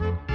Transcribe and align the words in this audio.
you 0.00 0.33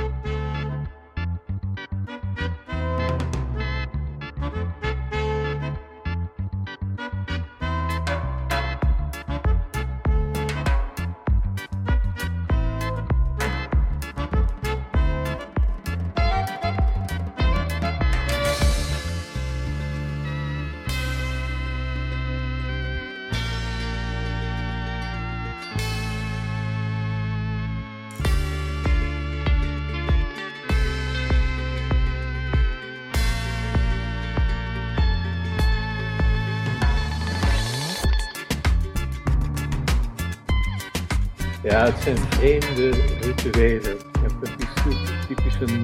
Ja, 41.79 41.85
het 41.85 42.01
zijn 42.01 42.17
vreemde 42.17 42.89
rituelen. 43.21 43.97
Het 44.21 44.49
is 44.59 45.27
typisch 45.27 45.55
een, 45.59 45.83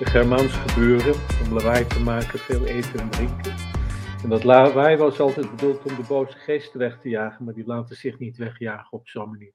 een 0.00 0.06
Germaans 0.06 0.52
gebeuren 0.52 1.14
om 1.44 1.52
lawaai 1.52 1.86
te 1.86 2.00
maken, 2.00 2.38
veel 2.38 2.64
eten 2.64 3.00
en 3.00 3.10
drinken. 3.10 3.54
En 4.22 4.28
dat 4.28 4.44
lawaai 4.44 4.96
was 4.96 5.20
altijd 5.20 5.50
bedoeld 5.50 5.82
om 5.82 5.96
de 5.96 6.02
boze 6.08 6.38
geesten 6.38 6.78
weg 6.78 6.98
te 7.00 7.08
jagen, 7.08 7.44
maar 7.44 7.54
die 7.54 7.66
laten 7.66 7.96
zich 7.96 8.18
niet 8.18 8.36
wegjagen 8.36 8.92
op 8.92 9.08
zo'n 9.08 9.30
manier. 9.30 9.52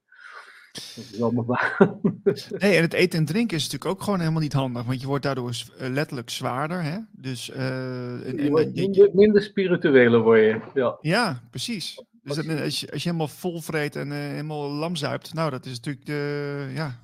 Dat 0.72 1.08
is 1.12 1.22
allemaal 1.22 1.44
waar. 1.44 1.76
Nee, 2.58 2.76
en 2.76 2.82
het 2.82 2.92
eten 2.92 3.18
en 3.18 3.24
drinken 3.24 3.56
is 3.56 3.62
natuurlijk 3.62 3.90
ook 3.90 4.02
gewoon 4.02 4.20
helemaal 4.20 4.40
niet 4.40 4.52
handig, 4.52 4.84
want 4.84 5.00
je 5.00 5.06
wordt 5.06 5.24
daardoor 5.24 5.52
eh, 5.78 5.88
letterlijk 5.88 6.30
zwaarder. 6.30 6.82
Hè? 6.82 6.98
Dus, 7.12 7.50
uh, 7.50 7.56
je 7.56 8.46
wordt 8.50 8.74
minder, 8.74 9.10
minder 9.12 9.42
spirituele 9.42 10.18
word 10.18 10.40
je. 10.40 10.60
Ja, 10.74 10.98
ja 11.00 11.42
precies. 11.50 12.04
Dus 12.22 12.36
als, 12.36 12.80
je, 12.80 12.92
als 12.92 13.02
je 13.02 13.08
helemaal 13.08 13.28
vol 13.28 13.60
vreet 13.60 13.96
en 13.96 14.08
uh, 14.08 14.16
helemaal 14.16 14.70
lam 14.70 14.96
zuipt, 14.96 15.34
nou, 15.34 15.50
dat 15.50 15.64
is 15.64 15.76
natuurlijk 15.76 16.06
de, 16.06 16.70
ja. 16.74 17.00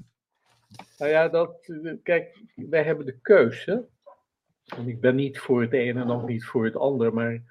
Nou 0.98 1.10
ja, 1.10 1.28
dat, 1.28 1.72
kijk, 2.02 2.42
wij 2.54 2.82
hebben 2.82 3.06
de 3.06 3.18
keuze. 3.20 3.88
En 4.64 4.88
ik 4.88 5.00
ben 5.00 5.14
niet 5.14 5.38
voor 5.38 5.62
het 5.62 5.72
ene 5.72 6.00
en 6.00 6.06
nog 6.06 6.26
niet 6.26 6.44
voor 6.44 6.64
het 6.64 6.76
ander, 6.76 7.14
maar 7.14 7.42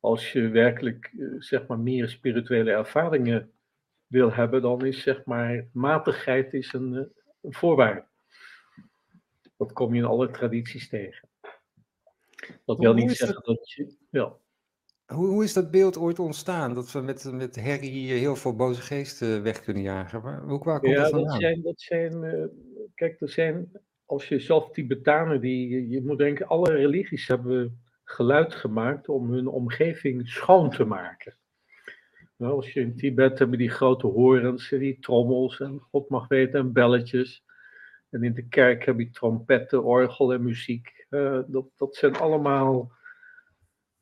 als 0.00 0.32
je 0.32 0.48
werkelijk, 0.48 1.12
zeg 1.38 1.66
maar, 1.66 1.78
meer 1.78 2.08
spirituele 2.08 2.70
ervaringen 2.70 3.52
wil 4.06 4.32
hebben, 4.32 4.62
dan 4.62 4.84
is, 4.84 5.02
zeg 5.02 5.24
maar, 5.24 5.66
matigheid 5.72 6.54
is 6.54 6.72
een, 6.72 7.12
een 7.40 7.54
voorwaarde. 7.54 8.04
Dat 9.56 9.72
kom 9.72 9.94
je 9.94 10.00
in 10.00 10.06
alle 10.06 10.30
tradities 10.30 10.88
tegen. 10.88 11.28
Dat 12.64 12.78
wil 12.78 12.94
niet 12.94 13.16
zeggen 13.16 13.42
dat 13.44 13.70
je, 13.70 13.96
ja. 14.10 14.36
Hoe, 15.14 15.26
hoe 15.26 15.44
is 15.44 15.52
dat 15.52 15.70
beeld 15.70 15.98
ooit 15.98 16.18
ontstaan? 16.18 16.74
Dat 16.74 16.92
we 16.92 17.00
met, 17.00 17.30
met 17.32 17.56
herrie 17.56 18.12
heel 18.12 18.36
veel 18.36 18.56
boze 18.56 18.80
geesten 18.80 19.42
weg 19.42 19.62
kunnen 19.62 19.82
jagen? 19.82 20.22
Waar, 20.22 20.42
hoe, 20.42 20.64
waar 20.64 20.80
komt 20.80 20.92
ja, 20.92 21.02
dat 21.02 21.10
vandaan? 21.10 21.30
Dat 21.30 21.40
zijn, 21.40 21.62
dat 21.62 21.80
zijn 21.80 22.22
uh, 22.22 22.44
kijk, 22.94 23.20
er 23.20 23.28
zijn, 23.28 23.72
als 24.06 24.28
je 24.28 24.38
zelf 24.38 24.70
Tibetanen, 24.70 25.40
die, 25.40 25.88
je 25.88 26.02
moet 26.04 26.18
denken, 26.18 26.46
alle 26.46 26.72
religies 26.72 27.28
hebben 27.28 27.80
geluid 28.04 28.54
gemaakt 28.54 29.08
om 29.08 29.32
hun 29.32 29.46
omgeving 29.46 30.28
schoon 30.28 30.70
te 30.70 30.84
maken. 30.84 31.36
Nou, 32.36 32.54
als 32.54 32.72
je 32.72 32.80
in 32.80 32.96
Tibet 32.96 33.38
hebben 33.38 33.58
die 33.58 33.70
grote 33.70 34.06
horens, 34.06 34.68
die 34.68 34.98
trommels 34.98 35.60
en 35.60 35.80
God 35.80 36.08
mag 36.08 36.28
weten 36.28 36.60
en 36.60 36.72
belletjes. 36.72 37.44
En 38.10 38.22
in 38.22 38.34
de 38.34 38.48
kerk 38.48 38.84
heb 38.84 38.98
je 38.98 39.10
trompetten, 39.10 39.84
orgel 39.84 40.32
en 40.32 40.42
muziek. 40.42 41.06
Uh, 41.10 41.40
dat, 41.46 41.66
dat 41.76 41.96
zijn 41.96 42.16
allemaal 42.16 42.92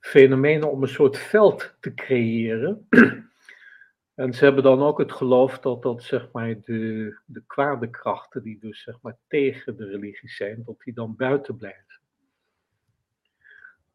fenomenen 0.06 0.70
om 0.70 0.82
een 0.82 0.88
soort 0.88 1.18
veld 1.18 1.76
te 1.80 1.94
creëren. 1.94 2.86
en 4.14 4.32
ze 4.32 4.44
hebben 4.44 4.62
dan 4.62 4.82
ook 4.82 4.98
het 4.98 5.12
geloof 5.12 5.58
dat 5.58 5.82
dat 5.82 6.02
zeg 6.02 6.28
maar 6.32 6.60
de, 6.60 7.18
de 7.24 7.42
kwade 7.46 7.90
krachten 7.90 8.42
die 8.42 8.58
dus 8.58 8.82
zeg 8.82 8.98
maar 9.02 9.16
tegen 9.26 9.76
de 9.76 9.84
religie 9.84 10.28
zijn, 10.28 10.62
dat 10.64 10.80
die 10.84 10.94
dan 10.94 11.16
buiten 11.16 11.56
blijven. 11.56 12.00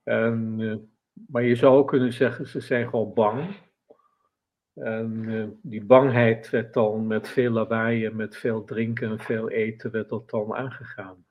En, 0.03 0.55
uh, 0.59 0.75
maar 1.27 1.43
je 1.43 1.55
zou 1.55 1.77
ook 1.77 1.87
kunnen 1.87 2.13
zeggen, 2.13 2.47
ze 2.47 2.59
zijn 2.59 2.89
gewoon 2.89 3.13
bang. 3.13 3.55
En 4.73 5.23
uh, 5.23 5.47
die 5.61 5.83
bangheid 5.83 6.49
werd 6.49 6.73
dan 6.73 7.07
met 7.07 7.29
veel 7.29 7.51
lawaai 7.51 8.05
en 8.05 8.15
met 8.15 8.37
veel 8.37 8.63
drinken 8.63 9.09
en 9.09 9.19
veel 9.19 9.49
eten, 9.49 9.91
werd 9.91 10.09
dat 10.09 10.29
dan 10.29 10.53
aangegaan. 10.53 11.25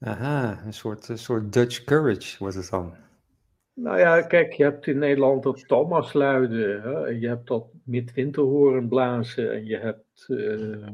Aha, 0.00 0.62
een 0.64 0.72
soort, 0.72 1.08
een 1.08 1.18
soort 1.18 1.52
Dutch 1.52 1.84
courage 1.84 2.36
wordt 2.38 2.56
het 2.56 2.70
dan. 2.70 2.94
Nou 3.74 3.98
ja, 3.98 4.22
kijk, 4.22 4.52
je 4.52 4.62
hebt 4.62 4.86
in 4.86 4.98
Nederland 4.98 5.42
dat 5.42 5.68
Thomasluiden, 5.68 6.82
hè? 6.82 6.98
je 7.06 7.28
hebt 7.28 7.46
dat 7.46 7.66
midwinterhoren 7.84 8.88
blazen 8.88 9.52
en 9.52 9.64
je 9.64 9.76
hebt 9.76 10.24
uh, 10.28 10.88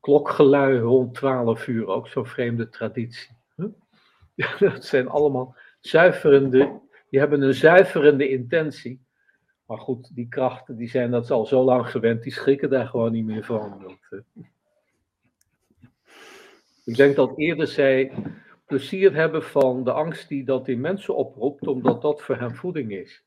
klokgelui 0.00 0.78
rond 0.78 1.14
12 1.14 1.66
uur, 1.66 1.86
ook 1.86 2.08
zo'n 2.08 2.26
vreemde 2.26 2.68
traditie. 2.68 3.36
Dat 4.58 4.84
zijn 4.84 5.08
allemaal 5.08 5.56
zuiverende, 5.80 6.80
die 7.10 7.20
hebben 7.20 7.42
een 7.42 7.54
zuiverende 7.54 8.28
intentie. 8.28 9.06
Maar 9.66 9.78
goed, 9.78 10.14
die 10.14 10.28
krachten 10.28 10.76
die 10.76 10.88
zijn 10.88 11.10
dat 11.10 11.30
al 11.30 11.46
zo 11.46 11.64
lang 11.64 11.90
gewend, 11.90 12.22
die 12.22 12.32
schrikken 12.32 12.70
daar 12.70 12.86
gewoon 12.86 13.12
niet 13.12 13.24
meer 13.24 13.44
van. 13.44 13.96
Uh, 14.10 14.20
ik 16.88 16.96
denk 16.96 17.16
dat 17.16 17.38
eerder 17.38 17.66
zij 17.66 18.12
plezier 18.66 19.14
hebben 19.14 19.42
van 19.42 19.84
de 19.84 19.92
angst 19.92 20.28
die 20.28 20.44
dat 20.44 20.68
in 20.68 20.80
mensen 20.80 21.16
oproept, 21.16 21.66
omdat 21.66 22.02
dat 22.02 22.22
voor 22.22 22.36
hen 22.36 22.54
voeding 22.54 22.92
is. 22.92 23.22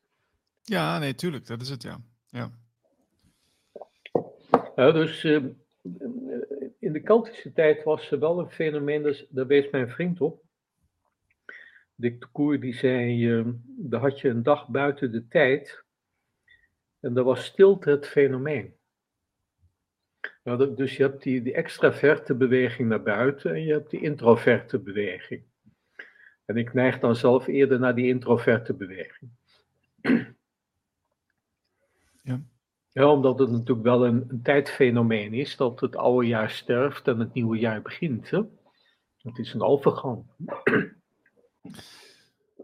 Ja, 0.62 0.98
nee, 0.98 1.14
tuurlijk, 1.14 1.46
dat 1.46 1.60
is 1.60 1.68
het, 1.68 1.82
ja. 1.82 2.00
ja. 2.28 2.50
ja 4.76 4.92
dus 4.92 5.24
uh, 5.24 5.44
in 6.78 6.92
de 6.92 7.00
Keltische 7.02 7.52
tijd 7.52 7.82
was 7.82 8.10
er 8.10 8.18
wel 8.18 8.38
een 8.38 8.50
fenomeen, 8.50 9.02
dus, 9.02 9.26
daar 9.28 9.46
wees 9.46 9.70
mijn 9.70 9.88
vriend 9.88 10.20
op. 10.20 10.42
Dick 11.94 12.20
de 12.20 12.26
Koer 12.32 12.60
die 12.60 12.74
zei, 12.74 13.26
uh, 13.26 13.46
daar 13.64 14.00
had 14.00 14.20
je 14.20 14.28
een 14.28 14.42
dag 14.42 14.68
buiten 14.68 15.12
de 15.12 15.28
tijd 15.28 15.84
en 17.00 17.14
daar 17.14 17.24
was 17.24 17.44
stilte 17.44 17.90
het 17.90 18.06
fenomeen. 18.06 18.74
Nou, 20.44 20.74
dus 20.74 20.96
je 20.96 21.02
hebt 21.02 21.22
die, 21.22 21.42
die 21.42 21.54
extraverte 21.54 22.34
beweging 22.34 22.88
naar 22.88 23.02
buiten 23.02 23.54
en 23.54 23.62
je 23.62 23.72
hebt 23.72 23.90
die 23.90 24.00
introverte 24.00 24.78
beweging. 24.78 25.42
En 26.44 26.56
ik 26.56 26.72
neig 26.72 26.98
dan 26.98 27.16
zelf 27.16 27.46
eerder 27.46 27.78
naar 27.78 27.94
die 27.94 28.08
introverte 28.08 28.74
beweging. 28.74 29.30
Ja. 32.24 32.42
ja 32.92 33.12
omdat 33.12 33.38
het 33.38 33.50
natuurlijk 33.50 33.82
wel 33.82 34.06
een, 34.06 34.24
een, 34.28 34.42
tijdfenomeen 34.42 35.34
is 35.34 35.56
dat 35.56 35.80
het 35.80 35.96
oude 35.96 36.26
jaar 36.26 36.50
sterft 36.50 37.08
en 37.08 37.18
het 37.18 37.32
nieuwe 37.32 37.58
jaar 37.58 37.82
begint. 37.82 38.30
Hè? 38.30 38.40
Het 39.16 39.38
is 39.38 39.54
een 39.54 39.62
overgang. 39.62 40.24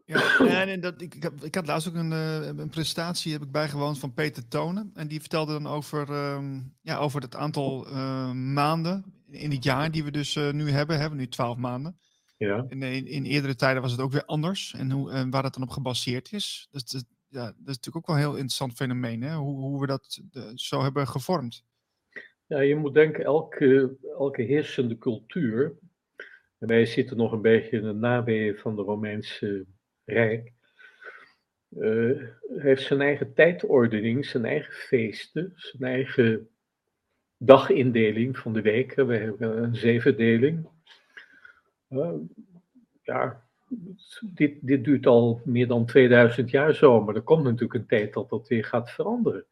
Ja, 0.04 0.66
en 0.66 0.80
dat, 0.80 1.00
ik, 1.00 1.14
ik, 1.14 1.30
ik 1.42 1.54
had 1.54 1.66
laatst 1.66 1.88
ook 1.88 1.94
een, 1.94 2.10
uh, 2.10 2.46
een 2.46 2.68
presentatie 2.68 3.32
heb 3.32 3.42
ik 3.42 3.50
bijgewoond 3.50 3.98
van 3.98 4.14
Peter 4.14 4.48
Tonen. 4.48 4.90
En 4.94 5.08
die 5.08 5.20
vertelde 5.20 5.52
dan 5.52 5.66
over, 5.66 6.32
um, 6.34 6.74
ja, 6.82 6.96
over 6.98 7.20
het 7.20 7.36
aantal 7.36 7.86
uh, 7.86 8.32
maanden 8.32 9.04
in 9.30 9.50
het 9.50 9.64
jaar 9.64 9.90
die 9.90 10.04
we 10.04 10.10
dus 10.10 10.34
uh, 10.34 10.52
nu 10.52 10.70
hebben. 10.70 10.94
We 10.94 11.00
hebben 11.00 11.18
nu 11.18 11.28
twaalf 11.28 11.56
maanden. 11.56 11.98
Ja. 12.36 12.66
In, 12.68 12.82
in, 12.82 13.06
in, 13.06 13.24
eerdere 13.24 13.54
tijden 13.54 13.82
was 13.82 13.92
het 13.92 14.00
ook 14.00 14.12
weer 14.12 14.24
anders. 14.24 14.74
En 14.74 14.90
hoe, 14.90 15.10
en 15.10 15.30
waar 15.30 15.42
dat 15.42 15.54
dan 15.54 15.62
op 15.62 15.70
gebaseerd 15.70 16.32
is. 16.32 16.68
Dus, 16.70 16.84
dat, 16.84 17.04
ja, 17.28 17.44
dat 17.44 17.54
is 17.56 17.64
natuurlijk 17.64 17.96
ook 17.96 18.06
wel 18.06 18.16
een 18.16 18.22
heel 18.22 18.32
interessant 18.32 18.72
fenomeen. 18.72 19.22
Hè? 19.22 19.34
Hoe, 19.34 19.60
hoe 19.60 19.80
we 19.80 19.86
dat 19.86 20.20
zo 20.54 20.82
hebben 20.82 21.08
gevormd. 21.08 21.64
Ja, 22.46 22.60
je 22.60 22.76
moet 22.76 22.94
denken, 22.94 23.24
elke, 23.24 23.96
elke 24.18 24.42
heersende 24.42 24.98
cultuur. 24.98 25.78
En 26.58 26.68
wij 26.68 26.86
zitten 26.86 27.16
nog 27.16 27.32
een 27.32 27.42
beetje 27.42 27.76
in 27.76 27.82
de 27.82 27.92
naweeën 27.92 28.56
van 28.56 28.76
de 28.76 28.82
Romeinse 28.82 29.66
Rijk, 30.08 30.52
uh, 31.70 32.22
heeft 32.56 32.82
zijn 32.82 33.00
eigen 33.00 33.34
tijdordening, 33.34 34.26
zijn 34.26 34.44
eigen 34.44 34.72
feesten, 34.72 35.52
zijn 35.56 35.92
eigen 35.92 36.48
dagindeling 37.36 38.38
van 38.38 38.52
de 38.52 38.62
weken. 38.62 39.06
We 39.06 39.16
hebben 39.16 39.62
een 39.62 39.76
zevendeling. 39.76 40.68
Uh, 41.88 42.14
ja, 43.02 43.48
dit, 44.34 44.58
dit 44.60 44.84
duurt 44.84 45.06
al 45.06 45.40
meer 45.44 45.66
dan 45.66 45.86
2000 45.86 46.50
jaar 46.50 46.74
zo, 46.74 47.02
maar 47.02 47.14
er 47.14 47.22
komt 47.22 47.44
natuurlijk 47.44 47.74
een 47.74 47.86
tijd 47.86 48.12
dat 48.12 48.28
dat 48.28 48.48
weer 48.48 48.64
gaat 48.64 48.90
veranderen. 48.90 49.44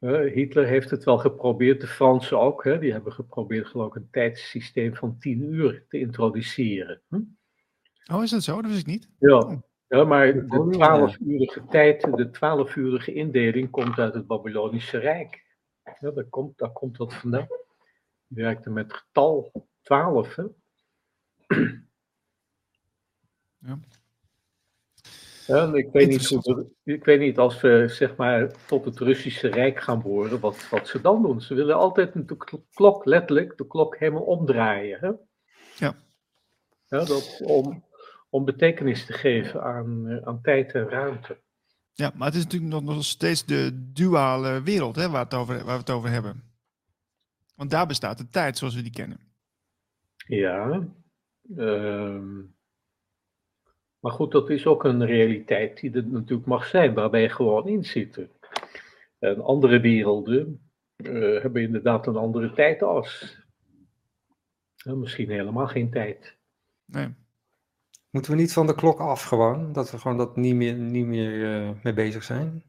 Uh, 0.00 0.32
Hitler 0.32 0.66
heeft 0.66 0.90
het 0.90 1.04
wel 1.04 1.18
geprobeerd, 1.18 1.80
de 1.80 1.86
Fransen 1.86 2.38
ook. 2.38 2.64
Hè, 2.64 2.78
die 2.78 2.92
hebben 2.92 3.12
geprobeerd 3.12 3.66
geloof 3.66 3.88
ik 3.88 3.94
een 3.94 4.10
tijdssysteem 4.10 4.94
van 4.94 5.18
10 5.18 5.42
uur 5.42 5.84
te 5.88 5.98
introduceren. 5.98 7.00
Hm? 7.08 7.20
Oh, 8.12 8.22
is 8.22 8.30
dat 8.30 8.42
zo? 8.42 8.62
Dat 8.62 8.70
wist 8.70 8.80
ik 8.80 8.86
niet. 8.86 9.08
Ja, 9.18 9.62
ja 9.88 10.04
maar 10.04 10.32
de 10.32 11.10
12-urige 11.18 11.64
tijd, 11.70 12.00
de 12.00 12.28
12-urige 12.28 13.12
indeling 13.12 13.70
komt 13.70 13.98
uit 13.98 14.14
het 14.14 14.26
Babylonische 14.26 14.98
Rijk. 14.98 15.44
Ja, 16.00 16.10
daar, 16.10 16.24
komt, 16.24 16.58
daar 16.58 16.72
komt 16.72 16.96
dat 16.96 17.14
vandaan. 17.14 17.46
Die 18.26 18.44
werkte 18.44 18.70
met 18.70 18.92
getal 18.92 19.52
12. 19.82 20.34
Hè? 20.34 20.44
Ja. 23.58 23.78
En 25.46 25.74
ik, 25.74 25.88
weet 25.92 26.08
niet 26.08 26.28
hoe, 26.28 26.70
ik 26.82 27.04
weet 27.04 27.20
niet 27.20 27.38
als 27.38 27.60
we 27.60 27.88
zeg 27.88 28.16
maar 28.16 28.66
tot 28.66 28.84
het 28.84 28.98
Russische 28.98 29.48
Rijk 29.48 29.80
gaan 29.80 30.02
behoren, 30.02 30.40
wat, 30.40 30.68
wat 30.68 30.88
ze 30.88 31.00
dan 31.00 31.22
doen. 31.22 31.40
Ze 31.40 31.54
willen 31.54 31.76
altijd 31.76 32.28
de 32.28 32.36
kl- 32.36 32.56
klok, 32.74 33.04
letterlijk, 33.04 33.56
de 33.56 33.66
klok 33.66 33.98
helemaal 33.98 34.22
omdraaien. 34.22 34.98
Hè? 35.00 35.10
Ja. 35.86 35.94
Ja, 36.86 37.04
dat, 37.04 37.40
om, 37.44 37.84
om 38.34 38.44
betekenis 38.44 39.06
te 39.06 39.12
geven 39.12 39.62
aan, 39.62 40.08
eh, 40.08 40.26
aan 40.26 40.40
tijd 40.42 40.72
en 40.72 40.88
ruimte. 40.88 41.38
Ja, 41.92 42.12
maar 42.14 42.26
het 42.26 42.36
is 42.36 42.42
natuurlijk 42.42 42.72
nog, 42.72 42.82
nog 42.82 43.04
steeds 43.04 43.44
de 43.44 43.90
duale 43.92 44.62
wereld 44.62 44.96
hè, 44.96 45.10
waar, 45.10 45.24
het 45.24 45.34
over, 45.34 45.56
waar 45.56 45.74
we 45.74 45.80
het 45.80 45.90
over 45.90 46.10
hebben. 46.10 46.42
Want 47.56 47.70
daar 47.70 47.86
bestaat 47.86 48.18
de 48.18 48.28
tijd 48.28 48.58
zoals 48.58 48.74
we 48.74 48.82
die 48.82 48.92
kennen. 48.92 49.18
Ja. 50.26 50.88
ehm, 51.56 52.36
maar 54.00 54.12
goed, 54.12 54.32
dat 54.32 54.50
is 54.50 54.66
ook 54.66 54.84
een 54.84 55.06
realiteit 55.06 55.80
die 55.80 55.92
er 55.92 56.06
natuurlijk 56.06 56.48
mag 56.48 56.66
zijn, 56.66 56.94
waar 56.94 57.10
wij 57.10 57.30
gewoon 57.30 57.68
in 57.68 57.84
zitten. 57.84 58.30
En 59.18 59.42
andere 59.42 59.80
werelden 59.80 60.70
eh, 60.96 61.12
hebben 61.42 61.62
inderdaad 61.62 62.06
een 62.06 62.16
andere 62.16 62.52
tijdas. 62.52 63.38
Ja, 64.74 64.94
misschien 64.94 65.30
helemaal 65.30 65.66
geen 65.66 65.90
tijd. 65.90 66.36
Nee. 66.84 67.22
Moeten 68.14 68.32
we 68.32 68.38
niet 68.38 68.52
van 68.52 68.66
de 68.66 68.74
klok 68.74 69.00
af 69.00 69.22
gewoon? 69.22 69.72
Dat 69.72 69.90
we 69.90 69.98
gewoon 69.98 70.16
dat 70.16 70.36
niet 70.36 70.54
meer, 70.54 70.74
niet 70.74 71.06
meer 71.06 71.54
eh, 71.54 71.70
mee 71.82 71.92
bezig 71.92 72.22
zijn? 72.22 72.62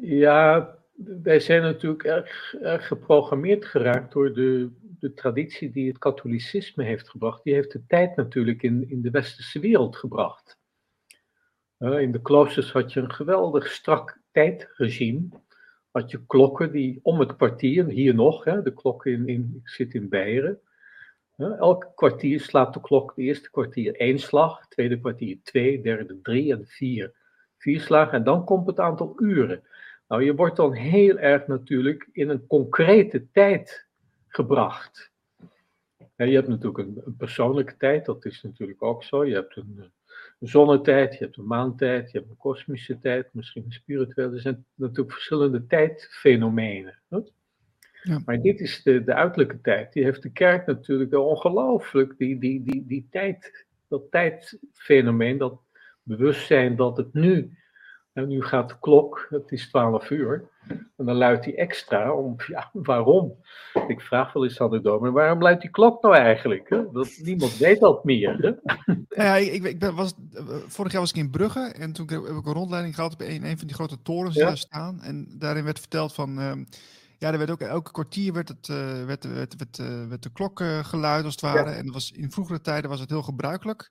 Ja, 0.00 0.74
wij 1.22 1.40
zijn 1.40 1.62
natuurlijk 1.62 2.04
erg, 2.04 2.54
geprogrammeerd 2.60 3.64
geraakt 3.64 4.12
door 4.12 4.32
de, 4.32 4.70
de 4.98 5.14
traditie 5.14 5.70
die 5.70 5.88
het 5.88 5.98
katholicisme 5.98 6.84
heeft 6.84 7.08
gebracht. 7.08 7.44
Die 7.44 7.54
heeft 7.54 7.72
de 7.72 7.86
tijd 7.86 8.16
natuurlijk 8.16 8.62
in, 8.62 8.90
in 8.90 9.02
de 9.02 9.10
westerse 9.10 9.60
wereld 9.60 9.96
gebracht. 9.96 10.58
Eh, 11.78 12.00
in 12.00 12.12
de 12.12 12.22
kloosters 12.22 12.72
had 12.72 12.92
je 12.92 13.00
een 13.00 13.12
geweldig 13.12 13.66
strak 13.66 14.20
tijdregime. 14.32 15.28
Had 15.90 16.10
je 16.10 16.26
klokken 16.26 16.72
die 16.72 17.00
om 17.02 17.20
het 17.20 17.36
kwartier, 17.36 17.86
hier 17.86 18.14
nog, 18.14 18.44
hè, 18.44 18.62
de 18.62 18.74
klok 18.74 19.06
in, 19.06 19.28
in, 19.28 19.60
ik 19.62 19.68
zit 19.68 19.94
in 19.94 20.08
Beieren. 20.08 20.60
Elk 21.50 21.92
kwartier 21.94 22.40
slaat 22.40 22.74
de 22.74 22.80
klok, 22.80 23.14
de 23.14 23.22
eerste 23.22 23.50
kwartier 23.50 23.96
één 23.96 24.18
slag, 24.18 24.68
tweede 24.68 25.00
kwartier 25.00 25.38
twee, 25.42 25.82
derde 25.82 26.20
drie 26.22 26.52
en 26.52 26.66
vier. 26.66 27.14
Vier 27.58 27.80
slagen 27.80 28.12
en 28.12 28.24
dan 28.24 28.44
komt 28.44 28.66
het 28.66 28.80
aantal 28.80 29.14
uren. 29.16 29.62
Nou, 30.08 30.24
je 30.24 30.34
wordt 30.34 30.56
dan 30.56 30.72
heel 30.72 31.18
erg 31.18 31.46
natuurlijk 31.46 32.08
in 32.12 32.28
een 32.28 32.46
concrete 32.46 33.26
tijd 33.32 33.86
gebracht. 34.28 35.10
Je 36.16 36.34
hebt 36.34 36.48
natuurlijk 36.48 36.78
een, 36.78 37.16
persoonlijke 37.18 37.76
tijd, 37.76 38.04
dat 38.04 38.24
is 38.24 38.42
natuurlijk 38.42 38.82
ook 38.82 39.04
zo. 39.04 39.24
Je 39.24 39.34
hebt 39.34 39.56
een, 39.56 39.92
een 40.40 40.48
zonnetijd, 40.48 41.12
je 41.12 41.24
hebt 41.24 41.36
een 41.36 41.46
maantijd, 41.46 42.10
je 42.10 42.18
hebt 42.18 42.30
een 42.30 42.36
kosmische 42.36 42.98
tijd, 42.98 43.28
misschien 43.32 43.64
een 43.64 43.72
spirituele. 43.72 44.34
Er 44.34 44.40
zijn 44.40 44.66
natuurlijk 44.74 45.12
verschillende 45.12 45.66
tijdfenomenen. 45.66 46.98
hè. 47.08 47.18
Ja. 48.02 48.22
Maar 48.24 48.40
dit 48.40 48.60
is 48.60 48.82
de, 48.82 49.04
de 49.04 49.14
uiterlijke 49.14 49.60
tijd. 49.60 49.92
Die 49.92 50.04
heeft 50.04 50.22
de 50.22 50.32
kerk 50.32 50.66
natuurlijk 50.66 51.14
ongelooflijk, 51.14 52.14
die, 52.18 52.38
die, 52.38 52.62
die, 52.62 52.86
die 52.86 53.08
tijd, 53.10 53.66
dat 53.88 54.10
tijdfenomeen, 54.10 55.38
dat 55.38 55.60
bewustzijn 56.02 56.76
dat 56.76 56.96
het 56.96 57.12
nu 57.12 57.56
en 58.12 58.28
nu 58.28 58.42
gaat 58.42 58.68
de 58.68 58.78
klok, 58.80 59.26
het 59.30 59.52
is 59.52 59.68
12 59.68 60.10
uur. 60.10 60.48
En 60.68 61.04
dan 61.04 61.16
luidt 61.16 61.44
die 61.44 61.56
extra 61.56 62.14
om, 62.14 62.34
ja, 62.46 62.70
waarom? 62.72 63.36
Ik 63.88 64.00
vraag 64.00 64.32
wel 64.32 64.44
eens 64.44 64.60
aan 64.60 64.70
de 64.70 64.80
dominee, 64.80 65.12
waarom 65.12 65.42
luidt 65.42 65.60
die 65.60 65.70
klok 65.70 66.02
nou 66.02 66.14
eigenlijk? 66.14 66.68
Hè? 66.68 66.90
Dat, 66.92 67.18
niemand 67.22 67.56
weet 67.56 67.80
dat 67.80 68.04
meer. 68.04 68.36
Hè? 68.36 68.50
Nou 68.86 69.28
ja, 69.28 69.36
ik, 69.36 69.62
ik, 69.62 69.78
ben, 69.78 69.94
was, 69.94 70.14
vorig 70.66 70.92
jaar 70.92 71.00
was 71.00 71.10
ik 71.10 71.16
in 71.16 71.30
Brugge 71.30 71.60
en 71.60 71.92
toen 71.92 72.08
heb 72.10 72.20
ik 72.20 72.46
een 72.46 72.52
rondleiding 72.52 72.94
gehad 72.94 73.12
op 73.12 73.20
een, 73.20 73.44
een 73.44 73.58
van 73.58 73.66
die 73.66 73.76
grote 73.76 74.02
torens 74.02 74.34
Ja. 74.34 74.46
daar 74.46 74.56
staan. 74.56 75.02
En 75.02 75.26
daarin 75.38 75.64
werd 75.64 75.78
verteld 75.78 76.12
van, 76.12 76.38
ehm, 76.40 76.64
ja, 77.22 77.32
er 77.32 77.38
werd 77.38 77.50
ook 77.50 77.60
elke 77.60 77.90
kwartier 77.90 78.32
werd, 78.32 78.48
het, 78.48 78.68
eh, 78.68 79.04
werd, 79.04 79.24
werd, 79.24 79.56
werd, 79.56 79.78
eh, 79.78 80.06
werd 80.08 80.22
de 80.22 80.32
klok 80.32 80.60
eh, 80.60 80.84
geluid 80.84 81.24
als 81.24 81.32
het 81.32 81.42
ware. 81.42 81.70
En 81.70 81.84
dat 81.84 81.94
was, 81.94 82.10
in 82.10 82.30
vroegere 82.30 82.60
tijden 82.60 82.90
was 82.90 83.00
het 83.00 83.10
heel 83.10 83.22
gebruikelijk 83.22 83.90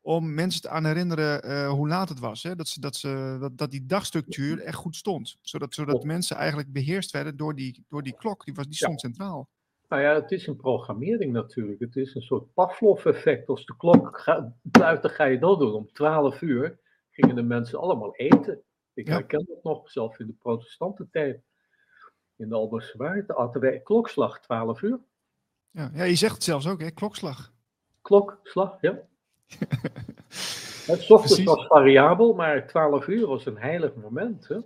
om 0.00 0.34
mensen 0.34 0.60
te 0.60 0.68
aan 0.68 0.84
herinneren 0.84 1.66
hoe 1.68 1.88
laat 1.88 2.08
het 2.08 2.18
was. 2.18 2.42
Hè? 2.42 2.56
Dat, 2.56 2.68
ze, 2.68 2.80
dat, 2.80 2.96
ze, 2.96 3.36
dat, 3.40 3.58
dat 3.58 3.70
die 3.70 3.86
dagstructuur 3.86 4.60
echt 4.60 4.76
goed 4.76 4.96
stond. 4.96 5.36
Zodat, 5.42 5.74
zodat 5.74 6.04
mensen 6.04 6.36
eigenlijk 6.36 6.72
beheerst 6.72 7.10
werden 7.10 7.36
door 7.36 7.54
die, 7.54 7.84
door 7.88 8.02
die 8.02 8.16
klok. 8.16 8.44
Die, 8.44 8.54
was, 8.54 8.64
die 8.64 8.76
Ja. 8.78 8.84
stond 8.86 9.00
centraal. 9.00 9.48
Nou 9.88 10.02
ja, 10.02 10.14
het 10.14 10.30
is 10.30 10.46
een 10.46 10.56
programmering 10.56 11.32
natuurlijk. 11.32 11.80
Het 11.80 11.96
is 11.96 12.14
een 12.14 12.22
soort 12.22 12.54
Pavlov-effect. 12.54 13.48
Als 13.48 13.64
de 13.66 13.76
klok 13.76 14.20
gaat, 14.20 14.52
dan 14.62 15.10
ga 15.10 15.24
je 15.24 15.38
dat 15.38 15.58
doen. 15.58 15.72
Om 15.72 15.92
12 15.92 16.42
uur 16.42 16.78
gingen 17.10 17.34
de 17.36 17.42
mensen 17.42 17.78
allemaal 17.78 18.14
eten. 18.14 18.62
Ik 18.94 19.06
Ja. 19.06 19.12
herken 19.12 19.44
dat 19.48 19.62
nog, 19.62 19.90
zelf 19.90 20.18
in 20.18 20.26
de 20.26 20.36
protestantentijd. 20.38 21.42
In 22.40 22.48
de 22.48 22.54
Albertse 22.54 22.96
Waard 22.96 23.30
hadden 23.30 23.62
wij 23.62 23.80
klokslag 23.80 24.40
12 24.40 24.82
uur. 24.82 24.98
Ja, 25.70 25.90
ja, 25.94 26.02
je 26.04 26.14
zegt 26.14 26.34
het 26.34 26.44
zelfs 26.44 26.66
ook, 26.66 26.80
hè? 26.80 26.90
klokslag. 26.90 27.52
Klokslag, 28.02 28.78
ja. 28.80 28.98
Het 30.86 31.00
ochtends 31.00 31.34
Precies. 31.34 31.44
was 31.44 31.66
variabel, 31.66 32.34
maar 32.34 32.66
12 32.66 33.06
uur 33.06 33.26
was 33.26 33.46
een 33.46 33.56
heilig 33.58 33.94
moment. 33.94 34.48
Hè? 34.48 34.58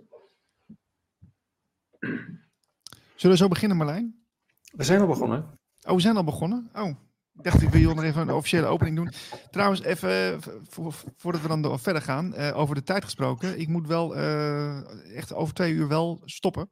Zullen 3.15 3.35
we 3.37 3.43
zo 3.43 3.47
beginnen, 3.47 3.77
Marlijn? 3.77 4.25
We 4.71 4.83
zijn 4.83 5.01
al 5.01 5.07
begonnen. 5.07 5.59
Oh, 5.87 5.93
we 5.95 5.99
zijn 6.01 6.17
al 6.17 6.23
begonnen? 6.23 6.69
Oh, 6.75 6.87
ik 6.87 7.43
dacht 7.43 7.61
ik 7.61 7.69
wil 7.69 7.79
je 7.81 7.87
nog 7.93 8.03
even 8.03 8.21
een 8.21 8.31
officiële 8.33 8.65
opening 8.65 8.95
doen. 8.95 9.11
Trouwens, 9.51 9.81
even 9.81 10.09
eh, 10.33 10.37
vo- 10.39 10.89
vo- 10.89 11.07
voordat 11.15 11.41
we 11.41 11.47
dan 11.47 11.79
verder 11.79 12.01
gaan, 12.01 12.33
eh, 12.33 12.57
over 12.57 12.75
de 12.75 12.83
tijd 12.83 13.03
gesproken. 13.03 13.59
Ik 13.59 13.67
moet 13.67 13.87
wel 13.87 14.15
eh, 14.15 15.15
echt 15.17 15.33
over 15.33 15.53
twee 15.53 15.73
uur 15.73 15.87
wel 15.87 16.21
stoppen. 16.25 16.69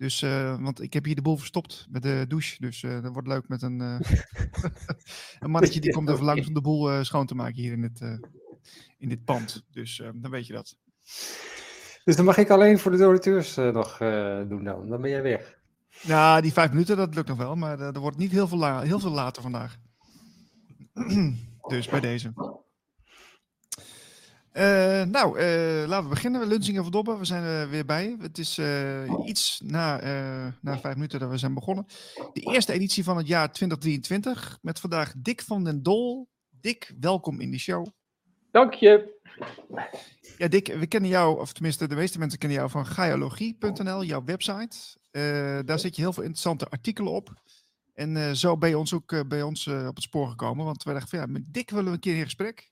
Dus, 0.00 0.22
eh, 0.22 0.60
want 0.60 0.82
ik 0.82 0.92
heb 0.92 1.04
hier 1.04 1.14
de 1.14 1.22
boel 1.22 1.36
verstopt 1.36 1.86
met 1.90 2.02
de 2.02 2.24
douche. 2.28 2.56
Dus 2.58 2.82
eh, 2.82 3.02
dat 3.02 3.12
wordt 3.12 3.28
leuk 3.28 3.48
met 3.48 3.62
een, 3.62 3.80
eh, 3.80 4.00
een 5.40 5.50
mannetje 5.50 5.80
die 5.80 5.92
komt 5.92 6.08
even 6.08 6.24
langs 6.24 6.46
om 6.46 6.54
de 6.54 6.60
boel 6.60 7.04
schoon 7.04 7.26
te 7.26 7.34
maken 7.34 7.54
hier 7.54 7.72
in, 7.72 7.82
het, 7.82 8.00
eh, 8.00 8.18
in 8.98 9.08
dit 9.08 9.24
pand. 9.24 9.64
Dus 9.70 10.02
dan 10.14 10.30
weet 10.30 10.46
je 10.46 10.52
dat. 10.52 10.76
Dus 12.04 12.16
dan 12.16 12.24
mag 12.24 12.36
ik 12.36 12.50
alleen 12.50 12.78
voor 12.78 12.90
de 12.90 12.96
donateurs 12.96 13.56
nog 13.56 13.98
doen 14.48 14.64
dan. 14.64 14.88
Dan 14.88 15.00
ben 15.00 15.10
jij 15.10 15.22
weg. 15.22 15.58
Nou, 16.02 16.40
die 16.42 16.52
vijf 16.52 16.70
minuten, 16.70 16.96
dat 16.96 17.14
lukt 17.14 17.28
nog 17.28 17.38
wel. 17.38 17.54
Maar 17.54 17.80
er 17.80 18.00
wordt 18.00 18.16
niet 18.16 18.30
heel 18.32 18.48
veel, 18.48 18.80
heel 18.80 19.00
veel 19.00 19.10
later 19.10 19.42
vandaag. 19.42 19.76
dus 21.68 21.88
bij 21.88 22.00
deze. 22.00 22.32
Eh, 24.60 25.02
nou, 25.02 25.38
eh, 25.38 25.84
laten 25.86 26.02
we 26.02 26.08
beginnen. 26.08 26.46
Lunsingen 26.46 26.82
van 26.82 26.92
Dobben, 26.92 27.18
we 27.18 27.24
zijn 27.24 27.42
er 27.42 27.68
weer 27.68 27.84
bij. 27.84 28.16
Het 28.20 28.38
is 28.38 28.58
eh, 28.58 29.12
iets 29.24 29.60
na, 29.64 30.00
na 30.60 30.78
vijf 30.78 30.94
minuten 30.94 31.20
dat 31.20 31.30
we 31.30 31.38
zijn 31.38 31.54
begonnen. 31.54 31.86
De 32.32 32.40
eerste 32.40 32.72
editie 32.72 33.04
van 33.04 33.16
het 33.16 33.26
jaar 33.26 33.52
2023. 33.52 34.58
Met 34.62 34.80
vandaag 34.80 35.12
Dick 35.16 35.42
van 35.42 35.64
den 35.64 35.82
Dol. 35.82 36.28
Dick, 36.60 36.94
welkom 37.00 37.40
in 37.40 37.50
de 37.50 37.58
show. 37.58 37.86
Dank 38.50 38.74
je. 38.74 39.18
Ja, 40.36 40.48
Dick, 40.48 40.66
we 40.66 40.86
kennen 40.86 41.10
jou, 41.10 41.40
of 41.40 41.52
tenminste 41.52 41.88
de 41.88 41.94
meeste 41.94 42.18
mensen 42.18 42.38
kennen 42.38 42.58
jou 42.58 42.70
van 42.70 42.86
gaologie.nl, 42.86 44.04
jouw 44.04 44.24
website. 44.24 44.76
Daar 45.64 45.78
zet 45.78 45.96
je 45.96 46.02
heel 46.02 46.12
veel 46.12 46.22
interessante 46.22 46.68
artikelen 46.68 47.12
op. 47.12 47.32
En 47.94 48.36
zo 48.36 48.56
ben 48.56 48.68
je 48.68 48.78
ons 48.78 48.94
ook 48.94 49.28
bij 49.28 49.42
ons 49.42 49.66
op 49.66 49.94
het 49.94 50.02
spoor 50.02 50.28
gekomen. 50.28 50.64
Want 50.64 50.82
we 50.82 50.92
dachten 50.92 51.08
van 51.08 51.18
ja, 51.18 51.26
met 51.26 51.42
Dick 51.46 51.70
willen 51.70 51.86
we 51.86 51.92
een 51.92 52.00
keer 52.00 52.16
in 52.16 52.24
gesprek. 52.24 52.70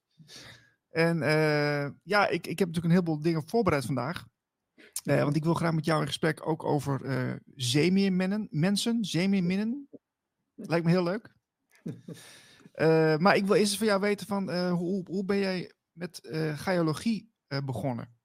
En 0.90 1.22
eh, 1.22 1.90
ja, 2.02 2.28
ik, 2.28 2.46
ik 2.46 2.58
heb 2.58 2.68
natuurlijk 2.68 2.84
een 2.84 2.90
heleboel 2.90 3.22
dingen 3.22 3.48
voorbereid 3.48 3.84
vandaag. 3.84 4.26
Eh, 5.04 5.22
want 5.22 5.36
ik 5.36 5.44
wil 5.44 5.54
graag 5.54 5.72
met 5.72 5.84
jou 5.84 6.00
in 6.00 6.06
gesprek 6.06 6.46
ook 6.46 6.64
over 6.64 7.04
eh 7.04 7.34
zeemeerminnen, 7.54 8.48
mensen, 8.50 9.04
zeemeerminnen. 9.04 9.88
Lijkt 10.54 10.84
me 10.84 10.90
heel 10.90 11.02
leuk. 11.02 11.34
Eh, 12.72 13.16
maar 13.16 13.36
ik 13.36 13.44
wil 13.44 13.54
eerst 13.54 13.70
eens 13.70 13.78
van 13.78 13.86
jou 13.86 14.00
weten 14.00 14.26
van 14.26 14.68
hoe, 14.70 15.04
hoe 15.08 15.24
ben 15.24 15.38
jij 15.38 15.72
met 15.92 16.28
geologie 16.54 17.32
begonnen? 17.64 18.16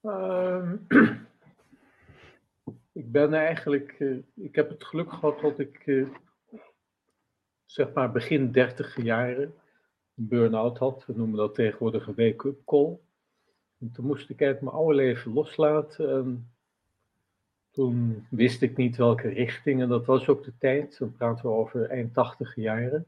Ehm, 0.00 0.76
ik 2.92 3.12
ben 3.12 3.34
eigenlijk, 3.34 4.00
ik 4.34 4.54
heb 4.54 4.68
het 4.68 4.84
geluk 4.84 5.12
gehad 5.12 5.40
dat 5.40 5.58
ik, 5.58 6.06
zeg 7.66 7.92
maar 7.92 8.12
begin 8.12 8.52
dertig 8.52 9.02
jaren, 9.02 9.54
een 10.16 10.28
burn-out 10.28 10.78
had. 10.78 11.04
We 11.06 11.12
noemen 11.16 11.36
dat 11.36 11.54
tegenwoordig 11.54 12.06
een 12.06 12.14
wake-up 12.14 12.64
call. 12.64 12.98
En 13.80 13.90
toen 13.92 14.06
moest 14.06 14.30
ik 14.30 14.42
uit 14.42 14.60
mijn 14.60 14.74
oude 14.74 14.94
leven 14.94 15.32
loslaten. 15.32 16.10
En 16.10 16.52
toen 17.70 18.26
wist 18.30 18.62
ik 18.62 18.76
niet 18.76 18.96
welke 18.96 19.28
richting. 19.28 19.80
En 19.80 19.88
dat 19.88 20.06
was 20.06 20.28
ook 20.28 20.44
de 20.44 20.52
tijd, 20.58 20.98
dan 20.98 21.12
praten 21.12 21.44
we 21.44 21.50
over 21.50 21.90
eind 21.90 22.14
tachtige 22.14 22.60
jaren. 22.60 23.06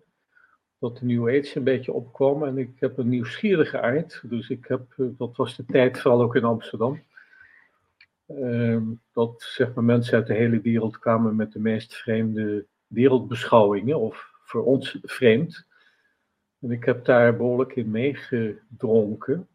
Dat 0.79 0.99
de 0.99 1.05
New 1.05 1.29
Age 1.29 1.57
een 1.57 1.65
beetje 1.65 1.93
opkwam. 1.93 2.45
En 2.45 2.59
ik 2.59 2.81
heb 2.81 2.99
een 2.99 3.09
nieuwsgierige 3.09 3.81
aard. 3.81 4.23
Dus 4.25 4.51
ik 4.51 4.67
heb, 4.67 4.93
eh, 4.97 5.07
dat 5.19 5.37
was 5.37 5.57
de 5.57 5.65
tijd 5.65 6.01
vooral 6.01 6.23
ook 6.23 6.37
in 6.37 6.45
Amsterdam. 6.45 7.03
ehm, 8.27 8.83
dat 9.13 9.43
zeg 9.43 9.75
maar, 9.75 9.85
mensen 9.85 10.15
uit 10.15 10.27
de 10.27 10.35
hele 10.35 10.61
wereld 10.61 10.99
kwamen 10.99 11.37
met 11.37 11.53
de 11.53 11.61
meest 11.61 11.95
vreemde 11.95 12.67
wereldbeschouwingen, 12.87 14.01
of 14.01 14.31
voor 14.43 14.65
ons 14.65 14.99
vreemd. 15.03 15.67
En 16.64 16.71
ik 16.71 16.85
heb 16.85 17.04
daar 17.04 17.37
behoorlijk 17.37 17.76
in 17.76 17.90
meegedronken. 17.90 19.49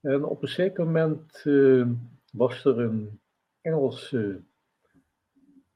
En 0.00 0.24
op 0.24 0.42
een 0.42 0.48
zeker 0.48 0.84
moment 0.84 1.42
uh, 1.44 1.86
was 2.32 2.64
er 2.64 2.78
een 2.78 3.20
Engelse 3.60 4.40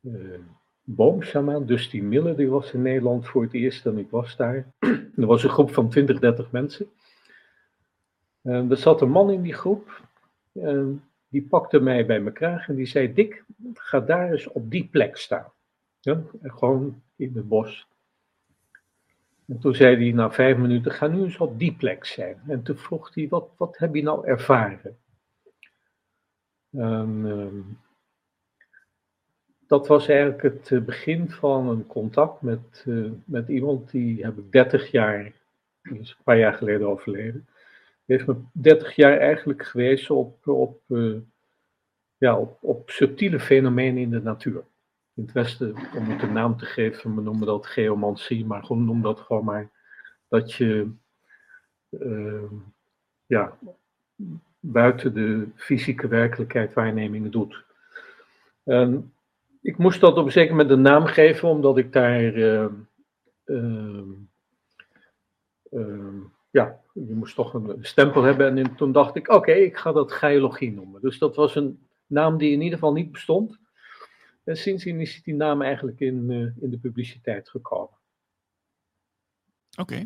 uh, 0.00 0.38
boomshamaan, 0.82 1.66
Dusty 1.66 2.00
Miller, 2.00 2.36
die 2.36 2.48
was 2.48 2.72
in 2.72 2.82
Nederland 2.82 3.26
voor 3.26 3.42
het 3.42 3.52
eerst 3.52 3.86
en 3.86 3.98
ik 3.98 4.10
was 4.10 4.36
daar. 4.36 4.72
er 5.16 5.26
was 5.26 5.42
een 5.44 5.50
groep 5.50 5.70
van 5.74 5.88
20, 5.88 6.18
30 6.18 6.50
mensen. 6.50 6.86
En 8.42 8.70
er 8.70 8.76
zat 8.76 9.00
een 9.00 9.10
man 9.10 9.30
in 9.30 9.42
die 9.42 9.54
groep, 9.54 10.02
en 10.52 11.04
die 11.28 11.42
pakte 11.42 11.80
mij 11.80 12.06
bij 12.06 12.20
mijn 12.20 12.34
kraag 12.34 12.68
en 12.68 12.74
die 12.74 12.86
zei, 12.86 13.12
Dick, 13.12 13.44
ga 13.74 14.00
daar 14.00 14.30
eens 14.30 14.48
op 14.48 14.70
die 14.70 14.88
plek 14.88 15.16
staan. 15.16 15.52
Ja, 16.00 16.22
gewoon 16.42 17.02
in 17.16 17.32
het 17.34 17.48
bos. 17.48 17.86
En 19.46 19.58
toen 19.58 19.74
zei 19.74 19.96
hij 19.96 20.12
na 20.12 20.30
vijf 20.30 20.56
minuten, 20.56 20.92
ga 20.92 21.06
nu 21.06 21.22
eens 21.22 21.38
op 21.38 21.58
die 21.58 21.74
plek 21.74 22.04
zijn. 22.04 22.42
En 22.46 22.62
toen 22.62 22.76
vroeg 22.76 23.14
hij, 23.14 23.28
wat, 23.28 23.48
wat 23.56 23.78
heb 23.78 23.94
je 23.94 24.02
nou 24.02 24.26
ervaren? 24.26 24.98
En, 26.70 27.22
ehm, 27.24 27.60
dat 29.66 29.86
was 29.86 30.08
eigenlijk 30.08 30.42
het 30.42 30.70
eh, 30.72 30.80
begin 30.80 31.30
van 31.30 31.68
een 31.68 31.86
contact 31.86 32.42
met, 32.42 32.84
uh, 32.86 33.10
met 33.24 33.48
iemand 33.48 33.90
die 33.90 34.24
heb 34.24 34.38
ik 34.38 34.52
30 34.52 34.90
jaar, 34.90 35.32
is 35.82 36.10
een 36.10 36.24
paar 36.24 36.38
jaar 36.38 36.54
geleden 36.54 36.88
overleden. 36.88 37.48
Die 38.04 38.16
heeft 38.16 38.26
me 38.26 38.36
30 38.52 38.94
jaar 38.94 39.18
eigenlijk 39.18 39.66
gewezen 39.66 40.14
op, 40.14 40.46
op, 40.48 40.80
uh, 40.88 41.16
ja, 42.16 42.38
op, 42.38 42.58
op 42.60 42.90
subtiele 42.90 43.40
fenomenen 43.40 44.02
in 44.02 44.10
de 44.10 44.22
natuur 44.22 44.64
in 45.16 45.22
het 45.22 45.32
Westen, 45.32 45.74
om 45.94 46.10
het 46.10 46.22
een 46.22 46.32
naam 46.32 46.56
te 46.56 46.64
geven, 46.64 47.14
we 47.14 47.22
noemen 47.22 47.46
dat 47.46 47.66
geomancie, 47.66 48.46
maar 48.46 48.64
gewoon 48.64 48.84
noem 48.84 49.02
dat 49.02 49.20
gewoon 49.20 49.44
maar 49.44 49.70
dat 50.28 50.52
je 50.52 50.90
uh, 51.90 52.50
ja, 53.26 53.58
buiten 54.60 55.14
de 55.14 55.48
fysieke 55.54 56.08
werkelijkheid 56.08 56.72
waarnemingen 56.72 57.30
doet. 57.30 57.64
En 58.64 59.12
ik 59.62 59.76
moest 59.76 60.00
dat 60.00 60.16
op 60.16 60.24
een 60.24 60.32
zeker 60.32 60.50
moment 60.50 60.70
een 60.70 60.80
naam 60.80 61.06
geven, 61.06 61.48
omdat 61.48 61.78
ik 61.78 61.92
daar, 61.92 62.34
uh, 62.34 62.66
uh, 63.44 64.02
ja, 66.50 66.80
je 66.92 67.14
moest 67.14 67.34
toch 67.34 67.54
een 67.54 67.76
stempel 67.80 68.22
hebben. 68.22 68.58
En 68.58 68.74
toen 68.74 68.92
dacht 68.92 69.16
ik, 69.16 69.28
oké, 69.28 69.52
ik 69.52 69.76
ga 69.76 69.92
dat 69.92 70.12
geologie 70.12 70.72
noemen. 70.72 71.00
Dus 71.00 71.18
dat 71.18 71.36
was 71.36 71.54
een 71.54 71.86
naam 72.06 72.38
die 72.38 72.52
in 72.52 72.60
ieder 72.60 72.78
geval 72.78 72.92
niet 72.92 73.12
bestond. 73.12 73.58
En 74.46 74.56
sindsdien 74.56 75.00
is 75.00 75.22
die 75.22 75.34
naam 75.34 75.62
eigenlijk 75.62 76.00
in, 76.00 76.30
uh, 76.30 76.62
in 76.62 76.70
de 76.70 76.78
publiciteit 76.78 77.48
gekomen. 77.48 77.98
Oké. 79.78 80.02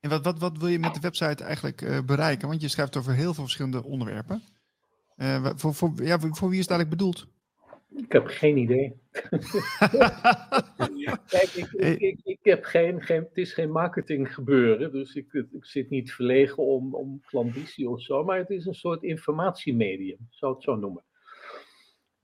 En 0.00 0.10
wat, 0.10 0.24
wat, 0.24 0.38
wat 0.38 0.58
wil 0.58 0.68
je 0.68 0.78
met 0.78 0.94
de 0.94 1.00
website 1.00 1.44
eigenlijk 1.44 1.80
uh, 1.80 2.00
bereiken? 2.00 2.48
Want 2.48 2.60
je 2.60 2.68
schrijft 2.68 2.96
over 2.96 3.14
heel 3.14 3.34
veel 3.34 3.42
verschillende 3.42 3.84
onderwerpen. 3.84 4.42
Uh, 5.16 5.50
voor, 5.54 5.74
voor, 5.74 5.92
ja, 5.96 6.18
voor 6.18 6.48
wie 6.48 6.58
is 6.58 6.68
het 6.68 6.70
eigenlijk 6.70 6.88
bedoeld? 6.88 7.26
Ik 7.96 8.12
heb 8.12 8.26
geen 8.26 8.56
idee. 8.56 9.00
Kijk, 11.26 11.50
ik, 11.54 11.72
ik, 11.72 12.00
ik, 12.00 12.20
ik, 12.22 12.38
heb 12.42 12.64
geen, 12.64 13.02
geen, 13.02 13.22
het 13.22 13.36
is 13.36 13.52
geen 13.52 13.70
marketing 13.70 14.34
gebeuren, 14.34 14.92
dus 14.92 15.14
ik, 15.14 15.32
ik 15.32 15.64
zit 15.64 15.90
niet 15.90 16.12
verlegen 16.12 16.62
om, 16.62 16.94
om 16.94 17.20
of 17.84 18.02
zo, 18.02 18.24
maar 18.24 18.38
het 18.38 18.50
is 18.50 18.66
een 18.66 18.74
soort 18.74 19.02
informatiemedium, 19.02 20.18
zou 20.30 20.54
het 20.54 20.62
zo 20.62 20.76
noemen. 20.76 21.04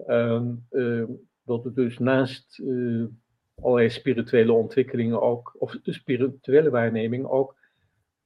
Um, 0.07 0.67
uh, 0.71 1.05
dat 1.45 1.65
het 1.65 1.75
dus 1.75 1.99
naast 1.99 2.59
uh, 2.59 3.07
allerlei 3.55 3.91
spirituele 3.91 4.53
ontwikkelingen 4.53 5.23
ook, 5.23 5.57
of 5.59 5.81
de 5.83 5.93
spirituele 5.93 6.71
waarneming 6.71 7.27
ook 7.27 7.57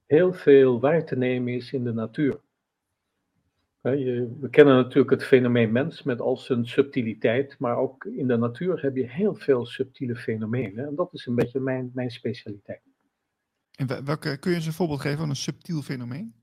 heel 0.05 0.33
veel 0.33 0.79
waar 0.79 1.05
te 1.05 1.15
nemen 1.15 1.53
is 1.53 1.73
in 1.73 1.83
de 1.83 1.93
natuur. 1.93 2.41
We 3.81 4.47
kennen 4.49 4.75
natuurlijk 4.75 5.09
het 5.09 5.23
fenomeen 5.23 5.71
mens 5.71 6.03
met 6.03 6.21
al 6.21 6.37
zijn 6.37 6.67
subtiliteit, 6.67 7.55
maar 7.59 7.77
ook 7.77 8.05
in 8.05 8.27
de 8.27 8.37
natuur 8.37 8.81
heb 8.81 8.95
je 8.95 9.09
heel 9.09 9.35
veel 9.35 9.65
subtiele 9.65 10.15
fenomenen. 10.15 10.87
En 10.87 10.95
dat 10.95 11.13
is 11.13 11.25
een 11.25 11.35
beetje 11.35 11.59
mijn, 11.59 11.91
mijn 11.93 12.11
specialiteit. 12.11 12.81
En 13.75 14.05
welke, 14.05 14.37
kun 14.37 14.51
je 14.51 14.57
eens 14.57 14.65
een 14.65 14.73
voorbeeld 14.73 15.01
geven 15.01 15.17
van 15.17 15.29
een 15.29 15.35
subtiel 15.35 15.81
fenomeen? 15.81 16.33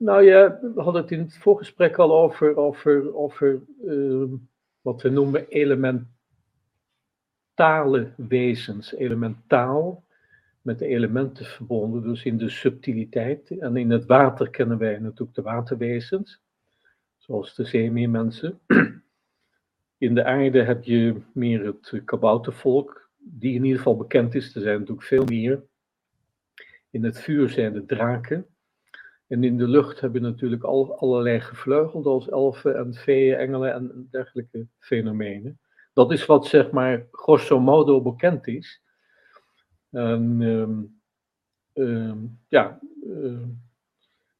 Nou 0.00 0.22
ja, 0.22 0.58
we 0.74 0.82
hadden 0.82 1.02
het 1.02 1.10
in 1.10 1.18
het 1.18 1.38
voorgesprek 1.38 1.96
al 1.96 2.14
over, 2.22 2.56
over, 2.56 3.14
over 3.14 3.62
uh, 3.84 4.24
wat 4.80 5.02
we 5.02 5.08
noemen 5.08 5.48
elementale 5.48 6.06
wezens. 8.16 8.94
Elementaal, 8.94 10.04
met 10.62 10.78
de 10.78 10.86
elementen 10.86 11.44
verbonden, 11.44 12.02
dus 12.02 12.24
in 12.24 12.36
de 12.36 12.48
subtiliteit. 12.48 13.50
En 13.50 13.76
in 13.76 13.90
het 13.90 14.06
water 14.06 14.50
kennen 14.50 14.78
wij 14.78 14.98
natuurlijk 14.98 15.34
de 15.34 15.42
waterwezens, 15.42 16.42
zoals 17.16 17.54
de 17.54 17.64
zeemeermensen. 17.64 18.60
In 19.98 20.14
de 20.14 20.24
aarde 20.24 20.62
heb 20.62 20.84
je 20.84 21.22
meer 21.32 21.64
het 21.64 22.02
kaboutervolk, 22.04 23.10
die 23.18 23.54
in 23.54 23.62
ieder 23.64 23.78
geval 23.78 23.96
bekend 23.96 24.34
is. 24.34 24.54
Er 24.54 24.60
zijn 24.60 24.78
natuurlijk 24.78 25.06
veel 25.06 25.24
meer. 25.24 25.62
In 26.90 27.04
het 27.04 27.20
vuur 27.20 27.48
zijn 27.48 27.72
de 27.72 27.84
draken. 27.84 28.46
En 29.30 29.44
in 29.44 29.56
de 29.56 29.68
lucht 29.68 30.00
hebben 30.00 30.22
natuurlijk 30.22 30.62
al, 30.62 30.98
allerlei 30.98 31.40
gevleugelde 31.40 32.08
als 32.08 32.28
elfen 32.28 32.76
en 32.76 32.94
feeën, 32.94 33.36
engelen 33.36 33.72
en 33.72 34.08
dergelijke 34.10 34.66
fenomenen. 34.78 35.58
Dat 35.92 36.12
is 36.12 36.26
wat 36.26 36.46
zeg 36.46 36.70
maar 36.70 37.06
grosso 37.10 37.60
modo 37.60 38.02
bekend 38.02 38.46
is. 38.46 38.82
En 39.90 40.40
um, 40.40 41.00
um, 41.74 42.38
ja, 42.48 42.80
uh, 43.06 43.42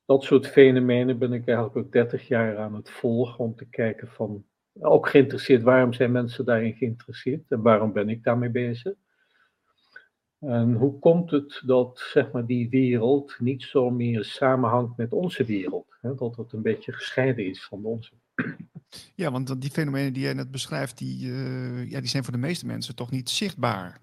dat 0.04 0.22
soort 0.22 0.46
fenomenen 0.46 1.18
ben 1.18 1.32
ik 1.32 1.46
eigenlijk 1.46 1.76
ook 1.76 1.92
30 1.92 2.28
jaar 2.28 2.58
aan 2.58 2.74
het 2.74 2.90
volgen 2.90 3.44
om 3.44 3.56
te 3.56 3.68
kijken 3.68 4.08
van, 4.08 4.44
ook 4.80 5.08
geïnteresseerd, 5.08 5.62
waarom 5.62 5.92
zijn 5.92 6.12
mensen 6.12 6.44
daarin 6.44 6.74
geïnteresseerd 6.74 7.50
en 7.50 7.62
waarom 7.62 7.92
ben 7.92 8.08
ik 8.08 8.22
daarmee 8.22 8.50
bezig? 8.50 8.94
En 10.40 10.74
hoe 10.74 10.98
komt 10.98 11.30
het 11.30 11.62
dat 11.66 11.98
zeg 12.12 12.32
maar, 12.32 12.46
die 12.46 12.68
wereld 12.68 13.36
niet 13.38 13.62
zo 13.62 13.90
meer 13.90 14.24
samenhangt 14.24 14.96
met 14.96 15.12
onze 15.12 15.44
wereld? 15.44 15.86
Hè? 16.00 16.14
Dat 16.14 16.36
het 16.36 16.52
een 16.52 16.62
beetje 16.62 16.92
gescheiden 16.92 17.46
is 17.46 17.64
van 17.64 17.84
onze. 17.84 18.12
Ja, 19.14 19.30
want 19.30 19.60
die 19.60 19.70
fenomenen 19.70 20.12
die 20.12 20.22
jij 20.22 20.32
net 20.32 20.50
beschrijft, 20.50 20.98
die, 20.98 21.26
uh, 21.26 21.90
ja, 21.90 22.00
die 22.00 22.08
zijn 22.08 22.24
voor 22.24 22.32
de 22.32 22.38
meeste 22.38 22.66
mensen 22.66 22.94
toch 22.94 23.10
niet 23.10 23.30
zichtbaar. 23.30 24.00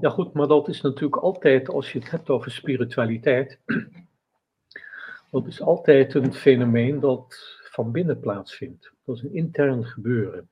Ja 0.00 0.10
goed, 0.10 0.32
maar 0.32 0.46
dat 0.46 0.68
is 0.68 0.80
natuurlijk 0.80 1.22
altijd, 1.22 1.68
als 1.68 1.92
je 1.92 1.98
het 1.98 2.10
hebt 2.10 2.30
over 2.30 2.50
spiritualiteit, 2.50 3.58
dat 5.30 5.46
is 5.46 5.60
altijd 5.60 6.14
een 6.14 6.34
fenomeen 6.34 7.00
dat 7.00 7.58
van 7.70 7.92
binnen 7.92 8.20
plaatsvindt. 8.20 8.92
Dat 9.04 9.16
is 9.16 9.22
een 9.22 9.34
intern 9.34 9.84
gebeuren. 9.84 10.49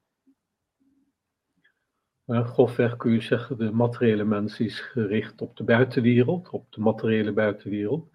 Uh, 2.28 2.48
grofweg 2.48 2.96
kun 2.96 3.12
je 3.12 3.20
zeggen, 3.20 3.58
de 3.58 3.70
materiële 3.70 4.24
mens 4.24 4.60
is 4.60 4.80
gericht 4.80 5.40
op 5.40 5.56
de 5.56 5.64
buitenwereld, 5.64 6.50
op 6.50 6.72
de 6.72 6.80
materiële 6.80 7.32
buitenwereld. 7.32 8.08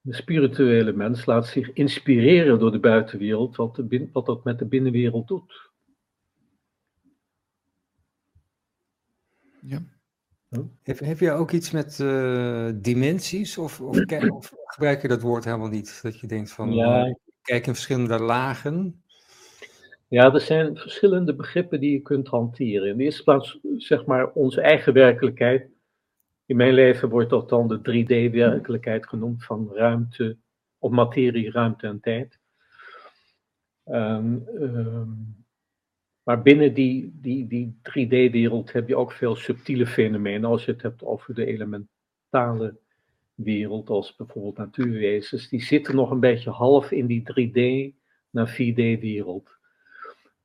De 0.00 0.14
spirituele 0.14 0.92
mens 0.92 1.26
laat 1.26 1.46
zich 1.46 1.72
inspireren 1.72 2.58
door 2.58 2.72
de 2.72 2.78
buitenwereld, 2.78 3.56
wat, 3.56 3.76
de 3.76 4.08
wat 4.12 4.26
dat 4.26 4.44
met 4.44 4.58
de 4.58 4.64
binnenwereld 4.64 5.28
doet. 5.28 5.70
Ja. 9.60 9.82
Heb, 10.82 10.98
heb 10.98 11.18
je 11.18 11.30
ook 11.30 11.50
iets 11.50 11.70
met 11.70 11.98
uh, 11.98 12.70
dimensies 12.74 13.58
of, 13.58 13.80
of, 13.80 14.00
of, 14.30 14.52
gebruik 14.64 15.02
je 15.02 15.08
dat 15.08 15.22
woord 15.22 15.44
helemaal 15.44 15.68
niet? 15.68 16.02
Dat 16.02 16.20
je 16.20 16.26
denkt 16.26 16.52
van, 16.52 16.72
ja. 16.72 17.16
kijk 17.42 17.66
in 17.66 17.74
verschillende 17.74 18.18
lagen. 18.18 19.02
Ja, 20.10 20.34
er 20.34 20.40
zijn 20.40 20.76
verschillende 20.76 21.34
begrippen 21.34 21.80
die 21.80 21.92
je 21.92 22.00
kunt 22.00 22.28
hanteren. 22.28 22.88
In 22.88 22.96
de 22.96 23.04
eerste 23.04 23.22
plaats, 23.22 23.58
zeg 23.76 24.04
maar, 24.04 24.32
onze 24.32 24.60
eigen 24.60 24.92
werkelijkheid. 24.92 25.68
In 26.46 26.56
mijn 26.56 26.74
leven 26.74 27.08
wordt 27.08 27.30
dat 27.30 27.48
dan 27.48 27.68
de 27.68 27.78
3D-werkelijkheid 27.78 29.06
genoemd 29.06 29.44
van 29.44 29.70
ruimte, 29.72 30.36
of 30.78 30.90
materie, 30.90 31.50
ruimte 31.50 31.86
en 31.86 32.00
tijd. 32.00 32.38
Um, 33.84 34.46
um, 34.54 35.44
maar 36.22 36.42
binnen 36.42 36.74
die, 36.74 37.18
die, 37.20 37.46
die 37.46 37.80
3D-wereld 37.82 38.72
heb 38.72 38.88
je 38.88 38.96
ook 38.96 39.12
veel 39.12 39.36
subtiele 39.36 39.86
fenomenen. 39.86 40.50
Als 40.50 40.64
je 40.64 40.72
het 40.72 40.82
hebt 40.82 41.04
over 41.04 41.34
de 41.34 41.46
elementale 41.46 42.78
wereld, 43.34 43.90
als 43.90 44.16
bijvoorbeeld 44.16 44.56
natuurwezens, 44.56 45.48
die 45.48 45.62
zitten 45.62 45.96
nog 45.96 46.10
een 46.10 46.20
beetje 46.20 46.50
half 46.50 46.90
in 46.90 47.06
die 47.06 47.22
3D 47.22 47.94
naar 48.30 48.50
4D-wereld. 48.52 49.58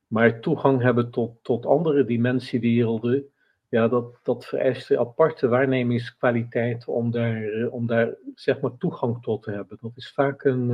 Maar 0.06 0.40
toegang 0.40 0.82
hebben 0.82 1.10
tot, 1.10 1.38
tot 1.42 1.66
andere 1.66 2.04
dimensiewerelden, 2.04 3.30
ja, 3.68 3.88
dat, 3.88 4.18
dat 4.22 4.46
vereist 4.46 4.90
een 4.90 4.98
aparte 4.98 5.48
waarnemingskwaliteit 5.48 6.88
om 6.88 7.10
daar, 7.10 7.68
om 7.70 7.86
daar 7.86 8.14
zeg 8.34 8.60
maar 8.60 8.76
toegang 8.78 9.22
tot 9.22 9.42
te 9.42 9.50
hebben. 9.50 9.78
Dat 9.80 9.96
is 9.96 10.12
vaak 10.12 10.44
een, 10.44 10.68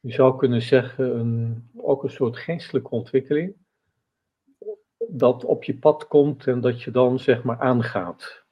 je 0.00 0.12
zou 0.12 0.36
kunnen 0.36 0.62
zeggen, 0.62 1.18
een, 1.18 1.68
ook 1.76 2.02
een 2.02 2.10
soort 2.10 2.36
geestelijke 2.36 2.90
ontwikkeling, 2.90 3.54
dat 5.08 5.44
op 5.44 5.64
je 5.64 5.78
pad 5.78 6.06
komt 6.06 6.46
en 6.46 6.60
dat 6.60 6.82
je 6.82 6.90
dan 6.90 7.18
zeg 7.18 7.42
maar 7.42 7.58
aangaat. 7.58 8.44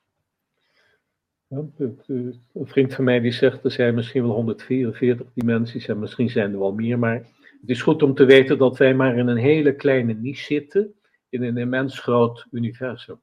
Een 1.48 2.34
vriend 2.54 2.94
van 2.94 3.04
mij 3.04 3.20
die 3.20 3.32
zegt, 3.32 3.64
er 3.64 3.70
zijn 3.70 3.94
misschien 3.94 4.22
wel 4.22 4.34
144 4.34 5.26
dimensies 5.34 5.88
en 5.88 5.98
misschien 5.98 6.30
zijn 6.30 6.52
er 6.52 6.58
wel 6.58 6.72
meer, 6.72 6.98
maar 6.98 7.26
het 7.64 7.76
is 7.76 7.82
goed 7.82 8.02
om 8.02 8.14
te 8.14 8.24
weten 8.24 8.58
dat 8.58 8.78
wij 8.78 8.94
maar 8.94 9.18
in 9.18 9.26
een 9.26 9.36
hele 9.36 9.74
kleine 9.74 10.14
niche 10.14 10.44
zitten 10.44 10.94
in 11.28 11.42
een 11.42 11.56
immens 11.56 11.98
groot 11.98 12.46
universum. 12.50 13.20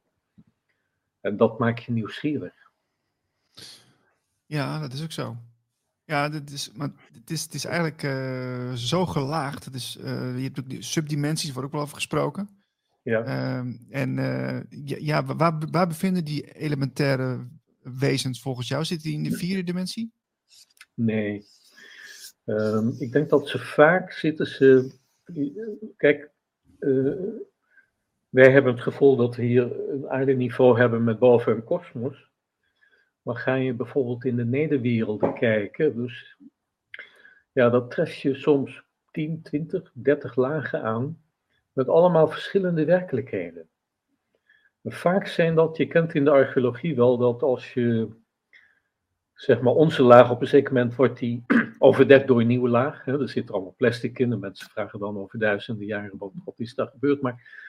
En 1.19 1.38
dat 1.38 1.60
maakt 1.60 1.83
je 1.83 1.91
nieuwsgierig. 1.91 2.53
Ja, 4.45 4.79
dat 4.79 4.93
is 4.93 5.03
ook 5.03 5.12
zo. 5.12 5.38
Ja, 6.03 6.29
dat 6.29 6.50
is, 6.50 6.71
maar 6.71 6.91
het 7.13 7.29
is, 7.29 7.43
het 7.43 7.53
is 7.53 7.65
eigenlijk 7.65 8.03
uh, 8.03 8.74
zo 8.74 9.05
gelaagd. 9.05 9.65
Het 9.65 9.75
is, 9.75 9.98
uh, 10.00 10.38
je 10.38 10.43
hebt 10.43 10.60
ook 10.60 10.69
die 10.69 10.81
subdimensies, 10.81 11.51
wordt 11.51 11.67
ook 11.67 11.74
wel 11.74 11.81
over 11.81 11.95
gesproken. 11.95 12.50
Ja. 13.01 13.25
Uh, 13.25 13.74
en 13.89 14.17
uh, 14.17 14.60
ja, 14.69 14.98
ja, 15.00 15.25
waar, 15.25 15.60
waar 15.71 15.88
bevinden 15.88 16.25
die 16.25 16.53
elementaire 16.53 17.48
wezens 17.81 18.41
volgens 18.41 18.67
jou? 18.67 18.86
Zitten 18.86 19.10
die 19.10 19.17
in 19.17 19.24
de 19.24 19.38
vierde 19.38 19.63
dimensie? 19.63 20.12
Nee. 20.93 21.45
Um, 22.45 22.95
ik 23.00 23.12
denk 23.12 23.29
dat 23.29 23.48
ze 23.48 23.60
vaak 23.60 24.12
zitten 24.12 24.48
ze. 24.48 24.91
Kijk, 25.98 26.31
wij 28.29 28.51
hebben 28.51 28.74
het 28.74 28.81
gevoel 28.81 29.15
dat 29.15 29.36
we 29.36 29.43
hier 29.43 29.89
een 29.89 30.10
aardeniveau 30.10 30.79
hebben 30.79 31.03
met 31.03 31.19
boven 31.19 31.55
een 31.55 31.63
kosmos. 31.63 32.29
Maar 33.21 33.36
ga 33.36 33.55
je 33.55 33.74
bijvoorbeeld 33.74 34.25
in 34.25 34.36
de 34.36 34.45
nederwerelden 34.45 35.33
kijken, 35.33 35.95
dus 35.95 36.38
ja, 37.51 37.69
dat 37.69 37.91
tref 37.91 38.13
je 38.13 38.36
soms 38.36 38.83
10, 39.12 39.41
20, 39.41 39.91
30 39.93 40.36
lagen 40.36 40.83
aan, 40.83 41.21
met 41.74 41.88
allemaal 41.88 42.27
verschillende 42.27 42.86
werkelijkheden. 42.86 43.69
vaak 44.83 45.27
zijn 45.27 45.55
dat, 45.55 45.77
je 45.77 45.88
kent 45.88 46.13
in 46.13 46.24
de 46.24 46.31
archeologie 46.31 46.95
wel, 46.95 47.17
dat 47.17 47.41
als 47.41 47.74
je, 47.74 48.10
zeg 49.33 49.62
maar, 49.62 49.74
onze 49.74 50.03
laag 50.03 50.31
op 50.31 50.41
een 50.41 50.48
zeker 50.48 50.74
moment 50.74 50.95
wordt 50.95 51.19
die 51.19 51.43
overdekt 51.81 52.27
door 52.27 52.39
een 52.39 52.47
nieuwe 52.47 52.69
laag. 52.69 53.05
Hè, 53.05 53.21
er 53.21 53.29
zit 53.29 53.51
allemaal 53.51 53.73
plastic 53.77 54.19
in 54.19 54.31
en 54.31 54.39
mensen 54.39 54.69
vragen 54.69 55.00
dan 55.00 55.17
over 55.17 55.39
duizenden 55.39 55.85
jaren 55.85 56.17
wat, 56.17 56.53
is 56.57 56.75
daar 56.75 56.88
gebeurd. 56.88 57.21
Maar 57.21 57.59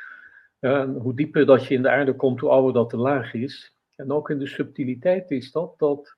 hoe 0.99 1.15
dieper 1.15 1.47
dat 1.47 1.67
je 1.67 1.75
in 1.75 1.83
de 1.83 1.91
aarde 1.91 2.17
komt, 2.17 2.41
hoe 2.41 2.51
ouder 2.51 2.73
dat 2.73 2.91
de 2.91 2.97
laag 2.97 3.35
is. 3.35 3.77
En 3.97 4.13
ook 4.13 4.31
in 4.31 4.39
de 4.39 4.47
subtiliteit 4.47 5.31
is 5.31 5.53
dat, 5.53 5.79
dat 5.79 6.17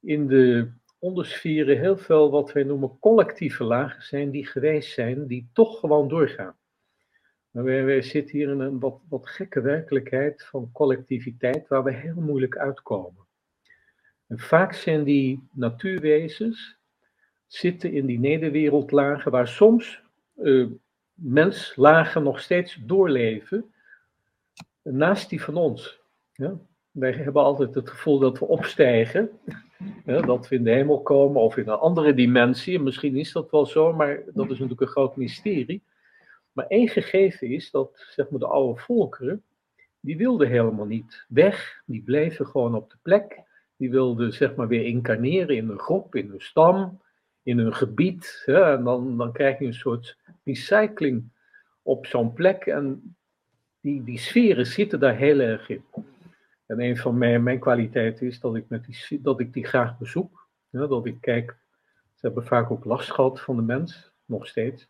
in 0.00 0.26
de 0.26 0.72
ondersferen 0.98 1.78
heel 1.78 1.96
veel 1.96 2.30
wat 2.30 2.52
wij 2.52 2.62
noemen 2.62 2.98
collectieve 2.98 3.64
lagen 3.64 4.02
zijn, 4.02 4.30
die 4.30 4.46
geweest 4.46 4.92
zijn, 4.92 5.26
die 5.26 5.50
toch 5.52 5.80
gewoon 5.80 6.08
doorgaan. 6.08 6.56
Wij, 7.50 7.84
wij 7.84 8.02
zitten 8.02 8.36
hier 8.36 8.48
in 8.48 8.60
een 8.60 8.78
wat, 8.78 9.00
wat 9.08 9.28
gekke 9.28 9.60
werkelijkheid 9.60 10.44
van 10.44 10.70
collectiviteit, 10.72 11.68
waar 11.68 11.82
we 11.82 11.92
heel 11.92 12.20
moeilijk 12.20 12.56
uitkomen. 12.56 13.26
En 14.26 14.38
vaak 14.38 14.72
zijn 14.72 15.04
die 15.04 15.48
natuurwezens, 15.52 16.79
zitten 17.52 17.92
in 17.92 18.06
die 18.06 18.18
nederwereldlagen, 18.18 19.30
waar 19.30 19.48
soms 19.48 20.02
uh, 20.36 20.66
menslagen 21.14 22.22
nog 22.22 22.40
steeds 22.40 22.78
doorleven, 22.86 23.72
naast 24.82 25.30
die 25.30 25.42
van 25.42 25.54
ons. 25.54 26.00
Ja? 26.32 26.58
Wij 26.90 27.12
hebben 27.12 27.42
altijd 27.42 27.74
het 27.74 27.90
gevoel 27.90 28.18
dat 28.18 28.38
we 28.38 28.46
opstijgen, 28.46 29.30
dat 30.26 30.48
we 30.48 30.56
in 30.56 30.64
de 30.64 30.70
hemel 30.70 31.02
komen 31.02 31.42
of 31.42 31.56
in 31.56 31.68
een 31.68 31.78
andere 31.78 32.14
dimensie. 32.14 32.80
misschien 32.80 33.16
is 33.16 33.32
dat 33.32 33.50
wel 33.50 33.66
zo, 33.66 33.92
maar 33.92 34.22
dat 34.26 34.44
is 34.44 34.50
natuurlijk 34.50 34.80
een 34.80 34.86
groot 34.86 35.16
mysterie. 35.16 35.82
Maar 36.52 36.66
één 36.66 36.88
gegeven 36.88 37.48
is 37.48 37.70
dat 37.70 38.06
zeg 38.10 38.30
maar, 38.30 38.40
de 38.40 38.46
oude 38.46 38.80
volkeren, 38.80 39.42
die 40.00 40.16
wilden 40.16 40.48
helemaal 40.48 40.86
niet 40.86 41.24
weg, 41.28 41.82
die 41.86 42.02
bleven 42.02 42.46
gewoon 42.46 42.74
op 42.74 42.90
de 42.90 42.96
plek. 43.02 43.42
Die 43.76 43.90
wilden 43.90 44.32
zeg 44.32 44.54
maar 44.54 44.68
weer 44.68 44.84
incarneren 44.84 45.56
in 45.56 45.68
een 45.68 45.78
groep, 45.78 46.14
in 46.14 46.30
een 46.30 46.40
stam, 46.40 47.00
in 47.50 47.58
een 47.58 47.74
gebied. 47.74 48.42
Hè, 48.44 48.72
en 48.72 48.84
dan, 48.84 49.16
dan 49.16 49.32
krijg 49.32 49.58
je 49.58 49.66
een 49.66 49.74
soort 49.74 50.16
recycling 50.44 51.32
op 51.82 52.06
zo'n 52.06 52.32
plek. 52.32 52.66
En 52.66 53.16
die, 53.80 54.04
die 54.04 54.18
sferen 54.18 54.66
zitten 54.66 55.00
daar 55.00 55.16
heel 55.16 55.38
erg 55.38 55.68
in. 55.68 55.84
En 56.66 56.80
een 56.80 56.96
van 56.96 57.18
mijn, 57.18 57.42
mijn 57.42 57.58
kwaliteiten 57.58 58.26
is 58.26 58.40
dat 58.40 58.56
ik, 58.56 58.64
met 58.68 58.84
die, 58.84 59.20
dat 59.22 59.40
ik 59.40 59.52
die 59.52 59.66
graag 59.66 59.98
bezoek. 59.98 60.48
Ja, 60.68 60.86
dat 60.86 61.06
ik 61.06 61.20
kijk, 61.20 61.56
ze 62.14 62.26
hebben 62.26 62.46
vaak 62.46 62.70
ook 62.70 62.84
last 62.84 63.10
gehad 63.10 63.40
van 63.40 63.56
de 63.56 63.62
mens, 63.62 64.12
nog 64.24 64.46
steeds. 64.46 64.88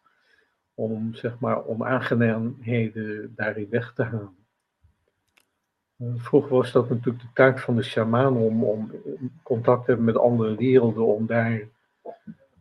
Om, 0.75 1.15
zeg 1.15 1.39
maar, 1.39 1.63
om 1.63 1.85
aangenaamheden 1.85 3.33
daarin 3.37 3.69
weg 3.71 3.93
te 3.93 4.03
halen. 4.03 4.39
Uh, 5.99 6.13
vroeger 6.17 6.51
was 6.51 6.73
dat 6.73 6.89
natuurlijk 6.89 7.25
de 7.25 7.33
taak 7.35 7.59
van 7.59 7.77
de 7.77 7.83
shaman 7.83 8.37
om, 8.37 8.65
om 8.65 8.91
contact 9.43 9.85
te 9.85 9.87
hebben 9.87 10.05
met 10.05 10.17
andere 10.17 10.57
werelden, 10.57 11.07
om 11.07 11.27
daar 11.27 11.69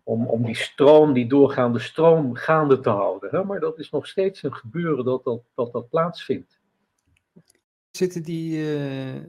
om, 0.09 0.25
om 0.25 0.45
die 0.45 0.55
stroom, 0.55 1.13
die 1.13 1.27
doorgaande 1.27 1.79
stroom, 1.79 2.35
gaande 2.35 2.79
te 2.79 2.89
houden. 2.89 3.29
Hè? 3.29 3.43
Maar 3.43 3.59
dat 3.59 3.79
is 3.79 3.89
nog 3.89 4.07
steeds 4.07 4.43
een 4.43 4.53
gebeuren 4.53 5.05
dat 5.05 5.23
dat, 5.23 5.41
dat, 5.55 5.71
dat 5.71 5.89
plaatsvindt. 5.89 6.59
Zitten 7.91 8.23
die, 8.23 8.77
uh, 8.77 9.21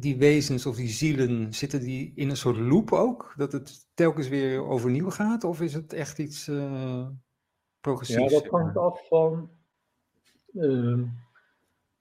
die 0.00 0.16
wezens 0.16 0.66
of 0.66 0.76
die 0.76 0.88
zielen, 0.88 1.54
zitten 1.54 1.80
die 1.80 2.12
in 2.14 2.30
een 2.30 2.36
soort 2.36 2.56
loop 2.56 2.92
ook? 2.92 3.34
Dat 3.36 3.52
het 3.52 3.88
telkens 3.94 4.28
weer 4.28 4.64
overnieuw 4.64 5.10
gaat? 5.10 5.44
Of 5.44 5.60
is 5.60 5.74
het 5.74 5.92
echt 5.92 6.18
iets 6.18 6.48
uh, 6.48 7.06
progressiefs? 7.80 8.32
Ja, 8.32 8.40
dat 8.40 8.46
hangt 8.46 8.76
af 8.76 9.08
van... 9.08 9.50
Uh, 10.52 11.02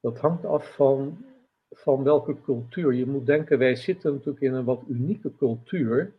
dat 0.01 0.19
hangt 0.19 0.45
af 0.45 0.75
van, 0.75 1.25
van 1.71 2.03
welke 2.03 2.41
cultuur. 2.41 2.93
Je 2.93 3.05
moet 3.05 3.25
denken, 3.25 3.57
wij 3.57 3.75
zitten 3.75 4.13
natuurlijk 4.13 4.43
in 4.43 4.53
een 4.53 4.65
wat 4.65 4.83
unieke 4.87 5.35
cultuur. 5.35 6.18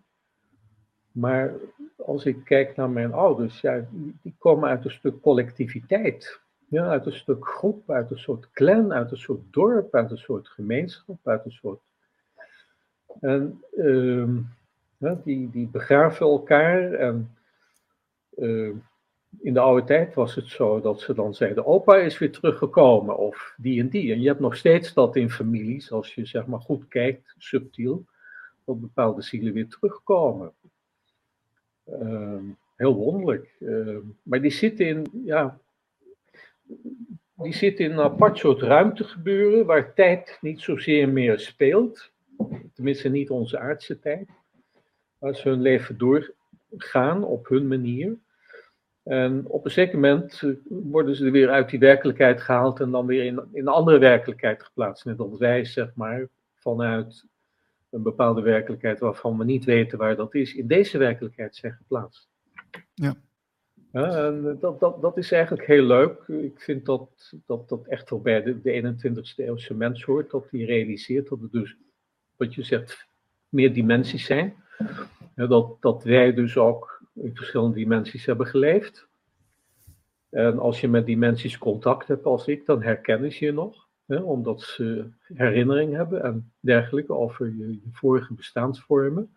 Maar 1.13 1.55
als 1.97 2.25
ik 2.25 2.45
kijk 2.45 2.77
naar 2.77 2.91
mijn 2.91 3.13
ouders, 3.13 3.61
ja, 3.61 3.85
die 4.23 4.35
komen 4.39 4.69
uit 4.69 4.85
een 4.85 4.91
stuk 4.91 5.21
collectiviteit. 5.21 6.41
Ja, 6.69 6.85
uit 6.87 7.07
een 7.07 7.13
stuk 7.13 7.47
groep, 7.47 7.91
uit 7.91 8.11
een 8.11 8.19
soort 8.19 8.51
clan, 8.51 8.93
uit 8.93 9.11
een 9.11 9.17
soort 9.17 9.53
dorp, 9.53 9.95
uit 9.95 10.11
een 10.11 10.19
soort 10.19 10.49
gemeenschap, 10.49 11.29
uit 11.29 11.45
een 11.45 11.51
soort. 11.51 11.81
En 13.21 13.65
ja, 15.01 15.21
die, 15.25 15.51
die 15.51 15.69
begraven 15.69 16.27
elkaar. 16.27 16.93
En 16.93 17.37
uh, 18.37 18.75
in 19.39 19.55
de 19.55 19.61
oude 19.61 19.87
tijd 19.87 20.15
was 20.15 20.35
het 20.35 20.47
zo 20.47 20.81
dat 20.81 21.01
ze 21.01 21.15
dan 21.15 21.35
zeiden: 21.35 21.67
opa 21.67 21.97
is 21.97 22.19
weer 22.19 22.33
teruggekomen, 22.33 23.19
of 23.19 23.55
die 23.57 23.81
en 23.81 23.89
die. 23.89 24.13
En 24.13 24.21
je 24.21 24.29
hebt 24.29 24.41
nog 24.41 24.57
steeds 24.57 24.95
dat 24.95 25.17
in 25.17 25.31
families, 25.31 25.93
als 25.93 26.15
je 26.15 26.27
zeg 26.27 26.47
maar 26.47 26.61
goed 26.61 26.89
kijkt, 26.89 27.35
subtiel, 27.39 28.05
dat 28.65 28.81
bepaalde 28.81 29.23
zielen 29.23 29.53
weer 29.53 29.69
terugkomen. 29.69 30.53
Uh, 32.03 32.39
heel 32.77 32.95
wonderlijk. 32.95 33.57
Uh, 33.59 33.99
maar 34.23 34.41
die 34.41 34.51
zitten 34.51 34.87
in, 34.87 35.07
ja, 35.25 35.59
die 37.37 37.55
zitten 37.55 37.85
in 37.85 37.91
een 37.91 38.01
apart 38.01 38.39
soort 38.39 38.63
ruimte 38.63 39.05
gebeuren, 39.05 39.67
waar 39.67 39.95
tijd 39.95 40.39
niet 40.41 40.61
zozeer 40.61 41.09
meer 41.09 41.39
speelt. 41.39 42.11
Tenminste, 42.75 43.09
niet 43.09 43.31
onze 43.31 43.59
aardse 43.59 43.99
tijd. 43.99 44.29
Waar 45.19 45.35
ze 45.35 45.49
hun 45.49 45.61
leven 45.61 45.99
doorgaan 45.99 47.25
op 47.25 47.49
hun 47.49 47.69
manier. 47.69 48.19
En 49.03 49.45
op 49.49 49.65
een 49.65 49.71
zeker 49.71 49.99
moment 49.99 50.43
eh, 50.43 50.51
worden 50.69 51.17
ze 51.17 51.31
weer 51.31 51.51
uit 51.51 51.71
die 51.71 51.79
werkelijkheid 51.79 52.41
gehaald 52.41 52.81
en 52.81 52.91
dan 52.91 53.07
weer 53.07 53.25
in, 53.25 53.41
in 53.53 53.61
een 53.61 53.69
andere 53.69 53.99
werkelijkheid 53.99 54.63
geplaatst. 54.63 55.05
Net 55.05 55.19
als 55.19 55.39
wij, 55.39 55.65
zeg 55.65 55.91
maar, 55.95 56.29
vanuit 56.55 57.25
een 57.91 58.03
bepaalde 58.03 58.41
werkelijkheid 58.41 59.01
waarvan 59.01 59.39
we 59.39 59.45
niet 59.45 59.65
weten 59.65 59.99
waar 59.99 60.17
dat 60.17 60.35
is, 60.35 60.55
in 60.55 60.67
deze 60.67 60.99
werkelijkheid 60.99 61.57
zijn 61.57 61.73
geplaatst. 61.73 62.29
Ja. 62.95 63.15
ja 63.93 64.27
en 64.27 64.59
dat, 64.61 64.81
dat, 64.81 65.03
dat 65.03 65.17
is 65.17 65.33
eigenlijk 65.33 65.67
heel 65.67 65.83
leuk. 65.83 66.29
Ik 66.29 66.61
vind 66.61 66.85
dat 66.85 67.33
dat, 67.47 67.69
dat 67.69 67.87
echt 67.87 68.11
wel 68.11 68.21
bij 68.21 68.43
de, 68.43 68.61
de 68.61 68.97
21ste 68.97 69.35
eeuwse 69.37 69.75
mens 69.75 70.05
hoort, 70.05 70.31
dat 70.31 70.51
die 70.51 70.67
realiseert 70.67 71.29
dat 71.29 71.43
er 71.43 71.51
dus, 71.51 71.77
wat 72.37 72.55
je 72.55 72.63
zegt, 72.63 73.09
meer 73.49 73.73
dimensies 73.73 74.25
zijn. 74.25 74.55
Ja, 75.37 75.47
dat, 75.47 75.77
dat 75.81 76.05
wij 76.05 76.35
dus 76.35 76.57
ook 76.57 77.03
in 77.15 77.37
verschillende 77.37 77.75
dimensies 77.75 78.27
hebben 78.27 78.47
geleefd. 78.47 79.09
En 80.31 80.59
als 80.59 80.81
je 80.81 80.89
met 80.89 81.07
dimensies 81.07 81.59
contact 81.59 82.09
hebt 82.09 82.25
als 82.25 82.47
ik, 82.47 82.67
dan 82.67 82.83
herkennen 82.83 83.33
ze 83.33 83.45
je 83.45 83.53
nog 83.53 83.89
omdat 84.19 84.61
ze 84.61 85.11
herinnering 85.35 85.95
hebben 85.95 86.23
en 86.23 86.53
dergelijke 86.61 87.15
over 87.15 87.47
je, 87.47 87.79
vorige 87.93 88.35
bestaansvormen. 88.35 89.35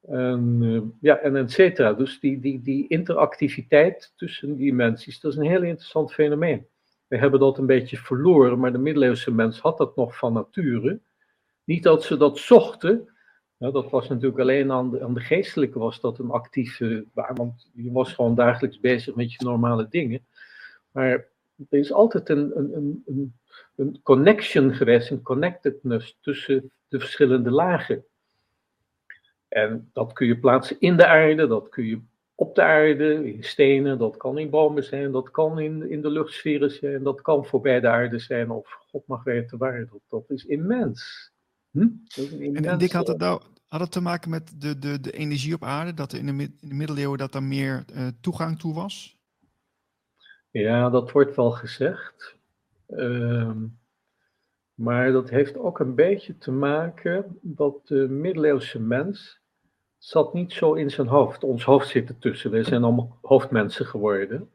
En, 0.00 0.58
uh, 0.62 0.82
ja, 1.00 1.18
en 1.18 1.36
et 1.36 1.50
cetera. 1.50 1.92
Dus 1.92 2.20
die, 2.20 2.40
die, 2.40 2.62
die 2.62 2.88
interactiviteit 2.88 4.12
tussen 4.16 4.56
dimensies, 4.56 5.20
dat 5.20 5.32
is 5.32 5.38
een 5.38 5.46
heel 5.46 5.62
interessant 5.62 6.12
fenomeen. 6.12 6.66
We 7.06 7.16
hebben 7.16 7.40
dat 7.40 7.58
een 7.58 7.66
beetje 7.66 7.96
verloren, 7.96 8.58
maar 8.58 8.72
de 8.72 8.78
middeleeuwse 8.78 9.32
mens 9.32 9.60
had 9.60 9.78
dat 9.78 9.96
nog 9.96 10.16
van 10.18 10.32
nature. 10.32 11.00
Niet 11.64 11.82
dat 11.82 12.04
ze 12.04 12.16
dat 12.16 12.38
zochten, 12.38 13.08
dat 13.58 13.90
was 13.90 14.08
natuurlijk 14.08 14.40
alleen 14.40 14.72
aan 14.72 14.90
de, 14.90 15.02
aan 15.02 15.14
de 15.14 15.20
geestelijke 15.20 15.78
was 15.78 16.00
dat 16.00 16.18
een 16.18 16.30
actieve 16.30 17.06
baan, 17.14 17.34
want 17.34 17.70
je 17.74 17.92
was 17.92 18.12
gewoon 18.12 18.34
dagelijks 18.34 18.80
bezig 18.80 19.14
met 19.14 19.32
je 19.32 19.44
normale 19.44 19.86
dingen. 19.88 20.26
Maar 20.90 21.10
er 21.68 21.78
is 21.78 21.92
altijd 21.92 22.28
een, 22.28 22.52
een, 22.56 23.02
een 23.06 23.34
connection 24.02 24.74
geweest, 24.74 25.10
een 25.10 25.22
connectedness 25.22 26.16
tussen 26.20 26.70
de 26.88 26.98
verschillende 26.98 27.50
lagen. 27.50 28.04
En 29.48 29.90
dat 29.92 30.12
kun 30.12 30.26
je 30.26 30.38
plaatsen 30.38 30.76
in 30.80 30.96
de 30.96 31.06
aarde, 31.06 31.46
dat 31.46 31.68
kun 31.68 31.84
je 31.84 32.00
op 32.34 32.54
de 32.54 32.62
aarde, 32.62 33.32
in 33.32 33.44
stenen, 33.44 33.98
dat 33.98 34.16
kan 34.16 34.38
in 34.38 34.50
bomen 34.50 34.84
zijn, 34.84 35.12
dat 35.12 35.30
kan 35.30 35.58
in, 35.58 35.90
in 35.90 36.02
de 36.02 36.10
luchtsferen 36.10 36.70
zijn, 36.70 37.02
dat 37.02 37.20
kan 37.20 37.46
voorbij 37.46 37.80
de 37.80 37.88
aarde 37.88 38.18
zijn, 38.18 38.50
of 38.50 38.78
God 38.90 39.06
mag 39.06 39.24
weten 39.24 39.58
waar. 39.58 39.86
Dat, 39.90 40.00
dat 40.08 40.30
is 40.30 40.44
immens. 40.44 41.30
Hm? 41.70 41.88
en 42.52 42.78
Dick, 42.78 42.92
had 42.92 43.06
het, 43.06 43.18
nou, 43.18 43.42
had 43.66 43.80
het 43.80 43.92
te 43.92 44.00
maken 44.00 44.30
met 44.30 44.60
de, 44.60 44.78
de, 44.78 45.00
de 45.00 45.10
energie 45.10 45.54
op 45.54 45.64
aarde, 45.64 45.94
dat 45.94 46.12
er 46.12 46.18
in 46.18 46.26
de, 46.26 46.42
in 46.42 46.68
de 46.68 46.74
middeleeuwen 46.74 47.18
dat 47.18 47.34
er 47.34 47.42
meer 47.42 47.84
uh, 47.94 48.06
toegang 48.20 48.58
toe 48.58 48.74
was? 48.74 49.16
Ja, 50.50 50.90
dat 50.90 51.12
wordt 51.12 51.36
wel 51.36 51.50
gezegd. 51.50 52.36
Ehm, 52.96 53.66
maar 54.74 55.12
dat 55.12 55.30
heeft 55.30 55.58
ook 55.58 55.78
een 55.78 55.94
beetje 55.94 56.38
te 56.38 56.52
maken 56.52 57.38
dat 57.40 57.86
de 57.86 58.08
middeleeuwse 58.08 58.80
mens 58.80 59.40
zat 59.98 60.34
niet 60.34 60.52
zo 60.52 60.74
in 60.74 60.90
zijn 60.90 61.06
hoofd. 61.06 61.44
Ons 61.44 61.64
hoofd 61.64 61.88
zit 61.88 62.08
ertussen. 62.08 62.50
Wij 62.50 62.62
zijn 62.62 62.82
allemaal 62.84 63.18
hoofdmensen 63.22 63.86
geworden. 63.86 64.50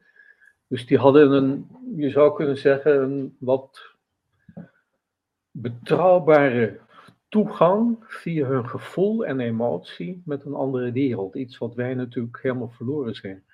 Dus 0.66 0.86
die 0.86 0.98
hadden 0.98 1.30
een, 1.32 1.66
je 1.96 2.10
zou 2.10 2.36
kunnen 2.36 2.58
zeggen, 2.58 3.02
een 3.02 3.36
wat 3.38 3.96
betrouwbare 5.50 6.80
toegang 7.28 7.96
via 8.00 8.46
hun 8.46 8.68
gevoel 8.68 9.26
en 9.26 9.40
emotie 9.40 10.22
met 10.24 10.44
een 10.44 10.54
andere 10.54 10.92
wereld. 10.92 11.34
Iets 11.34 11.58
wat 11.58 11.74
wij 11.74 11.94
natuurlijk 11.94 12.38
helemaal 12.42 12.70
verloren 12.70 13.14
zijn. 13.14 13.44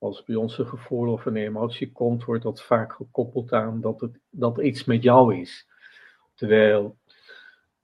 Als 0.00 0.24
bij 0.24 0.34
ons 0.34 0.58
een 0.58 0.66
gevoel 0.66 1.12
of 1.12 1.26
een 1.26 1.36
emotie 1.36 1.92
komt, 1.92 2.24
wordt 2.24 2.42
dat 2.42 2.62
vaak 2.62 2.92
gekoppeld 2.92 3.52
aan 3.52 3.80
dat 3.80 4.00
het 4.00 4.18
dat 4.30 4.58
iets 4.58 4.84
met 4.84 5.02
jou 5.02 5.36
is. 5.36 5.68
Terwijl 6.34 6.98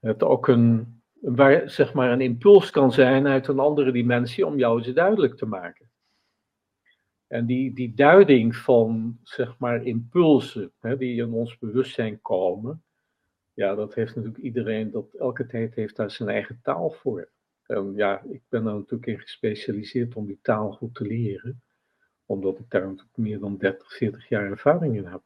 het 0.01 0.23
ook 0.23 0.49
een, 0.49 1.01
waar, 1.21 1.71
zeg 1.71 1.93
maar 1.93 2.13
een 2.13 2.21
impuls 2.21 2.71
kan 2.71 2.93
zijn 2.93 3.27
uit 3.27 3.49
een 3.49 3.59
andere 3.59 3.93
dimensie 3.93 4.47
om 4.47 4.59
jou 4.59 4.79
eens 4.79 4.95
duidelijk 4.95 5.37
te 5.37 5.47
maken. 5.47 5.91
En 7.27 7.47
die, 7.47 7.75
die 7.75 7.95
duiding 7.95 8.57
van, 8.57 9.19
zeg 9.23 9.59
maar, 9.59 9.85
impulsen 9.85 10.73
hè, 10.81 10.97
die 10.97 11.23
in 11.23 11.33
ons 11.33 11.59
bewustzijn 11.59 12.21
komen, 12.21 12.85
ja, 13.53 13.75
dat 13.75 13.95
heeft 13.95 14.15
natuurlijk 14.15 14.45
iedereen, 14.45 14.91
dat, 14.91 15.15
elke 15.15 15.47
tijd 15.47 15.75
heeft 15.75 15.97
daar 15.97 16.11
zijn 16.11 16.29
eigen 16.29 16.61
taal 16.63 16.91
voor. 16.91 17.29
En 17.67 17.93
ja, 17.95 18.23
ik 18.23 18.43
ben 18.49 18.65
daar 18.65 18.75
natuurlijk 18.75 19.07
in 19.07 19.21
gespecialiseerd 19.21 20.15
om 20.15 20.27
die 20.27 20.39
taal 20.43 20.73
goed 20.73 20.95
te 20.95 21.05
leren, 21.05 21.63
omdat 22.27 22.59
ik 22.59 22.65
daar 22.69 22.95
meer 23.15 23.39
dan 23.39 23.57
30, 23.57 23.97
40 23.97 24.29
jaar 24.29 24.51
ervaring 24.51 24.97
in 24.97 25.07
heb. 25.07 25.23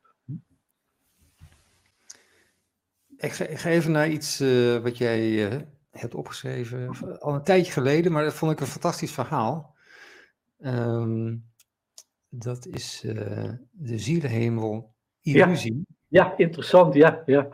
Ik 3.16 3.32
ga, 3.32 3.44
ik 3.44 3.58
ga 3.58 3.68
even 3.68 3.92
naar 3.92 4.08
iets 4.08 4.40
uh, 4.40 4.78
wat 4.78 4.98
jij 4.98 5.52
uh, 5.52 5.60
hebt 5.90 6.14
opgeschreven, 6.14 7.18
al 7.20 7.34
een 7.34 7.42
tijdje 7.42 7.72
geleden, 7.72 8.12
maar 8.12 8.24
dat 8.24 8.34
vond 8.34 8.52
ik 8.52 8.60
een 8.60 8.66
fantastisch 8.66 9.12
verhaal. 9.12 9.76
Um, 10.58 11.44
dat 12.28 12.66
is 12.66 13.02
uh, 13.06 13.52
de 13.70 13.98
zielenhemel 13.98 14.94
illusie. 15.20 15.84
Ja, 16.08 16.24
ja, 16.24 16.36
interessant, 16.36 16.94
ja, 16.94 17.22
ja. 17.26 17.48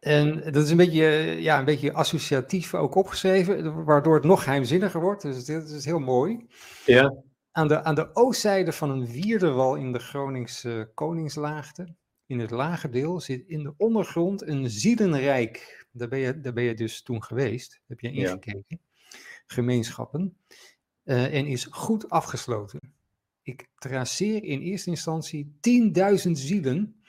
En 0.00 0.52
dat 0.52 0.64
is 0.64 0.70
een 0.70 0.76
beetje, 0.76 1.04
ja, 1.40 1.58
een 1.58 1.64
beetje 1.64 1.92
associatief 1.92 2.74
ook 2.74 2.94
opgeschreven, 2.94 3.84
waardoor 3.84 4.14
het 4.14 4.24
nog 4.24 4.42
geheimzinniger 4.42 5.00
wordt. 5.00 5.22
Dus 5.22 5.46
het 5.48 5.68
is 5.68 5.84
heel 5.84 5.98
mooi. 5.98 6.46
Ja. 6.84 7.14
Aan 7.58 7.68
de, 7.68 7.82
aan 7.84 7.94
de 7.94 8.14
oostzijde 8.14 8.72
van 8.72 8.90
een 8.90 9.06
wierdewal 9.06 9.74
in 9.74 9.92
de 9.92 9.98
Groningse 9.98 10.90
Koningslaagte, 10.94 11.94
in 12.26 12.38
het 12.38 12.50
lage 12.50 12.88
deel, 12.88 13.20
zit 13.20 13.46
in 13.46 13.62
de 13.62 13.74
ondergrond 13.76 14.42
een 14.42 14.70
zielenrijk. 14.70 15.86
Daar 15.92 16.08
ben 16.08 16.18
je, 16.18 16.40
daar 16.40 16.52
ben 16.52 16.64
je 16.64 16.74
dus 16.74 17.02
toen 17.02 17.22
geweest, 17.22 17.80
heb 17.86 18.00
je 18.00 18.12
ingekeken. 18.12 18.80
Gemeenschappen. 19.46 20.36
Uh, 21.04 21.34
en 21.34 21.46
is 21.46 21.66
goed 21.70 22.10
afgesloten. 22.10 22.94
Ik 23.42 23.68
traceer 23.74 24.44
in 24.44 24.60
eerste 24.60 24.90
instantie 24.90 25.58
10.000 26.26 26.30
zielen, 26.30 27.02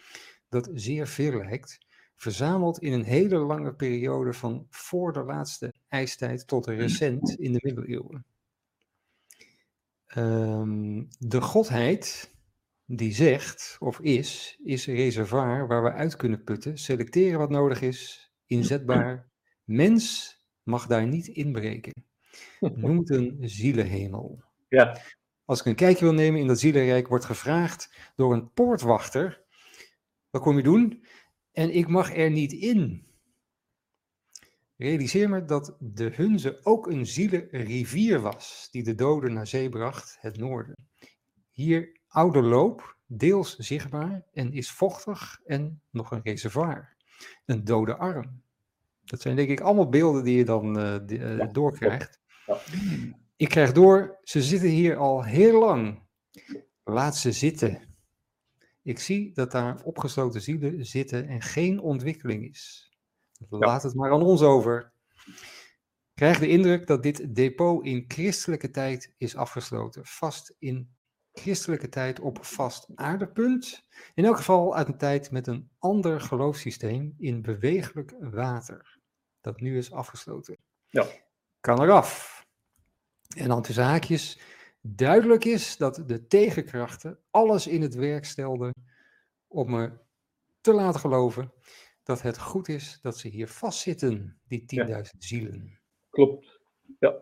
dat 0.48 0.70
zeer 0.74 1.08
veel 1.08 1.38
lijkt 1.38 1.78
verzameld 2.16 2.80
in 2.80 2.94
een 2.94 3.04
hele 3.04 3.38
lange 3.38 3.74
periode 3.74 4.34
van 4.34 4.68
voor 4.70 5.14
de 5.14 5.24
laatste 5.24 5.74
ijstijd 5.88 6.48
tot 6.48 6.68
recent 6.68 7.40
in 7.40 7.54
de 7.54 7.60
middeleeuwen. 7.62 8.26
Um, 10.18 11.08
de 11.20 11.42
godheid 11.42 12.34
die 12.86 13.14
zegt 13.14 13.76
of 13.80 14.00
is, 14.00 14.60
is 14.64 14.88
een 14.88 14.96
reservoir 14.96 15.68
waar 15.68 15.84
we 15.84 15.92
uit 15.92 16.16
kunnen 16.16 16.44
putten, 16.44 16.78
selecteren 16.78 17.40
wat 17.40 17.50
nodig 17.50 17.82
is, 17.82 18.32
inzetbaar. 18.46 19.30
Mens 19.64 20.36
mag 20.64 20.88
daar 20.88 21.08
niet 21.08 21.28
inbreken. 21.28 21.94
Noem 22.60 22.98
het 22.98 23.10
een 23.10 23.38
zielenhemel. 23.42 24.44
Ja. 24.68 25.02
Als 25.46 25.60
ik 25.60 25.66
een 25.66 25.76
kijkje 25.76 26.06
wil 26.06 26.14
nemen 26.14 26.40
in 26.40 26.48
dat 26.48 26.60
zielenrijk, 26.60 27.08
wordt 27.08 27.26
gevraagd 27.26 28.12
door 28.16 28.34
een 28.34 28.54
poortwachter. 28.54 29.44
Wat 30.30 30.42
kom 30.42 30.58
je 30.58 30.64
doen? 30.64 31.04
en 31.60 31.76
ik 31.76 31.88
mag 31.88 32.16
er 32.16 32.32
niet 32.32 32.54
in. 32.54 33.08
Realiseer 34.80 35.30
me 35.30 35.46
dat 35.46 35.76
de 35.80 36.12
Hunze 36.16 36.60
ook 36.64 36.88
een 36.88 37.06
zielenrivier 37.06 38.20
was, 38.20 38.68
die 38.72 38.84
de 38.84 38.96
doden 38.96 39.34
naar 39.34 39.48
zee 39.48 39.70
bracht, 39.70 40.18
het 40.20 40.38
noorden. 40.38 40.76
Hier 41.52 42.00
oude 42.08 42.42
loop, 42.42 42.98
deels 43.06 43.56
zichtbaar 43.56 44.24
en 44.34 44.54
is 44.54 44.72
vochtig 44.72 45.42
en 45.46 45.82
nog 45.90 46.12
een 46.12 46.22
reservoir. 46.24 46.96
Een 47.46 47.64
dode 47.64 47.96
arm. 47.96 48.42
Dat 49.06 49.22
zijn 49.22 49.36
denk 49.36 49.50
ik 49.50 49.60
allemaal 49.60 49.90
beelden 49.90 50.24
die 50.24 50.38
je 50.38 50.46
dan 50.46 50.80
uh, 50.80 51.52
doorkrijgt. 51.52 52.20
Ik 53.36 53.50
krijg 53.50 53.72
door, 53.72 54.18
ze 54.24 54.42
zitten 54.42 54.70
hier 54.70 54.96
al 54.96 55.24
heel 55.24 55.60
lang. 55.60 56.02
Laat 56.84 57.18
ze 57.18 57.32
zitten. 57.32 57.96
Ik 58.82 59.00
zie 59.00 59.34
dat 59.34 59.52
daar 59.52 59.84
opgesloten 59.84 60.42
zielen 60.42 60.86
zitten 60.86 61.28
en 61.28 61.42
geen 61.42 61.80
ontwikkeling 61.80 62.50
is. 62.50 62.89
Laat 63.50 63.84
het 63.84 63.96
maar 63.96 64.12
aan 64.12 64.22
ons 64.22 64.42
over. 64.42 64.94
Krijg 66.14 66.40
de 66.40 66.48
indruk 66.48 66.88
dat 66.88 67.04
dit 67.04 67.36
depot 67.36 67.86
in 67.86 68.06
christelijke 68.08 68.70
tijd 68.70 69.14
is 69.18 69.36
afgesloten. 69.36 70.06
Vast 70.06 70.56
in 70.58 70.98
christelijke 71.32 71.90
tijd 71.90 72.20
op 72.20 72.46
vast 72.46 72.88
aardepunt. 72.96 73.86
In 74.14 74.26
elk 74.26 74.38
geval 74.38 74.76
uit 74.76 74.88
een 74.88 74.98
tijd 74.98 75.32
met 75.32 75.48
een 75.48 75.70
ander 75.78 76.22
geloofssysteem 76.22 77.14
in 77.18 77.42
bewegelijk 77.42 78.16
water. 78.20 79.00
Dat 79.42 79.60
nu 79.60 79.78
is 79.78 79.92
afgesloten. 79.92 80.58
Ja. 80.88 81.08
Kan 81.60 81.82
eraf. 81.82 82.44
En 83.36 83.48
dan 83.48 83.62
tussen 83.62 83.84
haakjes 83.84 84.40
duidelijk 84.82 85.46
is 85.46 85.78
dat 85.78 86.04
de 86.06 86.28
tegenkrachten 86.28 87.20
alles 87.30 87.68
in 87.68 87.82
het 87.82 87.96
werk 87.96 88.26
stelden 88.26 88.74
om 89.48 89.70
me 89.70 89.92
te 90.62 90.74
laten 90.74 91.00
geloven 91.00 91.54
dat 92.10 92.22
het 92.22 92.40
goed 92.40 92.68
is 92.68 93.00
dat 93.02 93.18
ze 93.18 93.28
hier 93.28 93.48
vastzitten, 93.48 94.38
die 94.48 94.86
10.000 94.86 95.02
zielen. 95.18 95.80
Klopt, 96.10 96.60
ja. 97.00 97.16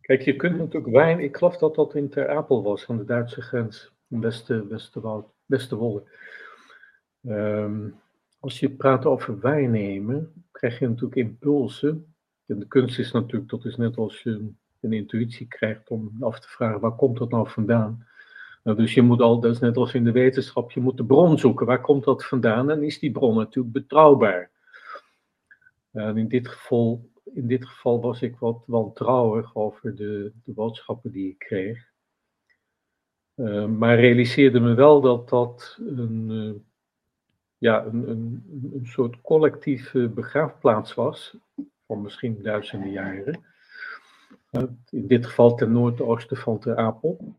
Kijk, 0.00 0.22
je 0.22 0.36
kunt 0.36 0.56
natuurlijk 0.56 0.92
wijn, 0.92 1.20
ik 1.20 1.36
geloof 1.36 1.56
dat 1.56 1.74
dat 1.74 1.94
in 1.94 2.08
Ter 2.08 2.28
Apel 2.28 2.62
was, 2.62 2.88
aan 2.88 2.96
de 2.96 3.04
Duitse 3.04 3.42
grens, 3.42 3.92
in 4.08 4.20
Weste, 4.20 4.66
Westerwold, 4.66 5.32
Westerwolde. 5.46 6.02
Um, 7.22 8.00
als 8.38 8.60
je 8.60 8.70
praat 8.70 9.04
over 9.04 9.40
wijn 9.40 9.70
nemen, 9.70 10.44
krijg 10.52 10.78
je 10.78 10.88
natuurlijk 10.88 11.16
impulsen. 11.16 12.14
En 12.46 12.58
de 12.58 12.66
kunst 12.66 12.98
is 12.98 13.12
natuurlijk, 13.12 13.50
dat 13.50 13.64
is 13.64 13.76
net 13.76 13.96
als 13.96 14.22
je 14.22 14.52
een 14.80 14.92
intuïtie 14.92 15.46
krijgt 15.46 15.90
om 15.90 16.16
af 16.20 16.40
te 16.40 16.48
vragen, 16.48 16.80
waar 16.80 16.96
komt 16.96 17.18
dat 17.18 17.30
nou 17.30 17.48
vandaan? 17.48 18.06
Nou, 18.64 18.76
dus 18.76 18.94
je 18.94 19.02
moet 19.02 19.20
al, 19.20 19.40
dat 19.40 19.52
is 19.52 19.58
net 19.58 19.76
als 19.76 19.94
in 19.94 20.04
de 20.04 20.12
wetenschap, 20.12 20.70
je 20.70 20.80
moet 20.80 20.96
de 20.96 21.04
bron 21.04 21.38
zoeken. 21.38 21.66
Waar 21.66 21.80
komt 21.80 22.04
dat 22.04 22.24
vandaan? 22.24 22.70
En 22.70 22.82
is 22.82 22.98
die 22.98 23.10
bron 23.10 23.36
natuurlijk 23.36 23.74
betrouwbaar? 23.74 24.50
En 25.92 26.16
in 26.16 26.28
dit 26.28 26.48
geval, 26.48 27.10
in 27.34 27.46
dit 27.46 27.66
geval 27.66 28.00
was 28.00 28.22
ik 28.22 28.36
wat 28.36 28.62
wantrouwig 28.66 29.54
over 29.54 29.96
de, 29.96 30.32
de 30.44 30.52
boodschappen 30.52 31.10
die 31.10 31.28
ik 31.28 31.38
kreeg. 31.38 31.92
Uh, 33.34 33.66
maar 33.66 34.00
realiseerde 34.00 34.60
me 34.60 34.74
wel 34.74 35.00
dat 35.00 35.28
dat 35.28 35.78
een, 35.80 36.30
uh, 36.30 36.54
ja, 37.58 37.84
een, 37.84 38.08
een, 38.08 38.80
soort 38.86 39.20
collectieve 39.20 40.08
begraafplaats 40.08 40.94
was, 40.94 41.36
van 41.86 42.02
misschien 42.02 42.42
duizenden 42.42 42.90
jaren. 42.90 43.44
In 44.90 45.06
dit 45.06 45.26
geval 45.26 45.54
ten 45.54 45.72
noordoosten 45.72 46.36
van 46.36 46.60
de 46.60 46.76
Apel, 46.76 47.34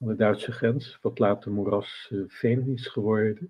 aan 0.00 0.08
de 0.08 0.16
Duitse 0.16 0.52
grens, 0.52 0.98
wat 1.02 1.18
later 1.18 1.52
moeras 1.52 2.10
uh, 2.12 2.22
Veen 2.26 2.68
is 2.68 2.86
geworden. 2.86 3.48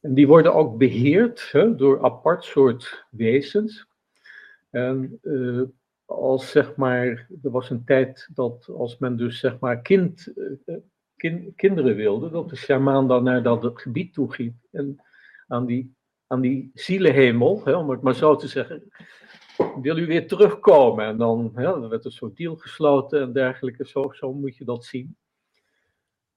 En 0.00 0.14
die 0.14 0.26
worden 0.26 0.54
ook 0.54 0.78
beheerd 0.78 1.48
hè, 1.52 1.74
door 1.76 2.04
apart 2.04 2.44
soort 2.44 3.04
wezens. 3.10 3.86
En 4.70 5.18
uh, 5.22 5.62
als 6.04 6.50
zeg 6.50 6.76
maar, 6.76 7.26
er 7.42 7.50
was 7.50 7.70
een 7.70 7.84
tijd 7.84 8.28
dat 8.34 8.68
als 8.68 8.98
men 8.98 9.16
dus 9.16 9.38
zeg 9.38 9.58
maar 9.58 9.82
kind, 9.82 10.32
uh, 10.66 10.76
kind, 11.16 11.56
kinderen 11.56 11.96
wilde, 11.96 12.30
dat 12.30 12.48
de 12.48 12.56
shamaan 12.56 13.08
dan 13.08 13.24
naar 13.24 13.42
dat 13.42 13.70
gebied 13.74 14.14
toe 14.14 14.32
ging 14.32 14.54
en 14.70 15.02
aan 15.46 15.66
die, 15.66 15.94
aan 16.26 16.40
die 16.40 16.70
zielenhemel, 16.74 17.60
hè, 17.64 17.72
om 17.72 17.90
het 17.90 18.02
maar 18.02 18.14
zo 18.14 18.36
te 18.36 18.48
zeggen, 18.48 18.82
wil 19.80 19.98
u 19.98 20.06
weer 20.06 20.26
terugkomen? 20.26 21.04
En 21.04 21.16
dan 21.16 21.52
werd 21.88 22.04
een 22.04 22.10
soort 22.10 22.36
deal 22.36 22.56
gesloten 22.56 23.20
en 23.20 23.32
dergelijke, 23.32 23.86
zo, 23.86 24.12
zo 24.12 24.32
moet 24.32 24.56
je 24.56 24.64
dat 24.64 24.84
zien. 24.84 25.16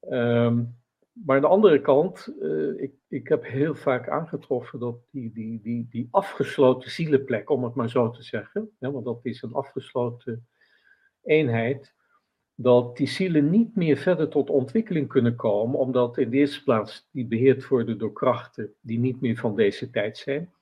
Um, 0.09 0.75
maar 1.11 1.35
aan 1.35 1.41
de 1.41 1.47
andere 1.47 1.81
kant, 1.81 2.33
uh, 2.41 2.81
ik, 2.81 2.93
ik 3.07 3.27
heb 3.27 3.43
heel 3.43 3.75
vaak 3.75 4.09
aangetroffen 4.09 4.79
dat 4.79 4.95
die, 5.11 5.31
die, 5.33 5.61
die, 5.61 5.87
die 5.89 6.07
afgesloten 6.11 6.91
zielenplek, 6.91 7.49
om 7.49 7.63
het 7.63 7.75
maar 7.75 7.89
zo 7.89 8.09
te 8.09 8.23
zeggen, 8.23 8.69
want 8.79 9.05
dat 9.05 9.19
is 9.21 9.41
een 9.41 9.53
afgesloten 9.53 10.47
eenheid, 11.23 11.93
dat 12.55 12.97
die 12.97 13.07
zielen 13.07 13.49
niet 13.49 13.75
meer 13.75 13.97
verder 13.97 14.29
tot 14.29 14.49
ontwikkeling 14.49 15.07
kunnen 15.07 15.35
komen, 15.35 15.79
omdat 15.79 16.17
in 16.17 16.29
de 16.29 16.37
eerste 16.37 16.63
plaats 16.63 17.09
die 17.11 17.25
beheerd 17.25 17.67
worden 17.67 17.97
door 17.97 18.13
krachten 18.13 18.73
die 18.81 18.99
niet 18.99 19.21
meer 19.21 19.37
van 19.37 19.55
deze 19.55 19.89
tijd 19.89 20.17
zijn. 20.17 20.53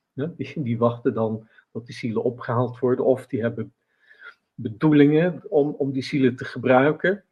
Die 0.54 0.78
wachten 0.78 1.14
dan 1.14 1.48
dat 1.72 1.86
die 1.86 1.94
zielen 1.94 2.22
opgehaald 2.22 2.78
worden, 2.78 3.04
of 3.04 3.26
die 3.26 3.40
hebben 3.40 3.74
bedoelingen 4.54 5.42
om, 5.48 5.68
om 5.78 5.92
die 5.92 6.02
zielen 6.02 6.36
te 6.36 6.44
gebruiken. 6.44 7.24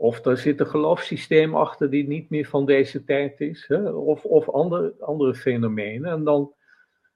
Of 0.00 0.24
er 0.24 0.36
zit 0.36 0.60
een 0.60 0.66
geloofssysteem 0.66 1.54
achter 1.54 1.90
die 1.90 2.08
niet 2.08 2.30
meer 2.30 2.46
van 2.46 2.66
deze 2.66 3.04
tijd 3.04 3.40
is, 3.40 3.64
hè? 3.68 3.90
of, 3.90 4.24
of 4.24 4.48
andere, 4.48 4.94
andere 5.00 5.34
fenomenen. 5.34 6.10
En 6.10 6.24
dan 6.24 6.54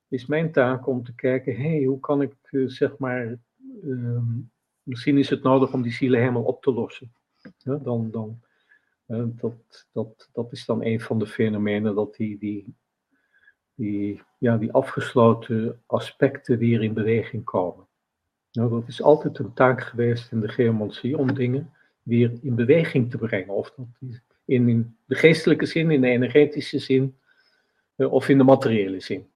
is 0.09 0.27
mijn 0.27 0.53
taak 0.53 0.87
om 0.87 1.05
te 1.05 1.15
kijken, 1.15 1.57
hé, 1.57 1.77
hey, 1.77 1.85
hoe 1.85 2.01
kan 2.01 2.23
ik, 2.23 2.35
uh, 2.51 2.69
zeg 2.69 2.99
maar, 2.99 3.39
uh, 3.83 4.23
misschien 4.83 5.19
is 5.19 5.31
het 5.31 5.43
nodig 5.43 5.73
om 5.73 5.83
die 5.83 5.93
zielen 5.93 6.21
helemaal 6.21 6.43
op 6.43 6.63
te 6.63 6.73
lossen. 6.73 7.13
Dan, 7.65 8.11
dan, 8.11 8.41
dat, 9.41 9.87
dat, 9.93 10.29
dat 10.33 10.53
is 10.53 10.65
dan 10.65 10.85
een 10.85 11.01
van 11.01 11.19
de 11.19 11.27
fenomenen, 11.27 11.95
dat 11.95 12.15
die, 12.15 12.39
die, 12.39 12.77
die, 13.75 14.23
ja, 14.39 14.57
die 14.57 14.73
afgesloten 14.73 15.83
aspecten 15.87 16.59
weer 16.59 16.83
in 16.83 16.95
beweging 16.95 17.45
komen. 17.45 17.87
Nou, 18.53 18.71
dat 18.71 18.89
is 18.89 19.03
altijd 19.03 19.39
een 19.39 19.53
taak 19.53 19.83
geweest 19.83 20.33
in 20.33 20.41
de 20.41 20.49
geomantie 20.49 21.19
om 21.19 21.35
dingen 21.35 21.73
weer 22.03 22.33
in 22.43 22.55
beweging 22.55 23.11
te 23.11 23.19
brengen. 23.19 23.55
Of 23.55 23.73
dat 23.77 23.87
in, 24.45 24.97
de 25.07 25.15
geestelijke 25.15 25.67
zin, 25.67 25.91
in 25.91 26.01
de 26.01 26.09
energetische 26.09 26.79
zin 26.79 27.17
uh, 27.97 28.13
of 28.13 28.29
in 28.29 28.39
de 28.39 28.45
materiële 28.45 29.01
zin. 29.01 29.31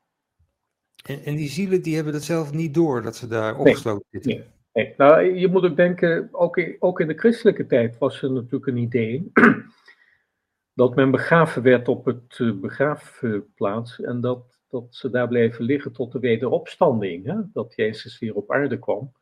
En, 1.05 1.25
en, 1.25 1.37
die 1.37 1.49
zielen 1.49 1.83
die 1.83 1.95
hebben 1.95 2.13
dat 2.13 2.23
zelf 2.23 2.53
niet 2.53 2.75
door, 2.75 3.03
dat 3.03 3.17
ze 3.17 3.27
daar 3.27 3.59
opgesloten 3.59 4.07
nee, 4.11 4.23
zitten? 4.23 4.53
Nee, 4.73 4.85
nee. 4.85 4.95
Nou, 4.97 5.35
je 5.35 5.49
moet 5.49 5.65
ook 5.65 5.77
denken, 5.77 6.29
ook 6.33 6.57
in, 6.57 6.77
ook 6.79 7.01
in 7.01 7.09
de 7.09 7.19
christelijke 7.19 7.67
tijd 7.67 7.99
was 7.99 8.23
er 8.23 8.33
natuurlijk 8.33 8.67
een 8.67 8.77
idee 8.77 9.31
dat 10.75 10.95
men 10.95 11.11
begraven 11.11 11.63
werd 11.63 11.89
op 11.89 12.05
het 12.05 12.39
uh, 12.39 12.61
begraafplaats 12.61 14.01
en 14.01 14.21
dat, 14.21 14.59
dat 14.69 14.87
ze 14.91 15.11
daar 15.11 15.29
bleven 15.29 15.65
liggen 15.65 15.93
tot 15.93 16.13
de 16.13 16.19
wederopstanding, 16.19 17.27
hè? 17.27 17.37
dat 17.53 17.75
Jezus 17.77 18.19
weer 18.19 18.35
op 18.35 18.53
aarde 18.53 18.79
kwam. 18.79 19.13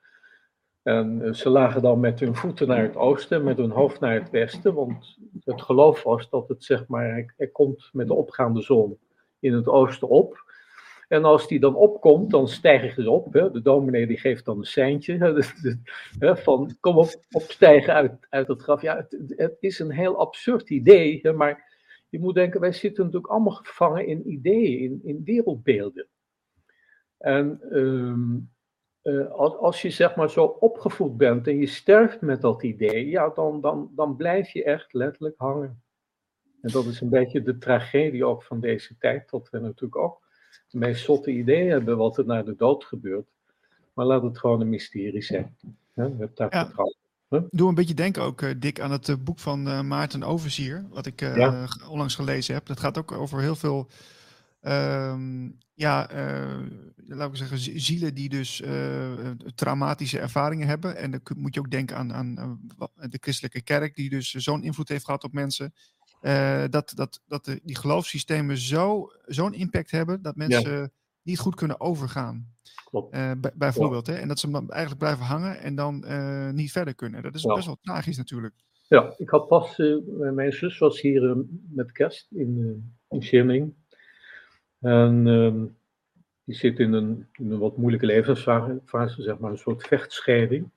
En 0.84 1.22
eh, 1.22 1.32
ze 1.32 1.48
lagen 1.48 1.82
dan 1.82 2.00
met 2.00 2.20
hun 2.20 2.34
voeten 2.34 2.68
naar 2.68 2.82
het 2.82 2.96
oosten, 2.96 3.44
met 3.44 3.56
hun 3.56 3.70
hoofd 3.70 4.00
naar 4.00 4.14
het 4.14 4.30
westen, 4.30 4.74
want 4.74 5.18
het 5.44 5.62
geloof 5.62 6.02
was 6.02 6.30
dat 6.30 6.48
het 6.48 6.64
zeg 6.64 6.86
maar, 6.86 7.26
hij, 7.36 7.46
komt 7.46 7.88
met 7.92 8.06
de 8.06 8.14
opgaande 8.14 8.62
zon 8.62 8.98
in 9.38 9.52
het 9.52 9.68
oosten 9.68 10.08
op. 10.08 10.52
En 11.08 11.24
als 11.24 11.48
die 11.48 11.60
dan 11.60 11.74
opkomt, 11.74 12.30
dan 12.30 12.48
stijgen 12.48 13.02
ze 13.02 13.10
op. 13.10 13.32
Hè. 13.32 13.50
De 13.50 13.62
dominee 13.62 14.06
die 14.06 14.18
geeft 14.18 14.44
dan 14.44 14.58
een 14.58 14.64
seintje 14.64 15.44
hè, 16.18 16.36
van 16.46 16.76
kom 16.80 16.98
op, 16.98 17.08
opstijgen 17.30 17.94
uit, 17.94 18.26
uit 18.28 18.48
het 18.48 18.62
graf. 18.62 18.82
Ja, 18.82 18.96
het, 18.96 19.36
het 19.36 19.56
is 19.60 19.78
een 19.78 19.90
heel 19.90 20.18
absurd 20.18 20.70
idee, 20.70 21.18
hè, 21.22 21.32
maar 21.32 21.72
je 22.08 22.20
moet 22.20 22.34
denken, 22.34 22.60
wij 22.60 22.72
zitten 22.72 23.04
natuurlijk 23.04 23.32
allemaal 23.32 23.52
gevangen 23.52 24.06
in 24.06 24.30
ideeën, 24.30 24.80
in, 24.80 25.00
in 25.04 25.24
wereldbeelden. 25.24 26.08
En 27.18 27.60
um, 27.70 28.53
uh, 29.04 29.30
als, 29.30 29.56
als, 29.56 29.82
je 29.82 29.90
zeg 29.90 30.16
maar 30.16 30.30
zo 30.30 30.44
opgevoed 30.44 31.16
bent 31.16 31.46
en 31.46 31.58
je 31.58 31.66
sterft 31.66 32.20
met 32.20 32.40
dat 32.40 32.62
idee, 32.62 33.08
ja, 33.08 33.28
dan, 33.28 33.60
dan, 33.60 33.90
dan 33.94 34.16
blijf 34.16 34.48
je 34.48 34.64
echt 34.64 34.92
letterlijk 34.92 35.34
hangen. 35.38 35.82
En 36.60 36.72
dat 36.72 36.84
is 36.84 37.00
een 37.00 37.08
beetje 37.08 37.42
de 37.42 37.58
tragedie 37.58 38.24
ook 38.24 38.42
van 38.42 38.60
deze 38.60 38.98
tijd, 38.98 39.30
dat 39.30 39.48
we 39.50 39.58
natuurlijk 39.58 39.96
ook 39.96 40.22
de 40.68 40.78
meest 40.78 41.04
zotte 41.04 41.30
ideeën 41.30 41.70
hebben 41.70 41.96
wat 41.96 42.18
er 42.18 42.26
na 42.26 42.42
de 42.42 42.56
dood 42.56 42.84
gebeurt. 42.84 43.26
Maar 43.92 44.06
laat 44.06 44.22
het 44.22 44.38
gewoon 44.38 44.60
een 44.60 44.68
mysterie 44.68 45.22
zijn. 45.22 45.56
We 45.60 46.02
hebben 46.02 46.30
daar 46.34 46.54
ja. 46.54 46.64
vertrouwen. 46.64 46.96
Huh? 47.28 47.42
Doe 47.50 47.68
een 47.68 47.74
beetje 47.74 47.94
denken 47.94 48.22
ook, 48.22 48.40
uh, 48.40 48.50
Dick, 48.56 48.80
aan 48.80 48.90
het 48.90 49.08
uh, 49.08 49.16
boek 49.20 49.38
van 49.38 49.86
Maarten 49.86 50.22
Overzier, 50.22 50.86
wat 50.90 51.06
ik 51.06 51.20
ja. 51.20 51.66
onlangs 51.88 52.14
gelezen 52.14 52.54
heb. 52.54 52.66
Dat 52.66 52.80
gaat 52.80 52.98
ook 52.98 53.12
over 53.12 53.40
heel 53.40 53.56
veel 53.56 53.88
Um, 54.68 55.58
ja, 55.74 56.12
uh, 56.12 56.66
laten 57.06 57.30
we 57.30 57.36
zeggen, 57.36 57.80
zielen 57.80 58.14
die 58.14 58.28
dus 58.28 58.60
uh, 58.60 59.30
traumatische 59.54 60.18
ervaringen 60.18 60.66
hebben. 60.66 60.96
En 60.96 61.10
dan 61.10 61.20
moet 61.36 61.54
je 61.54 61.60
ook 61.60 61.70
denken 61.70 61.96
aan, 61.96 62.12
aan 62.12 62.60
de 62.96 63.18
christelijke 63.20 63.62
kerk, 63.62 63.94
die 63.94 64.10
dus 64.10 64.30
zo'n 64.30 64.62
invloed 64.62 64.88
heeft 64.88 65.04
gehad 65.04 65.24
op 65.24 65.32
mensen. 65.32 65.74
Uh, 66.22 66.64
dat 66.70 66.92
dat, 66.94 67.22
dat 67.26 67.44
de, 67.44 67.60
die 67.62 67.76
geloofssystemen 67.76 68.58
zo, 68.58 69.10
zo'n 69.26 69.54
impact 69.54 69.90
hebben 69.90 70.22
dat 70.22 70.36
mensen 70.36 70.72
ja. 70.72 70.88
niet 71.22 71.38
goed 71.38 71.54
kunnen 71.54 71.80
overgaan. 71.80 72.52
Klopt. 72.84 73.16
bijvoorbeeld. 73.54 74.06
Hè? 74.06 74.14
En 74.14 74.28
dat 74.28 74.38
ze 74.38 74.50
dan 74.50 74.70
eigenlijk 74.70 75.00
blijven 75.00 75.24
hangen 75.24 75.60
en 75.60 75.74
dan 75.74 76.04
niet 76.54 76.72
verder 76.72 76.94
kunnen. 76.94 77.22
Dat 77.22 77.34
is 77.34 77.42
ja. 77.42 77.54
best 77.54 77.66
wel 77.66 77.78
tragisch 77.82 78.16
natuurlijk. 78.16 78.54
Ja, 78.88 79.14
ik 79.16 79.28
had 79.28 79.48
pas, 79.48 79.76
mijn 80.34 80.52
zus 80.52 80.78
was 80.78 81.00
hier 81.00 81.44
met 81.68 81.92
kerst 81.92 82.32
in, 82.32 82.82
in. 83.08 83.74
En 84.84 85.26
um, 85.26 85.76
die 86.44 86.54
zit 86.54 86.78
in 86.78 86.92
een, 86.92 87.28
een, 87.32 87.58
wat 87.58 87.76
moeilijke 87.76 88.06
levensfase, 88.06 89.22
zeg 89.22 89.38
maar, 89.38 89.50
een 89.50 89.58
soort 89.58 89.86
vechtscheiding. 89.86 90.70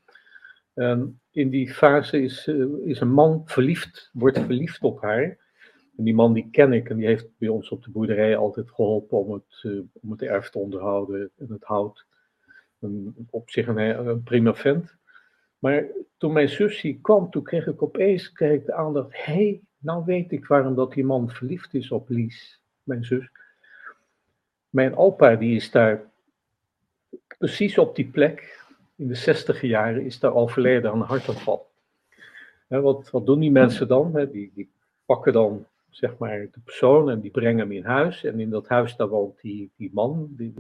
En 0.74 1.20
in 1.32 1.50
die 1.50 1.74
fase 1.74 2.22
is, 2.22 2.48
uh, 2.48 2.88
is 2.88 3.00
een 3.00 3.12
man 3.12 3.42
verliefd, 3.46 4.10
wordt 4.14 4.40
verliefd 4.40 4.82
op 4.82 5.02
haar. 5.02 5.38
En 5.98 6.04
die 6.04 6.14
man 6.14 6.34
die 6.34 6.48
ken 6.52 6.74
ik 6.74 6.90
en 6.90 6.98
die 6.98 7.06
heeft 7.06 7.28
bij 7.38 7.50
ons 7.50 7.70
op 7.70 7.84
de 7.84 7.92
boerderij 7.92 8.38
altijd 8.38 8.72
geholpen 8.72 9.18
om 9.18 9.34
het, 9.34 9.64
uh, 9.64 9.82
om 10.02 10.12
het 10.12 10.22
erf 10.22 10.50
te 10.50 10.60
onderhouden 10.60 11.32
en 11.38 11.52
het 11.52 11.64
hout. 11.64 12.06
Een, 12.80 13.28
op 13.30 13.50
zich 13.50 13.68
een, 13.68 14.08
een 14.08 14.24
prima 14.24 14.54
vent. 14.54 14.98
Maar 15.60 15.86
toen 16.18 16.34
mijn 16.34 16.50
zusje 16.50 17.00
kwam, 17.02 17.30
toen 17.30 17.44
kreeg 17.44 17.68
ik 17.68 17.84
opeens 17.84 18.32
kreeg 18.32 18.54
ik 18.54 18.66
de 18.66 18.74
aandacht. 18.74 19.26
Hé, 19.26 19.34
hey, 19.34 19.62
nou 19.78 20.06
weet 20.06 20.32
ik 20.32 20.46
waarom 20.46 20.76
dat 20.76 20.94
die 20.94 21.06
man 21.06 21.30
verliefd 21.30 21.74
is 21.74 21.92
op 21.92 22.10
Lies, 22.10 22.62
mijn 22.84 23.04
zus. 23.04 23.30
Mijn 24.70 24.96
opa 24.96 25.36
die 25.36 25.56
is 25.56 25.72
daar 25.72 26.02
precies 27.38 27.78
op 27.78 27.96
die 27.96 28.08
plek, 28.08 28.66
in 28.96 29.08
de 29.08 29.16
zestiger 29.16 29.70
jaren, 29.70 30.06
is 30.06 30.20
daar 30.20 30.34
overleden 30.34 30.92
aan 30.92 31.02
een 31.02 31.08
hartaanval. 31.08 31.68
wat, 32.68 33.10
wat 33.10 33.26
doen 33.26 33.40
die 33.40 33.52
mensen 33.52 33.88
dan? 33.88 34.28
die, 34.32 34.52
die 34.54 34.70
pakken 35.06 35.34
dan 35.34 35.66
zeg 35.90 36.18
maar 36.18 36.40
de 36.52 36.60
persoon 36.64 37.10
en 37.10 37.20
die 37.20 37.32
brengen 37.32 37.60
hem 37.60 37.72
in 37.72 37.86
huis. 37.86 38.24
En 38.24 38.40
in 38.40 38.50
dat 38.50 38.68
huis 38.68 38.96
daar 38.96 39.08
woont 39.08 39.42
die, 39.42 39.72
die 39.76 39.92
man. 39.94 40.28
Die, 40.30 40.54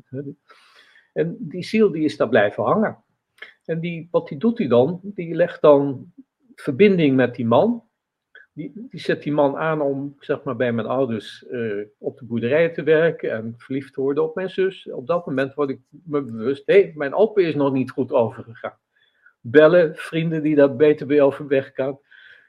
en 1.14 1.36
die 1.40 1.64
ziel 1.64 1.92
die 1.92 2.04
is 2.04 2.18
daar 2.18 2.30
blijven 2.30 2.64
hangen. 2.64 2.98
En 3.66 3.80
die, 3.80 4.08
wat 4.12 4.28
die 4.28 4.38
doet 4.38 4.58
hij 4.58 4.68
dan? 4.68 5.00
Die 5.04 5.36
legt 5.36 5.62
dan 5.62 6.14
verbinding 6.56 7.16
met 7.16 7.36
die 7.36 7.46
man 7.46 7.87
die, 8.58 8.88
die 8.90 9.00
zet 9.00 9.24
die 9.24 9.32
man 9.32 9.58
aan 9.58 9.82
om 9.82 10.16
zeg 10.20 10.44
maar, 10.44 10.56
bij 10.56 10.72
mijn 10.72 10.88
ouders 10.88 11.46
uh, 11.50 11.86
op 11.98 12.18
de 12.18 12.26
boerderij 12.26 12.70
te 12.70 12.84
werken 12.84 13.32
en 13.32 13.54
verliefd 13.58 13.94
te 13.94 14.02
worden 14.02 14.24
op 14.24 14.36
mijn 14.36 14.50
zus. 14.50 14.92
Op 14.92 15.08
dat 15.08 15.26
moment 15.26 15.54
word 15.54 15.70
ik 15.70 15.80
me 15.90 16.22
bewust, 16.22 16.64
hé, 16.66 16.82
hey, 16.82 16.94
mijn 16.96 17.14
opa 17.14 17.42
is 17.42 17.56
nog 17.56 17.74
niet 17.74 17.92
goed 17.92 18.12
overgegaan. 18.12 18.78
Bellen, 19.42 19.96
vrienden 19.96 20.44
die 20.44 20.56
daar 20.56 20.76
beter 20.76 21.08
bij 21.08 21.22
overweg 21.22 21.72
gaan. 21.74 22.00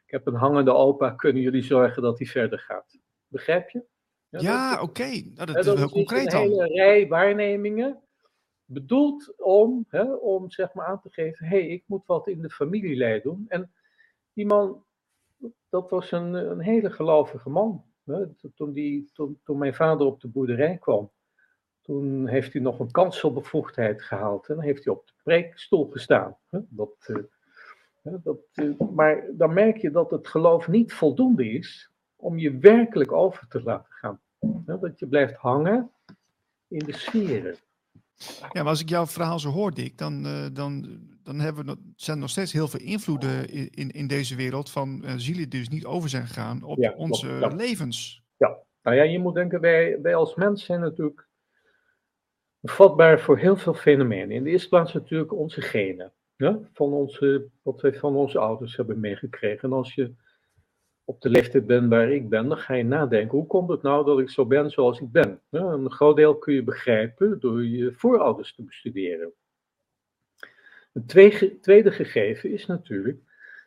Ik 0.04 0.10
heb 0.10 0.26
een 0.26 0.34
hangende 0.34 0.72
opa, 0.72 1.10
kunnen 1.10 1.42
jullie 1.42 1.62
zorgen 1.62 2.02
dat 2.02 2.18
hij 2.18 2.26
verder 2.26 2.58
gaat? 2.58 2.98
Begrijp 3.26 3.70
je? 3.70 3.84
Ja, 4.28 4.40
ja 4.40 4.72
oké. 4.74 4.82
Okay. 4.82 5.32
Nou, 5.34 5.52
dat, 5.52 5.66
is 5.66 5.74
heel 5.74 5.88
concreet 5.88 6.30
dan. 6.30 6.42
Een 6.42 6.48
hele 6.48 6.66
rij 6.66 7.08
waarnemingen 7.08 8.02
bedoeld 8.64 9.34
om, 9.36 9.84
hè, 9.88 10.14
om 10.14 10.50
zeg 10.50 10.72
maar 10.72 10.86
aan 10.86 11.00
te 11.00 11.10
geven, 11.10 11.46
hé, 11.46 11.58
hey, 11.58 11.68
ik 11.68 11.82
moet 11.86 12.06
wat 12.06 12.28
in 12.28 12.42
de 12.42 12.50
familielei 12.50 13.20
doen. 13.20 13.44
En 13.48 13.72
die 14.32 14.46
man 14.46 14.86
dat 15.68 15.90
was 15.90 16.12
een, 16.12 16.34
een 16.34 16.60
hele 16.60 16.90
gelovige 16.90 17.50
man. 17.50 17.84
Toen, 18.54 18.72
die, 18.72 19.10
toen, 19.12 19.58
mijn 19.58 19.74
vader 19.74 20.06
op 20.06 20.20
de 20.20 20.28
boerderij 20.28 20.78
kwam, 20.78 21.10
toen 21.82 22.26
heeft 22.26 22.52
hij 22.52 22.62
nog 22.62 22.78
een 22.78 22.90
kanselbevoegdheid 22.90 24.02
gehaald. 24.02 24.48
En 24.48 24.54
dan 24.54 24.64
heeft 24.64 24.84
hij 24.84 24.94
op 24.94 25.06
de 25.06 25.12
preekstoel 25.22 25.90
gestaan. 25.90 26.36
Dat, 26.50 26.94
eh, 28.02 28.12
dat, 28.22 28.38
eh, 28.52 28.80
maar 28.94 29.26
dan 29.32 29.54
merk 29.54 29.76
je 29.76 29.90
dat 29.90 30.10
het 30.10 30.28
geloof 30.28 30.68
niet 30.68 30.92
voldoende 30.92 31.50
is 31.50 31.90
om 32.16 32.38
je 32.38 32.58
werkelijk 32.58 33.12
over 33.12 33.48
te 33.48 33.62
laten 33.62 33.92
gaan. 33.92 34.20
Dat 34.80 34.98
je 34.98 35.08
blijft 35.08 35.34
hangen 35.34 35.90
in 36.68 36.78
de 36.78 36.92
sferen. 36.92 37.56
Ja, 38.52 38.62
maar 38.62 38.66
als 38.66 38.80
ik 38.80 38.88
jouw 38.88 39.06
verhaal 39.06 39.38
zo 39.38 39.50
hoor, 39.50 39.74
Dick, 39.74 39.98
dan, 39.98 40.26
uh, 40.26 40.46
dan, 40.52 41.00
dan 41.22 41.40
hebben 41.40 41.66
we, 41.66 41.76
zijn 41.96 42.16
er 42.16 42.22
nog 42.22 42.30
steeds 42.30 42.52
heel 42.52 42.68
veel 42.68 42.80
invloeden 42.80 43.50
in, 43.70 43.90
in 43.90 44.06
deze 44.06 44.36
wereld 44.36 44.70
van 44.70 45.02
uh, 45.04 45.12
zielen 45.16 45.48
die 45.48 45.60
dus 45.60 45.68
niet 45.68 45.84
over 45.84 46.08
zijn 46.08 46.26
gegaan 46.26 46.62
op 46.62 46.78
ja, 46.78 46.92
onze 46.96 47.28
ja. 47.28 47.48
levens. 47.48 48.22
Ja, 48.36 48.58
nou 48.82 48.96
ja, 48.96 49.02
je 49.02 49.18
moet 49.18 49.34
denken, 49.34 49.60
wij, 49.60 50.00
wij 50.02 50.14
als 50.14 50.34
mens 50.34 50.64
zijn 50.64 50.80
natuurlijk 50.80 51.28
vatbaar 52.62 53.20
voor 53.20 53.38
heel 53.38 53.56
veel 53.56 53.74
fenomenen. 53.74 54.30
In 54.30 54.44
de 54.44 54.50
eerste 54.50 54.68
plaats 54.68 54.92
natuurlijk 54.92 55.32
onze 55.32 55.60
genen, 55.60 56.12
van 56.72 56.92
onze, 56.92 57.48
wat 57.62 57.80
wij 57.80 57.94
van 57.94 58.16
onze 58.16 58.38
ouders 58.38 58.76
hebben 58.76 59.00
meegekregen. 59.00 59.70
En 59.70 59.76
als 59.76 59.94
je 59.94 60.14
op 61.08 61.20
de 61.20 61.28
leeftijd 61.28 61.66
ben 61.66 61.88
waar 61.88 62.10
ik 62.10 62.28
ben, 62.28 62.48
dan 62.48 62.58
ga 62.58 62.74
je 62.74 62.84
nadenken, 62.84 63.38
hoe 63.38 63.46
komt 63.46 63.68
het 63.68 63.82
nou 63.82 64.04
dat 64.04 64.18
ik 64.18 64.30
zo 64.30 64.46
ben 64.46 64.70
zoals 64.70 65.00
ik 65.00 65.12
ben? 65.12 65.40
een 65.50 65.90
groot 65.90 66.16
deel 66.16 66.38
kun 66.38 66.54
je 66.54 66.62
begrijpen 66.62 67.40
door 67.40 67.64
je 67.64 67.92
voorouders 67.92 68.54
te 68.54 68.64
bestuderen. 68.64 69.32
Een 70.92 71.06
tweede 71.60 71.90
gegeven 71.90 72.52
is 72.52 72.66
natuurlijk 72.66 73.20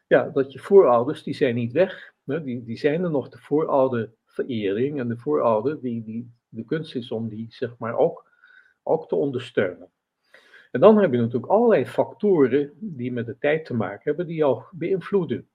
ja, 0.07 0.29
dat 0.29 0.51
je 0.51 0.59
voorouders, 0.59 1.23
die 1.23 1.33
zijn 1.33 1.55
niet 1.55 1.71
weg. 1.71 2.13
Die, 2.23 2.63
die 2.63 2.77
zijn 2.77 3.03
er 3.03 3.11
nog, 3.11 3.29
de 3.29 3.37
vooroude 3.37 4.13
verering 4.25 4.99
en 4.99 5.07
de 5.07 5.17
voorouder, 5.17 5.81
die, 5.81 6.03
die, 6.03 6.33
de 6.47 6.65
kunst 6.65 6.95
is 6.95 7.11
om 7.11 7.29
die 7.29 7.45
zeg 7.49 7.77
maar 7.77 7.97
ook, 7.97 8.31
ook 8.83 9.07
te 9.07 9.15
ondersteunen. 9.15 9.91
En 10.71 10.79
dan 10.79 10.97
heb 10.97 11.11
je 11.11 11.17
natuurlijk 11.17 11.51
allerlei 11.51 11.85
factoren 11.85 12.71
die 12.79 13.11
met 13.11 13.25
de 13.25 13.37
tijd 13.37 13.65
te 13.65 13.73
maken 13.73 14.03
hebben, 14.03 14.27
die 14.27 14.35
jou 14.35 14.63
beïnvloeden. 14.71 15.49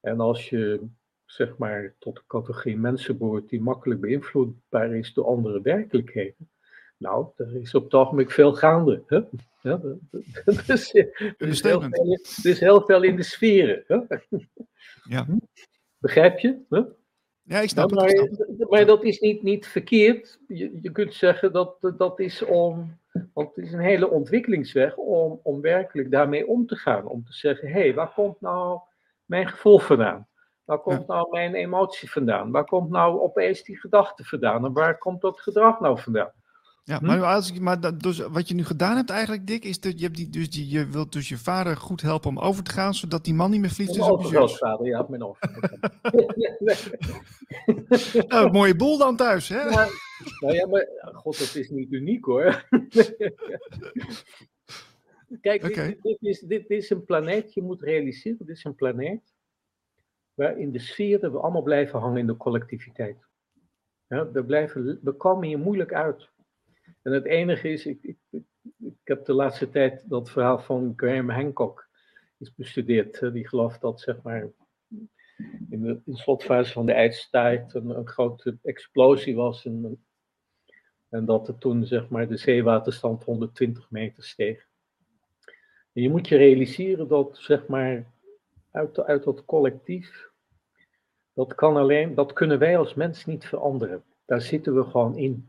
En 0.00 0.20
als 0.20 0.48
je 0.48 0.88
zeg 1.30 1.56
maar, 1.56 1.94
tot 1.98 2.14
de 2.14 2.22
categorie 2.26 2.76
mensen 2.76 3.18
behoort 3.18 3.48
die 3.48 3.60
makkelijk 3.60 4.00
beïnvloedbaar 4.00 4.94
is 4.94 5.12
door 5.12 5.26
andere 5.26 5.60
werkelijkheden. 5.62 6.48
Nou, 6.96 7.26
er 7.36 7.56
is 7.56 7.74
op 7.74 7.84
het 7.84 7.94
ogenblik 7.94 8.30
veel 8.30 8.54
gaande. 8.54 9.02
Hè? 9.06 9.20
Ja, 9.62 9.80
is, 10.66 10.94
er, 10.94 11.34
is 11.38 11.62
heel 11.62 11.80
veel, 11.80 12.18
is 12.42 12.60
heel 12.60 12.84
veel 12.84 13.02
in 13.02 13.16
de 13.16 13.22
sferen. 13.22 13.84
Hè? 13.86 13.96
Ja. 15.04 15.24
Hm? 15.24 15.38
Begrijp 15.98 16.38
je? 16.38 16.58
Hè? 16.68 16.82
Ja, 17.42 17.60
ik 17.60 17.68
snap, 17.68 17.90
nou, 17.90 18.06
het, 18.06 18.58
maar, 18.58 18.68
maar, 18.68 18.86
dat 18.86 19.04
is 19.04 19.18
niet, 19.18 19.42
niet 19.42 19.66
verkeerd. 19.66 20.40
Je, 20.48 20.78
je 20.82 20.92
kunt 20.92 21.14
zeggen 21.14 21.52
dat 21.52 21.76
dat 21.96 22.20
is 22.20 22.42
om. 22.42 22.98
Want 23.32 23.54
het 23.54 23.64
is 23.64 23.72
een 23.72 23.80
hele 23.80 24.10
ontwikkelingsweg 24.10 24.96
om, 24.96 25.40
om 25.42 25.60
werkelijk 25.60 26.10
daarmee 26.10 26.46
om 26.46 26.66
te 26.66 26.76
gaan. 26.76 27.06
Om 27.06 27.24
te 27.24 27.32
zeggen: 27.32 27.68
hé, 27.68 27.80
hey, 27.80 27.94
waar 27.94 28.12
komt 28.12 28.40
nou 28.40 28.80
mijn 29.24 29.48
gevoel 29.48 29.78
vandaan? 29.78 30.28
Waar 30.64 30.78
komt 30.78 31.06
nou 31.06 31.28
mijn 31.30 31.54
emotie 31.54 32.10
vandaan? 32.10 32.50
Waar 32.50 32.64
komt 32.64 32.90
nou 32.90 33.20
opeens 33.20 33.62
die 33.62 33.80
gedachte 33.80 34.24
vandaan? 34.24 34.64
En 34.64 34.72
waar 34.72 34.98
komt 34.98 35.20
dat 35.20 35.40
gedrag 35.40 35.80
nou 35.80 36.00
vandaan? 36.00 36.32
Ja, 36.84 36.98
hm? 36.98 37.06
maar, 37.06 37.24
als 37.24 37.52
ik, 37.52 37.60
maar 37.60 37.80
dat, 37.80 38.00
dus 38.00 38.18
wat 38.18 38.48
je 38.48 38.54
nu 38.54 38.64
gedaan 38.64 38.96
hebt 38.96 39.10
eigenlijk, 39.10 39.46
Dick, 39.46 39.64
is 39.64 39.80
dat 39.80 39.98
je, 39.98 40.04
hebt 40.04 40.16
die, 40.16 40.28
dus 40.28 40.50
die, 40.50 40.68
je 40.68 40.86
wilt 40.86 41.12
dus 41.12 41.28
je 41.28 41.38
vader 41.38 41.76
goed 41.76 42.00
helpen 42.00 42.28
om 42.28 42.38
over 42.38 42.64
te 42.64 42.70
gaan, 42.70 42.94
zodat 42.94 43.24
die 43.24 43.34
man 43.34 43.50
niet 43.50 43.60
meer 43.60 43.70
vliegt. 43.70 43.98
Mijn 43.98 44.10
overgrootvader, 44.10 44.86
ja, 44.86 45.06
mijn 45.08 45.22
overgrootvader. 45.22 45.90
nou, 48.28 48.50
mooie 48.50 48.76
boel 48.76 48.98
dan 48.98 49.16
thuis, 49.16 49.48
hè? 49.48 49.60
Ja, 49.60 49.88
nou 50.40 50.54
ja, 50.54 50.66
maar 50.66 50.88
god, 51.12 51.38
dat 51.38 51.54
is 51.54 51.70
niet 51.70 51.92
uniek 51.92 52.24
hoor. 52.24 52.44
Kijk, 55.40 55.74
dit, 55.74 56.02
dit, 56.02 56.18
is, 56.20 56.40
dit 56.40 56.70
is 56.70 56.90
een 56.90 57.04
planeet, 57.04 57.54
je 57.54 57.62
moet 57.62 57.82
realiseren, 57.82 58.38
dit 58.38 58.56
is 58.56 58.64
een 58.64 58.74
planeet 58.74 59.32
waarin 60.34 60.70
de 60.70 60.78
sferen 60.78 61.32
we 61.32 61.38
allemaal 61.38 61.62
blijven 61.62 61.98
hangen 61.98 62.18
in 62.18 62.26
de 62.26 62.36
collectiviteit. 62.36 63.28
We, 64.06 64.44
blijven, 64.46 65.00
komen 65.16 65.48
hier 65.48 65.58
moeilijk 65.58 65.92
uit. 65.92 66.28
En 67.02 67.12
het 67.12 67.24
enige 67.24 67.68
is, 67.68 67.86
ik, 67.86 68.02
ik, 68.02 68.42
ik 68.78 68.94
heb 69.04 69.24
de 69.24 69.32
laatste 69.32 69.70
tijd 69.70 70.08
dat 70.08 70.30
verhaal 70.30 70.58
van 70.58 70.92
Graham 70.96 71.30
Hancock 71.30 71.88
is 72.38 72.54
bestudeerd. 72.54 73.32
Die 73.32 73.48
gelooft 73.48 73.80
dat 73.80 74.00
zeg 74.00 74.22
maar 74.22 74.50
in 75.70 75.82
de, 75.82 76.00
in 76.06 76.16
slotfase 76.16 76.72
van 76.72 76.86
de 76.86 76.92
ijstijd 76.92 77.74
een, 77.74 77.88
een 77.88 78.08
grote 78.08 78.58
explosie 78.62 79.36
was. 79.36 79.64
En, 79.64 80.04
en 81.08 81.24
dat 81.24 81.48
er 81.48 81.58
toen 81.58 81.86
zeg 81.86 82.08
maar 82.08 82.28
de 82.28 82.36
zeewaterstand 82.36 83.24
120 83.24 83.90
meter 83.90 84.24
steeg. 84.24 84.68
En 85.92 86.02
je 86.02 86.10
moet 86.10 86.28
je 86.28 86.36
realiseren 86.36 87.08
dat 87.08 87.36
zeg 87.36 87.66
maar 87.66 88.12
uit, 88.70 89.24
dat 89.24 89.44
collectief 89.44 90.30
dat, 91.32 91.54
kan 91.54 91.76
alleen, 91.76 92.14
dat 92.14 92.32
kunnen 92.32 92.58
wij 92.58 92.78
als 92.78 92.94
mens 92.94 93.26
niet 93.26 93.46
veranderen. 93.46 94.04
Daar 94.24 94.40
zitten 94.40 94.74
we 94.74 94.84
gewoon 94.84 95.16
in. 95.16 95.48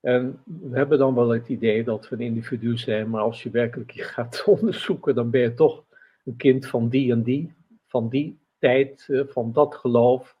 En 0.00 0.42
we 0.44 0.76
hebben 0.76 0.98
dan 0.98 1.14
wel 1.14 1.28
het 1.28 1.48
idee 1.48 1.84
dat 1.84 2.08
we 2.08 2.14
een 2.14 2.20
individu 2.20 2.76
zijn, 2.76 3.10
maar 3.10 3.22
als 3.22 3.42
je 3.42 3.50
werkelijk 3.50 3.92
gaat 3.92 4.44
onderzoeken, 4.58 5.14
dan 5.14 5.30
ben 5.30 5.40
je 5.40 5.54
toch 5.54 5.84
een 6.24 6.36
kind 6.36 6.66
van 6.66 6.88
die 6.88 7.12
en 7.12 7.22
die, 7.22 7.54
van 7.86 8.08
die 8.08 8.38
tijd, 8.58 9.06
eh, 9.08 9.20
van 9.26 9.52
dat 9.52 9.74
geloof, 9.74 10.36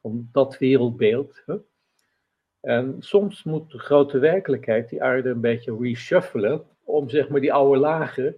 van 0.00 0.28
dat 0.32 0.58
wereldbeeld. 0.58 1.44
En 2.60 2.96
soms 2.98 3.42
moet 3.42 3.70
de 3.70 3.78
grote 3.78 4.18
werkelijkheid 4.18 4.88
die 4.88 5.02
aarde 5.02 5.28
een 5.28 5.40
beetje 5.40 5.76
reshuffelen, 5.80 6.64
om 6.84 7.08
zeg 7.08 7.28
maar 7.28 7.40
die 7.40 7.52
oude 7.52 7.80
lagen, 7.80 8.36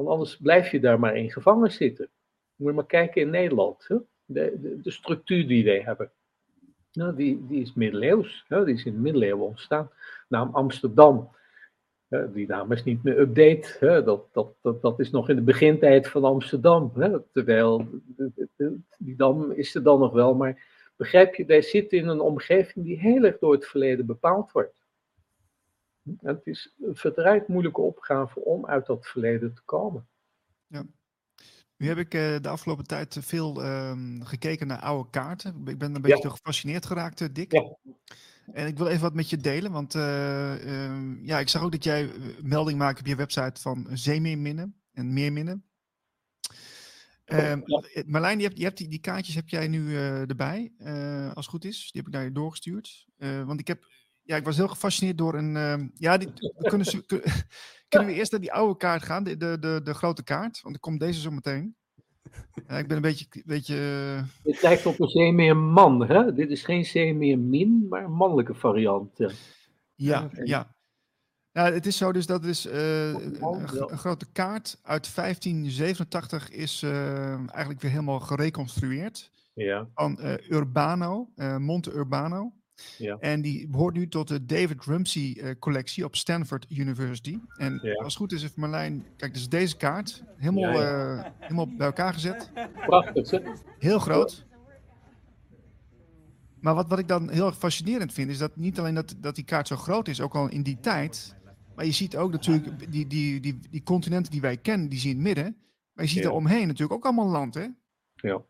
want 0.00 0.12
anders 0.12 0.36
blijf 0.36 0.70
je 0.70 0.80
daar 0.80 1.00
maar 1.00 1.16
in 1.16 1.30
gevangen 1.30 1.72
zitten. 1.72 2.08
Moet 2.56 2.68
je 2.68 2.74
maar 2.74 2.86
kijken 2.86 3.22
in 3.22 3.30
Nederland. 3.30 3.84
Hè? 3.88 3.96
de, 4.24 4.78
de, 4.82 4.90
structuur 4.90 5.48
die 5.48 5.64
wij 5.64 5.80
hebben. 5.80 6.10
Nou, 6.92 7.16
die, 7.16 7.46
die 7.46 7.62
is 7.62 7.74
middeleeuws, 7.74 8.44
die 8.48 8.74
is 8.74 8.84
in 8.84 8.92
de 8.92 8.98
middeleeuwen 8.98 9.46
ontstaan. 9.46 9.90
Naam 10.28 10.50
Amsterdam, 10.52 11.30
die 12.32 12.46
naam 12.46 12.72
is 12.72 12.84
niet 12.84 13.02
meer 13.02 13.18
update, 13.18 14.02
dat, 14.04 14.26
dat, 14.32 14.54
dat, 14.60 14.82
dat 14.82 15.00
is 15.00 15.10
nog 15.10 15.28
in 15.28 15.36
de 15.36 15.42
begintijd 15.42 16.08
van 16.08 16.24
Amsterdam. 16.24 16.92
Terwijl, 17.32 17.86
die 18.98 19.16
dam 19.16 19.50
is 19.50 19.74
er 19.74 19.82
dan 19.82 19.98
nog 19.98 20.12
wel, 20.12 20.34
maar 20.34 20.62
begrijp 20.96 21.34
je, 21.34 21.44
wij 21.44 21.62
zitten 21.62 21.98
in 21.98 22.08
een 22.08 22.20
omgeving 22.20 22.84
die 22.84 22.98
heel 22.98 23.24
erg 23.24 23.38
door 23.38 23.52
het 23.52 23.66
verleden 23.66 24.06
bepaald 24.06 24.52
wordt. 24.52 24.74
Het 26.18 26.46
is 26.46 26.74
een 26.80 26.96
verdraaid 26.96 27.48
moeilijke 27.48 27.80
opgave 27.80 28.40
om 28.40 28.66
uit 28.66 28.86
dat 28.86 29.06
verleden 29.06 29.54
te 29.54 29.62
komen. 29.64 30.08
Ja. 30.66 30.84
Nu 31.80 31.86
heb 31.86 31.98
ik 31.98 32.14
uh, 32.14 32.36
de 32.40 32.48
afgelopen 32.48 32.86
tijd 32.86 33.16
veel 33.20 33.64
um, 33.64 34.24
gekeken 34.24 34.66
naar 34.66 34.80
oude 34.80 35.10
kaarten. 35.10 35.62
Ik 35.66 35.78
ben 35.78 35.94
een 35.94 36.02
beetje 36.02 36.28
ja. 36.28 36.34
gefascineerd 36.34 36.86
geraakt, 36.86 37.20
uh, 37.20 37.28
Dick. 37.32 37.52
Ja. 37.52 37.76
En 38.52 38.66
ik 38.66 38.78
wil 38.78 38.86
even 38.86 39.02
wat 39.02 39.14
met 39.14 39.30
je 39.30 39.36
delen, 39.36 39.72
want 39.72 39.94
uh, 39.94 40.84
um, 40.84 41.24
ja, 41.24 41.38
ik 41.38 41.48
zag 41.48 41.62
ook 41.62 41.72
dat 41.72 41.84
jij 41.84 42.10
melding 42.42 42.78
maakt 42.78 43.00
op 43.00 43.06
je 43.06 43.16
website 43.16 43.60
van 43.60 43.86
zeemeerminnen 43.92 44.80
en 44.92 45.12
meerminnen. 45.12 45.64
Um, 47.26 47.62
ja. 47.64 47.82
Marlijn, 48.06 48.38
je 48.38 48.44
hebt, 48.44 48.58
je 48.58 48.64
hebt 48.64 48.78
die, 48.78 48.88
die, 48.88 49.00
kaartjes 49.00 49.34
heb 49.34 49.48
jij 49.48 49.68
nu 49.68 49.96
erbij, 49.96 50.72
als 51.34 51.46
het 51.46 51.54
goed 51.54 51.64
is. 51.64 51.78
Die 51.92 52.02
heb 52.02 52.06
ik 52.06 52.12
naar 52.12 52.24
je 52.24 52.32
doorgestuurd. 52.32 53.06
want 53.18 53.60
ik 53.60 53.66
heb, 53.66 53.86
ja, 54.22 54.36
ik 54.36 54.44
was 54.44 54.56
heel 54.56 54.68
gefascineerd 54.68 55.18
door 55.18 55.34
een, 55.34 55.92
ja, 55.94 56.16
die, 56.16 56.32
kunnen, 56.58 56.86
Kunnen 57.90 58.08
we 58.08 58.14
eerst 58.14 58.30
naar 58.30 58.40
die 58.40 58.52
oude 58.52 58.76
kaart 58.76 59.02
gaan, 59.02 59.24
de, 59.24 59.36
de, 59.36 59.56
de, 59.60 59.80
de 59.84 59.94
grote 59.94 60.22
kaart? 60.22 60.60
Want 60.62 60.74
ik 60.74 60.80
kom 60.80 60.98
deze 60.98 61.20
zo 61.20 61.30
meteen. 61.30 61.76
Ja, 62.66 62.78
ik 62.78 62.86
ben 62.86 62.96
een 62.96 63.02
beetje... 63.02 63.42
beetje... 63.44 63.76
Eh, 64.16 64.24
Dit 64.42 64.62
lijkt 64.62 64.86
op 64.86 65.00
een 65.00 65.08
zeemeerman, 65.08 66.06
hè? 66.06 66.34
Dit 66.34 66.50
is 66.50 66.62
geen 66.62 66.84
zeemeermin, 66.84 67.86
maar 67.88 68.04
een 68.04 68.12
mannelijke 68.12 68.54
variant. 68.54 69.18
Ja, 69.94 70.30
ja. 70.44 70.74
Nou, 71.52 71.72
het 71.72 71.86
is 71.86 71.96
zo 71.96 72.12
dus 72.12 72.26
dat 72.26 72.44
is 72.44 72.66
uh, 72.66 73.08
een, 73.08 73.42
een, 73.42 73.98
grote 73.98 74.26
kaart 74.32 74.78
uit 74.82 75.14
1587 75.14 76.50
is 76.50 76.82
uh, 76.82 77.32
eigenlijk 77.32 77.80
weer 77.80 77.90
helemaal 77.90 78.20
gereconstrueerd. 78.20 79.30
Ja. 79.54 79.88
Van 79.94 80.18
uh, 80.20 80.34
Urbano, 80.48 81.28
Monte 81.58 81.92
Urbano. 81.92 82.52
Ja. 82.98 83.16
En 83.20 83.40
die 83.40 83.68
behoort 83.68 83.94
nu 83.94 84.08
tot 84.08 84.28
de 84.28 84.44
David 84.44 84.84
Rumsey 84.84 85.36
uh, 85.36 85.50
collectie 85.58 86.04
op 86.04 86.16
Stanford 86.16 86.66
University. 86.68 87.38
En 87.56 87.78
ja. 87.82 87.92
als 87.92 88.06
het 88.06 88.16
goed 88.16 88.32
is, 88.32 88.42
heeft 88.42 88.56
Marlijn, 88.56 89.06
kijk, 89.16 89.34
dus 89.34 89.48
deze 89.48 89.76
kaart 89.76 90.22
helemaal, 90.36 90.82
ja, 90.82 91.14
uh, 91.16 91.30
helemaal 91.38 91.68
bij 91.76 91.86
elkaar 91.86 92.12
gezet. 92.12 92.50
Prachtig, 92.86 93.30
hè? 93.30 93.38
Heel 93.78 93.98
groot. 93.98 94.46
Maar 96.60 96.74
wat, 96.74 96.88
wat 96.88 96.98
ik 96.98 97.08
dan 97.08 97.30
heel 97.30 97.46
erg 97.46 97.58
fascinerend 97.58 98.12
vind, 98.12 98.30
is 98.30 98.38
dat 98.38 98.56
niet 98.56 98.78
alleen 98.78 98.94
dat, 98.94 99.14
dat 99.18 99.34
die 99.34 99.44
kaart 99.44 99.68
zo 99.68 99.76
groot 99.76 100.08
is, 100.08 100.20
ook 100.20 100.34
al 100.34 100.48
in 100.48 100.62
die 100.62 100.80
tijd. 100.80 101.34
Maar 101.74 101.84
je 101.84 101.92
ziet 101.92 102.16
ook 102.16 102.32
natuurlijk 102.32 102.92
die, 102.92 103.06
die, 103.06 103.40
die, 103.40 103.60
die 103.70 103.82
continenten 103.82 104.32
die 104.32 104.40
wij 104.40 104.56
kennen, 104.56 104.88
die 104.88 104.98
zie 104.98 105.08
je 105.08 105.16
in 105.16 105.24
het 105.24 105.34
midden. 105.34 105.56
Maar 105.92 106.04
je 106.04 106.10
ziet 106.10 106.24
er 106.24 106.30
omheen 106.30 106.66
natuurlijk 106.66 106.92
ook 106.92 107.04
allemaal 107.04 107.28
land, 107.28 107.54
hè? 107.54 107.66
Ja. 108.14 108.42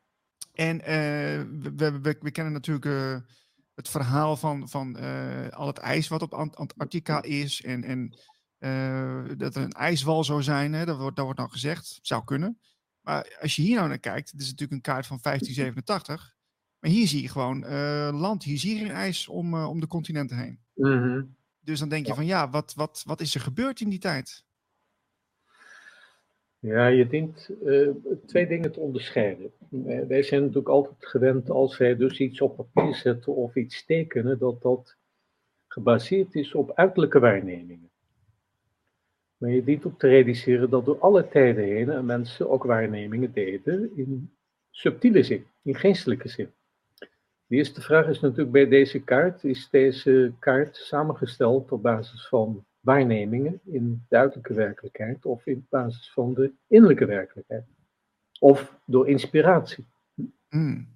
En 0.54 0.76
uh, 0.76 0.84
we, 0.84 1.72
we, 1.76 2.00
we, 2.00 2.16
we, 2.20 2.30
kennen 2.30 2.52
natuurlijk 2.52 2.84
het 3.80 3.88
verhaal 3.88 4.36
van, 4.36 4.68
van 4.68 4.96
uh, 5.00 5.48
al 5.48 5.66
het 5.66 5.78
ijs 5.78 6.08
wat 6.08 6.22
op 6.22 6.34
Antarctica 6.34 7.22
is. 7.22 7.62
En, 7.62 7.84
en 7.84 8.18
uh, 8.58 9.36
dat 9.36 9.56
er 9.56 9.62
een 9.62 9.72
ijswal 9.72 10.24
zou 10.24 10.42
zijn. 10.42 10.72
Hè, 10.72 10.84
dat, 10.84 10.98
wordt, 10.98 11.16
dat 11.16 11.24
wordt 11.24 11.38
nou 11.38 11.50
gezegd. 11.50 11.98
Zou 12.02 12.24
kunnen. 12.24 12.58
Maar 13.00 13.36
als 13.40 13.56
je 13.56 13.62
hier 13.62 13.76
nou 13.76 13.88
naar 13.88 13.98
kijkt. 13.98 14.30
Het 14.30 14.40
is 14.40 14.46
natuurlijk 14.46 14.72
een 14.72 14.92
kaart 14.92 15.06
van 15.06 15.18
1587. 15.22 16.34
Maar 16.78 16.90
hier 16.90 17.08
zie 17.08 17.22
je 17.22 17.28
gewoon 17.28 17.64
uh, 17.64 18.08
land. 18.12 18.44
Hier 18.44 18.58
zie 18.58 18.74
je 18.74 18.80
geen 18.80 18.94
ijs 18.94 19.28
om, 19.28 19.54
om 19.54 19.80
de 19.80 19.86
continenten 19.86 20.38
heen. 20.38 20.60
Mm 20.74 21.02
-hmm. 21.02 21.36
Dus 21.60 21.78
dan 21.78 21.88
denk 21.88 22.06
je 22.06 22.14
van 22.14 22.26
ja, 22.26 22.50
wat, 22.50 22.74
wat, 22.74 23.02
wat 23.06 23.20
is 23.20 23.34
er 23.34 23.40
gebeurd 23.40 23.80
in 23.80 23.88
die 23.88 23.98
tijd? 23.98 24.44
Ja, 26.60 26.86
je 26.86 27.06
dient 27.06 27.50
uh, 27.62 27.90
twee 28.26 28.46
dingen 28.46 28.72
te 28.72 28.80
onderscheiden. 28.80 29.52
Wij 30.08 30.22
zijn 30.22 30.40
natuurlijk 30.40 30.68
altijd 30.68 31.06
gewend 31.06 31.50
als 31.50 31.78
wij 31.78 31.96
dus 31.96 32.20
iets 32.20 32.40
op 32.40 32.56
papier 32.56 32.94
zetten 32.94 33.34
of 33.34 33.54
iets 33.54 33.84
tekenen, 33.84 34.38
dat 34.38 34.62
dat 34.62 34.96
gebaseerd 35.66 36.34
is 36.34 36.54
op 36.54 36.72
uiterlijke 36.74 37.18
waarnemingen. 37.18 37.90
Maar 39.36 39.50
je 39.50 39.64
dient 39.64 39.86
ook 39.86 39.98
te 39.98 40.08
realiseren 40.08 40.70
dat 40.70 40.84
door 40.84 40.98
alle 40.98 41.28
tijden 41.28 41.64
heen 41.64 42.04
mensen 42.04 42.50
ook 42.50 42.64
waarnemingen 42.64 43.32
deden 43.32 43.96
in 43.96 44.34
subtiele 44.70 45.22
zin, 45.22 45.46
in 45.62 45.74
geestelijke 45.74 46.28
zin. 46.28 46.50
De 47.46 47.56
eerste 47.56 47.80
vraag 47.80 48.08
is 48.08 48.20
natuurlijk 48.20 48.52
bij 48.52 48.68
deze 48.68 49.04
kaart, 49.04 49.44
is 49.44 49.68
deze 49.70 50.32
kaart 50.38 50.76
samengesteld 50.76 51.72
op 51.72 51.82
basis 51.82 52.28
van 52.28 52.64
waarnemingen 52.90 53.60
in 53.64 54.04
de 54.08 54.16
uiterlijke 54.16 54.54
werkelijkheid 54.54 55.26
of 55.26 55.46
in 55.46 55.66
basis 55.68 56.12
van 56.12 56.34
de 56.34 56.52
innerlijke 56.66 57.06
werkelijkheid? 57.06 57.64
Of 58.40 58.80
door 58.84 59.08
inspiratie? 59.08 59.86
Hmm. 60.48 60.88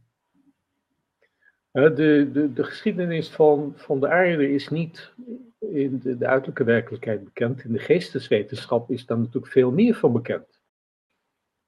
De, 1.70 2.30
de, 2.32 2.52
de 2.52 2.64
geschiedenis 2.64 3.30
van, 3.30 3.72
van 3.76 4.00
de 4.00 4.08
aarde 4.08 4.52
is 4.52 4.68
niet 4.68 5.12
in 5.58 5.98
de, 5.98 6.16
de 6.16 6.26
uiterlijke 6.26 6.64
werkelijkheid 6.64 7.24
bekend. 7.24 7.64
In 7.64 7.72
de 7.72 7.78
geesteswetenschap 7.78 8.90
is 8.90 9.06
daar 9.06 9.18
natuurlijk 9.18 9.52
veel 9.52 9.70
meer 9.70 9.94
van 9.94 10.12
bekend. 10.12 10.60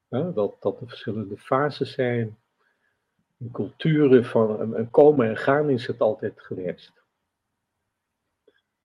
dat, 0.09 0.57
dat 0.59 0.81
er 0.81 0.87
verschillende 0.87 1.37
fases 1.37 1.91
zijn. 1.93 2.37
In 3.37 3.51
culturen 3.51 4.25
van 4.25 4.73
een 4.73 4.89
komen 4.89 5.27
en 5.27 5.37
gaan 5.37 5.69
is 5.69 5.87
het 5.87 5.99
altijd 5.99 6.41
geweest. 6.41 6.93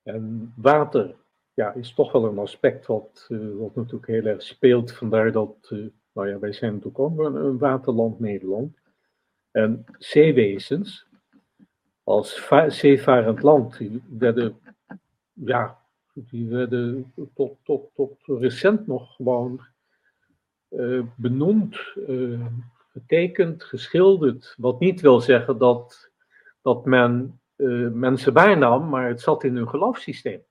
En 0.02 0.52
water 0.56 1.14
ja, 1.54 1.72
is 1.72 1.94
toch 1.94 2.12
wel 2.12 2.24
een 2.24 2.38
aspect 2.38 2.86
wat, 2.86 3.26
uh, 3.28 3.58
wat 3.58 3.74
natuurlijk 3.74 4.06
heel 4.06 4.24
erg 4.24 4.42
speelt. 4.42 4.92
Vandaar 4.92 5.32
dat, 5.32 5.68
uh, 5.72 5.86
nou 6.12 6.28
ja, 6.28 6.38
wij 6.38 6.52
zijn 6.52 6.72
natuurlijk 6.72 6.98
ook 6.98 7.18
een, 7.18 7.58
waterland 7.58 8.20
Nederland. 8.20 8.76
En 9.50 9.84
zeewezens, 9.98 11.06
als 12.04 12.48
zeevarend 12.66 13.42
land, 13.42 13.78
die 13.78 14.02
werden, 14.08 14.58
ja, 15.32 15.78
die 16.12 16.48
werden 16.48 17.12
tot, 17.34 17.56
tot, 17.62 17.90
tot 17.94 18.18
recent 18.26 18.86
nog 18.86 19.14
gewoon 19.14 19.60
uh, 20.70 21.02
benoemd, 21.16 21.76
getekend, 22.92 23.62
geschilderd. 23.62 24.54
Wat 24.58 24.80
niet 24.80 25.00
wil 25.00 25.20
zeggen 25.20 25.58
dat, 25.58 26.10
dat 26.62 26.84
men 26.84 27.40
mensen 27.92 28.32
bijnam, 28.32 28.88
maar 28.88 29.08
het 29.08 29.20
zat 29.20 29.44
in 29.44 29.56
hun 29.56 29.68
geloofssysteem. 29.68 30.42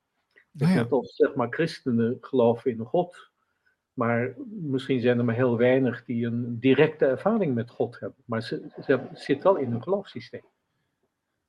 Nou 0.52 0.72
ja. 0.72 0.86
als 0.90 1.16
zeg 1.16 1.34
maar 1.34 1.48
christenen 1.50 2.18
geloven 2.20 2.70
in 2.70 2.78
God, 2.78 3.30
maar 3.92 4.34
misschien 4.46 5.00
zijn 5.00 5.18
er 5.18 5.24
maar 5.24 5.34
heel 5.34 5.56
weinig 5.56 6.04
die 6.04 6.26
een 6.26 6.58
directe 6.58 7.06
ervaring 7.06 7.54
met 7.54 7.70
God 7.70 8.00
hebben. 8.00 8.22
Maar 8.24 8.42
ze, 8.42 8.70
ze 8.84 9.08
zit 9.12 9.42
wel 9.42 9.56
in 9.56 9.70
hun 9.70 9.82
geloofssysteem. 9.82 10.44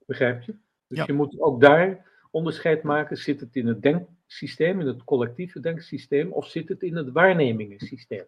Begrijp 0.06 0.42
je? 0.42 0.56
Dus 0.88 1.06
je 1.06 1.14
moet 1.14 1.40
ook 1.40 1.62
daar 1.62 2.12
onderscheid 2.32 2.84
maken. 2.84 3.18
Zit 3.18 3.40
het 3.40 3.56
in 3.56 3.68
het 3.68 3.82
denksysteem, 3.82 4.80
in 4.80 4.88
het 4.88 5.04
collectieve 5.04 5.60
denksysteem, 5.60 6.32
of 6.32 6.48
zit 6.48 6.70
het 6.70 6.84
in 6.84 6.96
het 6.96 7.12
waarnemingssysteem? 7.12 8.26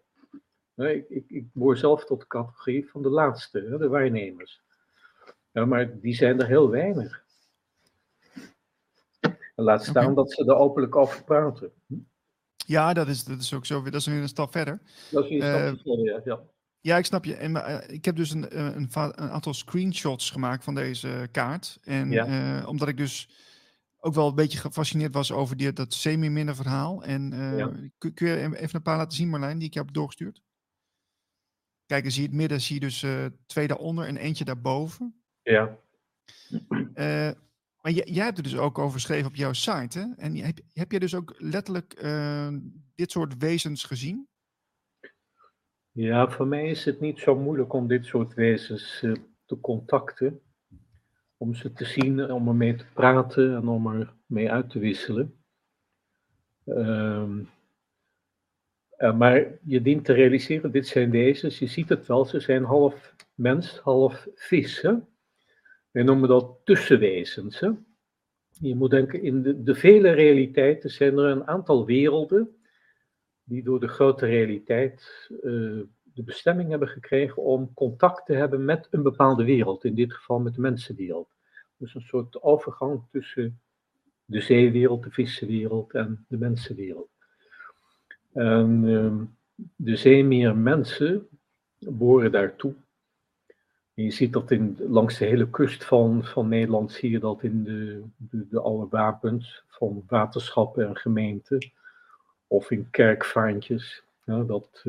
Ik, 0.76 1.08
ik, 1.08 1.24
ik 1.30 1.44
behoor 1.52 1.76
zelf 1.76 2.04
tot 2.04 2.20
de 2.20 2.26
categorie 2.26 2.88
van 2.88 3.02
de 3.02 3.08
laatste, 3.08 3.76
de 3.78 3.88
waarnemers. 3.88 4.62
Ja, 5.52 5.64
maar 5.64 6.00
die 6.00 6.14
zijn 6.14 6.40
er 6.40 6.46
heel 6.46 6.70
weinig. 6.70 7.24
Laat 9.56 9.84
staan 9.84 10.14
dat 10.14 10.32
ze 10.32 10.44
er 10.44 10.54
openlijk 10.54 10.96
over 10.96 11.24
praten. 11.24 11.72
Ja, 12.66 12.92
dat 12.92 13.08
is, 13.08 13.24
dat 13.24 13.40
is 13.40 13.54
ook 13.54 13.66
zo. 13.66 13.82
Dat 13.82 13.94
is 13.94 14.06
nu 14.06 14.20
een 14.20 14.28
stap 14.28 14.52
verder. 14.52 14.80
Dat 15.10 15.24
is 15.24 15.30
een 15.30 15.36
stap 15.36 15.60
uh, 15.60 15.82
verder, 15.82 16.22
ja. 16.24 16.40
Ja, 16.80 16.96
ik 16.96 17.04
snap 17.04 17.24
je. 17.24 17.34
En, 17.34 17.50
uh, 17.50 17.78
ik 17.86 18.04
heb 18.04 18.16
dus 18.16 18.30
een, 18.30 18.48
eh, 18.48 18.64
een, 18.64 18.88
een, 18.94 19.30
aantal 19.30 19.54
screenshots 19.54 20.30
gemaakt 20.30 20.64
van 20.64 20.74
deze 20.74 21.28
kaart. 21.30 21.78
En 21.82 22.10
ja. 22.10 22.66
omdat 22.66 22.88
ik 22.88 22.96
dus 22.96 23.28
ook 23.98 24.14
wel 24.14 24.28
een 24.28 24.34
beetje 24.34 24.58
gefascineerd 24.58 25.14
was 25.14 25.32
over 25.32 25.56
die, 25.56 25.72
dat 25.72 25.94
semi-minder 25.94 26.54
verhaal. 26.54 27.02
En 27.02 27.30
ja. 27.56 27.72
kun, 27.98 28.14
kun, 28.14 28.28
je 28.28 28.56
even 28.56 28.76
een 28.76 28.82
paar 28.82 28.96
laten 28.96 29.16
zien, 29.16 29.28
Marlijn, 29.28 29.58
die 29.58 29.68
ik 29.68 29.74
heb 29.74 29.92
doorgestuurd? 29.92 30.42
Kijk, 31.86 32.02
dan 32.02 32.12
zie 32.12 32.22
je 32.22 32.28
het 32.28 32.36
midden, 32.36 32.60
zie 32.60 32.74
je 32.74 32.80
dus 32.80 33.06
twee 33.46 33.66
daaronder 33.66 34.06
en 34.06 34.16
eentje 34.16 34.44
daarboven. 34.44 35.22
Ja. 35.42 35.78
Maar 37.86 37.94
jij, 37.94 38.24
hebt 38.24 38.36
er 38.36 38.42
dus 38.42 38.56
ook 38.56 38.78
over 38.78 38.92
geschreven 38.92 39.26
op 39.26 39.34
jouw 39.34 39.52
site. 39.52 39.98
Hè? 39.98 40.04
En 40.16 40.36
heb, 40.36 40.58
heb 40.72 40.92
je 40.92 41.00
dus 41.00 41.14
ook 41.14 41.34
letterlijk 41.38 42.02
uh, 42.02 42.48
dit 42.94 43.10
soort 43.10 43.36
wezens 43.38 43.84
gezien? 43.84 44.28
Ja, 45.90 46.30
voor 46.30 46.46
mij 46.46 46.68
is 46.68 46.84
het 46.84 47.00
niet 47.00 47.18
zo 47.18 47.36
moeilijk 47.36 47.72
om 47.72 47.88
dit 47.88 48.04
soort 48.04 48.34
wezens 48.34 49.02
uh, 49.02 49.14
te 49.44 49.60
contacten. 49.60 50.40
Om 51.36 51.54
ze 51.54 51.72
te 51.72 51.84
zien, 51.84 52.30
om 52.32 52.48
ermee 52.48 52.74
te 52.74 52.86
praten 52.94 53.56
en 53.56 53.68
om 53.68 53.86
er 53.86 54.14
mee 54.26 54.50
uit 54.50 54.70
te 54.70 54.78
wisselen. 54.78 55.34
Um, 56.64 57.48
uh, 58.98 59.16
maar 59.16 59.58
je 59.62 59.82
dient 59.82 60.04
te 60.04 60.12
realiseren, 60.12 60.72
dit 60.72 60.86
zijn 60.86 61.10
wezens, 61.10 61.58
je 61.58 61.66
ziet 61.66 61.88
het 61.88 62.06
wel, 62.06 62.24
ze 62.24 62.40
zijn 62.40 62.64
half 62.64 63.14
mens, 63.34 63.78
half 63.78 64.28
vis. 64.34 64.80
Hè? 64.80 64.94
Wij 65.96 66.04
noemen 66.04 66.28
dat 66.28 66.56
tussenwezens. 66.64 67.60
Hè? 67.60 67.70
Je 68.60 68.74
moet 68.74 68.90
denken, 68.90 69.22
in 69.22 69.64
de, 69.64 69.74
vele 69.74 70.10
realiteiten 70.10 70.90
zijn 70.90 71.18
er 71.18 71.24
een 71.24 71.46
aantal 71.46 71.86
werelden 71.86 72.56
die 73.44 73.62
door 73.62 73.80
de 73.80 73.88
grote 73.88 74.26
realiteit 74.26 75.28
uh, 75.30 75.82
de 76.02 76.22
bestemming 76.24 76.70
hebben 76.70 76.88
gekregen 76.88 77.42
om 77.42 77.74
contact 77.74 78.26
te 78.26 78.34
hebben 78.34 78.64
met 78.64 78.88
een 78.90 79.02
bepaalde 79.02 79.44
wereld, 79.44 79.84
in 79.84 79.94
dit 79.94 80.14
geval 80.14 80.38
met 80.38 80.54
de 80.54 80.60
mensenwereld. 80.60 81.28
Dus 81.76 81.94
een 81.94 82.00
soort 82.00 82.42
overgang 82.42 83.02
tussen 83.10 83.60
de 84.24 84.40
zeewereld, 84.40 85.02
de 85.02 85.10
vissenwereld 85.10 85.92
en 85.92 86.24
de 86.28 86.38
mensenwereld. 86.38 87.10
En 88.32 88.84
uh, 88.84 89.22
de 89.76 89.96
zeemeer 89.96 90.56
mensen 90.56 91.28
behoren 91.78 92.32
daartoe. 92.32 92.74
Je 94.04 94.10
ziet 94.10 94.32
dat 94.32 94.50
in, 94.50 94.76
langs 94.88 95.18
de 95.18 95.24
hele 95.24 95.50
kust 95.50 95.84
van, 95.84 96.24
van 96.24 96.48
Nederland, 96.48 96.92
zie 96.92 97.10
je 97.10 97.18
dat 97.18 97.42
in 97.42 97.64
de, 97.64 98.02
de, 98.16 98.46
de 98.48 98.60
oude 98.60 98.86
wapens 98.90 99.64
van 99.68 100.04
waterschappen 100.06 100.88
en 100.88 100.96
gemeenten. 100.96 101.70
Of 102.46 102.70
in 102.70 102.90
kerkvaantjes. 102.90 104.02
Ja, 104.24 104.42
dat, 104.42 104.84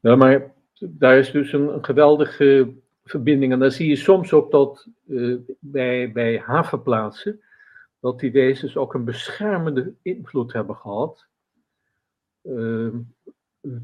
ja, 0.00 0.16
maar 0.16 0.52
daar 0.78 1.18
is 1.18 1.30
dus 1.30 1.52
een, 1.52 1.84
geweldige 1.84 2.74
verbinding. 3.04 3.52
En 3.52 3.58
dan 3.58 3.70
zie 3.70 3.88
je 3.88 3.96
soms 3.96 4.32
ook 4.32 4.50
dat 4.50 4.88
uh, 5.06 5.38
bij, 5.58 6.12
bij 6.12 6.38
havenplaatsen, 6.38 7.40
dat 8.00 8.20
die 8.20 8.32
wezens 8.32 8.76
ook 8.76 8.94
een 8.94 9.04
beschermende 9.04 9.92
invloed 10.02 10.52
hebben 10.52 10.76
gehad. 10.76 11.26
Uh, 12.42 12.94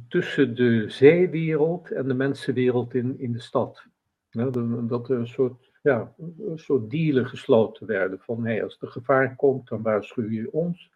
tussen 0.08 0.54
de 0.54 0.90
zeewereld 0.90 1.90
en 1.90 2.08
de 2.08 2.14
mensenwereld 2.14 2.94
in, 2.94 3.18
in 3.18 3.32
de 3.32 3.40
stad. 3.40 3.90
Ja, 4.32 4.50
dat 4.82 5.08
er 5.08 5.18
een 5.18 5.28
soort, 5.28 5.70
ja, 5.82 6.14
een 6.38 6.58
soort 6.58 6.90
dealen 6.90 7.26
gesloten 7.26 7.86
werden. 7.86 8.18
Van 8.20 8.44
hey, 8.44 8.62
als 8.62 8.76
er 8.80 8.88
gevaar 8.88 9.36
komt, 9.36 9.68
dan 9.68 9.82
waarschuw 9.82 10.30
je 10.30 10.52
ons. 10.52 10.90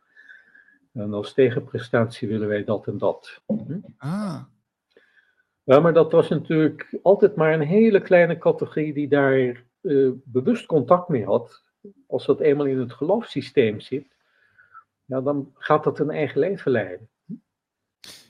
En 0.93 1.12
als 1.12 1.34
tegenprestatie 1.34 2.28
willen 2.28 2.49
wij 2.49 2.64
dat 2.64 2.87
en 2.87 2.99
dat. 2.99 3.43
Hm? 3.47 3.78
Ah. 3.97 4.43
Ja, 5.62 5.80
maar 5.80 5.93
dat 5.93 6.12
was 6.12 6.28
natuurlijk 6.28 6.99
altijd 7.03 7.34
maar 7.34 7.53
een 7.53 7.66
hele 7.66 8.01
kleine 8.01 8.39
categorie 8.39 8.93
die 8.93 9.09
daar 9.09 9.64
uh, 9.80 10.11
bewust 10.24 10.66
contact 10.66 11.09
mee 11.09 11.24
had. 11.24 11.62
Als 12.07 12.26
dat 12.26 12.41
eenmaal 12.41 12.66
in 12.66 12.78
het 12.78 12.93
geloofssysteem 12.93 13.80
zit, 13.80 14.07
ja, 15.05 15.20
dan 15.20 15.53
gaat 15.55 15.84
dat 15.84 15.99
een 15.99 16.11
eigen 16.11 16.41
leven 16.41 16.70
leiden. 16.70 17.09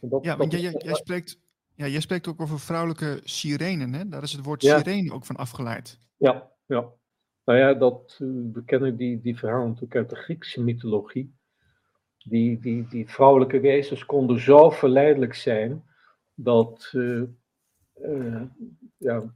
Dat, 0.00 0.24
ja, 0.24 0.36
want 0.36 0.52
jij, 0.52 0.60
jij, 0.60 0.94
spreekt 0.94 1.40
ja, 1.76 1.86
jij 1.86 2.00
spreekt 2.00 2.28
ook 2.28 2.40
over 2.40 2.60
vrouwelijke 2.60 3.20
sirenen, 3.24 3.94
hè? 3.94 4.08
Daar 4.08 4.22
is 4.22 4.32
het 4.32 4.44
woord 4.44 4.62
sirene 4.62 5.12
ook 5.12 5.24
van 5.24 5.36
afgeleid. 5.36 5.98
Ja, 6.16 6.50
ja. 6.66 6.92
Nou 7.44 7.58
ja, 7.58 7.74
dat, 7.74 8.18
uh, 8.22 8.52
we 8.52 8.64
kennen 8.64 8.96
die, 8.96 9.20
die 9.20 9.38
verhalen 9.38 9.66
natuurlijk 9.66 9.96
uit 9.96 10.10
de 10.10 10.16
Griekse 10.16 10.62
mythologie. 10.62 11.34
Die, 12.18 12.60
die, 12.60 12.86
die 12.88 13.10
vrouwelijke 13.10 13.60
wezens 13.60 14.06
konden 14.06 14.40
zo 14.40 14.70
verleidelijk 14.70 15.34
zijn 15.34 15.84
dat, 16.34 16.90
uh, 16.92 17.22
uh, 18.02 18.42
ja, 18.96 19.34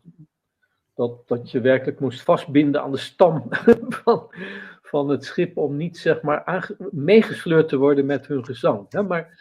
dat, 0.94 1.28
dat 1.28 1.50
je 1.50 1.60
werkelijk 1.60 2.00
moest 2.00 2.22
vastbinden 2.22 2.82
aan 2.82 2.90
de 2.90 2.98
stam 2.98 3.46
van, 4.02 4.34
van 4.82 5.08
het 5.08 5.24
schip 5.24 5.56
om 5.56 5.76
niet 5.76 5.98
zeg 5.98 6.22
maar 6.22 6.74
meegesleurd 6.90 7.68
te 7.68 7.76
worden 7.76 8.06
met 8.06 8.26
hun 8.26 8.44
gezang. 8.44 8.86
Ja, 8.88 9.02
maar 9.02 9.38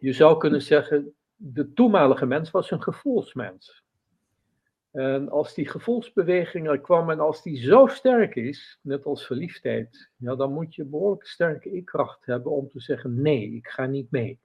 je 0.00 0.12
zou 0.12 0.38
kunnen 0.38 0.62
zeggen, 0.62 1.15
de 1.36 1.72
toenmalige 1.72 2.26
mens 2.26 2.50
was 2.50 2.70
een 2.70 2.82
gevoelsmens. 2.82 3.84
En 4.90 5.28
als 5.28 5.54
die 5.54 5.68
gevoelsbeweging 5.68 6.68
er 6.68 6.80
kwam 6.80 7.10
en 7.10 7.20
als 7.20 7.42
die 7.42 7.56
zo 7.56 7.86
sterk 7.86 8.34
is, 8.34 8.78
net 8.82 9.04
als 9.04 9.26
verliefdheid, 9.26 10.10
ja, 10.16 10.34
dan 10.34 10.52
moet 10.52 10.74
je 10.74 10.84
behoorlijk 10.84 11.26
sterke 11.26 11.72
ik-kracht 11.72 12.26
hebben 12.26 12.52
om 12.52 12.68
te 12.68 12.80
zeggen: 12.80 13.22
nee, 13.22 13.50
ik 13.50 13.68
ga 13.68 13.86
niet 13.86 14.10
mee. 14.10 14.40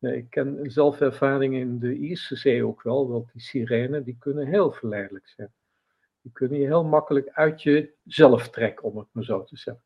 Ik 0.00 0.30
ken 0.30 0.70
zelf 0.70 1.00
ervaring 1.00 1.54
in 1.54 1.78
de 1.78 1.94
Ierse 1.94 2.36
Zee 2.36 2.66
ook 2.66 2.82
wel, 2.82 3.08
dat 3.08 3.30
die 3.32 3.42
sirenen, 3.42 4.04
die 4.04 4.16
kunnen 4.18 4.46
heel 4.46 4.72
verleidelijk 4.72 5.28
zijn. 5.28 5.52
Die 6.22 6.32
kunnen 6.32 6.58
je 6.58 6.66
heel 6.66 6.84
makkelijk 6.84 7.28
uit 7.28 7.62
jezelf 7.62 8.48
trekken, 8.50 8.84
om 8.84 8.98
het 8.98 9.08
maar 9.12 9.24
zo 9.24 9.44
te 9.44 9.56
zeggen. 9.56 9.84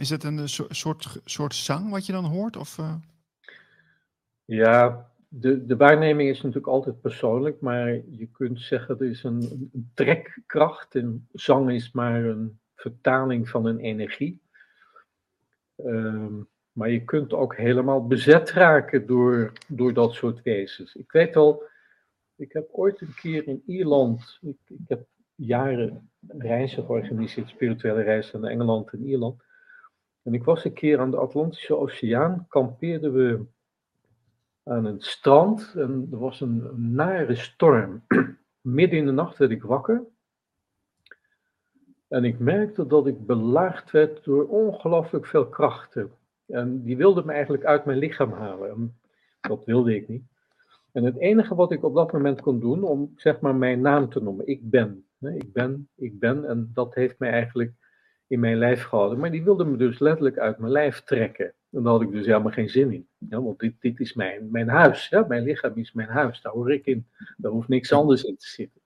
Is 0.00 0.10
het 0.10 0.24
een 0.24 0.48
soort, 0.48 1.20
soort 1.24 1.54
zang 1.54 1.90
wat 1.90 2.06
je 2.06 2.12
dan 2.12 2.24
hoort? 2.24 2.56
Of, 2.56 2.78
uh... 2.78 2.94
Ja, 4.46 5.10
de, 5.28 5.66
de 5.66 5.76
waarneming 5.76 6.28
is 6.28 6.36
natuurlijk 6.36 6.72
altijd 6.72 7.00
persoonlijk, 7.00 7.60
maar 7.60 7.88
je 7.92 8.28
kunt 8.32 8.60
zeggen 8.60 8.98
er 8.98 9.10
is 9.10 9.22
een, 9.22 9.70
trekkracht. 9.94 10.94
En 10.94 11.28
zang 11.32 11.70
is 11.70 11.92
maar 11.92 12.24
een 12.24 12.58
vertaling 12.74 13.48
van 13.48 13.66
een 13.66 13.78
energie. 13.78 14.40
Um, 15.76 16.48
maar 16.72 16.90
je 16.90 17.04
kunt 17.04 17.32
ook 17.32 17.56
helemaal 17.56 18.06
bezet 18.06 18.50
raken 18.50 19.06
door, 19.06 19.52
door 19.68 19.92
dat 19.92 20.12
soort 20.12 20.42
wezens. 20.42 20.94
Ik 20.96 21.12
weet 21.12 21.36
al, 21.36 21.62
ik 22.36 22.52
heb 22.52 22.68
ooit 22.72 23.00
een 23.00 23.14
keer 23.14 23.48
in 23.48 23.62
Ierland, 23.66 24.38
ik, 24.40 24.58
ik 24.66 24.88
heb 24.88 25.06
jaren 25.34 26.10
reizen 26.28 26.84
georganiseerd, 26.84 27.48
spirituele 27.48 28.02
reizen 28.02 28.40
naar 28.40 28.50
Engeland 28.50 28.90
en 28.90 29.06
Ierland. 29.06 29.42
En 30.22 30.34
ik 30.34 30.44
was 30.44 30.64
een 30.64 30.72
keer 30.72 30.98
aan 30.98 31.10
de 31.10 31.16
Atlantische 31.16 31.76
Oceaan, 31.76 32.46
kampeerden 32.48 33.12
we 33.12 33.44
aan 34.66 34.84
een 34.84 35.00
strand 35.00 35.74
en 35.76 36.08
er 36.10 36.18
was 36.18 36.40
een, 36.40 36.70
nare 36.94 37.34
storm. 37.34 38.02
Midden 38.60 38.98
in 38.98 39.06
de 39.06 39.12
nacht 39.12 39.36
werd 39.36 39.50
ik 39.50 39.62
wakker. 39.62 40.04
En 42.08 42.24
ik 42.24 42.38
merkte 42.38 42.86
dat 42.86 43.06
ik 43.06 43.26
belaagd 43.26 43.90
werd 43.90 44.24
door 44.24 44.46
ongelooflijk 44.46 45.26
veel 45.26 45.48
krachten. 45.48 46.10
En 46.46 46.82
die 46.82 46.96
wilde 46.96 47.24
me 47.24 47.32
eigenlijk 47.32 47.64
uit 47.64 47.84
mijn 47.84 47.98
lichaam 47.98 48.32
halen. 48.32 48.70
En 48.70 48.98
dat 49.40 49.64
wilde 49.64 49.94
ik 49.94 50.08
niet. 50.08 50.24
En 50.92 51.04
het 51.04 51.18
enige 51.18 51.54
wat 51.54 51.72
ik 51.72 51.84
op 51.84 51.94
dat 51.94 52.12
moment 52.12 52.40
kon 52.40 52.60
doen, 52.60 52.82
om 52.82 53.12
zeg 53.16 53.40
maar 53.40 53.54
mijn 53.54 53.80
naam 53.80 54.08
te 54.08 54.22
noemen, 54.22 54.46
ik 54.46 54.70
ben. 54.70 55.06
Ik 55.20 55.52
ben, 55.52 55.88
ik 55.96 56.18
ben. 56.18 56.44
En 56.44 56.70
dat 56.74 56.94
heeft 56.94 57.18
mij 57.18 57.30
eigenlijk 57.30 57.72
in 58.26 58.40
mijn 58.40 58.56
lijf 58.56 58.82
gehouden. 58.82 59.18
Maar 59.18 59.30
die 59.30 59.44
wilde 59.44 59.64
me 59.64 59.76
dus 59.76 59.98
letterlijk 59.98 60.38
uit 60.38 60.58
mijn 60.58 60.72
lijf 60.72 61.02
trekken. 61.02 61.54
En 61.76 61.82
daar 61.82 61.92
had 61.92 62.02
ik 62.02 62.10
dus 62.10 62.26
helemaal 62.26 62.52
geen 62.52 62.68
zin 62.68 62.92
in. 62.92 63.08
Ja, 63.18 63.42
want 63.42 63.58
dit, 63.58 63.74
dit 63.80 64.00
is 64.00 64.14
mijn, 64.14 64.50
mijn 64.50 64.68
huis. 64.68 65.08
Ja? 65.08 65.24
Mijn 65.28 65.42
lichaam 65.42 65.72
is 65.74 65.92
mijn 65.92 66.08
huis. 66.08 66.40
Daar 66.40 66.52
hoor 66.52 66.72
ik 66.72 66.86
in. 66.86 67.06
Daar 67.36 67.52
hoeft 67.52 67.68
niks 67.68 67.92
anders 67.92 68.22
in 68.22 68.36
te 68.36 68.46
zitten. 68.46 68.80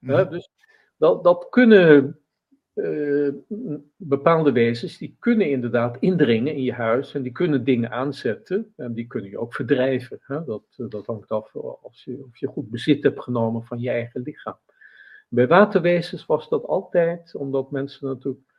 Ja, 0.00 0.24
dus 0.24 0.50
dat, 0.96 1.24
dat 1.24 1.46
kunnen 1.48 2.18
uh, 2.74 3.32
bepaalde 3.96 4.52
wezens, 4.52 4.98
die 4.98 5.16
kunnen 5.18 5.50
inderdaad 5.50 5.96
indringen 6.00 6.54
in 6.54 6.62
je 6.62 6.72
huis. 6.72 7.14
En 7.14 7.22
die 7.22 7.32
kunnen 7.32 7.64
dingen 7.64 7.90
aanzetten. 7.90 8.72
En 8.76 8.92
die 8.92 9.06
kunnen 9.06 9.30
je 9.30 9.38
ook 9.38 9.54
verdrijven. 9.54 10.18
Hè? 10.22 10.44
Dat, 10.44 10.62
dat 10.76 11.06
hangt 11.06 11.30
af 11.30 11.54
als 11.82 12.04
je, 12.04 12.24
of 12.24 12.36
je 12.38 12.46
goed 12.46 12.70
bezit 12.70 13.02
hebt 13.02 13.22
genomen 13.22 13.64
van 13.64 13.80
je 13.80 13.90
eigen 13.90 14.22
lichaam. 14.22 14.58
Bij 15.28 15.46
waterwezens 15.46 16.26
was 16.26 16.48
dat 16.48 16.64
altijd, 16.64 17.34
omdat 17.34 17.70
mensen 17.70 18.06
natuurlijk 18.08 18.51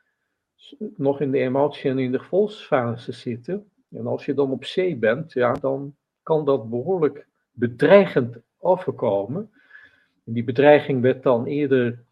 nog 0.96 1.20
in 1.20 1.30
de 1.30 1.38
emotie 1.38 1.90
en 1.90 1.98
in 1.98 2.12
de 2.12 2.18
gevoelsfase 2.18 3.12
zitten. 3.12 3.70
En 3.90 4.06
als 4.06 4.24
je 4.24 4.34
dan 4.34 4.50
op 4.50 4.64
zee 4.64 4.96
bent, 4.96 5.32
ja, 5.32 5.52
dan 5.52 5.96
kan 6.22 6.44
dat 6.44 6.70
behoorlijk 6.70 7.26
bedreigend 7.50 8.36
overkomen. 8.58 9.50
En 10.24 10.32
die 10.32 10.44
bedreiging 10.44 11.02
werd 11.02 11.22
dan 11.22 11.46
eerder, 11.46 12.04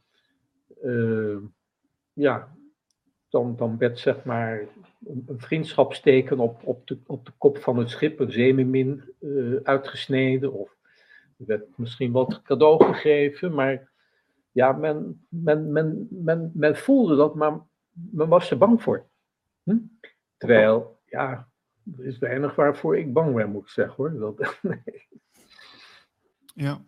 uh, 0.84 1.36
ja, 2.12 2.48
dan, 3.28 3.56
dan 3.56 3.78
werd 3.78 3.98
zeg 3.98 4.24
maar 4.24 4.66
een, 5.06 5.24
vriendschapsteken 5.36 6.38
op, 6.38 6.60
op, 6.64 6.86
de, 6.86 6.98
op 7.06 7.26
de 7.26 7.32
kop 7.38 7.58
van 7.58 7.78
het 7.78 7.90
schip, 7.90 8.20
een 8.20 8.32
zeemermin, 8.32 9.02
uh, 9.20 9.60
uitgesneden. 9.62 10.52
Of 10.52 10.76
er 11.38 11.46
werd 11.46 11.78
misschien 11.78 12.12
wat 12.12 12.42
cadeau 12.42 12.84
gegeven, 12.84 13.54
maar 13.54 13.90
ja, 14.52 14.72
men, 14.72 15.26
men, 15.28 15.72
men, 15.72 16.08
men, 16.10 16.50
men 16.54 16.76
voelde 16.76 17.16
dat, 17.16 17.34
maar 17.34 17.60
men 17.92 18.28
was 18.28 18.50
er 18.50 18.58
bang 18.58 18.82
voor. 18.82 19.08
Hm? 19.62 19.78
Terwijl, 20.36 21.00
ja, 21.04 21.48
er 21.98 22.04
is 22.04 22.18
weinig 22.18 22.54
waarvoor 22.54 22.98
ik 22.98 23.12
bang 23.12 23.34
ben, 23.34 23.50
moet 23.50 23.62
ik 23.62 23.68
zeggen 23.68 23.94
hoor. 23.96 24.18
Dat, 24.18 24.58
nee. 24.62 25.08
Ja. 26.54 26.84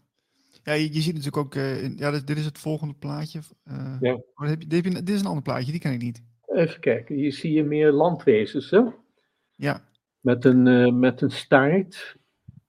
Ja, 0.62 0.72
je, 0.72 0.92
je, 0.92 1.00
ziet 1.00 1.14
natuurlijk 1.14 1.44
ook, 1.44 1.54
uh, 1.54 1.96
ja, 1.96 2.10
dit, 2.10 2.26
dit, 2.26 2.36
is 2.36 2.44
het 2.44 2.58
volgende 2.58 2.94
plaatje. 2.94 3.40
Uh, 3.64 3.96
ja. 4.00 4.20
heb 4.34 4.60
je, 4.60 4.66
dit, 4.66 4.84
heb 4.84 4.92
je, 4.92 5.02
dit 5.02 5.14
is 5.14 5.20
een 5.20 5.26
ander 5.26 5.42
plaatje, 5.42 5.70
die 5.70 5.80
ken 5.80 5.92
ik 5.92 6.02
niet. 6.02 6.22
Even 6.46 6.80
kijken, 6.80 7.14
hier 7.14 7.32
zie 7.32 7.52
je 7.52 7.64
meer 7.64 7.92
landwezens, 7.92 8.70
hè? 8.70 8.80
Ja. 9.50 9.88
Met 10.20 10.44
een, 10.44 10.66
uh, 10.66 10.92
met 10.92 11.20
een 11.20 11.30
staart. 11.30 12.16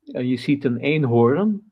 En 0.05 0.27
je 0.27 0.37
ziet 0.37 0.63
een 0.63 0.77
eenhoorn, 0.77 1.71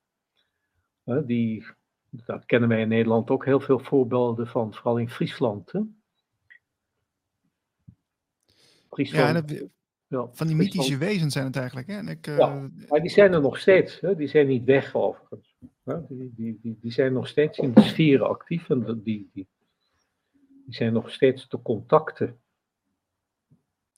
die 1.26 1.66
daar 2.10 2.46
kennen 2.46 2.70
wij 2.70 2.82
in 2.82 2.88
Nederland 2.88 3.30
ook 3.30 3.46
heel 3.46 3.60
veel 3.60 3.80
voorbeelden 3.80 4.48
van, 4.48 4.74
vooral 4.74 4.98
in 4.98 5.10
Friesland. 5.10 5.72
Hè? 5.72 5.80
Ja, 8.96 9.44
ja, 10.08 10.28
van 10.32 10.48
die 10.48 10.56
mythische 10.56 10.98
wezens 10.98 11.34
zijn 11.34 11.46
het 11.46 11.56
eigenlijk. 11.56 11.88
Hè? 11.88 11.98
En 11.98 12.08
ik, 12.08 12.28
uh, 12.28 12.38
ja, 12.38 12.70
maar 12.90 13.02
die 13.02 13.10
zijn 13.10 13.34
er 13.34 13.42
nog 13.42 13.58
steeds. 13.58 14.00
Hè? 14.00 14.16
Die 14.16 14.28
zijn 14.28 14.48
niet 14.48 14.64
weg 14.64 14.96
overigens. 14.96 15.56
Die, 15.84 16.34
die, 16.36 16.60
die, 16.62 16.78
die 16.82 16.92
zijn 16.92 17.14
nog 17.14 17.28
steeds 17.28 17.58
in 17.58 17.74
de 17.74 17.82
sferen 17.82 18.28
actief 18.28 18.70
en 18.70 18.84
die, 19.04 19.30
die, 19.34 19.48
die 20.66 20.76
zijn 20.76 20.94
nog 20.94 21.12
steeds 21.12 21.48
te 21.48 21.62
contacten. 21.62 22.40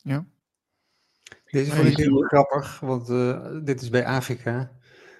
Ja. 0.01 0.25
Deze 1.51 1.71
vond 1.71 1.87
ik 1.87 1.97
heel 1.97 2.21
grappig, 2.21 2.79
want 2.79 3.09
uh, 3.09 3.57
dit 3.63 3.81
is 3.81 3.89
bij 3.89 4.05
Afrika. 4.05 4.51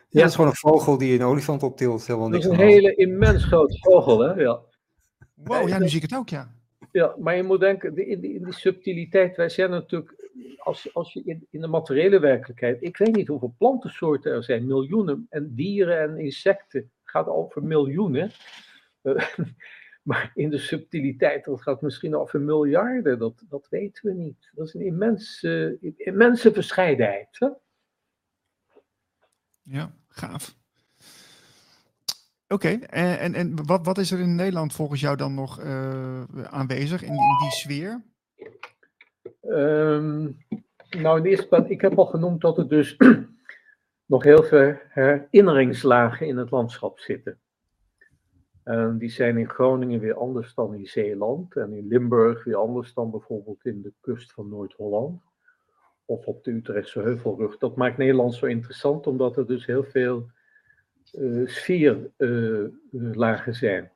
Ja, 0.10 0.22
dat 0.22 0.30
is 0.30 0.36
gewoon 0.36 0.50
een 0.50 0.56
vogel 0.56 0.98
die 0.98 1.14
een 1.14 1.26
olifant 1.26 1.64
optilt. 1.64 2.08
Helemaal 2.08 2.30
dat 2.30 2.40
is 2.40 2.46
een 2.46 2.56
hele 2.56 2.96
immens 2.96 3.44
grote 3.44 3.78
vogel, 3.80 4.20
hè? 4.20 4.34
Ja. 4.34 4.62
Wow, 5.34 5.68
ja, 5.68 5.78
nu 5.78 5.88
zie 5.88 6.02
ik 6.02 6.10
het 6.10 6.20
ook, 6.20 6.30
ja. 6.30 6.55
Ja, 6.96 7.16
maar 7.18 7.36
je 7.36 7.44
moet 7.44 7.60
denken, 7.60 7.98
in 8.08 8.20
die, 8.20 8.34
in 8.34 8.44
die 8.44 8.54
subtiliteit, 8.54 9.36
wij 9.36 9.50
zijn 9.50 9.70
natuurlijk, 9.70 10.30
als, 10.58 10.94
als 10.94 11.14
je 11.14 11.24
in, 11.24 11.48
in, 11.50 11.62
de 11.62 11.68
materiële 11.68 12.20
werkelijkheid, 12.20 12.82
ik 12.82 12.98
weet 12.98 13.16
niet 13.16 13.28
hoeveel 13.28 13.56
plantensoorten 13.58 14.32
er 14.32 14.44
zijn, 14.44 14.66
miljoenen, 14.66 15.26
en 15.30 15.56
dieren 15.56 16.00
en 16.00 16.18
insecten, 16.18 16.80
het 16.80 17.10
gaat 17.10 17.28
over 17.28 17.64
miljoenen. 17.64 18.32
Uh, 19.02 19.30
maar 20.10 20.32
in 20.36 20.50
de 20.50 20.58
subtiliteit, 20.58 21.46
dat 21.46 21.62
gaat 21.62 21.82
misschien 21.82 22.16
over 22.16 22.42
miljarden, 22.42 23.20
dat, 23.20 23.44
dat 23.50 23.68
weten 23.70 24.10
we 24.10 24.14
niet. 24.14 24.52
Dat 24.54 24.68
is 24.68 24.74
een 24.74 24.86
immense, 24.86 25.78
immense 25.96 26.54
verscheidenheid. 26.54 27.38
Ja, 29.62 29.96
gaaf. 30.08 30.58
Oké, 32.48 32.68
en, 32.68 33.20
en, 33.20 33.34
en 33.34 33.66
wat, 33.66 33.86
wat 33.86 33.98
is 33.98 34.12
er 34.12 34.20
in 34.20 34.36
Nederland 34.36 34.74
volgens 34.74 35.02
jou 35.02 35.18
dan 35.18 35.34
nog 35.34 35.62
uh, 35.64 36.24
aanwezig 36.44 37.04
in, 37.04 37.14
die 37.40 37.52
sfeer? 37.52 38.04
Um, 39.42 40.38
nou, 40.90 41.18
in 41.18 41.26
eerste 41.26 41.48
plaats, 41.48 41.70
ik 41.70 41.82
heb 41.82 41.98
al 41.98 42.06
genoemd 42.06 42.42
dat 42.42 42.58
er 42.58 42.68
dus 42.68 42.98
nog 44.14 44.24
heel 44.24 44.44
veel 44.44 44.78
herinneringslagen 44.90 46.28
in 46.28 46.38
het 46.38 46.52
landschap 46.52 47.00
zitten. 47.00 47.40
En 48.64 48.98
die 48.98 49.10
zijn 49.10 49.38
in 49.38 49.50
Groningen 49.50 50.00
weer 50.00 50.16
anders 50.16 50.54
dan 50.54 50.76
in 50.76 50.86
Zeeland 50.86 51.56
en 51.56 51.74
in 51.74 51.88
Limburg 51.88 52.44
weer 52.44 52.56
anders 52.56 52.94
dan 52.94 53.12
bijvoorbeeld 53.12 53.66
in 53.66 53.82
de 53.82 53.94
kust 54.02 54.34
van 54.34 54.50
Noord-Holland 54.50 55.22
of 56.06 56.26
op 56.26 56.44
de 56.44 56.52
Utrechtse 56.52 57.00
Heuvelrug. 57.00 57.58
Dat 57.58 57.76
maakt 57.76 57.98
Nederland 57.98 58.34
zo 58.34 58.46
interessant, 58.46 59.08
omdat 59.08 59.38
er 59.38 59.48
dus 59.48 59.66
heel 59.66 59.84
veel 59.84 60.30
sfeerlagen 61.46 63.52
uh, 63.52 63.58
zijn. 63.58 63.92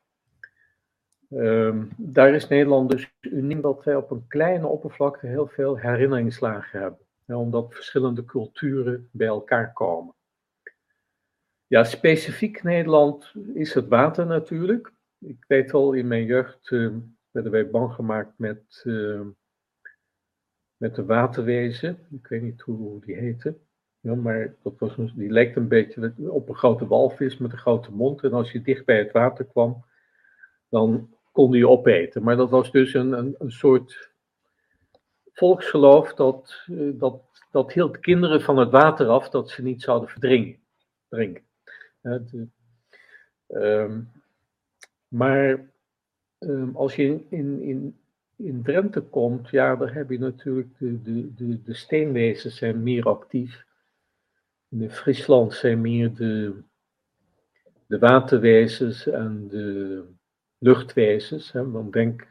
Um, 1.29 1.89
daar 1.97 2.33
is 2.33 2.47
Nederland 2.47 2.89
dus 2.89 3.13
uniek 3.21 3.61
dat 3.61 3.83
wij 3.83 3.95
op 3.95 4.11
een 4.11 4.27
kleine 4.27 4.67
oppervlakte 4.67 5.27
heel 5.27 5.47
veel 5.47 5.77
herinneringslagen 5.77 6.79
hebben. 6.79 6.99
Omdat 7.25 7.73
verschillende 7.73 8.25
culturen 8.25 9.09
bij 9.11 9.27
elkaar 9.27 9.73
komen. 9.73 10.13
Ja, 11.67 11.83
specifiek 11.83 12.63
Nederland 12.63 13.33
is 13.53 13.73
het 13.73 13.87
water 13.87 14.25
natuurlijk. 14.25 14.91
Ik 15.19 15.45
weet 15.47 15.73
al, 15.73 15.93
in 15.93 16.07
mijn 16.07 16.25
jeugd 16.25 16.71
uh, 16.71 16.95
werden 17.31 17.51
wij 17.51 17.69
bang 17.69 17.93
gemaakt 17.93 18.33
met 18.37 18.83
met 20.79 20.95
de 20.95 21.05
waterwezen. 21.05 22.07
Ik 22.11 22.27
weet 22.27 22.41
niet 22.41 22.61
hoe 22.61 23.05
die 23.05 23.15
heette. 23.15 23.57
Ja, 24.01 24.15
maar 24.15 24.55
dat 24.63 24.73
was 24.77 24.95
die 25.15 25.31
lijkt 25.31 25.55
een 25.55 25.67
beetje 25.67 26.13
op 26.17 26.49
een 26.49 26.55
grote 26.55 26.87
walvis 26.87 27.37
met 27.37 27.51
een 27.51 27.57
grote 27.57 27.91
mond. 27.91 28.23
En 28.23 28.33
als 28.33 28.51
je 28.51 28.61
dicht 28.61 28.85
bij 28.85 28.97
het 28.97 29.11
water 29.11 29.45
kwam, 29.45 29.85
dan 30.69 31.09
kon 31.31 31.51
die 31.51 31.67
opeten. 31.67 32.23
Maar 32.23 32.35
dat 32.35 32.49
was 32.49 32.71
dus 32.71 32.93
een, 32.93 33.11
een, 33.11 33.35
een 33.37 33.51
soort 33.51 34.09
volksgeloof 35.33 36.13
dat, 36.13 36.63
eh, 36.67 36.89
dat, 36.93 37.21
dat 37.51 37.73
hield 37.73 37.99
kinderen 37.99 38.41
van 38.41 38.57
het 38.57 38.71
water 38.71 39.07
af 39.07 39.29
dat 39.29 39.49
ze 39.49 39.61
niet 39.61 39.81
zouden 39.81 40.09
verdringen. 40.09 40.57
Drinken. 41.09 41.43
Ehm, 43.47 44.01
maar 45.07 45.69
ehm, 46.39 46.75
als 46.75 46.95
je 46.95 47.03
in, 47.03 47.25
in, 47.29 47.61
in, 47.61 47.99
in 48.35 48.63
Drenthe 48.63 49.01
komt, 49.01 49.49
ja, 49.49 49.75
daar 49.75 49.93
heb 49.93 50.09
je 50.09 50.19
natuurlijk 50.19 50.69
de, 50.77 51.01
de, 51.01 51.33
de, 51.33 51.63
de 51.63 51.73
steenwezens 51.73 52.57
zijn 52.57 52.83
meer 52.83 53.03
actief. 53.03 53.67
In 54.69 54.89
Friesland 54.89 55.53
zijn 55.53 55.81
meer 55.81 56.13
de, 56.13 56.63
de 57.85 57.99
en 59.11 59.47
de 59.47 60.03
luchtwezens. 60.57 61.51
Hè. 61.51 61.71
Dan 61.71 61.91
denk, 61.91 62.27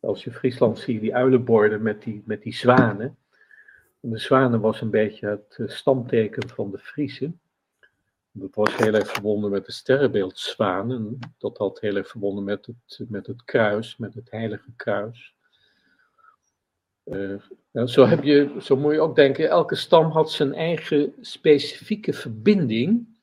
als 0.00 0.24
je 0.24 0.32
Friesland 0.32 0.78
ziet, 0.78 1.00
die 1.00 1.14
uilenborden 1.14 1.82
met 1.82 2.02
die, 2.02 2.22
met 2.26 2.42
die 2.42 2.54
zwanen. 2.54 3.16
de 4.00 4.18
zwanen 4.18 4.60
was 4.60 4.80
een 4.80 4.90
beetje 4.90 5.26
het 5.26 5.56
eh, 5.58 5.68
stamteken 5.68 6.48
van 6.48 6.70
de 6.70 6.78
Friesen. 6.78 7.40
Dat 8.32 8.54
was 8.54 8.76
heel 8.76 8.94
erg 8.94 9.12
verbonden 9.12 9.50
met 9.50 9.66
de 9.66 9.72
sterrenbeeldzwaan. 9.72 10.92
En 10.92 11.18
dat 11.38 11.58
had 11.58 11.80
heel 11.80 11.96
erg 11.96 12.08
verbonden 12.08 12.44
met 12.44 12.66
het, 12.66 13.08
met 13.08 13.26
het 13.26 13.44
kruis, 13.44 13.96
met 13.96 14.14
het 14.14 14.30
heilige 14.30 14.70
kruis. 14.76 15.34
Uh, 17.04 17.86
zo, 17.86 18.04
heb 18.06 18.22
je, 18.22 18.56
zo 18.60 18.76
moet 18.76 18.92
je 18.92 19.00
ook 19.00 19.16
denken, 19.16 19.48
elke 19.48 19.74
stam 19.74 20.10
had 20.10 20.30
zijn 20.30 20.54
eigen 20.54 21.14
specifieke 21.20 22.12
verbinding 22.12 23.16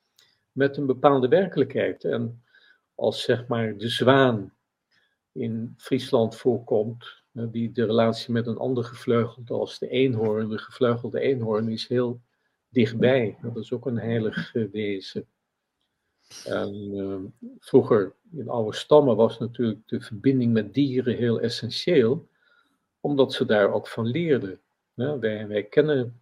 met 0.51 0.77
een 0.77 0.85
bepaalde 0.85 1.27
werkelijkheid. 1.27 2.03
En 2.03 2.43
als 2.95 3.21
zeg 3.21 3.47
maar 3.47 3.77
de 3.77 3.89
zwaan 3.89 4.53
in 5.31 5.73
Friesland 5.77 6.35
voorkomt, 6.35 7.23
die 7.31 7.71
de 7.71 7.85
relatie 7.85 8.33
met 8.33 8.47
een 8.47 8.57
ander 8.57 8.83
gevleugelde 8.83 9.53
als 9.53 9.79
de 9.79 9.89
eenhoorn, 9.89 10.49
de 10.49 10.57
gevleugelde 10.57 11.19
eenhoorn 11.19 11.69
is 11.69 11.87
heel 11.87 12.21
dichtbij. 12.69 13.37
Dat 13.41 13.57
is 13.57 13.71
ook 13.71 13.85
een 13.85 13.99
heilig 13.99 14.51
wezen. 14.71 15.27
En 16.45 16.73
uh, 16.93 17.47
vroeger 17.59 18.15
in 18.31 18.49
oude 18.49 18.77
stammen 18.77 19.15
was 19.15 19.39
natuurlijk 19.39 19.87
de 19.87 20.01
verbinding 20.01 20.53
met 20.53 20.73
dieren 20.73 21.15
heel 21.15 21.39
essentieel, 21.39 22.27
omdat 22.99 23.33
ze 23.33 23.45
daar 23.45 23.73
ook 23.73 23.87
van 23.87 24.05
leerden. 24.05 24.59
Wij, 24.93 25.67
kennen 25.69 26.21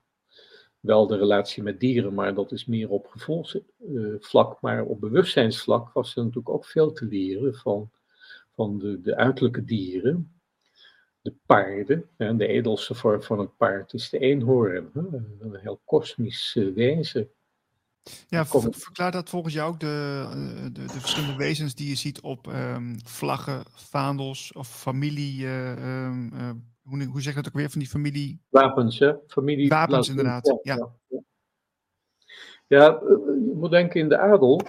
wel 0.80 1.08
de 1.08 1.18
relatie 1.18 1.64
met 1.64 1.80
dieren, 1.80 2.14
maar 2.14 2.34
dat 2.34 2.52
is 2.52 2.66
meer 2.66 2.90
op 2.90 3.08
gevoelsvlak. 3.08 4.62
Maar 4.62 4.86
op 4.86 5.00
bewustzijnsvlak 5.00 5.94
was 5.94 6.16
er 6.16 6.24
natuurlijk 6.24 6.50
ook 6.50 6.66
veel 6.66 6.92
te 6.92 7.06
leren 7.06 7.56
van, 7.56 7.92
van 8.56 8.80
de, 8.80 9.02
de 9.02 9.16
uiterlijke 9.16 9.64
dieren. 9.64 10.32
De 11.22 11.34
paarden, 11.46 12.10
en 12.18 12.38
de 12.38 12.48
edelste 12.48 12.96
vorm 12.96 13.24
van 13.24 13.40
een 13.40 13.56
paard 13.56 13.94
is 13.94 14.10
de 14.10 14.20
eenhoorn. 14.20 14.90
Een 15.40 15.56
heel 15.56 15.82
kosmisch 15.86 16.54
wezen. 16.74 17.30
Ja, 18.28 18.46
verklaar 18.46 19.12
dat 19.12 19.30
volgens 19.30 19.54
jou 19.54 19.70
ook 19.70 19.80
de, 19.80 20.26
eh, 20.32 20.64
de, 20.64 20.72
de, 20.72 21.00
verschillende 21.00 21.36
wezens 21.36 21.76
die 21.76 21.90
je 21.90 21.96
ziet 21.96 22.22
op 22.22 22.48
um, 22.48 22.96
vlaggen, 23.04 23.64
vaandels 23.76 24.52
of 24.54 24.68
familie, 24.68 25.44
uh, 25.44 26.06
um, 26.06 26.34
uh, 26.34 26.50
hoe, 26.82 27.04
hoe 27.04 27.22
zeg 27.22 27.34
je 27.34 27.42
dat 27.42 27.48
ook 27.48 27.60
weer, 27.60 27.70
van 27.70 27.80
die 27.80 27.90
familie... 27.90 28.42
Wapens, 28.50 29.00
hè? 29.00 29.14
Familie... 29.28 29.70
Wapens, 29.70 30.10
inderdaad, 30.10 30.60
ja. 30.62 30.76
ja. 30.76 31.20
Ja, 32.68 33.00
eh, 33.00 33.10
je 33.26 33.54
moet 33.56 33.72
denken 33.72 34.00
in 34.00 34.10
de 34.10 34.18
adel. 34.18 34.62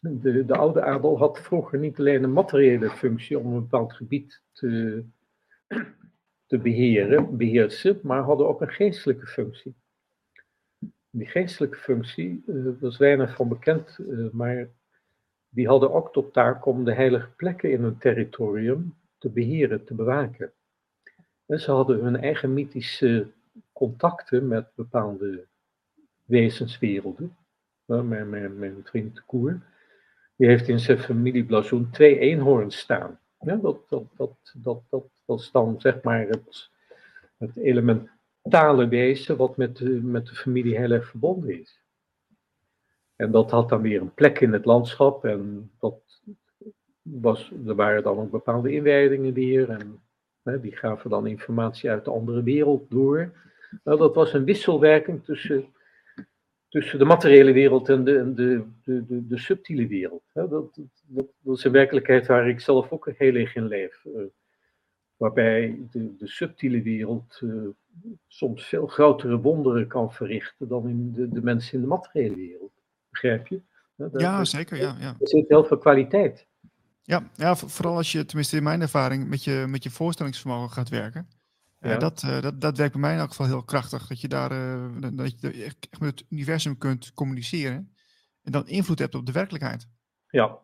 De, 0.00 0.44
de 0.44 0.56
oude 0.56 0.82
adel 0.82 1.18
had 1.18 1.38
vroeger 1.38 1.78
niet 1.78 1.98
alleen 1.98 2.22
een 2.22 2.32
materiële 2.32 2.90
functie 2.90 3.38
om 3.38 3.46
een 3.46 3.60
bepaald 3.60 3.92
gebied 3.92 4.42
te, 4.52 5.04
te 6.46 6.58
beheren, 6.58 7.36
beheersen, 7.36 8.00
maar 8.02 8.22
hadden 8.22 8.48
ook 8.48 8.60
een 8.60 8.72
geestelijke 8.72 9.26
functie. 9.26 9.74
Die 11.14 11.26
geestelijke 11.26 11.76
functie, 11.76 12.42
daar 12.46 12.90
is 12.90 12.96
weinig 12.96 13.34
van 13.34 13.48
bekend, 13.48 13.98
uh, 14.00 14.30
maar 14.30 14.68
die 15.48 15.68
hadden 15.68 15.92
ook 15.92 16.12
tot 16.12 16.32
taak 16.32 16.66
om 16.66 16.84
de 16.84 16.94
heilige 16.94 17.28
plekken 17.36 17.70
in 17.70 17.82
hun 17.82 17.98
territorium 17.98 18.94
te 19.18 19.28
beheren, 19.28 19.84
te 19.84 19.94
bewaken. 19.94 20.52
En 21.46 21.60
ze 21.60 21.70
hadden 21.70 22.04
hun 22.04 22.16
eigen 22.16 22.52
mythische 22.52 23.26
contacten 23.72 24.48
met 24.48 24.74
bepaalde 24.74 25.46
wezenswerelden. 26.24 27.36
Mijn, 27.84 28.30
mijn, 28.30 28.58
mijn 28.58 28.80
vriend 28.84 29.24
Koer, 29.24 29.60
die 30.36 30.46
heeft 30.46 30.68
in 30.68 30.78
zijn 30.78 30.98
familieblazoen 30.98 31.90
twee 31.90 32.18
eenhoorns 32.18 32.78
staan. 32.78 33.18
Ja, 33.40 33.56
dat, 33.56 33.88
dat, 33.88 34.04
dat, 34.16 34.52
dat, 34.54 34.82
dat, 35.26 35.40
is 35.40 35.50
dan 35.50 35.80
zeg 35.80 36.02
maar 36.02 36.26
het, 36.26 36.70
het 37.36 37.56
elementale 37.56 38.20
wezen 38.88 39.36
wat 39.36 39.56
met 39.56 39.76
de, 39.76 39.88
met 39.90 40.26
de 40.26 40.34
familie 40.34 40.78
heel 40.78 40.90
erg 40.90 41.08
verbonden 41.08 41.60
is. 41.60 41.80
En 43.16 43.30
dat 43.30 43.50
had 43.50 43.68
dan 43.68 43.82
weer 43.82 44.00
een 44.00 44.14
plek 44.14 44.40
in 44.40 44.52
het 44.52 44.64
landschap 44.64 45.24
en 45.24 45.70
dat 45.78 46.20
was, 47.02 47.52
er 47.66 47.74
waren 47.74 48.02
dan 48.02 48.18
ook 48.18 48.30
bepaalde 48.30 48.72
inwijdingen 48.72 49.32
weer 49.32 49.70
en 49.70 50.02
die 50.60 50.76
gaven 50.76 51.10
dan 51.10 51.26
informatie 51.26 51.90
uit 51.90 52.04
de 52.04 52.10
andere 52.10 52.42
wereld 52.42 52.90
door. 52.90 53.32
Nou, 53.84 53.98
dat 53.98 54.14
was 54.14 54.32
een 54.32 54.44
wisselwerking 54.44 55.24
tussen, 55.24 55.66
tussen 56.68 56.98
de 56.98 57.04
materiële 57.04 57.52
wereld 57.52 57.88
en 57.88 58.04
de, 58.04 58.34
de, 58.34 58.64
de, 58.84 59.26
de, 59.26 59.38
subtiele 59.38 59.86
wereld. 59.86 60.22
Dat, 60.32 60.50
dat, 60.50 60.68
dat, 61.38 61.56
is 61.56 61.64
een 61.64 61.72
werkelijkheid 61.72 62.26
waar 62.26 62.48
ik 62.48 62.60
zelf 62.60 62.92
ook 62.92 63.10
heel 63.16 63.34
erg 63.34 63.54
in 63.54 63.66
leef. 63.66 64.04
Eh, 65.22 65.28
waarbij 65.28 65.78
de, 65.90 66.16
de 66.16 66.28
subtiele 66.28 66.82
wereld 66.82 67.40
eh, 67.42 67.50
soms 68.26 68.64
veel 68.64 68.86
grotere 68.86 69.40
wonderen 69.40 69.86
kan 69.86 70.12
verrichten 70.12 70.68
dan 70.68 70.88
in 70.88 71.12
de, 71.12 71.28
de 71.28 71.42
mensen 71.42 71.74
in 71.74 71.80
de 71.80 71.86
materiële 71.86 72.36
wereld. 72.36 72.72
Begrijp 73.10 73.46
je? 73.46 73.60
ja, 74.12 74.44
zeker. 74.44 74.76
Ja, 74.76 74.96
ja. 75.00 75.14
Er 75.18 75.28
zit 75.28 75.48
heel 75.48 75.64
veel 75.64 75.78
kwaliteit. 75.78 76.46
Ja, 77.02 77.30
ja, 77.34 77.56
vooral 77.56 77.96
als 77.96 78.12
je, 78.12 78.24
tenminste 78.24 78.56
in 78.56 78.62
mijn 78.62 78.80
ervaring, 78.80 79.28
met 79.28 79.44
je, 79.44 79.64
met 79.68 79.82
je 79.82 79.90
voorstellingsvermogen 79.90 80.70
gaat 80.70 80.88
werken. 80.88 81.28
Eh, 81.78 81.98
dat, 81.98 82.22
uh, 82.22 82.40
dat, 82.40 82.60
dat 82.60 82.76
werkt 82.76 82.92
bij 82.92 83.00
mij 83.00 83.12
in 83.12 83.18
elk 83.18 83.28
geval 83.28 83.46
heel 83.46 83.62
krachtig. 83.62 84.06
Dat 84.06 84.20
je 84.20 84.28
daar 84.28 84.52
uh, 84.52 85.08
dat 85.12 85.40
je 85.40 85.64
echt 85.64 86.00
met 86.00 86.20
het 86.20 86.24
universum 86.28 86.78
kunt 86.78 87.12
communiceren. 87.14 87.94
En 88.42 88.52
dan 88.52 88.68
invloed 88.68 88.98
hebt 88.98 89.14
op 89.14 89.26
de 89.26 89.32
werkelijkheid. 89.32 89.88
Ja, 90.28 90.58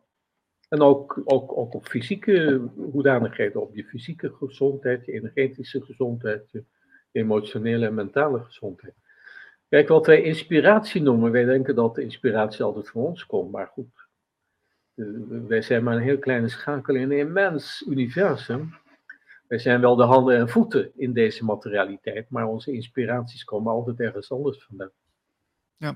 en 0.68 0.80
ook, 0.80 1.20
ook, 1.24 1.56
ook 1.56 1.74
op 1.74 1.86
fysieke 1.86 2.68
hoedanigheden. 2.76 3.62
Op 3.62 3.74
je 3.74 3.84
fysieke 3.84 4.32
gezondheid, 4.32 5.04
je 5.04 5.12
energetische 5.12 5.80
gezondheid, 5.80 6.50
je 6.50 6.64
emotionele 7.12 7.86
en 7.86 7.94
mentale 7.94 8.40
gezondheid. 8.40 8.94
Kijk, 9.68 9.88
wat 9.88 10.06
wij 10.06 10.22
inspiratie 10.22 11.02
noemen, 11.02 11.30
wij 11.30 11.44
denken 11.44 11.74
dat 11.74 11.94
de 11.94 12.02
inspiratie 12.02 12.64
altijd 12.64 12.88
van 12.88 13.02
ons 13.02 13.26
komt. 13.26 13.50
Maar 13.50 13.66
goed, 13.66 14.06
wij 15.48 15.62
zijn 15.62 15.84
maar 15.84 15.96
een 15.96 16.02
heel 16.02 16.18
kleine 16.18 16.48
schakel 16.48 16.94
in 16.94 17.02
een 17.02 17.18
immens 17.18 17.84
universum. 17.88 18.74
Wij 19.46 19.58
zijn 19.58 19.80
wel 19.80 19.96
de 19.96 20.02
handen 20.02 20.36
en 20.36 20.48
voeten 20.48 20.90
in 20.96 21.12
deze 21.12 21.44
materialiteit, 21.44 22.30
maar 22.30 22.46
onze 22.46 22.72
inspiraties 22.72 23.44
komen 23.44 23.72
altijd 23.72 24.00
ergens 24.00 24.30
anders 24.30 24.64
vandaan. 24.64 24.90
Ja, 25.76 25.90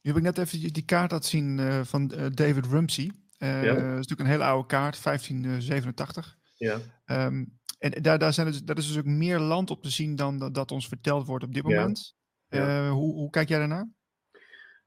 nu 0.00 0.10
heb 0.10 0.16
ik 0.16 0.22
net 0.22 0.38
even 0.38 0.72
die 0.72 0.84
kaart 0.84 1.10
laten 1.10 1.28
zien 1.28 1.58
uh, 1.58 1.80
van 1.80 2.12
uh, 2.14 2.26
David 2.30 2.66
Rumsey. 2.66 3.10
Uh, 3.42 3.64
ja. 3.64 3.74
Dat 3.74 3.82
is 3.82 3.82
natuurlijk 3.82 4.20
een 4.20 4.26
hele 4.26 4.44
oude 4.44 4.66
kaart, 4.66 5.02
1587. 5.02 6.38
Ja. 6.54 6.78
Um, 7.06 7.58
en 7.78 8.02
daar, 8.02 8.18
daar, 8.18 8.32
zijn 8.32 8.46
dus, 8.46 8.62
daar 8.62 8.76
is 8.76 8.88
dus 8.88 8.98
ook 8.98 9.04
meer 9.04 9.38
land 9.38 9.70
op 9.70 9.82
te 9.82 9.90
zien 9.90 10.16
dan 10.16 10.38
dat, 10.38 10.54
dat 10.54 10.72
ons 10.72 10.88
verteld 10.88 11.26
wordt 11.26 11.44
op 11.44 11.54
dit 11.54 11.62
moment. 11.62 12.16
Ja. 12.48 12.90
Hoe, 12.90 13.14
hoe 13.14 13.30
kijk 13.30 13.48
jij 13.48 13.58
daarnaar? 13.58 13.88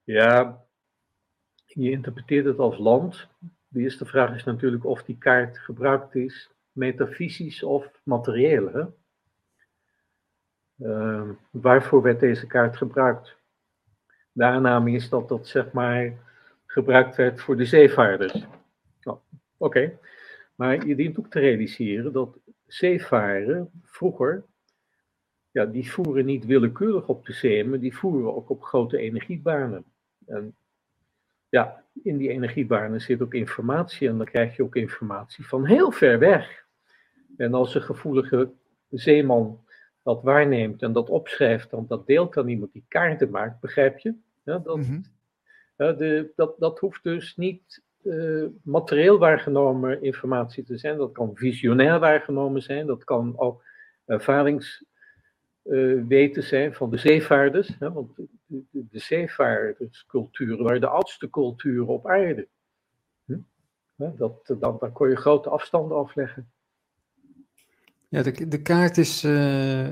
Ja, 0.03 0.63
je 1.65 1.91
interpreteert 1.91 2.45
het 2.45 2.57
als 2.57 2.77
land. 2.77 3.27
De 3.67 3.79
eerste 3.79 4.05
vraag 4.05 4.35
is 4.35 4.43
natuurlijk 4.43 4.85
of 4.85 5.03
die 5.03 5.17
kaart 5.17 5.57
gebruikt 5.57 6.15
is, 6.15 6.51
metafysisch 6.71 7.63
of 7.63 8.01
materieel. 8.03 8.69
Hè? 8.71 8.83
Uh, 10.77 11.29
waarvoor 11.51 12.01
werd 12.01 12.19
deze 12.19 12.47
kaart 12.47 12.77
gebruikt? 12.77 13.35
De 14.31 14.43
aanname 14.43 14.91
is 14.91 15.09
dat 15.09 15.29
dat 15.29 15.47
zeg 15.47 15.71
maar 15.71 16.13
gebruikt 16.73 17.15
werd 17.15 17.41
voor 17.41 17.57
de 17.57 17.65
zeevaarders. 17.65 18.45
Nou, 19.01 19.17
Oké, 19.57 19.99
maar 20.55 20.85
je 20.85 20.95
dient 20.95 21.19
ook 21.19 21.29
te 21.29 21.39
realiseren 21.39 22.13
dat 22.13 22.37
zeevaren 22.67 23.69
vroeger, 23.83 24.45
ja, 25.51 25.65
die 25.65 25.91
voeren 25.91 26.25
niet 26.25 26.45
willekeurig 26.45 27.07
op 27.07 27.25
de 27.25 27.33
zee, 27.33 27.65
maar 27.65 27.79
die 27.79 27.95
voeren 27.95 28.35
ook 28.35 28.49
op 28.49 28.63
grote 28.63 28.97
energiebanen. 28.97 29.83
En 30.25 30.55
ja, 31.49 31.83
in 32.03 32.17
die 32.17 32.29
energiebanen 32.29 33.01
zit 33.01 33.21
ook 33.21 33.33
informatie 33.33 34.07
en 34.07 34.17
dan 34.17 34.25
krijg 34.25 34.55
je 34.55 34.63
ook 34.63 34.75
informatie 34.75 35.47
van 35.47 35.65
heel 35.65 35.91
ver 35.91 36.19
weg. 36.19 36.65
En 37.37 37.53
als 37.53 37.75
een 37.75 37.81
gevoelige 37.81 38.51
zeeman 38.89 39.65
dat 40.03 40.23
waarneemt 40.23 40.81
en 40.81 40.93
dat 40.93 41.09
opschrijft, 41.09 41.69
dan 41.69 41.85
dat 41.87 42.07
deelt 42.07 42.33
dan 42.33 42.47
iemand 42.47 42.73
die 42.73 42.85
kaarten 42.87 43.29
maakt, 43.29 43.59
begrijp 43.59 43.97
je? 43.97 44.15
Ja, 44.43 44.61
mm 44.63 45.12
de, 45.91 46.31
dat, 46.35 46.55
dat 46.59 46.79
hoeft 46.79 47.03
dus 47.03 47.35
niet 47.35 47.83
uh, 48.03 48.45
materieel 48.63 49.17
waargenomen 49.17 50.01
informatie 50.01 50.63
te 50.63 50.77
zijn, 50.77 50.97
dat 50.97 51.11
kan 51.11 51.31
visionair 51.35 51.99
waargenomen 51.99 52.61
zijn, 52.61 52.87
dat 52.87 53.03
kan 53.03 53.33
ook 53.37 53.63
ervarings 54.05 54.85
uh, 55.63 56.03
weten 56.07 56.43
zijn 56.43 56.73
van 56.73 56.89
de 56.89 56.97
zeevaarders. 56.97 57.75
Hè, 57.79 57.91
want 57.91 58.15
de, 58.15 58.27
de, 58.45 58.85
de 58.89 58.99
zeevaardersculturen 58.99 60.63
waren 60.63 60.81
de 60.81 60.87
oudste 60.87 61.29
culturen 61.29 61.87
op 61.87 62.07
aarde. 62.07 62.47
Dat, 63.95 64.45
dan, 64.59 64.77
dan 64.79 64.91
kon 64.91 65.09
je 65.09 65.15
grote 65.15 65.49
afstanden 65.49 65.97
afleggen. 65.97 66.51
Ja, 68.09 68.21
de, 68.21 68.47
de 68.47 68.61
kaart 68.61 68.97
is 68.97 69.23
uh, 69.23 69.89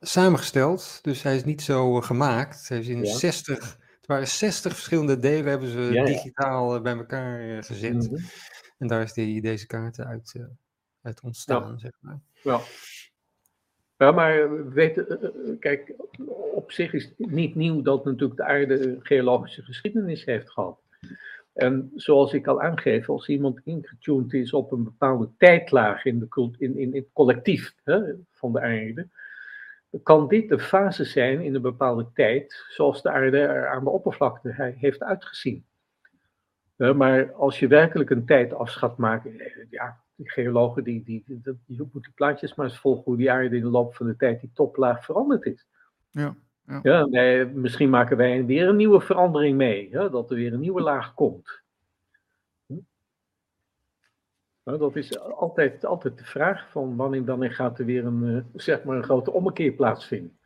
samengesteld, 0.00 0.98
dus 1.02 1.22
hij 1.22 1.36
is 1.36 1.44
niet 1.44 1.62
zo 1.62 2.00
gemaakt. 2.00 2.68
Hij 2.68 2.78
is 2.78 2.88
in 2.88 3.06
60, 3.06 3.56
het 3.56 3.78
waren 4.08 4.26
60 4.26 4.72
verschillende 4.72 5.18
delen, 5.18 5.50
hebben 5.50 5.68
ze 5.68 6.02
digitaal 6.04 6.80
bij 6.80 6.96
elkaar 6.96 7.64
gezet. 7.64 7.92
Mm 7.92 8.00
-hmm. 8.00 8.24
En 8.78 8.86
daar 8.86 9.02
is 9.02 9.12
die, 9.12 9.40
deze 9.40 9.66
kaart 9.66 10.00
uit, 10.00 10.34
uh, 10.36 10.44
uit 11.02 11.20
ontstaan, 11.20 11.78
zeg 11.78 11.92
maar. 12.00 12.20
Ja. 12.42 12.60
Ja, 13.96 14.12
maar 14.12 14.68
weet, 14.72 15.04
kijk, 15.60 15.94
op 16.54 16.72
zich 16.72 16.92
is 16.92 17.04
het 17.04 17.30
niet 17.30 17.54
nieuw 17.54 17.82
dat 17.82 18.04
natuurlijk 18.04 18.36
de 18.36 18.44
aarde 18.44 18.86
een 18.86 18.98
geologische 19.02 19.62
geschiedenis 19.62 20.24
heeft 20.24 20.50
gehad. 20.50 20.80
En 21.52 21.92
zoals 21.94 22.32
ik 22.32 22.46
al 22.46 22.62
aangeef, 22.62 23.08
als 23.08 23.28
iemand 23.28 23.60
ingetuned 23.64 24.32
is 24.32 24.52
op 24.52 24.72
een 24.72 24.84
bepaalde 24.84 25.30
tijdlaag 25.38 26.04
in, 26.04 26.18
de, 26.18 26.50
in, 26.58 26.78
in, 26.78 26.78
in 26.78 26.94
het 26.94 27.08
collectief 27.12 27.74
hè, 27.84 28.00
van 28.32 28.52
de 28.52 28.60
aarde, 28.60 29.08
kan 30.02 30.28
dit 30.28 30.48
de 30.48 30.58
fase 30.58 31.04
zijn 31.04 31.40
in 31.40 31.54
een 31.54 31.62
bepaalde 31.62 32.06
tijd, 32.14 32.64
zoals 32.68 33.02
de 33.02 33.10
aarde 33.10 33.38
er 33.38 33.68
aan 33.68 33.84
de 33.84 33.90
oppervlakte 33.90 34.74
heeft 34.78 35.02
uitgezien. 35.02 35.66
maar 36.76 37.32
als 37.32 37.58
je 37.58 37.66
werkelijk 37.66 38.10
een 38.10 38.26
tijd 38.26 38.52
af 38.52 38.72
gaat 38.72 38.96
maken, 38.96 39.40
eh, 39.40 39.66
ja, 39.70 40.00
de 40.14 40.30
geologen 40.30 40.84
die, 40.84 41.04
die, 41.04 41.22
die, 41.26 41.40
die, 41.42 41.78
moeten 41.78 42.02
die 42.02 42.12
plaatjes 42.14 42.54
maar 42.54 42.66
eens 42.66 42.78
volgen 42.78 43.04
hoe 43.04 43.16
die 43.16 43.30
aarde 43.30 43.56
in 43.56 43.62
de 43.62 43.68
loop 43.68 43.94
van 43.94 44.06
de 44.06 44.16
tijd 44.16 44.40
die 44.40 44.50
toplaag 44.54 45.04
veranderd 45.04 45.44
is. 45.44 45.66
Ja. 46.10 46.36
Ja. 46.66 46.80
Ja, 46.82 47.08
wij, 47.08 47.46
misschien 47.46 47.90
maken 47.90 48.16
wij 48.16 48.44
weer 48.44 48.68
een 48.68 48.76
nieuwe 48.76 49.00
verandering 49.00 49.56
mee, 49.56 49.88
hè, 49.90 50.10
dat 50.10 50.30
er 50.30 50.36
weer 50.36 50.52
een 50.52 50.60
nieuwe 50.60 50.80
laag 50.80 51.14
komt. 51.14 51.62
Nou, 52.66 52.82
dat 54.76 54.96
is 54.96 55.20
altijd, 55.20 55.84
altijd 55.84 56.18
de 56.18 56.24
vraag 56.24 56.70
van 56.70 56.96
wanneer 56.96 57.24
dan 57.24 57.50
gaat 57.50 57.78
er 57.78 57.84
weer 57.84 58.04
een, 58.04 58.22
uh, 58.22 58.40
zeg 58.54 58.84
maar 58.84 58.96
een 58.96 59.04
grote 59.04 59.32
ommekeer 59.32 59.72
plaatsvinden. 59.72 60.38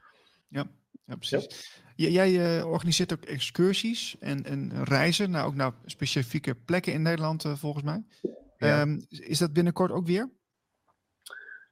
Ja, 0.48 0.66
ja 1.04 1.16
precies. 1.16 1.80
Ja. 1.96 2.08
Jij 2.08 2.58
uh, 2.58 2.66
organiseert 2.66 3.12
ook 3.12 3.24
excursies 3.24 4.16
en, 4.18 4.44
en 4.44 4.84
reizen, 4.84 5.30
nou, 5.30 5.46
ook 5.46 5.54
naar 5.54 5.72
specifieke 5.84 6.54
plekken 6.54 6.92
in 6.92 7.02
Nederland 7.02 7.44
uh, 7.44 7.54
volgens 7.54 7.84
mij. 7.84 8.02
Um, 8.58 9.06
is 9.08 9.38
dat 9.38 9.52
binnenkort 9.52 9.90
ook 9.90 10.06
weer? 10.06 10.30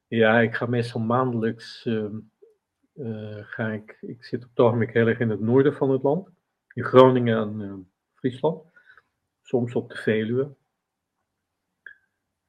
Ja, 0.06 0.40
ik 0.40 0.54
ga 0.54 0.66
meestal 0.66 1.00
maandelijks 1.00 1.84
ehm, 1.84 2.16
uh, 2.94 3.38
ga 3.40 3.68
ik, 3.68 3.96
ik 4.00 4.24
zit 4.24 4.42
op 4.42 4.48
het 4.48 4.58
ogenblik 4.58 4.92
heel 4.92 5.06
erg 5.06 5.20
in 5.20 5.30
het 5.30 5.40
noorden 5.40 5.74
van 5.74 5.90
het 5.90 6.02
land, 6.02 6.28
in 6.72 6.84
Groningen 6.84 7.38
en 7.38 7.60
uh, 7.60 7.74
Friesland, 8.14 8.62
soms 9.42 9.74
op 9.74 9.88
de 9.88 9.96
Veluwe. 9.96 10.54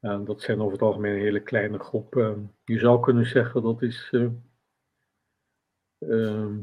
En 0.02 0.26
dat 0.26 0.42
zijn 0.42 0.60
over 0.60 0.72
het 0.72 0.82
algemeen 0.82 1.14
een 1.14 1.20
hele 1.20 1.44
kleine 1.44 1.80
groep. 1.80 2.16
Uh, 2.16 2.32
je 2.66 2.80
zou 2.80 3.02
kunnen 3.02 3.26
zeggen 3.26 3.62
dat 3.62 3.82
is 3.82 4.14
ehm, 6.00 6.58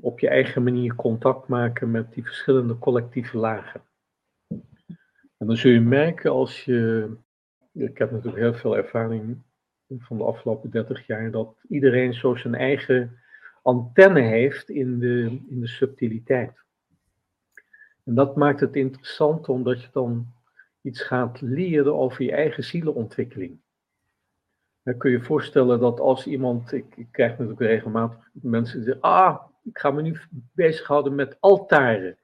op 0.00 0.20
je 0.20 0.28
eigen 0.28 0.62
manier 0.62 0.94
contact 0.94 1.48
maken 1.48 1.90
met 1.90 2.12
die 2.12 2.24
verschillende 2.24 2.78
collectieve 2.78 3.38
lagen. 3.38 3.82
En 5.36 5.46
dan 5.46 5.56
zul 5.56 5.70
je 5.70 5.80
merken 5.80 6.30
als 6.30 6.64
je, 6.64 7.10
ik 7.72 7.98
heb 7.98 8.10
natuurlijk 8.10 8.42
heel 8.42 8.54
veel 8.54 8.76
ervaring 8.76 9.42
van 9.98 10.18
de 10.18 10.24
afgelopen 10.24 10.70
30 10.70 11.06
jaar 11.06 11.30
dat 11.30 11.54
iedereen 11.68 12.14
zo 12.14 12.34
zijn 12.34 12.54
eigen 12.54 13.18
antenne 13.62 14.20
heeft 14.20 14.70
in 14.70 14.98
de, 14.98 15.42
in 15.48 15.60
de 15.60 15.68
subtiliteit. 15.68 16.64
En 18.04 18.14
dat 18.14 18.36
maakt 18.36 18.60
het 18.60 18.76
interessant 18.76 19.48
omdat 19.48 19.82
je 19.82 19.88
dan 19.92 20.33
iets 20.84 21.02
gaat 21.02 21.40
leren 21.40 21.94
over 21.94 22.24
je 22.24 22.32
eigen 22.32 22.64
zielenontwikkeling. 22.64 23.60
Dan 24.82 24.96
kun 24.96 25.10
je 25.10 25.16
je 25.16 25.22
voorstellen 25.24 25.80
dat 25.80 26.00
als 26.00 26.26
iemand, 26.26 26.72
ik, 26.72 26.96
ik 26.96 27.08
krijg 27.10 27.30
natuurlijk 27.30 27.60
regelmatig 27.60 28.28
mensen 28.32 28.76
die 28.76 28.84
zeggen, 28.84 29.02
ah, 29.02 29.40
ik 29.62 29.78
ga 29.78 29.90
me 29.90 30.02
nu 30.02 30.18
bezighouden 30.52 31.14
met 31.14 31.36
altaren 31.40 32.18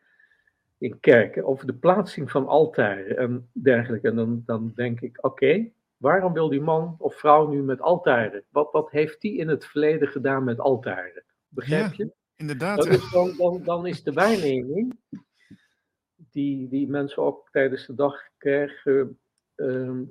in 0.78 1.00
kerken, 1.00 1.44
over 1.44 1.66
de 1.66 1.74
plaatsing 1.74 2.30
van 2.30 2.46
altaren 2.46 3.16
en 3.16 3.48
dergelijke. 3.52 4.08
En 4.08 4.16
dan, 4.16 4.42
dan 4.46 4.72
denk 4.74 5.00
ik, 5.00 5.24
oké, 5.24 5.70
Waarom 6.00 6.32
wil 6.32 6.48
die 6.48 6.60
man 6.60 6.94
of 6.98 7.14
vrouw 7.14 7.48
nu 7.48 7.62
met 7.62 7.80
altaren? 7.80 8.44
Wat, 8.50 8.72
wat 8.72 8.90
heeft 8.90 9.20
die 9.20 9.36
in 9.36 9.48
het 9.48 9.66
verleden 9.66 10.08
gedaan 10.08 10.44
met 10.44 10.58
altaren? 10.58 11.24
Begrijp 11.48 11.92
je? 11.92 12.12
inderdaad. 12.36 12.86
Is 12.86 13.10
dan, 13.10 13.34
dan, 13.36 13.62
dan 13.64 13.86
is 13.86 14.02
de 14.02 14.12
waarneming 14.12 14.98
die, 16.32 16.68
die 16.68 16.88
mensen 16.88 17.22
ook 17.22 17.48
tijdens 17.50 17.86
de 17.86 17.94
dag 17.94 18.16
krijgen, 18.38 19.18
ehm, 19.54 20.02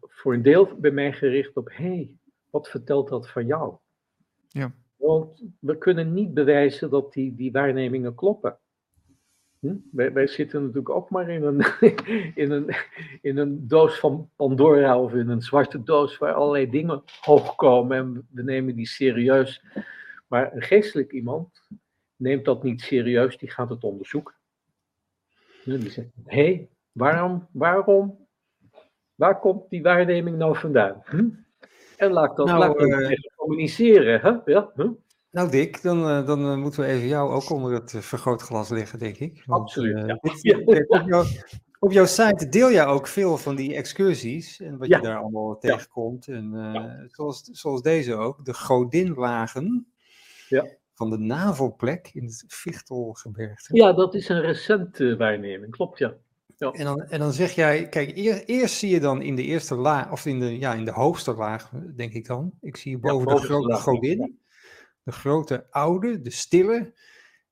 voor 0.00 0.34
een 0.34 0.42
deel 0.42 0.76
bij 0.78 0.90
mij 0.90 1.12
gericht 1.12 1.56
op: 1.56 1.68
hé, 1.68 1.84
hey, 1.84 2.10
wat 2.50 2.68
vertelt 2.68 3.08
dat 3.08 3.30
van 3.30 3.46
jou? 3.46 3.74
Ja. 4.48 4.74
Want 4.96 5.42
we 5.58 5.78
kunnen 5.78 6.12
niet 6.12 6.34
bewijzen 6.34 6.90
dat 6.90 7.12
die, 7.12 7.34
die 7.34 7.52
waarnemingen 7.52 8.14
kloppen. 8.14 8.58
Hm? 9.60 9.74
Wij, 9.90 10.26
zitten 10.26 10.60
natuurlijk 10.60 10.88
ook 10.88 11.10
maar 11.10 11.28
in 11.30 11.42
een, 11.42 11.64
in, 12.42 12.50
een, 12.50 12.74
in 13.20 13.36
een 13.36 13.68
doos 13.68 13.98
van 13.98 14.30
Pandora 14.36 15.00
of 15.00 15.12
in 15.12 15.28
een 15.28 15.42
zwarte 15.42 15.82
doos 15.82 16.18
waar 16.18 16.34
allerlei 16.34 16.70
dingen 16.70 17.02
hoog 17.20 17.54
komen 17.54 17.96
en 17.96 18.28
we 18.30 18.42
nemen 18.42 18.74
die 18.74 18.86
serieus. 18.86 19.64
Maar 20.26 20.54
een 20.54 20.62
geestelijk 20.62 21.12
iemand 21.12 21.62
neemt 22.16 22.44
dat 22.44 22.62
niet 22.62 22.80
serieus, 22.80 23.38
die 23.38 23.50
gaat 23.50 23.68
het 23.68 23.84
onderzoeken. 23.84 24.34
Die 25.78 25.90
zegt, 25.90 26.08
hé, 26.24 26.44
hey, 26.44 26.68
waarom, 26.92 27.48
waarom, 27.52 28.26
waar 29.14 29.38
komt 29.38 29.70
die 29.70 29.82
waarneming 29.82 30.36
nou 30.36 30.56
vandaan? 30.56 31.02
Hm? 31.04 31.28
En 31.96 32.12
laat 32.12 32.36
dat, 32.36 32.46
nou, 32.46 32.58
laat 32.58 32.78
dat 32.78 32.88
uh, 32.88 33.10
communiceren. 33.36 34.20
Hè? 34.20 34.52
Ja? 34.52 34.70
Hm? 34.74 34.90
Nou 35.30 35.50
Dick, 35.50 35.82
dan, 35.82 35.98
uh, 35.98 36.26
dan 36.26 36.50
uh, 36.50 36.56
moeten 36.56 36.80
we 36.80 36.86
even 36.86 37.08
jou 37.08 37.32
ook 37.32 37.50
onder 37.50 37.72
het 37.72 37.94
vergrootglas 37.98 38.68
leggen, 38.68 38.98
denk 38.98 39.16
ik. 39.16 39.42
Want, 39.46 39.62
Absoluut, 39.62 40.06
ja. 40.06 40.18
dit, 40.64 40.88
op, 40.88 41.02
jou, 41.06 41.26
op, 41.78 41.92
jouw 41.92 42.06
site 42.06 42.48
deel 42.48 42.70
jij 42.70 42.86
ook 42.86 43.06
veel 43.06 43.36
van 43.36 43.56
die 43.56 43.74
excursies 43.74 44.60
en 44.60 44.78
wat 44.78 44.88
ja. 44.88 44.96
je 44.96 45.02
daar 45.02 45.16
allemaal 45.16 45.58
tegenkomt. 45.58 46.28
En 46.28 47.08
zoals, 47.10 47.42
zoals 47.42 47.82
deze 47.82 48.14
ook, 48.14 48.44
de 48.44 48.54
godinlagen 48.54 49.92
van 51.00 51.10
de 51.10 51.18
navelplek 51.18 52.10
in 52.12 52.24
het 52.24 52.44
Vichtelgebergte. 52.46 53.76
Ja, 53.76 53.92
dat 53.92 54.14
is 54.14 54.28
een 54.28 54.40
recente 54.40 55.16
waarneming, 55.16 55.72
klopt 55.72 55.98
ja. 55.98 56.14
Ja. 56.56 56.70
En, 56.70 56.84
dan, 56.84 57.02
en 57.02 57.18
dan 57.18 57.32
zeg 57.32 57.52
jij, 57.52 57.88
kijk, 57.88 58.16
eer, 58.16 58.44
eerst 58.44 58.74
zie 58.74 58.90
je 58.90 59.00
dan 59.00 59.22
in 59.22 59.36
de 59.36 59.42
eerste 59.42 59.74
laag, 59.74 60.12
of 60.12 60.26
in 60.26 60.40
de, 60.40 60.58
ja, 60.58 60.74
in 60.74 60.84
de 60.84 60.90
hoogste 60.90 61.34
laag, 61.34 61.70
denk 61.96 62.12
ik 62.12 62.26
dan. 62.26 62.52
Ik 62.60 62.76
zie 62.76 62.98
boven 62.98 63.26
de 63.26 63.36
grote 63.36 63.74
godin 63.74 64.40
de 65.02 65.12
grote 65.12 65.66
oude, 65.70 66.20
de 66.20 66.30
stille. 66.30 66.92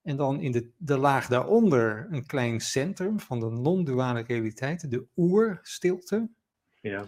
En 0.03 0.17
dan 0.17 0.41
in 0.41 0.53
de, 0.53 0.71
de 0.77 0.99
laag 0.99 1.27
daaronder 1.27 2.07
een 2.11 2.27
klein 2.27 2.61
centrum 2.61 3.21
van 3.21 3.41
de 3.41 3.51
non-duale 3.51 4.25
realiteit, 4.27 4.91
de 4.91 5.07
oerstilte. 5.17 6.29
Ja. 6.81 7.05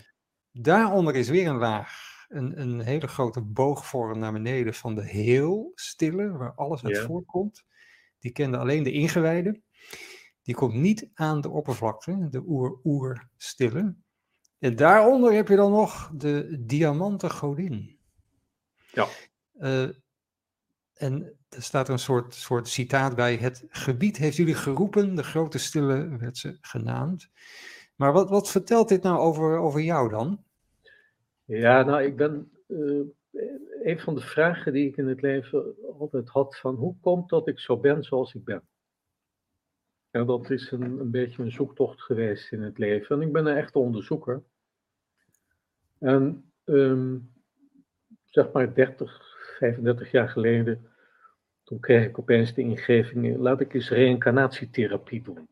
Daaronder 0.53 1.17
is 1.17 1.29
weer 1.29 1.47
een 1.47 1.59
laag, 1.59 2.10
een, 2.31 2.61
een 2.61 2.81
hele 2.81 3.07
grote 3.07 3.41
boogvorm 3.41 4.19
naar 4.19 4.33
beneden 4.33 4.75
van 4.75 4.95
de 4.95 5.05
heel 5.05 5.73
stille, 5.75 6.31
waar 6.31 6.55
alles 6.55 6.85
uit 6.85 6.99
voorkomt. 6.99 7.65
Die 8.19 8.33
kende 8.33 8.57
alleen 8.59 8.83
de 8.83 8.93
ingewijden. 8.93 9.63
Die 10.43 10.55
komt 10.55 10.75
niet 10.75 11.11
aan 11.15 11.41
de 11.41 11.51
oppervlakte, 11.51 12.29
de 12.31 12.43
oer-oer-stille. 12.47 13.95
En 14.59 14.77
daaronder 14.77 15.33
heb 15.33 15.49
je 15.49 15.57
dan 15.57 15.71
nog 15.71 16.11
de 16.15 16.63
diamanten 16.67 17.31
godin. 17.31 17.99
Ja. 18.93 19.07
Uh, 19.59 19.89
en 20.95 21.39
er 21.49 21.63
staat 21.63 21.89
een 21.89 21.99
soort, 21.99 22.35
soort 22.35 22.69
citaat 22.69 23.15
bij. 23.15 23.37
Het 23.37 23.65
gebied 23.69 24.17
heeft 24.17 24.37
jullie 24.37 24.55
geroepen, 24.55 25.15
de 25.15 25.23
grote 25.23 25.59
stille 25.59 26.17
werd 26.19 26.39
ze 26.39 26.59
genaamd. 26.61 27.31
Maar 27.97 28.13
wat, 28.13 28.29
wat 28.29 28.51
vertelt 28.51 28.89
dit 28.89 29.03
nou 29.03 29.19
over, 29.19 29.59
over 29.59 29.81
jou 29.81 30.09
dan? 30.09 30.45
Ja, 31.51 31.83
nou, 31.83 32.03
ik 32.03 32.17
ben. 32.17 32.51
Uh, 32.67 33.07
een 33.83 34.01
van 34.01 34.15
de 34.15 34.21
vragen 34.21 34.73
die 34.73 34.89
ik 34.89 34.97
in 34.97 35.07
het 35.07 35.23
leven 35.23 35.75
altijd 35.99 36.29
had: 36.29 36.59
van 36.59 36.75
hoe 36.75 36.95
komt 37.01 37.29
dat 37.29 37.49
ik 37.49 37.59
zo 37.59 37.77
ben 37.77 38.03
zoals 38.03 38.35
ik 38.35 38.45
ben? 38.45 38.63
En 40.11 40.27
dat 40.27 40.51
is 40.51 40.71
een, 40.71 40.83
een 40.83 41.11
beetje 41.11 41.43
een 41.43 41.53
zoektocht 41.53 42.03
geweest 42.03 42.53
in 42.53 42.63
het 42.63 42.79
leven. 42.79 43.17
En 43.17 43.27
ik 43.27 43.33
ben 43.33 43.47
een 43.47 43.57
echte 43.57 43.79
onderzoeker. 43.79 44.43
En 45.99 46.53
um, 46.65 47.33
zeg 48.25 48.53
maar 48.53 48.75
30, 48.75 49.37
35 49.59 50.11
jaar 50.11 50.29
geleden 50.29 50.89
toen 51.65 51.81
kreeg 51.81 52.07
ik 52.07 52.19
opeens 52.19 52.55
de 52.55 52.63
ingeving, 52.63 53.37
laat 53.37 53.61
ik 53.61 53.75
eens 53.75 53.91
reïncarnatietherapie 53.91 55.23
doen. 55.23 55.49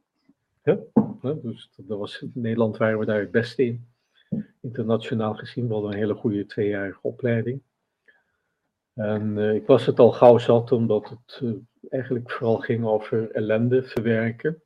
Dus 1.42 1.70
dat 1.76 1.98
was, 1.98 2.22
in 2.22 2.30
Nederland 2.34 2.76
waren 2.76 2.98
we 2.98 3.04
daar 3.04 3.20
het 3.20 3.30
beste 3.30 3.64
in. 3.64 3.88
Internationaal 4.68 5.34
gezien, 5.34 5.66
we 5.66 5.72
hadden 5.72 5.92
een 5.92 5.98
hele 5.98 6.14
goede 6.14 6.46
tweejarige 6.46 6.98
opleiding. 7.02 7.60
En 8.94 9.36
uh, 9.36 9.54
ik 9.54 9.66
was 9.66 9.86
het 9.86 9.98
al 9.98 10.12
gauw 10.12 10.38
zat, 10.38 10.72
omdat 10.72 11.08
het 11.08 11.40
uh, 11.42 11.52
eigenlijk 11.88 12.30
vooral 12.30 12.58
ging 12.58 12.84
over 12.84 13.30
ellende 13.30 13.82
verwerken. 13.82 14.62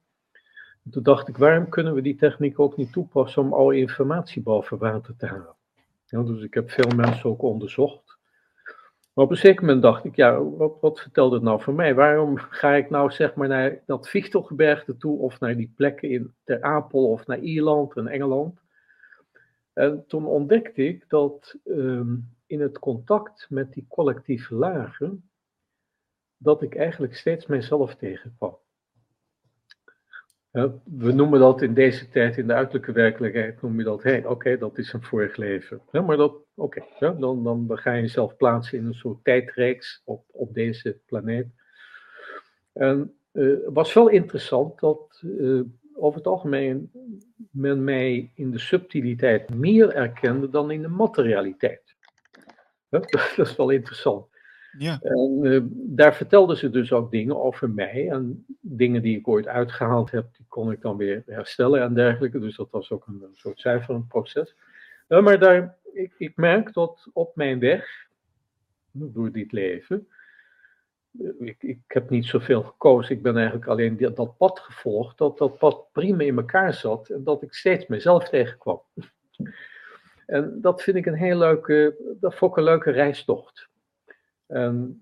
Toen 0.91 1.03
dacht 1.03 1.29
ik, 1.29 1.37
waarom 1.37 1.69
kunnen 1.69 1.95
we 1.95 2.03
die 2.03 2.17
techniek 2.17 2.61
ook 2.61 2.77
niet 2.77 2.93
toepassen 2.93 3.43
om 3.43 3.53
al 3.53 3.71
informatie 3.71 4.43
boven 4.43 4.79
water 4.79 5.17
te 5.17 5.27
halen? 5.27 6.27
Dus 6.27 6.43
ik 6.43 6.55
heb 6.55 6.71
veel 6.71 6.91
mensen 6.97 7.31
ook 7.31 7.43
onderzocht. 7.43 8.19
Maar 9.13 9.25
op 9.25 9.31
een 9.31 9.37
zeker 9.37 9.65
moment 9.65 9.83
dacht 9.83 10.05
ik, 10.05 10.17
ja, 10.17 10.43
wat, 10.43 10.73
wat 10.81 11.01
vertelt 11.01 11.33
het 11.33 11.43
nou 11.43 11.63
voor 11.63 11.75
mij? 11.75 11.95
Waarom 11.95 12.37
ga 12.39 12.75
ik 12.75 12.91
nou 12.91 13.11
zeg 13.11 13.35
maar 13.35 13.49
naar 13.49 13.83
dat 13.87 14.09
Fichtelgebergte 14.09 14.97
toe 14.97 15.19
of 15.19 15.41
naar 15.41 15.57
die 15.57 15.73
plekken 15.77 16.11
in 16.11 16.35
Ter 16.45 16.63
Apel 16.63 17.11
of 17.11 17.27
naar 17.27 17.39
Ierland 17.39 17.97
en 17.97 18.07
Engeland? 18.07 18.62
En 19.73 20.05
toen 20.07 20.27
ontdekte 20.27 20.87
ik 20.87 21.05
dat 21.09 21.57
ehm, 21.65 22.17
in 22.47 22.61
het 22.61 22.79
contact 22.79 23.47
met 23.51 23.73
die 23.73 23.87
collectieve 23.89 24.55
lagen, 24.55 25.31
dat 26.37 26.63
ik 26.63 26.75
eigenlijk 26.75 27.17
steeds 27.17 27.47
mijzelf 27.47 27.95
tegenkwam. 27.95 28.59
We 30.85 31.13
noemen 31.13 31.41
dat 31.41 31.63
in 31.63 31.75
deze 31.75 32.09
tijd, 32.09 32.37
in 32.37 32.47
de 32.47 32.53
uiterlijke 32.53 32.93
werkelijkheid, 32.93 33.63
noem 33.63 33.79
je 33.79 33.85
dat, 33.85 34.03
hé, 34.03 34.29
oké, 34.29 34.59
dat 34.59 34.79
is 34.79 34.93
een 34.93 35.03
vorig 35.03 35.37
leven. 35.37 35.83
maar 35.91 36.17
dat, 36.17 36.35
oké, 36.55 36.85
dan, 36.99 37.21
dan, 37.21 37.45
dan 37.45 37.79
ga 37.79 37.93
je 37.93 38.01
jezelf 38.01 38.37
plaatsen 38.37 38.79
in 38.79 38.87
een 38.87 38.95
soort 38.95 39.25
tijdreeks 39.25 40.03
op, 40.05 40.25
op 40.31 40.55
deze 40.55 41.01
planeet. 41.07 41.47
En 42.73 43.17
het 43.33 43.43
uh, 43.43 43.59
was 43.69 43.93
wel 43.93 44.09
interessant 44.09 44.81
dat 44.81 45.23
uh, 45.25 45.63
over 45.95 46.19
het 46.19 46.27
algemeen 46.27 46.91
men 47.51 47.85
mij 47.85 48.33
in 48.35 48.51
de 48.51 48.59
subtiliteit 48.59 49.55
meer 49.55 49.95
erkende 49.95 50.51
dan 50.51 50.71
in 50.71 50.83
de 50.83 50.89
materialiteit. 50.89 51.95
Dat 52.89 53.33
is 53.37 53.57
wel 53.57 53.71
interessant. 53.71 54.31
Ja. 54.79 55.01
En 55.01 55.39
uh, 55.43 55.61
daar 55.73 56.15
vertelden 56.15 56.57
ze 56.57 56.71
dus 56.71 56.93
ook 56.93 57.11
dingen 57.11 57.43
over 57.43 57.71
mij. 57.71 58.09
En 58.11 58.47
dingen 58.61 59.03
die 59.03 59.19
ik 59.19 59.29
ooit 59.29 59.47
uitgehaald 59.47 60.11
heb, 60.11 60.27
die 60.37 60.47
kon 60.49 60.71
ik 60.73 60.81
dan 60.81 60.97
weer 60.97 61.23
herstellen 61.27 61.83
en 61.83 61.95
dergelijke. 61.95 62.39
Dus 62.39 62.57
dat 62.57 62.71
was 62.71 62.91
ook 62.91 63.07
een, 63.07 63.23
een 63.23 63.35
soort 63.35 63.61
zuiverend 63.61 64.09
proces. 64.09 64.55
Uh, 65.09 65.23
maar 65.23 65.39
daar, 65.39 65.77
ik, 65.93 66.15
ik 66.19 66.37
merk 66.37 66.73
dat 66.73 67.09
op 67.13 67.37
mijn 67.37 67.59
weg, 67.59 68.09
door 68.91 69.33
dit 69.33 69.53
leven, 69.53 70.09
ik, 71.39 71.63
ik 71.63 71.81
heb 71.87 72.11
niet 72.11 72.27
zoveel 72.27 72.63
gekozen. 72.63 73.17
Ik 73.17 73.23
ben 73.23 73.37
eigenlijk 73.37 73.67
alleen 73.67 73.97
dat 74.15 74.37
pad 74.37 74.61
gevolgd, 74.61 75.19
dat 75.19 75.39
dat 75.39 75.59
pad 75.59 75.93
prima 75.93 76.23
in 76.23 76.37
elkaar 76.37 76.75
zat 76.75 77.09
en 77.09 77.25
dat 77.25 77.43
ik 77.43 77.55
steeds 77.55 77.87
mezelf 77.87 78.29
tegenkwam. 78.29 78.83
En 80.27 80.61
dat 80.61 80.83
vind 80.83 80.97
ik 80.97 81.07
een 81.07 81.15
heel 81.15 81.39
leuke, 81.39 81.97
dat 82.21 82.35
vond 82.35 82.51
ik 82.51 82.57
een 82.57 82.65
leuke 82.65 82.91
reistocht. 82.91 83.69
En 84.47 85.01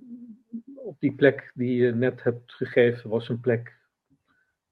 op 0.75 1.01
die 1.01 1.15
plek 1.15 1.51
die 1.55 1.83
je 1.83 1.95
net 1.95 2.23
hebt 2.23 2.53
gegeven 2.53 3.11
was 3.11 3.29
een 3.29 3.41
plek, 3.41 3.79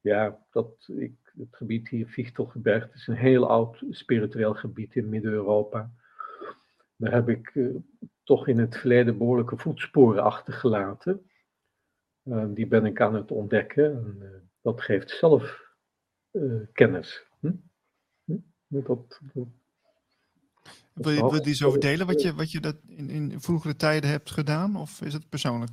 ja, 0.01 0.39
dat 0.51 0.89
ik, 0.97 1.13
het 1.39 1.57
gebied 1.57 1.89
hier, 1.89 2.07
Fichtelgebergte, 2.07 2.95
is 2.95 3.07
een 3.07 3.15
heel 3.15 3.49
oud 3.49 3.83
spiritueel 3.91 4.55
gebied 4.55 4.95
in 4.97 5.09
Midden-Europa. 5.09 5.91
Daar 6.97 7.13
heb 7.13 7.29
ik 7.29 7.55
uh, 7.55 7.77
toch 8.25 8.49
in 8.49 8.59
het 8.59 8.77
verleden 8.77 9.19
behoorlijke 9.19 9.57
voetsporen 9.57 10.23
achtergelaten. 10.23 11.28
Uh, 12.29 12.45
die 12.49 12.67
ben 12.67 12.85
ik 12.85 13.01
aan 13.01 13.15
het 13.15 13.31
ontdekken 13.31 13.85
en 13.85 14.17
uh, 14.21 14.29
dat 14.61 14.81
geeft 14.81 15.11
zelf 15.11 15.67
kennis. 16.73 17.27
Hm? 17.41 17.53
Hm? 18.25 18.37
Dat, 18.67 18.87
dat, 18.87 19.19
wil 20.93 21.13
je, 21.13 21.21
wil 21.21 21.35
je 21.35 21.41
eens 21.45 21.65
over 21.65 21.81
delen 21.81 22.07
wat 22.07 22.23
je, 22.23 22.35
wat 22.35 22.53
je 22.53 22.61
dat 22.61 22.77
in, 22.87 23.11
in 23.11 23.41
vroegere 23.41 23.77
tijden 23.77 24.11
hebt 24.11 24.31
gedaan? 24.31 24.77
Of 24.77 25.03
is 25.03 25.13
het 25.13 25.29
persoonlijk? 25.29 25.73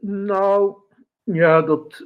Nou, 0.00 0.76
ja, 1.22 1.62
dat, 1.62 2.04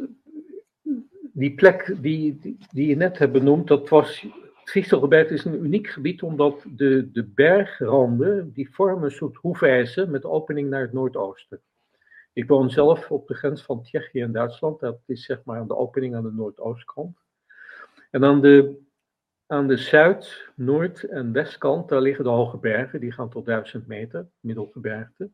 die 1.32 1.54
plek 1.54 1.96
die, 2.00 2.38
die, 2.38 2.56
die 2.72 2.86
je 2.86 2.96
net 2.96 3.18
hebt 3.18 3.32
benoemd, 3.32 3.68
dat 3.68 3.88
was. 3.88 4.26
Het 4.64 5.30
is 5.30 5.44
een 5.44 5.64
uniek 5.64 5.86
gebied 5.86 6.22
omdat 6.22 6.64
de, 6.68 7.10
de 7.12 7.24
bergranden, 7.24 8.52
die 8.52 8.74
vormen 8.74 9.04
een 9.04 9.10
soort 9.10 9.36
hoefijzer 9.36 10.10
met 10.10 10.24
opening 10.24 10.70
naar 10.70 10.80
het 10.80 10.92
noordoosten. 10.92 11.60
Ik 12.38 12.48
woon 12.48 12.70
zelf 12.70 13.10
op 13.10 13.26
de 13.26 13.34
grens 13.34 13.62
van 13.62 13.82
Tsjechië 13.82 14.20
en 14.20 14.32
Duitsland. 14.32 14.80
Dat 14.80 15.00
is 15.06 15.24
zeg 15.24 15.44
maar 15.44 15.58
aan 15.58 15.68
de 15.68 15.76
opening 15.76 16.14
aan 16.14 16.22
de 16.22 16.32
noordoostkant. 16.32 17.18
En 18.10 18.24
aan 18.24 18.40
de 18.40 18.78
aan 19.46 19.66
de 19.66 19.76
zuid-, 19.76 20.50
noord- 20.54 21.04
en 21.04 21.32
westkant, 21.32 21.88
daar 21.88 22.00
liggen 22.00 22.24
de 22.24 22.30
hoge 22.30 22.56
bergen, 22.56 23.00
die 23.00 23.12
gaan 23.12 23.30
tot 23.30 23.46
1000 23.46 23.86
meter, 23.86 24.28
middelgebergte. 24.40 25.30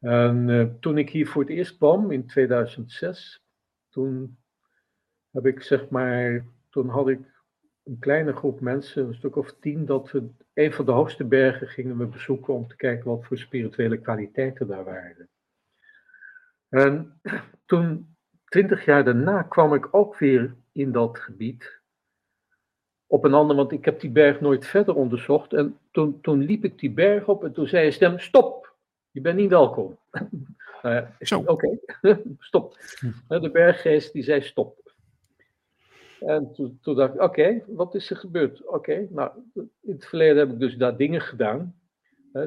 En 0.00 0.48
uh, 0.48 0.66
toen 0.80 0.98
ik 0.98 1.10
hier 1.10 1.26
voor 1.26 1.42
het 1.42 1.50
eerst 1.50 1.76
kwam, 1.76 2.10
in 2.10 2.26
2006, 2.26 3.44
toen 3.88 4.38
heb 5.30 5.46
ik 5.46 5.62
zeg 5.62 5.88
maar, 5.88 6.46
toen 6.70 6.88
had 6.88 7.08
ik 7.08 7.20
een 7.84 7.98
kleine 7.98 8.32
groep 8.32 8.60
mensen, 8.60 9.06
een 9.06 9.14
stuk 9.14 9.36
of 9.36 9.56
tien, 9.60 9.84
dat 9.84 10.10
we 10.10 10.28
een 10.54 10.72
van 10.72 10.84
de 10.84 10.92
hoogste 10.92 11.24
bergen 11.24 11.68
gingen 11.68 11.98
we 11.98 12.06
bezoeken 12.06 12.54
om 12.54 12.68
te 12.68 12.76
kijken 12.76 13.10
wat 13.10 13.24
voor 13.24 13.38
spirituele 13.38 14.00
kwaliteiten 14.00 14.66
daar 14.66 14.84
waren. 14.84 15.28
En 16.68 17.20
toen, 17.66 18.16
twintig 18.44 18.84
jaar 18.84 19.04
daarna, 19.04 19.42
kwam 19.42 19.74
ik 19.74 19.94
ook 19.94 20.18
weer 20.18 20.54
in 20.72 20.92
dat 20.92 21.18
gebied 21.18 21.80
op 23.06 23.24
een 23.24 23.34
ander, 23.34 23.56
want 23.56 23.72
ik 23.72 23.84
heb 23.84 24.00
die 24.00 24.10
berg 24.10 24.40
nooit 24.40 24.66
verder 24.66 24.94
onderzocht. 24.94 25.52
En 25.52 25.78
toen, 25.90 26.20
toen 26.20 26.42
liep 26.42 26.64
ik 26.64 26.78
die 26.78 26.90
berg 26.90 27.28
op 27.28 27.44
en 27.44 27.52
toen 27.52 27.66
zei 27.66 27.86
een 27.86 27.92
stem, 27.92 28.18
stop, 28.18 28.74
je 29.10 29.20
bent 29.20 29.36
niet 29.36 29.50
welkom. 29.50 29.98
nou 30.82 30.94
ja, 31.18 31.38
Oké, 31.44 31.78
stop. 32.38 32.76
Hm. 32.98 33.40
De 33.40 33.50
berggeest 33.50 34.12
die 34.12 34.22
zei 34.22 34.40
stop. 34.40 34.84
En 36.20 36.52
toen, 36.52 36.78
toen 36.82 36.94
dacht 36.94 37.14
ik, 37.14 37.20
oké, 37.20 37.62
wat 37.66 37.94
is 37.94 38.10
er 38.10 38.16
gebeurd? 38.16 38.66
Oké, 38.66 39.06
nou, 39.10 39.30
in 39.54 39.92
het 39.92 40.06
verleden 40.06 40.36
heb 40.36 40.50
ik 40.50 40.58
dus 40.58 40.76
daar 40.76 40.96
dingen 40.96 41.20
gedaan 41.20 41.80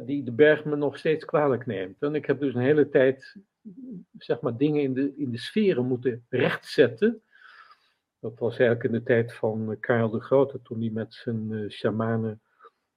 die 0.05 0.23
de 0.23 0.31
berg 0.31 0.65
me 0.65 0.75
nog 0.75 0.97
steeds 0.97 1.25
kwalijk 1.25 1.65
neemt. 1.65 2.01
En 2.01 2.15
ik 2.15 2.25
heb 2.25 2.39
dus 2.39 2.53
een 2.53 2.61
hele 2.61 2.89
tijd, 2.89 3.35
zeg 4.17 4.41
maar, 4.41 4.57
dingen 4.57 4.81
in 4.81 4.93
de, 4.93 5.13
in 5.17 5.31
de 5.31 5.37
sferen 5.37 5.85
moeten 5.85 6.25
rechtzetten 6.29 7.21
dat 8.19 8.39
was 8.39 8.57
eigenlijk 8.57 8.83
in 8.83 8.91
de 8.91 9.03
tijd 9.03 9.33
van 9.33 9.71
eh, 9.71 9.79
Karel 9.79 10.09
de 10.09 10.19
Grote, 10.19 10.61
toen 10.61 10.79
hij 10.79 10.89
met 10.89 11.13
zijn 11.13 11.51
uh, 11.51 11.69
shamanen 11.69 12.41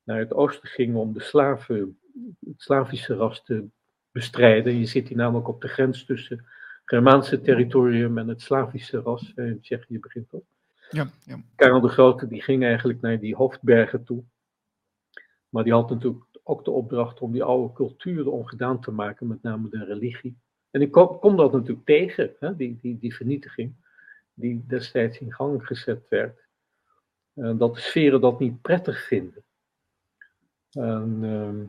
naar 0.03 0.19
het 0.19 0.33
oosten 0.33 0.69
ging 0.69 0.97
om 0.97 1.13
de 1.13 1.23
slaven, 1.23 1.99
het 2.41 2.63
Slavische 2.63 3.15
ras 3.15 3.45
te 3.45 3.65
bestrijden. 4.11 4.79
Je 4.79 4.87
zit 4.87 5.09
hier 5.09 5.17
namelijk 5.17 5.49
op 5.49 5.61
de 5.61 5.69
grens 5.69 6.05
tussen 6.05 6.37
het 6.37 6.47
Germaanse 6.85 7.41
territorium 7.41 8.19
en 8.19 8.29
het 8.29 8.43
Slavische 8.43 8.99
ras. 8.99 9.33
In 9.35 9.61
Tsjechië 9.61 10.01
begint 10.01 10.31
dat. 10.31 10.43
Ja, 10.91 11.11
ja. 11.25 11.43
Karel 11.55 11.81
de 11.81 11.89
Grote 11.89 12.27
die 12.27 12.43
ging 12.43 12.65
eigenlijk 12.65 13.01
naar 13.01 13.19
die 13.19 13.37
hoofdbergen 13.37 14.05
toe. 14.05 14.25
Maar 15.49 15.65
die 15.65 15.73
had 15.73 15.91
natuurlijk 15.91 16.25
ook 16.43 16.65
de 16.65 16.71
opdracht 16.71 17.21
om 17.21 17.33
die 17.33 17.43
oude 17.43 17.75
culturen 17.75 18.33
ongedaan 18.33 18.81
te 18.81 18.91
maken, 18.91 19.27
met 19.27 19.43
name 19.43 19.69
de 19.69 19.85
religie. 19.85 20.39
En 20.73 20.81
ik 20.81 20.91
kom, 20.91 21.19
kom 21.19 21.37
dat 21.37 21.53
natuurlijk 21.53 21.87
tegen, 21.87 22.35
hè, 22.39 22.57
die, 22.57 22.79
die, 22.81 22.99
die 22.99 23.15
vernietiging 23.15 23.75
die 24.35 24.65
destijds 24.67 25.19
in 25.19 25.33
gang 25.33 25.67
gezet 25.67 26.09
werd, 26.09 26.39
uh, 27.35 27.59
dat 27.59 27.75
de 27.75 27.81
sferen 27.81 28.21
dat 28.21 28.41
niet 28.41 28.63
prettig 28.63 29.07
vinden. 29.07 29.45
En, 30.71 31.19
uh, 31.23 31.69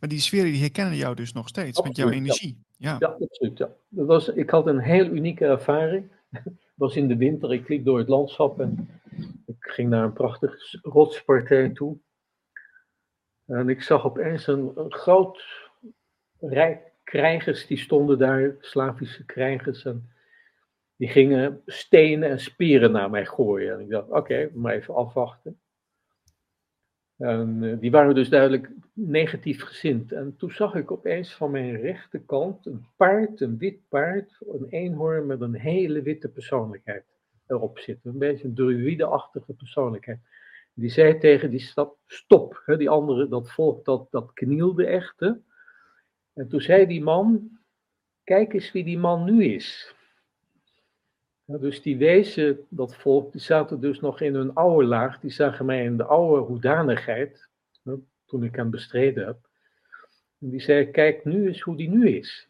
maar 0.00 0.08
die 0.08 0.20
sferen 0.20 0.52
die 0.52 0.60
herkennen 0.60 0.96
jou 0.96 1.14
dus 1.14 1.32
nog 1.32 1.48
steeds 1.48 1.82
met 1.82 1.96
jouw 1.96 2.10
energie. 2.10 2.58
Ja, 2.76 2.96
ja. 2.98 3.06
absoluut. 3.06 3.58
Ja. 3.58 3.70
Dat 3.88 4.06
was, 4.06 4.28
ik 4.28 4.50
had 4.50 4.66
een 4.66 4.78
heel 4.78 5.06
unieke 5.06 5.44
ervaring. 5.44 6.10
Het 6.30 6.52
was 6.74 6.96
in 6.96 7.08
de 7.08 7.16
winter, 7.16 7.52
ik 7.52 7.68
liep 7.68 7.84
door 7.84 7.98
het 7.98 8.08
landschap 8.08 8.60
en 8.60 9.00
ik 9.46 9.56
ging 9.58 9.88
naar 9.88 10.04
een 10.04 10.12
prachtige 10.12 10.78
rotspartij 10.82 11.68
toe. 11.68 11.98
En 13.44 13.68
ik 13.68 13.82
zag 13.82 14.04
opeens 14.04 14.46
een, 14.46 14.72
een 14.74 14.92
groot 14.92 15.44
rijk 16.38 16.93
krijgers, 17.04 17.66
die 17.66 17.78
stonden 17.78 18.18
daar, 18.18 18.56
Slavische 18.60 19.24
krijgers. 19.24 19.84
En 19.84 20.08
die 20.96 21.08
gingen 21.08 21.62
stenen 21.66 22.30
en 22.30 22.40
spieren 22.40 22.92
naar 22.92 23.10
mij 23.10 23.26
gooien. 23.26 23.74
En 23.74 23.80
ik 23.80 23.88
dacht, 23.88 24.10
oké, 24.10 24.50
maar 24.54 24.74
even 24.74 24.94
afwachten. 24.94 25.58
En 27.16 27.62
uh, 27.62 27.80
die 27.80 27.90
waren 27.90 28.14
dus 28.14 28.28
duidelijk 28.28 28.70
negatief 28.92 29.62
gezind. 29.62 30.12
En 30.12 30.36
toen 30.36 30.50
zag 30.50 30.74
ik 30.74 30.90
opeens 30.90 31.34
van 31.34 31.50
mijn 31.50 31.80
rechterkant 31.80 32.66
een 32.66 32.86
paard, 32.96 33.40
een 33.40 33.58
wit 33.58 33.88
paard, 33.88 34.38
een 34.46 34.66
eenhoorn 34.68 35.26
met 35.26 35.40
een 35.40 35.54
hele 35.54 36.02
witte 36.02 36.28
persoonlijkheid 36.28 37.04
erop 37.46 37.78
zitten. 37.78 38.10
Een 38.10 38.18
beetje 38.18 38.44
een 38.44 38.54
druïde-achtige 38.54 39.52
persoonlijkheid. 39.52 40.18
Die 40.74 40.90
zei 40.90 41.18
tegen 41.18 41.50
die 41.50 41.60
stad, 41.60 41.96
stop. 42.06 42.62
Die 42.76 42.90
andere, 42.90 43.28
dat 43.28 43.52
volk, 43.52 43.84
dat, 43.84 44.06
dat 44.10 44.32
knielde 44.32 44.86
echt. 44.86 45.32
En 46.34 46.48
toen 46.48 46.60
zei 46.60 46.86
die 46.86 47.02
man, 47.02 47.58
kijk 48.24 48.52
eens 48.52 48.72
wie 48.72 48.84
die 48.84 48.98
man 48.98 49.24
nu 49.24 49.44
is. 49.44 49.94
Ja, 51.44 51.58
dus 51.58 51.82
die 51.82 51.96
wezen, 51.96 52.66
dat 52.68 52.96
volk, 52.96 53.32
die 53.32 53.40
zaten 53.40 53.80
dus 53.80 54.00
nog 54.00 54.20
in 54.20 54.34
hun 54.34 54.54
oude 54.54 54.86
laag. 54.86 55.20
Die 55.20 55.30
zagen 55.30 55.66
mij 55.66 55.84
in 55.84 55.96
de 55.96 56.04
oude 56.04 56.42
hoedanigheid, 56.42 57.48
toen 58.26 58.44
ik 58.44 58.54
hem 58.56 58.70
bestreden 58.70 59.26
heb. 59.26 59.48
En 60.40 60.50
die 60.50 60.60
zei, 60.60 60.90
kijk 60.90 61.24
nu 61.24 61.46
eens 61.46 61.60
hoe 61.60 61.76
die 61.76 61.88
nu 61.88 62.08
is. 62.08 62.48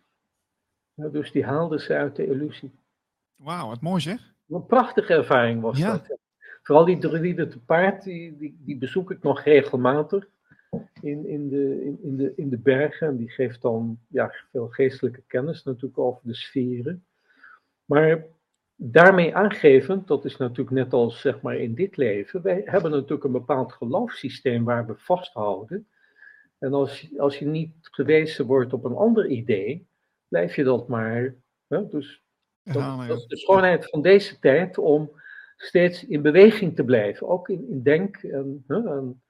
Ja, 0.94 1.08
dus 1.08 1.32
die 1.32 1.44
haalden 1.44 1.80
ze 1.80 1.94
uit 1.94 2.16
de 2.16 2.26
illusie. 2.26 2.72
Wauw, 3.36 3.68
wat 3.68 3.80
mooi 3.80 4.00
zeg. 4.00 4.34
een 4.48 4.66
prachtige 4.66 5.14
ervaring 5.14 5.60
was 5.60 5.78
Ja. 5.78 5.92
dat. 5.92 6.18
Vooral 6.62 6.84
die 6.84 6.98
druïde 6.98 7.46
te 7.48 7.60
paard, 7.60 8.02
die, 8.04 8.36
die, 8.36 8.56
die 8.60 8.76
bezoek 8.76 9.10
ik 9.10 9.22
nog 9.22 9.42
regelmatig 9.42 10.28
in, 11.00 11.26
in, 11.26 11.48
de, 11.48 11.84
in, 11.84 11.98
in, 12.02 12.16
de, 12.16 12.32
in 12.36 12.48
de 12.48 12.58
bergen. 12.58 13.06
En 13.08 13.16
die 13.16 13.30
geeft 13.30 13.62
dan 13.62 13.98
ja, 14.08 14.34
veel 14.50 14.68
geestelijke 14.68 15.22
kennis 15.26 15.62
natuurlijk 15.62 15.98
over 15.98 16.20
de 16.24 16.34
sferen. 16.34 17.04
Maar 17.84 18.24
daarmee 18.76 19.34
aangevend, 19.34 20.06
dat 20.06 20.24
is 20.24 20.36
natuurlijk 20.36 20.76
net 20.76 20.92
als 20.92 21.20
zeg 21.20 21.40
maar 21.40 21.56
in 21.56 21.74
dit 21.74 21.96
leven, 21.96 22.42
wij 22.42 22.62
hebben 22.64 22.90
natuurlijk 22.90 23.24
een 23.24 23.32
bepaald 23.32 23.72
geloofssysteem 23.72 24.64
waar 24.64 24.86
we 24.86 24.94
vasthouden. 24.96 25.88
En 26.58 26.72
als, 26.72 27.00
je- 27.00 27.20
als 27.20 27.38
je 27.38 27.46
niet 27.46 27.74
gewezen 27.80 28.46
wordt 28.46 28.72
op 28.72 28.84
een 28.84 28.94
ander 28.96 29.26
idee, 29.26 29.86
blijf 30.28 30.56
je 30.56 30.64
dat 30.64 30.88
maar. 30.88 31.34
Hè? 31.66 31.88
Dus 31.88 32.22
dat, 33.08 33.16
is 33.18 33.26
de 33.26 33.36
schoonheid 33.36 33.88
van 33.90 34.02
deze 34.02 34.38
tijd 34.38 34.78
om 34.78 35.10
steeds 35.56 36.06
in 36.06 36.22
beweging 36.22 36.76
te 36.76 36.84
blijven, 36.84 37.28
ook 37.28 37.48
in, 37.48 37.68
in 37.68 37.82
denk. 37.82 38.16
En, 38.16 38.64
hè, 38.66 38.88
en 38.96 39.22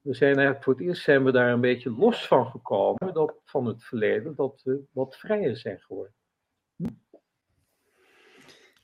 we 0.00 0.14
zijn 0.14 0.34
eigenlijk 0.34 0.64
voor 0.64 0.72
het 0.74 0.82
eerst 0.82 1.02
zijn 1.02 1.24
we 1.24 1.32
daar 1.32 1.52
een 1.52 1.60
beetje 1.60 1.90
los 1.90 2.26
van 2.26 2.46
gekomen, 2.46 3.14
dat, 3.14 3.34
van 3.44 3.66
het 3.66 3.84
verleden, 3.84 4.34
dat 4.34 4.60
we 4.64 4.80
wat 4.92 5.16
vrijer 5.16 5.56
zijn 5.56 5.78
geworden. 5.78 6.12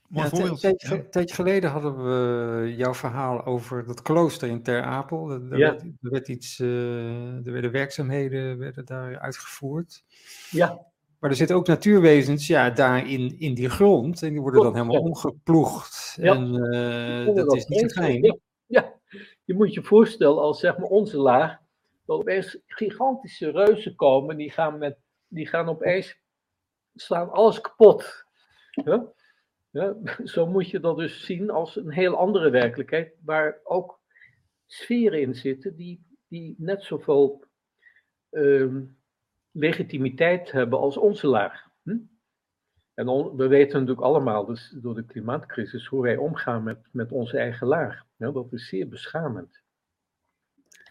Ja, 0.09 0.29
een 0.31 0.55
tijdje, 0.55 1.07
Ja. 1.11 1.33
geleden 1.33 1.69
hadden 1.69 1.97
we 2.03 2.73
jouw 2.75 2.93
verhaal 2.93 3.45
over 3.45 3.85
dat 3.85 4.01
klooster 4.01 4.49
in 4.49 4.63
Ter 4.63 4.81
Apel. 4.83 5.29
Er, 5.31 5.51
er 5.51 5.57
Ja. 5.57 5.69
werd, 5.69 5.81
er 5.81 6.09
werd 6.09 6.27
iets, 6.27 6.59
eh, 6.59 7.45
er 7.45 7.51
werden 7.51 7.71
werkzaamheden 7.71 8.57
werden 8.57 8.85
daar 8.85 9.19
uitgevoerd. 9.19 10.03
Ja, 10.51 10.85
Maar 11.19 11.29
er 11.29 11.35
zitten 11.35 11.55
ook 11.55 11.67
natuurwezens 11.67 12.47
ja, 12.47 12.69
daar 12.69 13.07
in, 13.09 13.39
in 13.39 13.53
die 13.53 13.69
grond. 13.69 14.21
En 14.23 14.29
die 14.29 14.41
worden 14.41 14.63
dan 14.63 14.73
helemaal 14.73 14.95
ja. 14.95 15.01
omgeploegd. 15.01 16.17
Ja. 16.21 16.35
En 16.35 16.55
eh, 17.27 17.35
dat 17.35 17.55
is 17.55 17.65
niet 17.65 17.93
fijn. 17.93 18.39
Ja, 18.65 18.93
je 19.45 19.53
moet 19.53 19.73
je 19.73 19.83
voorstellen 19.83 20.41
als 20.41 20.59
zeg 20.59 20.77
maar 20.77 20.89
onze 20.89 21.17
laag, 21.17 21.57
dat 22.05 22.19
opeens 22.19 22.59
gigantische 22.65 23.51
reuzen 23.51 23.95
komen, 23.95 24.37
die 24.37 24.51
gaan, 24.51 24.77
met, 24.77 24.97
die 25.27 25.47
gaan 25.47 25.69
opeens, 25.69 26.19
slaan 26.93 27.29
alles 27.29 27.61
kapot. 27.61 28.25
Ja? 28.71 29.07
Zo 30.23 30.47
moet 30.47 30.69
je 30.69 30.79
dat 30.79 30.97
dus 30.97 31.25
zien 31.25 31.49
als 31.49 31.75
een 31.75 31.91
heel 31.91 32.15
andere 32.17 32.49
werkelijkheid, 32.49 33.15
waar 33.23 33.59
ook 33.63 33.99
sferen 34.65 35.21
in 35.21 35.35
zitten 35.35 35.75
die, 35.75 36.05
die 36.27 36.55
net 36.57 36.83
zoveel 36.83 37.45
ehm, 38.29 38.83
legitimiteit 39.51 40.51
hebben 40.51 40.79
als 40.79 40.97
onze 40.97 41.27
laag. 41.27 41.67
Hm? 41.83 41.97
En 42.95 43.07
on- 43.07 43.35
we 43.35 43.47
weten 43.47 43.79
natuurlijk 43.79 44.07
allemaal, 44.07 44.45
dus 44.45 44.73
door 44.81 44.95
de 44.95 45.05
klimaatcrisis, 45.05 45.85
hoe 45.87 46.01
wij 46.01 46.17
omgaan 46.17 46.63
met, 46.63 46.77
met 46.91 47.11
onze 47.11 47.37
eigen 47.37 47.67
laag. 47.67 48.03
Ja, 48.15 48.31
dat 48.31 48.53
is 48.53 48.67
zeer 48.67 48.87
beschamend. 48.87 49.63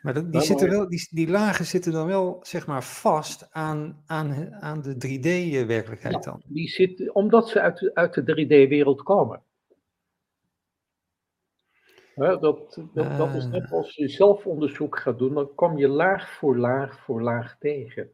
Maar 0.03 0.15
dat, 0.15 0.25
die, 0.25 0.41
Ja, 0.41 0.47
zitten 0.47 0.69
wel, 0.71 0.89
die, 0.89 1.09
die 1.11 1.29
lagen 1.29 1.65
zitten 1.65 1.93
dan 1.93 2.07
wel 2.07 2.39
zeg 2.43 2.67
maar 2.67 2.83
vast 2.85 3.53
aan, 3.53 4.03
aan, 4.07 4.55
aan 4.55 4.83
de 4.83 4.95
3D-werkelijkheid 4.95 6.23
dan. 6.25 6.43
Die 6.47 6.69
zit, 6.69 7.13
omdat 7.13 7.49
ze 7.49 7.61
uit, 7.61 7.79
de- 7.79 7.95
uit 7.95 8.15
de 8.15 8.23
3D-wereld 8.45 9.03
komen. 9.03 9.43
Ja, 12.15 12.37
dat, 12.37 12.81
dat, 12.95 13.17
dat 13.17 13.35
is 13.35 13.47
net 13.47 13.71
als 13.73 13.95
je 13.95 14.09
zelfonderzoek 14.09 14.99
gaat 14.99 15.19
doen, 15.19 15.35
dan 15.35 15.55
kom 15.55 15.79
je 15.79 15.89
laag 15.89 16.31
voor 16.31 16.57
laag 16.59 17.01
voor 17.05 17.23
laag 17.23 17.59
tegen. 17.59 18.11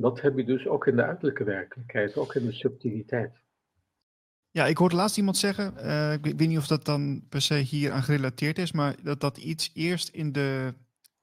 Dat 0.00 0.20
heb 0.20 0.36
je 0.36 0.44
dus 0.44 0.66
ook 0.66 0.86
in 0.86 0.96
de 0.96 1.02
uiterlijke 1.02 1.44
werkelijkheid, 1.44 2.16
ook 2.16 2.34
in 2.34 2.44
de 2.44 2.52
subtiliteit. 2.52 3.40
Ja, 4.50 4.66
ik 4.66 4.76
hoorde 4.76 4.96
laatst 4.96 5.16
iemand 5.16 5.36
zeggen, 5.36 5.76
eh, 5.76 6.12
ik 6.12 6.24
weet- 6.24 6.48
niet 6.48 6.58
of 6.58 6.66
dat 6.66 6.84
dan 6.84 7.22
per 7.28 7.40
se 7.40 7.54
hier 7.54 7.92
aan 7.92 8.02
gerelateerd 8.02 8.58
is, 8.58 8.72
maar 8.72 8.94
dat 9.02 9.20
dat 9.20 9.38
iets 9.38 9.70
eerst 9.74 10.08
in 10.08 10.32
de 10.32 10.74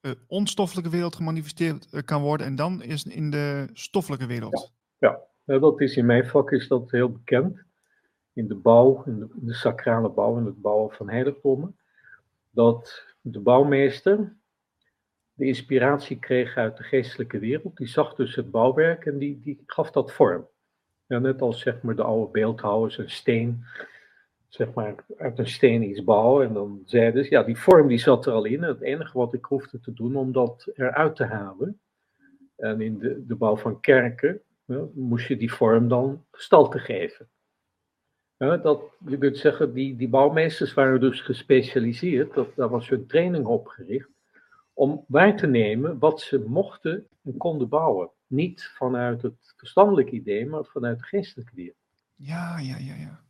eh, 0.01 0.11
onstoffelijke 0.27 0.89
wereld 0.89 1.15
gemanifesteerd 1.15 1.87
eh, 1.91 2.01
kan 2.01 2.21
worden 2.21 2.47
en 2.47 2.55
dan 2.55 2.81
is 2.81 3.03
in 3.03 3.29
de 3.29 3.67
stoffelijke 3.73 4.25
wereld. 4.25 4.73
Ja, 4.97 5.19
dat 5.45 5.81
is 5.81 5.97
in 5.97 6.05
mijn 6.05 6.27
vak 6.27 6.51
is 6.51 6.67
dat 6.67 6.91
heel 6.91 7.11
bekend. 7.11 7.63
In 8.33 8.47
de 8.47 8.55
bouw, 8.55 9.03
in 9.05 9.19
de, 9.19 9.27
in 9.39 9.45
de 9.45 9.53
sacrale 9.53 10.09
bouw, 10.09 10.37
in 10.37 10.45
het 10.45 10.61
bouwen 10.61 10.95
van 10.95 11.09
heiligdommen. 11.09 11.77
Dat 12.51 13.03
de 13.21 13.39
bouwmeester 13.39 14.35
de 15.35 15.45
inspiratie 15.45 16.19
kreeg 16.19 16.55
uit 16.55 16.77
de 16.77 16.83
geestelijke 16.83 17.39
wereld. 17.39 17.77
Die 17.77 17.87
zag 17.87 18.15
dus 18.15 18.35
het 18.35 18.51
bouwwerk 18.51 19.05
en 19.05 19.17
die, 19.17 19.41
die 19.43 19.63
gaf 19.65 19.91
dat 19.91 20.11
vorm. 20.11 20.47
Ja, 21.05 21.19
net 21.19 21.41
als 21.41 21.59
zeg 21.59 21.81
maar 21.81 21.95
de 21.95 22.03
oude 22.03 22.31
beeldhouwers 22.31 22.97
een 22.97 23.09
steen, 23.09 23.63
zeg 24.47 24.73
maar 24.73 24.95
uit 25.17 25.39
een 25.39 25.47
steen 25.47 25.83
iets 25.83 26.03
bouwen. 26.03 26.47
En 26.47 26.53
dan 26.53 26.81
zeiden 26.85 27.23
ze, 27.23 27.29
ja 27.31 27.43
die 27.43 27.57
vorm 27.57 27.87
die 27.87 27.97
zat 27.97 28.25
er 28.25 28.33
al 28.33 28.45
in. 28.45 28.63
Het 28.63 28.81
enige 28.81 29.17
wat 29.17 29.33
ik 29.33 29.45
hoefde 29.45 29.79
te 29.79 29.93
doen 29.93 30.15
om 30.15 30.31
dat 30.31 30.71
eruit 30.73 31.15
te 31.15 31.25
halen. 31.25 31.79
En 32.55 32.81
in 32.81 32.97
de, 32.97 33.25
de 33.25 33.35
bouw 33.35 33.57
van 33.57 33.79
kerken 33.79 34.41
moest 34.93 35.27
je 35.27 35.37
die 35.37 35.53
vorm 35.53 35.87
dan 35.87 36.25
gestalte 36.31 36.79
geven. 36.79 37.29
Dat, 38.37 38.81
je 39.05 39.17
kunt 39.17 39.37
zeggen, 39.37 39.73
die, 39.73 39.95
die 39.95 40.09
bouwmeesters 40.09 40.73
waren 40.73 40.99
dus 40.99 41.21
gespecialiseerd, 41.21 42.33
dat, 42.33 42.55
daar 42.55 42.69
was 42.69 42.89
hun 42.89 43.07
training 43.07 43.45
op 43.45 43.67
gericht, 43.67 44.09
om 44.75 45.05
waar 45.07 45.37
te 45.37 45.47
nemen 45.47 45.99
wat 45.99 46.21
ze 46.21 46.43
mochten 46.47 47.07
en 47.23 47.37
konden 47.37 47.69
bouwen. 47.69 48.09
Niet 48.27 48.71
vanuit 48.75 49.21
het 49.21 49.53
verstandelijk 49.57 50.11
idee, 50.11 50.45
maar 50.45 50.65
vanuit 50.65 50.97
de 50.97 51.05
geestelijke 51.05 51.55
wereld. 51.55 51.77
Ja, 52.15 52.59
ja, 52.59 52.77
ja, 52.77 52.95
ja. 52.95 53.23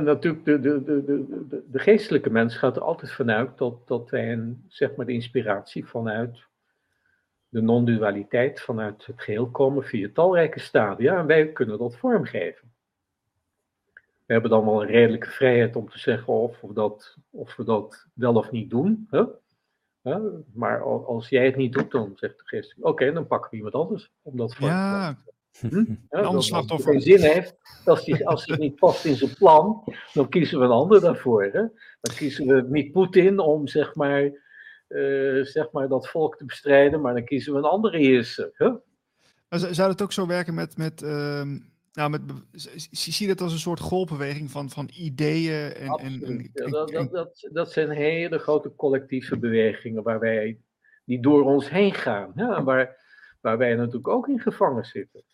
Natuurlijk, 0.00 0.44
de, 0.44 0.60
de, 0.60 0.84
de, 0.84 1.04
de, 1.04 1.64
de, 1.70 1.78
geestelijke 1.78 2.30
mens 2.30 2.56
gaat 2.56 2.76
er 2.76 2.82
altijd 2.82 3.12
vanuit 3.12 3.58
dat, 3.58 3.88
dat 3.88 4.10
wij 4.10 4.32
een, 4.32 4.64
zeg 4.68 4.96
maar 4.96 5.06
de 5.06 5.12
inspiratie 5.12 5.86
vanuit 5.86 6.46
de 7.48 7.60
non-dualiteit, 7.60 8.60
vanuit 8.60 9.06
het 9.06 9.20
geheel 9.22 9.50
komen 9.50 9.84
via 9.84 10.08
talrijke 10.12 10.60
stadia. 10.60 11.18
En 11.18 11.26
wij 11.26 11.52
kunnen 11.52 11.78
dat 11.78 11.96
vormgeven. 11.96 12.72
We 14.26 14.32
hebben 14.32 14.50
dan 14.50 14.64
wel 14.64 14.82
een 14.82 14.88
redelijke 14.88 15.30
vrijheid 15.30 15.76
om 15.76 15.90
te 15.90 15.98
zeggen 15.98 16.32
of 16.32 16.60
we 16.60 16.72
dat, 16.72 17.16
of 17.30 17.56
we 17.56 17.64
dat 17.64 18.06
wel 18.14 18.34
of 18.34 18.50
niet 18.50 18.70
doen. 18.70 19.06
Hè? 19.10 19.24
Maar 20.54 20.82
al- 20.82 21.06
als 21.06 21.28
jij 21.28 21.44
het 21.46 21.56
niet 21.56 21.72
doet, 21.72 21.90
dan 21.90 22.12
zegt 22.14 22.36
de 22.38 22.42
geest, 22.46 22.74
oké, 22.80 23.12
dan 23.12 23.26
pakken 23.26 23.50
we 23.50 23.56
iemand 23.56 23.74
anders 23.74 24.10
om 24.22 24.36
dat 24.36 24.54
vorm 24.54 24.70
te 24.70 24.74
Ja. 24.76 25.18
Ja, 26.10 26.18
ander 26.18 26.26
Als 26.34 26.46
slachtoffer. 26.46 26.94
het 26.94 27.02
geen 27.04 27.18
zin 27.18 27.30
heeft, 27.30 27.54
als 27.84 28.06
hij 28.06 28.24
als 28.26 28.46
hij 28.46 28.56
niet 28.56 28.74
past 28.76 29.04
in 29.04 29.14
zijn 29.16 29.34
plan, 29.34 29.84
dan 30.12 30.28
kiezen 30.28 30.58
we 30.58 30.64
een 30.64 30.70
ander 30.70 31.00
daarvoor. 31.00 31.42
Hè? 31.42 31.50
Dan 32.00 32.14
kiezen 32.16 32.46
we 32.46 32.64
niet 32.68 32.92
Poetin 32.92 33.38
om 33.38 33.66
zeg 33.66 33.94
maar, 33.94 34.22
eh, 34.88 35.42
zeg 35.42 35.70
maar 35.72 35.88
dat 35.88 36.08
volk 36.08 36.36
te 36.36 36.44
bestrijden, 36.44 37.00
maar 37.00 37.14
dan 37.14 37.24
kiezen 37.24 37.52
we 37.52 37.58
een 37.58 37.64
andere 37.64 37.98
heerser. 37.98 38.50
Hè? 38.54 38.70
Zou 39.48 39.90
het 39.90 40.02
ook 40.02 40.12
zo 40.12 40.26
werken 40.26 40.54
met, 40.54 40.76
met, 40.76 41.02
ehm, 41.02 41.58
nou, 41.92 42.10
met 42.10 42.22
zie 42.90 43.26
je 43.26 43.34
dat 43.34 43.40
als 43.40 43.52
een 43.52 43.58
soort 43.58 43.80
golfbeweging 43.80 44.50
van, 44.50 44.70
van 44.70 44.90
ideeën 44.94 45.72
en, 45.72 45.74
en, 45.74 45.88
Absoluut. 45.88 46.22
en, 46.22 46.50
Ja, 46.52 46.64
en- 46.64 46.70
dat, 46.70 46.90
dat, 46.90 47.10
dat, 47.10 47.48
dat 47.52 47.72
zijn 47.72 47.90
hele 47.90 48.38
grote 48.38 48.74
collectieve 48.74 49.38
bewegingen 49.38 50.02
waar 50.02 50.20
wij, 50.20 50.58
die 51.04 51.20
door 51.20 51.42
ons 51.42 51.70
heen 51.70 51.94
gaan. 51.94 52.32
Ja, 52.34 52.62
waar, 52.62 52.96
waar 53.40 53.58
wij 53.58 53.74
natuurlijk 53.74 54.08
ook 54.08 54.28
in 54.28 54.40
gevangen 54.40 54.84
zitten. 54.84 55.24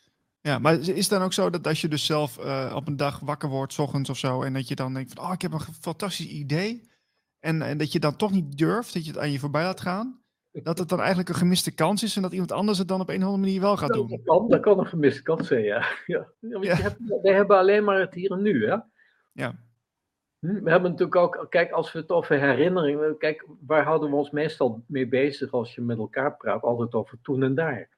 Ja, 0.41 0.59
maar 0.59 0.75
is 0.79 0.87
het 0.87 1.09
dan 1.09 1.23
ook 1.23 1.33
zo 1.33 1.51
dat 1.51 1.67
als 1.67 1.81
je 1.81 1.89
dus 1.89 2.07
zelf 2.07 2.39
eh, 2.39 2.73
op 2.77 2.87
een 2.87 2.97
dag 2.97 3.21
wakker 3.21 3.49
wordt, 3.49 3.73
s 3.73 3.79
ochtends 3.79 4.11
of 4.11 4.19
zo, 4.19 4.43
en 4.43 4.53
dat 4.53 4.69
je 4.69 4.75
dan 4.75 4.95
denkt 4.95 5.13
van, 5.13 5.25
oh, 5.25 5.33
ik 5.33 5.43
heb 5.43 5.53
een 5.53 5.61
fantastisch 5.61 6.27
idee, 6.27 6.91
en, 7.39 7.63
en 7.63 7.79
dat 7.79 7.93
je 7.93 7.99
dan 7.99 8.17
toch 8.17 8.31
niet 8.31 8.59
durft, 8.59 8.95
dat 8.95 9.05
je 9.05 9.11
het 9.11 9.21
aan 9.21 9.33
je 9.33 9.39
voorbij 9.39 9.63
laat 9.63 9.81
gaan, 9.81 10.24
dat 10.63 10.79
het 10.79 10.89
dan 10.89 10.99
eigenlijk 10.99 11.29
een 11.29 11.35
gemiste 11.35 11.75
kans 11.75 12.03
is 12.03 12.17
en 12.17 12.23
dat 12.23 12.33
iemand 12.33 12.53
anders 12.53 12.79
het 12.79 12.89
dan 12.89 13.01
op 13.01 13.09
een 13.09 13.17
of 13.17 13.23
andere 13.23 13.43
manier 13.43 13.61
wel 13.61 13.77
gaat 13.77 13.89
Dat 13.89 14.09
doen. 14.09 14.23
kan, 14.25 14.49
dat 14.49 14.61
kan 14.61 14.79
een 14.79 14.87
gemiste 14.87 15.23
kans 15.23 15.47
zijn, 15.47 15.65
ja. 15.65 15.85
ja. 16.07 16.29
Want 16.41 16.65
Ja. 16.65 16.75
Hebt, 16.75 16.99
wij 17.23 17.35
hebben 17.35 17.59
alleen 17.59 17.85
maar 17.85 18.01
het 18.01 18.15
hier 18.15 18.31
en 18.31 18.43
nu. 18.43 18.67
Hè? 18.69 18.77
Ja, 19.33 19.55
Hm, 20.45 20.63
We 20.63 20.71
hebben 20.71 20.91
natuurlijk 20.91 21.17
ook, 21.17 21.47
kijk, 21.49 21.71
als 21.71 21.93
we 21.93 21.99
het 21.99 22.11
over 22.11 22.39
herinneringen, 22.39 23.19
kijk, 23.19 23.47
waar 23.67 23.85
houden 23.85 24.11
we 24.11 24.17
ons 24.17 24.31
meestal 24.31 24.85
mee 24.87 25.09
bezig 25.09 25.51
als 25.53 25.75
je 25.75 25.81
met 25.81 25.99
elkaar 25.99 26.37
praat? 26.37 26.63
Altijd 26.63 26.95
over 26.95 27.19
toen 27.23 27.43
en 27.43 27.55
daar. 27.55 27.89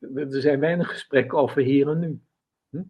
Er 0.00 0.34
er 0.34 0.40
zijn 0.40 0.60
weinig 0.60 0.88
gesprekken 0.90 1.38
over 1.38 1.62
hier 1.62 1.88
en 1.88 1.98
nu. 1.98 2.20
Ja. 2.70 2.84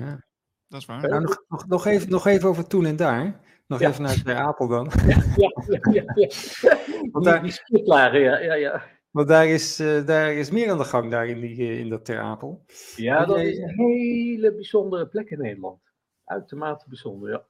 Ja. 0.00 0.24
dat 0.68 0.80
is 0.80 0.86
waar. 0.86 1.08
Nou, 1.08 1.22
nog, 1.22 1.44
nog, 1.48 1.66
nog, 1.66 1.86
even, 1.86 2.10
nog 2.10 2.26
even 2.26 2.48
over 2.48 2.66
toen 2.66 2.86
en 2.86 2.96
daar. 2.96 3.40
Nog 3.70 3.80
Ja. 3.80 3.88
even 3.88 4.02
naar 4.02 4.22
Ter 4.22 4.34
Apel 4.36 4.68
dan. 4.68 4.90
Ja, 5.36 5.50
ja, 5.92 6.02
ja. 6.14 6.28
Want 7.12 7.24
daar- 7.24 7.42
die 7.42 7.50
schietlagen, 7.52 8.20
ja, 8.20 8.38
ja, 8.38 8.54
ja. 8.54 8.82
Want 9.10 9.28
daar 9.28 9.46
is, 9.48 9.80
eh, 9.80 10.06
daar 10.06 10.32
is 10.32 10.50
meer 10.50 10.70
aan 10.70 10.78
de 10.78 10.84
gang 10.84 11.10
daar 11.10 11.26
in, 11.26 11.40
die, 11.40 11.56
eh, 11.56 11.78
in 11.78 11.88
dat 11.88 12.04
Ter 12.04 12.18
Apel. 12.18 12.64
Ja, 12.96 13.24
dat 13.24 13.36
jij- 13.36 13.48
is 13.50 13.58
een 13.58 13.68
hele 13.78 14.54
bijzondere 14.54 15.06
plek 15.06 15.30
in 15.30 15.38
Nederland. 15.38 15.80
Uitermate 16.24 16.84
bijzonder, 16.88 17.30
ja. 17.30 17.44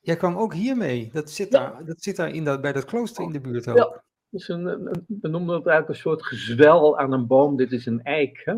Jij 0.00 0.16
kwam 0.16 0.36
ook 0.36 0.54
hiermee. 0.54 1.10
Dat 1.12 1.30
zit 1.30 1.50
daar, 1.50 1.84
dat 1.84 2.02
zit 2.02 2.16
daar 2.16 2.30
in 2.34 2.44
dat, 2.44 2.60
bij 2.60 2.72
dat 2.72 2.84
klooster 2.84 3.24
in 3.24 3.32
de 3.32 3.40
buurt 3.40 3.68
ook. 3.68 3.76
Ja. 3.76 4.02
Dus 4.30 4.48
een, 4.48 4.66
een, 4.66 5.04
we 5.20 5.28
noemen 5.28 5.48
dat 5.54 5.66
eigenlijk 5.66 5.88
een 5.88 5.94
soort 6.10 6.22
gezwel 6.26 6.98
aan 6.98 7.12
een 7.12 7.26
boom. 7.26 7.56
Dit 7.56 7.72
is 7.72 7.86
een 7.86 8.02
eik, 8.02 8.42
hè? 8.44 8.54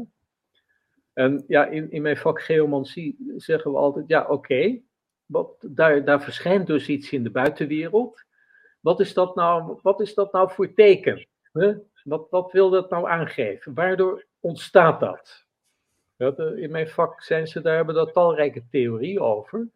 En 1.12 1.44
ja, 1.47 1.66
in, 1.66 1.90
in 1.90 2.03
mijn 2.03 2.16
vak 2.16 2.40
geomancie 2.42 3.16
zeggen 3.36 3.70
we 3.70 3.76
altijd, 3.76 4.05
ja 4.09 4.26
oké, 4.26 4.80
daar, 5.60 6.04
daar 6.04 6.22
verschijnt 6.22 6.66
dus 6.66 6.88
iets 6.88 7.12
in 7.12 7.22
de 7.22 7.30
buitenwereld. 7.30 8.24
Wat 8.80 9.00
is 9.00 9.14
dat 9.14 9.34
nou, 9.34 9.78
wat 9.82 10.00
is 10.00 10.14
dat 10.14 10.32
nou 10.32 10.50
voor 10.50 10.72
teken? 10.72 11.26
Wat, 12.04 12.26
wat 12.30 12.52
wil 12.52 12.70
dat 12.70 12.90
nou 12.90 13.08
aangeven? 13.08 13.74
Waardoor 13.74 14.24
ontstaat 14.40 15.00
dat? 15.00 15.44
in 16.56 16.70
mijn 16.70 16.88
vak 16.88 17.22
zijn 17.22 17.46
ze, 17.46 17.60
daar 17.60 17.76
hebben 17.76 17.94
daar 17.94 18.12
talrijke 18.12 18.62
theorieën 18.70 19.20
over. 19.20 19.68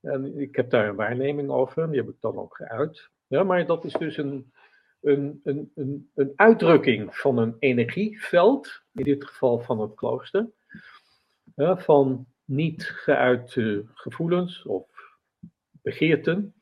En 0.00 0.38
ik 0.38 0.56
heb 0.56 0.70
daar 0.70 0.88
een 0.88 0.96
waarneming 0.96 1.50
over, 1.50 1.90
die 1.90 2.00
heb 2.00 2.08
ik 2.08 2.20
dan 2.20 2.36
ook 2.36 2.56
geuit. 2.56 3.10
Ja, 3.26 3.42
maar 3.42 3.66
dat 3.66 3.84
is 3.84 3.92
dus 3.92 4.16
een, 4.16 4.52
een, 5.00 5.40
een, 5.44 5.72
een, 6.14 6.32
uitdrukking 6.36 7.16
van 7.16 7.38
een 7.38 7.56
energieveld, 7.58 8.82
in 8.92 9.04
dit 9.04 9.24
geval 9.24 9.58
van 9.58 9.80
het 9.80 9.94
klooster, 9.94 10.46
van 11.56 12.26
niet 12.50 12.84
geuite 12.84 13.84
gevoelens 13.94 14.62
of 14.62 14.86
begeerten, 15.70 16.54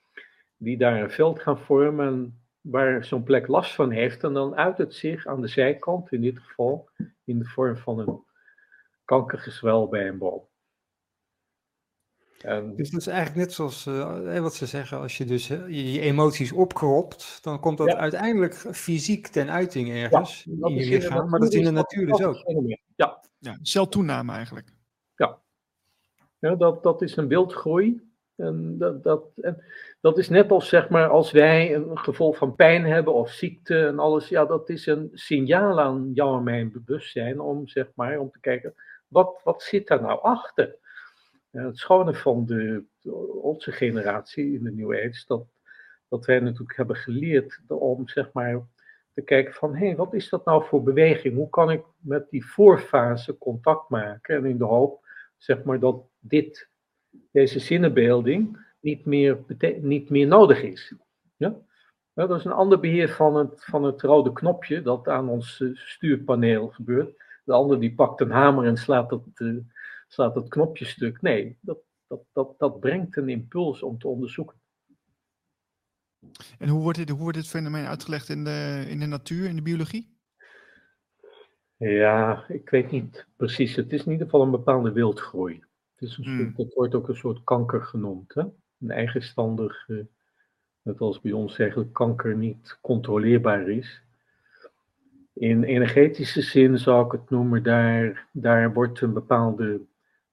die 0.57 0.78
daar 0.78 1.03
een 1.03 1.11
veld 1.11 1.41
gaan 1.41 1.59
vormen 1.59 2.43
waar 2.61 3.05
zo'n 3.05 3.22
plek 3.22 3.47
last 3.47 3.74
van 3.74 3.91
heeft. 3.91 4.24
En 4.24 4.32
dan 4.32 4.55
uit 4.55 4.78
het 4.78 4.95
zich 4.95 5.26
aan 5.26 5.41
de 5.41 5.49
zijkant, 5.49 6.12
in 6.12 6.20
dit 6.20 6.39
geval 6.39 6.89
in 7.24 7.39
de 7.39 7.45
vorm 7.45 7.76
van 7.76 7.99
een 7.99 8.22
kankergezwel 9.05 9.89
bij 9.89 10.09
een 10.09 10.18
boom. 10.18 10.47
En... 12.39 12.76
Dus 12.76 12.91
dat 12.91 13.01
is 13.01 13.07
eigenlijk 13.07 13.47
net 13.47 13.53
zoals 13.53 13.86
uh, 13.86 14.39
wat 14.39 14.55
ze 14.55 14.66
zeggen, 14.66 14.99
als 14.99 15.16
je 15.16 15.24
dus 15.24 15.47
je, 15.47 16.01
emoties 16.01 16.53
opkropt, 16.53 17.39
dan 17.43 17.61
komt 17.61 17.78
dat 17.78 17.95
uiteindelijk 17.95 18.55
fysiek 18.55 19.26
ten 19.26 19.51
uiting 19.51 19.91
ergens 19.91 20.47
in 20.47 20.74
je 20.74 20.89
lichaam, 20.89 21.28
maar 21.28 21.41
dat 21.41 21.53
is 21.53 21.59
in 21.59 21.64
de 21.64 21.70
natuur 21.70 22.07
dus 22.07 22.22
ook. 22.22 22.36
Ja. 22.97 23.20
ja, 23.39 23.59
celtoename 23.62 24.32
eigenlijk. 24.32 24.76
Ja, 26.39 26.55
dat, 26.55 26.82
dat 26.82 27.03
is 27.03 27.16
een 27.16 27.28
wildgroei. 27.28 28.07
En 28.36 28.78
dat, 28.78 29.03
dat, 29.03 29.24
en 29.41 29.64
dat 30.01 30.18
is 30.18 30.28
net 30.28 30.51
als, 30.51 30.68
zeg 30.68 30.89
maar, 30.89 31.09
als 31.09 31.30
wij 31.30 31.74
een 31.74 31.99
gevolg 31.99 32.36
van 32.36 32.55
pijn 32.55 32.84
hebben 32.84 33.14
of 33.14 33.30
ziekte 33.30 33.86
en 33.86 33.99
alles. 33.99 34.28
Ja, 34.28 34.45
dat 34.45 34.68
is 34.68 34.86
een 34.86 35.11
signaal 35.12 35.80
aan 35.80 36.11
jou 36.14 36.36
en 36.36 36.43
mijn 36.43 36.72
bewustzijn 36.72 37.41
om, 37.41 37.68
zeg 37.68 37.91
maar, 37.95 38.18
om 38.18 38.30
te 38.30 38.41
kijken, 38.41 38.74
wat, 39.09 39.41
wat 39.45 39.62
zit 39.62 39.86
daar 39.86 40.03
nou 40.03 40.22
achter? 40.22 40.76
het 41.51 41.78
schone 41.78 42.14
van 42.14 42.47
de, 42.47 42.84
onze 43.43 43.72
generatie 43.72 44.55
in 44.55 44.64
de 44.64 44.70
New 44.70 44.93
Age, 44.93 45.24
dat, 45.26 45.47
dat 46.09 46.26
wij 46.26 46.41
natuurlijk 46.41 46.76
hebben 46.76 46.97
geleerd 46.97 47.61
om, 47.68 48.09
zeg 48.09 48.32
maar, 48.32 48.66
te 49.14 49.22
kijken 49.22 49.55
van, 49.55 49.74
hé, 49.76 49.86
hey, 49.86 49.97
wat 49.97 50.14
is 50.14 50.28
dat 50.28 50.45
nou 50.45 50.64
voor 50.64 50.82
beweging? 50.82 51.34
Hoe 51.34 51.49
kan 51.49 51.70
ik 51.70 51.82
met 51.99 52.30
die 52.30 52.47
voorfase 52.47 53.39
contact 53.39 53.89
maken? 53.89 54.36
En 54.36 54.45
in 54.45 54.59
de 54.59 54.64
hoop, 54.64 55.07
zeg 55.39 55.62
maar, 55.62 55.80
dat 55.80 56.03
dit, 56.18 56.70
deze 57.30 57.59
zinnenbeelding 57.59 58.66
niet 58.80 59.05
meer, 59.05 59.39
niet 59.80 60.11
meer 60.11 60.26
nodig 60.26 60.62
is. 60.62 60.95
Ja? 61.36 61.57
dat 62.14 62.39
is 62.39 62.45
een 62.45 62.53
ander 62.53 62.80
beheer 62.80 63.09
van 63.09 63.36
het, 63.36 63.64
van 63.64 63.84
het 63.84 64.03
rode 64.03 64.32
knopje 64.32 64.82
dat 64.82 65.09
aan 65.09 65.28
ons 65.28 65.61
eh, 65.61 65.68
stuurpaneel 65.74 66.68
gebeurt. 66.68 67.24
De 67.45 67.53
ander 67.53 67.80
die 67.80 67.95
pakt 67.95 68.20
een 68.20 68.30
hamer 68.30 68.66
en 68.66 68.76
slaat 68.76 69.11
het, 69.11 69.20
uh, 69.34 69.59
slaat 70.09 70.34
het 70.34 70.49
knopje 70.49 70.84
stuk. 70.84 71.22
Nee, 71.22 71.59
dat, 71.61 71.78
dat, 72.07 72.20
dat, 72.32 72.59
dat 72.59 72.80
brengt 72.80 73.16
een 73.16 73.28
impuls 73.28 73.82
om 73.82 73.99
te 73.99 74.09
onderzoeken. 74.09 74.57
En 76.59 76.68
hoe 76.68 76.82
wordt 76.82 76.99
dit, 76.99 77.09
hoe 77.09 77.18
wordt 77.18 77.36
dit 77.36 77.49
fenomeen 77.49 77.86
uitgelegd 77.86 78.28
in 78.28 78.45
de, 78.45 78.84
in 78.89 79.01
de 79.01 79.07
natuur, 79.07 79.49
in 79.49 79.57
de 79.57 79.62
biologie? 79.62 80.18
Ja, 81.79 82.45
ik 82.49 82.70
weet 82.70 82.91
niet 82.91 83.26
precies. 83.37 83.76
Het 83.76 83.93
is 83.93 84.05
in 84.05 84.12
ieder 84.12 84.26
geval 84.26 84.43
een 84.43 84.51
bepaalde 84.51 84.93
wildgroei. 84.93 85.64
Het 85.95 86.09
is 86.09 86.16
een 86.16 86.24
hmm. 86.24 86.39
soort, 86.39 86.57
dat 86.57 86.74
wordt 86.74 86.95
ook 86.95 87.09
een 87.09 87.16
soort 87.16 87.45
kanker 87.45 87.83
genoemd. 87.83 88.35
Hè? 88.35 88.43
Een 88.81 88.91
eigenstandig, 88.91 89.89
uh, 89.89 90.05
net 90.83 91.01
als 91.01 91.20
bij 91.20 91.33
ons 91.33 91.59
eigenlijk 91.59 91.93
kanker 91.93 92.37
niet 92.37 92.79
controleerbaar 92.81 93.68
is. 93.68 94.03
In 95.33 95.62
energetische 95.62 96.43
zin 96.43 96.79
zou 96.79 97.07
ik 97.07 97.12
het 97.12 97.31
noemen, 97.31 97.62
daar, 97.62 98.29
daar 98.33 98.72
wordt 98.72 99.01
een 99.01 99.12
bepaalde 99.12 99.81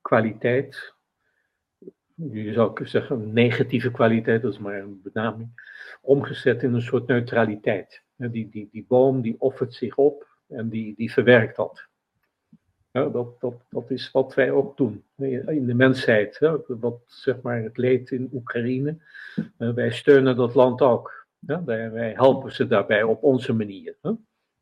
kwaliteit, 0.02 0.94
je 2.16 2.54
zou 2.54 2.74
kunnen 2.74 2.92
zeggen 2.92 3.22
een 3.22 3.34
negatieve 3.34 3.92
kwaliteit, 3.92 4.42
dat 4.42 4.54
is 4.54 4.60
maar 4.60 4.80
een 4.80 5.02
benaming, 5.04 5.50
omgezet 6.02 6.64
in 6.64 6.74
een 6.74 6.82
soort 6.82 7.08
neutraliteit. 7.08 8.04
Die, 8.16 8.50
die, 8.50 8.70
die 8.72 8.86
boom 8.88 9.22
die 9.22 9.36
offert 9.40 9.74
zich 9.74 9.96
op 9.96 10.35
en 10.48 10.70
die, 10.70 10.96
die 10.96 11.12
verwerkt 11.12 11.56
dat. 11.56 11.88
Ja, 12.92 13.06
dat, 13.06 13.40
dat, 13.40 13.54
dat 13.70 13.92
is 13.92 14.12
wat 14.12 14.34
wij 14.34 14.52
ook 14.52 14.78
doen 14.78 15.04
in 15.18 15.66
de 15.66 15.74
mensheid. 15.74 16.40
Hè? 16.40 16.58
Wat 16.68 17.02
zeg 17.06 17.42
maar 17.42 17.62
het 17.62 17.78
leed 17.78 18.12
in 18.12 18.30
Oekraïne. 18.34 18.98
wij 19.58 19.92
steunen 19.92 20.36
dat 20.36 20.56
land 20.56 20.82
ook. 20.82 21.28
Ja? 21.40 21.64
Wij, 21.64 21.92
wij 21.92 22.14
helpen 22.14 22.52
ze 22.52 22.68
daarbij 22.68 23.04
op 23.04 23.24
onze 23.24 23.54
manier. 23.54 23.96
Hè? 24.02 24.12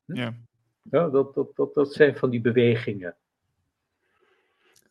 Ja. 0.06 0.34
Ja, 0.92 1.10
dat, 1.10 1.34
dat, 1.34 1.56
dat, 1.56 1.74
dat 1.74 1.94
zijn 1.94 2.16
van 2.16 2.30
die 2.30 2.42
bewegingen. 2.42 3.16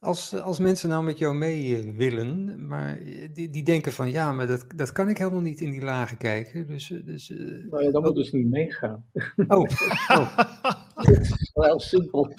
Als, 0.02 0.34
als 0.34 0.58
mensen 0.58 0.88
nou 0.88 1.04
met 1.04 1.18
jou 1.18 1.34
mee 1.34 1.76
eh, 1.76 1.96
willen, 1.96 2.66
maar 2.66 2.98
die, 3.32 3.50
die 3.50 3.62
denken 3.62 3.92
van 3.92 4.10
ja, 4.10 4.32
maar 4.32 4.46
dat, 4.46 4.64
dat 4.74 4.92
kan 4.92 5.08
ik 5.08 5.18
helemaal 5.18 5.40
niet 5.40 5.60
in 5.60 5.70
die 5.70 5.82
lagen 5.82 6.16
kijken. 6.16 6.66
Dus, 6.66 6.90
eh, 6.90 7.04
dus, 7.04 7.30
uh, 7.30 7.70
nou 7.70 7.84
ja, 7.84 7.90
dan 7.90 8.02
moet 8.02 8.14
dus 8.14 8.32
niet 8.32 8.50
meegaan. 8.50 9.06
Oh, 9.48 9.68
oh. 10.08 10.36
dat 10.94 11.08
is 11.20 11.50
wel 11.54 11.64
heel 11.64 11.80
simpel. 11.80 12.34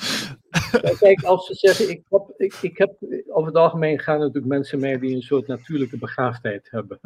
Kijk, 0.99 1.23
als 1.23 1.45
ze 1.45 1.53
zeggen, 1.53 1.89
ik 1.89 2.03
heb, 2.09 2.33
ik, 2.37 2.53
ik 2.61 2.77
heb, 2.77 2.95
over 3.27 3.47
het 3.47 3.57
algemeen 3.57 3.99
gaan 3.99 4.19
natuurlijk 4.19 4.45
mensen 4.45 4.79
mee 4.79 4.99
die 4.99 5.15
een 5.15 5.21
soort 5.21 5.47
natuurlijke 5.47 5.97
begaafdheid 5.97 6.67
hebben. 6.71 6.99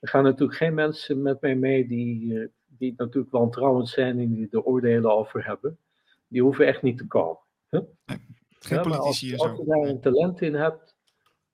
Er 0.00 0.08
gaan 0.08 0.24
natuurlijk 0.24 0.58
geen 0.58 0.74
mensen 0.74 1.22
met 1.22 1.40
mij 1.40 1.54
mee 1.54 1.86
die, 1.86 2.48
die 2.66 2.94
natuurlijk 2.96 3.32
wantrouwend 3.32 3.88
zijn 3.88 4.18
en 4.18 4.34
die 4.34 4.48
er 4.50 4.62
oordelen 4.62 5.12
over 5.12 5.46
hebben. 5.46 5.78
Die 6.28 6.42
hoeven 6.42 6.66
echt 6.66 6.82
niet 6.82 6.98
te 6.98 7.06
komen. 7.06 7.38
Geen 8.64 8.80
politici 8.80 9.32
als, 9.32 9.48
als 9.48 9.58
je 9.58 9.64
daar 9.64 9.88
een 9.88 10.00
talent 10.00 10.40
in 10.40 10.54
hebt, 10.54 10.96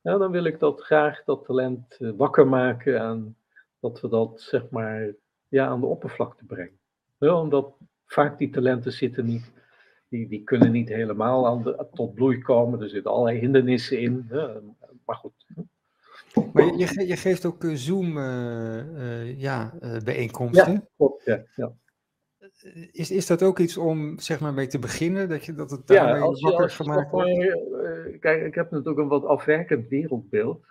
ja, 0.00 0.18
dan 0.18 0.30
wil 0.30 0.44
ik 0.44 0.58
dat 0.58 0.80
graag, 0.80 1.24
dat 1.24 1.44
talent, 1.44 1.96
uh, 1.98 2.12
wakker 2.16 2.46
maken 2.46 3.00
en 3.00 3.36
dat 3.80 4.00
we 4.00 4.08
dat, 4.08 4.40
zeg 4.40 4.70
maar, 4.70 5.14
ja, 5.48 5.66
aan 5.66 5.80
de 5.80 5.86
oppervlakte 5.86 6.44
brengen. 6.44 6.78
Ja, 7.18 7.40
omdat 7.40 7.74
vaak 8.06 8.38
die 8.38 8.50
talenten 8.50 8.92
zitten 8.92 9.24
niet, 9.24 9.52
die, 10.08 10.28
die 10.28 10.42
kunnen 10.42 10.72
niet 10.72 10.88
helemaal 10.88 11.46
aan 11.46 11.62
de, 11.62 11.86
tot 11.92 12.14
bloei 12.14 12.42
komen. 12.42 12.82
Er 12.82 12.88
zitten 12.88 13.10
allerlei 13.10 13.38
hindernissen 13.38 14.00
in. 14.00 14.26
Ja, 14.30 14.60
maar 15.04 15.16
goed. 15.16 15.46
Maar 16.52 16.64
je, 16.64 17.06
je 17.06 17.16
geeft 17.16 17.44
ook 17.44 17.64
uh, 17.64 17.74
Zoom 17.74 18.16
uh, 18.16 19.40
ja, 19.40 19.74
bijeenkomsten. 20.04 20.72
Ja, 20.72 20.82
klopt. 20.96 21.24
Ja, 21.24 21.42
ja. 21.54 21.72
Is, 22.92 23.10
is 23.10 23.26
dat 23.26 23.42
ook 23.42 23.58
iets 23.58 23.76
om 23.76 24.18
zeg 24.18 24.40
maar 24.40 24.54
mee 24.54 24.66
te 24.66 24.78
beginnen? 24.78 25.28
Dat, 25.28 25.44
je, 25.44 25.54
dat 25.54 25.70
het 25.70 25.86
daarmee 25.86 26.14
ja, 26.14 26.20
als 26.20 26.40
je, 26.40 26.56
als 26.56 26.74
gemaakt 26.74 27.10
wordt? 27.10 27.28
Uh, 27.28 28.20
kijk, 28.20 28.42
ik 28.42 28.54
heb 28.54 28.70
natuurlijk 28.70 28.98
een 28.98 29.08
wat 29.08 29.24
afwerkend 29.24 29.88
wereldbeeld. 29.88 30.64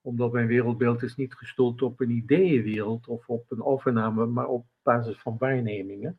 Omdat 0.00 0.32
mijn 0.32 0.46
wereldbeeld 0.46 1.02
is 1.02 1.16
niet 1.16 1.34
gestoeld 1.34 1.82
op 1.82 2.00
een 2.00 2.10
ideeënwereld 2.10 3.06
of 3.06 3.28
op 3.28 3.44
een 3.48 3.62
overname, 3.62 4.26
maar 4.26 4.46
op 4.46 4.64
basis 4.82 5.18
van 5.18 5.36
waarnemingen. 5.38 6.18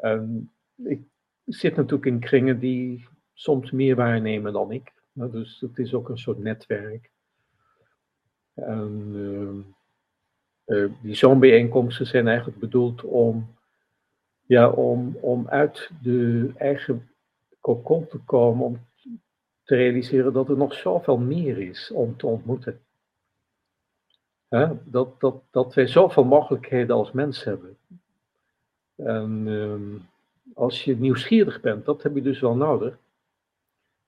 En 0.00 0.50
ik 0.76 1.00
zit 1.44 1.76
natuurlijk 1.76 2.06
in 2.06 2.20
kringen 2.20 2.58
die 2.58 3.06
soms 3.32 3.70
meer 3.70 3.96
waarnemen 3.96 4.52
dan 4.52 4.72
ik. 4.72 4.92
Dus 5.12 5.60
het 5.60 5.78
is 5.78 5.94
ook 5.94 6.08
een 6.08 6.18
soort 6.18 6.38
netwerk. 6.38 7.10
En, 8.54 9.12
uh, 10.66 10.76
uh, 10.76 10.92
die 11.02 11.14
zijn 11.14 12.26
eigenlijk 12.26 12.58
bedoeld 12.58 13.04
om, 13.04 13.54
ja, 14.46 14.70
om, 14.70 15.16
om 15.20 15.48
uit 15.48 15.90
de 16.02 16.50
eigen 16.56 17.10
kokon 17.60 18.06
te 18.06 18.18
komen, 18.18 18.64
om 18.64 18.80
te 19.64 19.76
realiseren 19.76 20.32
dat 20.32 20.48
er 20.48 20.56
nog 20.56 20.74
zoveel 20.74 21.18
meer 21.18 21.58
is 21.58 21.90
om 21.90 22.16
te 22.16 22.26
ontmoeten. 22.26 22.80
Dat, 24.84 25.20
dat, 25.20 25.42
dat 25.50 25.74
wij 25.74 25.86
zoveel 25.86 26.24
mogelijkheden 26.24 26.96
als 26.96 27.12
mens 27.12 27.44
hebben. 27.44 27.76
En 28.96 29.46
uh, 29.46 30.00
als 30.54 30.84
je 30.84 30.96
nieuwsgierig 30.96 31.60
bent, 31.60 31.84
dat 31.84 32.02
heb 32.02 32.14
je 32.14 32.22
dus 32.22 32.40
wel 32.40 32.56
nodig. 32.56 32.98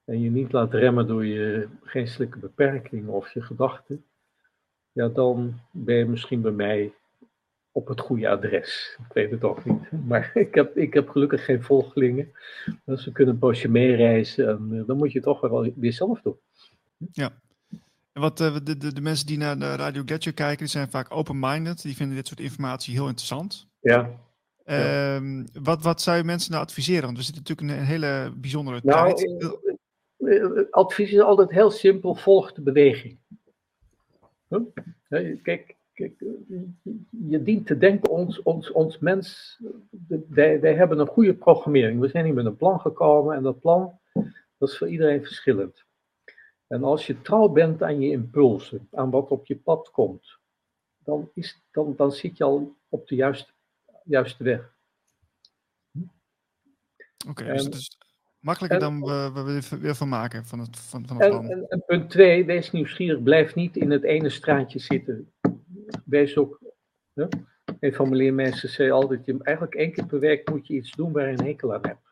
En 0.03 0.21
je 0.21 0.31
niet 0.31 0.51
laat 0.51 0.73
remmen 0.73 1.07
door 1.07 1.25
je 1.25 1.67
geestelijke 1.83 2.39
beperkingen 2.39 3.09
of 3.09 3.33
je 3.33 3.41
gedachten 3.41 4.05
ja, 4.95 5.07
dan 5.07 5.59
ben 5.71 5.95
je 5.95 6.05
misschien 6.05 6.41
bij 6.41 6.51
mij 6.51 6.93
op 7.75 7.87
het 7.87 7.99
goede 7.99 8.29
adres. 8.29 8.97
Ik 9.07 9.13
weet 9.13 9.31
het 9.31 9.43
ook 9.43 9.65
niet. 9.65 9.91
Maar 10.05 10.31
ik 10.45 10.55
heb, 10.55 10.77
ik 10.77 10.93
heb 10.93 11.09
gelukkig 11.09 11.45
geen 11.45 11.63
volgelingen. 11.63 12.31
Dus 12.85 13.03
ze 13.03 13.11
kunnen 13.11 13.33
een 13.33 13.39
poosje 13.39 13.69
meereizen 13.69 14.47
en 14.49 14.69
uh, 14.71 14.87
dan 14.87 14.97
moet 14.97 15.11
je 15.11 15.17
het 15.17 15.27
toch 15.27 15.41
wel 15.41 15.73
weer 15.75 15.93
zelf 15.93 16.21
doen. 16.21 16.37
Ja. 17.11 17.41
En 18.11 18.21
wat 18.21 18.41
uh, 18.41 18.57
de, 18.63 18.77
de, 18.77 18.93
de, 18.93 19.01
mensen 19.01 19.27
die 19.27 19.37
naar 19.37 19.59
de 19.59 19.75
Radio 19.75 20.01
Gadget 20.05 20.33
kijken, 20.33 20.57
die 20.57 20.67
zijn 20.67 20.89
vaak 20.89 21.13
open-minded. 21.13 21.81
Die 21.81 21.95
vinden 21.95 22.15
dit 22.15 22.27
soort 22.27 22.39
informatie 22.39 22.93
heel 22.93 23.07
interessant. 23.07 23.67
Ja. 23.79 24.09
Ehm, 24.63 25.45
wat, 25.53 25.83
wat 25.83 26.01
zou 26.01 26.17
je 26.17 26.23
mensen 26.23 26.51
nou 26.51 26.63
adviseren? 26.63 27.03
Want 27.03 27.17
we 27.17 27.23
zitten 27.23 27.43
natuurlijk 27.43 27.69
in 27.69 27.81
een 27.81 27.87
hele 27.87 28.33
bijzondere 28.35 28.79
nou, 28.83 29.15
tijd. 29.15 29.53
Het 30.17 30.71
advies 30.71 31.11
is 31.11 31.19
altijd 31.19 31.49
heel 31.51 31.71
simpel: 31.71 32.15
volg 32.15 32.53
de 32.53 32.61
beweging. 32.61 33.17
Kijk, 35.41 35.74
kijk, 35.95 36.19
je 37.27 37.43
dient 37.43 37.67
te 37.67 37.77
denken, 37.77 38.09
ons, 38.09 38.41
ons, 38.41 38.71
ons 38.71 38.99
mens, 38.99 39.59
wij, 40.27 40.59
wij 40.59 40.73
hebben 40.73 40.99
een 40.99 41.07
goede 41.07 41.35
programmering. 41.35 41.99
We 41.99 42.07
zijn 42.07 42.25
hier 42.25 42.33
met 42.33 42.45
een 42.45 42.55
plan 42.55 42.79
gekomen 42.79 43.35
en 43.35 43.43
dat 43.43 43.59
plan 43.59 43.99
dat 44.57 44.69
is 44.69 44.77
voor 44.77 44.89
iedereen 44.89 45.23
verschillend. 45.23 45.85
En 46.67 46.83
als 46.83 47.07
je 47.07 47.21
trouw 47.21 47.47
bent 47.47 47.83
aan 47.83 47.99
je 47.99 48.09
impulsen, 48.09 48.87
aan 48.91 49.09
wat 49.09 49.29
op 49.29 49.45
je 49.45 49.57
pad 49.57 49.91
komt, 49.91 50.39
dan, 50.97 51.29
is, 51.33 51.61
dan, 51.71 51.93
dan 51.97 52.11
zit 52.11 52.37
je 52.37 52.43
al 52.43 52.77
op 52.89 53.07
de 53.07 53.15
juiste, 53.15 53.51
juiste 54.03 54.43
weg. 54.43 54.73
Oké, 57.27 57.43
dus 57.43 57.63
het 57.63 57.73
is 57.73 57.97
makkelijker 58.39 58.79
dan 58.79 59.01
we, 59.01 59.31
we 59.33 59.77
weer 59.79 59.95
van 59.95 60.09
maken 60.09 60.45
van 60.45 60.59
het, 60.59 60.77
van, 60.77 61.07
van 61.07 61.21
het 61.21 61.29
plan. 61.29 61.49
En, 61.49 61.67
en, 61.67 61.83
punt 61.85 62.09
twee, 62.09 62.45
wees 62.45 62.71
nieuwsgierig, 62.71 63.23
blijf 63.23 63.55
niet 63.55 63.75
in 63.75 63.91
het 63.91 64.03
ene 64.03 64.29
straatje 64.29 64.79
zitten. 64.79 65.33
Wees 66.05 66.37
ook, 66.37 66.59
hè? 67.13 67.25
een 67.79 67.93
van 67.93 68.35
mijn 68.35 68.53
zei 68.53 68.91
altijd, 68.91 69.25
je, 69.25 69.37
eigenlijk 69.41 69.75
één 69.75 69.91
keer 69.91 70.05
per 70.05 70.19
week 70.19 70.49
moet 70.49 70.67
je 70.67 70.73
iets 70.73 70.91
doen 70.91 71.11
waar 71.11 71.29
je 71.29 71.37
een 71.37 71.45
hekel 71.45 71.73
aan 71.73 71.81
hebt. 71.81 72.03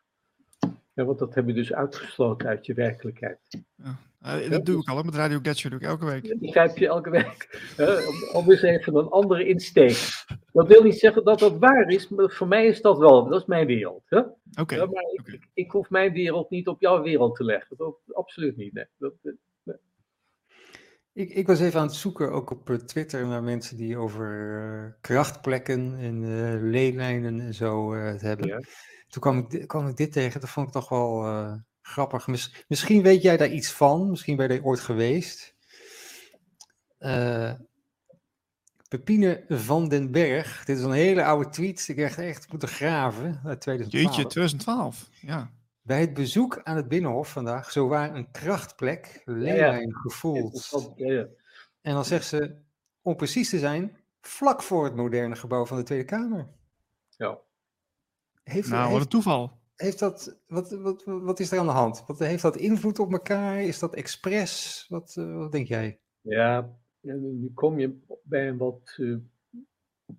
Ja, 0.94 1.06
want 1.06 1.20
dat 1.20 1.36
heb 1.36 1.48
je 1.48 1.54
dus 1.54 1.74
uitgesloten 1.74 2.48
uit 2.48 2.66
je 2.66 2.74
werkelijkheid. 2.74 3.40
Ja. 3.76 3.98
Uh, 4.26 4.50
dat 4.50 4.66
doe 4.66 4.82
ik 4.82 4.90
al, 4.90 5.04
met 5.04 5.16
Radio 5.16 5.40
Gadget 5.42 5.72
doe 5.72 5.80
ik 5.80 5.86
elke 5.86 6.06
week. 6.06 6.24
Die 6.24 6.38
begrijp 6.38 6.78
je 6.78 6.88
elke 6.88 7.10
week. 7.10 7.60
om, 8.08 8.42
om 8.42 8.52
eens 8.52 8.62
even 8.62 8.96
een 8.96 9.10
andere 9.10 9.48
insteek. 9.48 10.26
Dat 10.52 10.68
wil 10.68 10.84
niet 10.84 11.00
zeggen 11.00 11.24
dat 11.24 11.40
dat 11.40 11.58
waar 11.58 11.90
is, 11.90 12.10
maar 12.10 12.30
voor 12.30 12.48
mij 12.48 12.66
is 12.66 12.82
dat 12.82 12.98
wel. 12.98 13.28
Dat 13.28 13.42
is 13.42 13.48
mijn 13.48 13.68
wereld. 13.68 14.04
Oké. 14.60 14.76
Ja, 14.76 14.86
maar 14.86 15.04
ik, 15.12 15.48
ik, 15.54 15.72
hoef 15.72 15.90
mijn 15.90 16.14
wereld 16.14 16.50
niet 16.50 16.68
op 16.68 16.82
jouw 16.82 17.02
wereld 17.02 17.36
te 17.36 17.44
leggen. 17.44 17.78
Dat, 17.78 17.96
absoluut 18.12 18.58
niet. 18.58 18.74
Nee. 18.74 18.86
Dat, 18.98 19.14
nee. 19.22 19.40
Ik, 21.14 21.30
ik, 21.30 21.48
was 21.48 21.60
even 21.60 21.80
aan 21.80 21.86
het 21.86 21.96
zoeken, 21.96 22.32
ook 22.32 22.50
op 22.50 22.70
eh, 22.70 22.76
Twitter, 22.76 23.28
naar 23.28 23.44
mensen 23.44 23.78
die 23.78 23.98
over 23.98 24.58
uh, 24.86 24.92
krachtplekken 25.02 25.98
en 26.00 26.22
uh, 26.22 26.72
leelijnen 26.72 27.40
en 27.40 27.54
zo 27.54 27.94
het 27.94 28.22
hebben. 28.22 28.48
Ja. 28.48 28.60
Toen 29.08 29.22
kwam 29.22 29.48
ik, 29.50 29.68
kwam 29.68 29.88
ik 29.88 29.98
dit 29.98 30.12
tegen, 30.12 30.42
dat 30.42 30.50
vond 30.50 30.68
ik 30.68 30.74
toch 30.74 30.90
wel 30.90 31.62
grappig. 31.82 32.28
misschien 32.68 33.02
weet 33.02 33.22
jij 33.22 33.38
daar 33.38 33.52
iets 33.52 33.72
van, 33.72 34.10
misschien 34.10 34.36
ben 34.36 34.52
je 34.52 34.58
er 34.58 34.66
ooit 34.66 34.80
geweest. 34.80 35.56
Pepine 38.88 39.46
van 39.48 39.90
den 39.90 40.12
Berg, 40.12 40.66
dit 40.66 40.78
is 40.78 40.84
een 40.84 40.92
hele 40.92 41.24
oude 41.24 41.50
tweet, 41.50 41.88
ik 41.88 41.96
heb 41.96 42.12
echt 42.12 42.50
moeten 42.50 42.70
graven, 42.70 43.42
uit 43.44 43.62
2012. 43.62 44.16
Jeetje, 44.16 44.30
2012, 44.30 45.10
ja. 45.22 45.52
Bij 45.84 46.00
het 46.00 46.14
bezoek 46.14 46.62
aan 46.64 46.76
het 46.76 46.88
Binnenhof 46.88 47.32
vandaag, 47.32 47.72
zo 47.72 47.88
waar 47.88 48.16
een 48.16 48.32
krachtplek, 48.32 49.22
Leeuwijn 49.26 49.88
ja, 49.88 50.00
gevoeld. 50.00 50.94
Ja, 50.96 51.28
en 51.82 51.94
dan 51.94 52.06
zegt 52.06 52.26
ze, 52.26 52.56
om 53.02 53.16
precies 53.16 53.50
te 53.50 53.60
zijn, 53.60 53.98
vlak 54.22 54.62
voor 54.62 54.84
het 54.84 54.96
moderne 54.96 55.36
gebouw 55.36 55.66
van 55.66 55.78
de 55.78 55.84
Tweede 55.84 56.06
Kamer. 56.06 56.48
Ja. 57.10 57.40
Heeft, 58.44 58.70
nou, 58.70 58.92
wat 58.92 59.02
een 59.02 59.08
toeval. 59.08 59.60
Heeft 59.76 60.00
dat, 60.00 60.38
wat, 60.48 60.72
wat, 60.72 61.04
wat 61.06 61.40
is 61.40 61.52
er 61.52 61.60
aan 61.60 61.66
de 61.66 61.72
hand? 61.72 62.04
Wat, 62.08 62.20
heeft 62.20 62.42
dat 62.42 62.58
invloed 62.58 63.00
op 63.00 63.12
elkaar? 63.12 63.62
Is 63.62 63.80
dat 63.80 63.96
expres? 63.96 64.86
Wat, 64.90 65.16
uh, 65.20 65.38
wat 65.38 65.52
denk 65.52 65.68
jij? 65.68 66.00
Ja, 66.22 66.78
nu 67.02 67.52
kom 67.54 67.80
je 67.80 68.00
bij 68.24 68.48
een 68.48 68.58
wat 68.58 68.96
uh, 68.98 69.18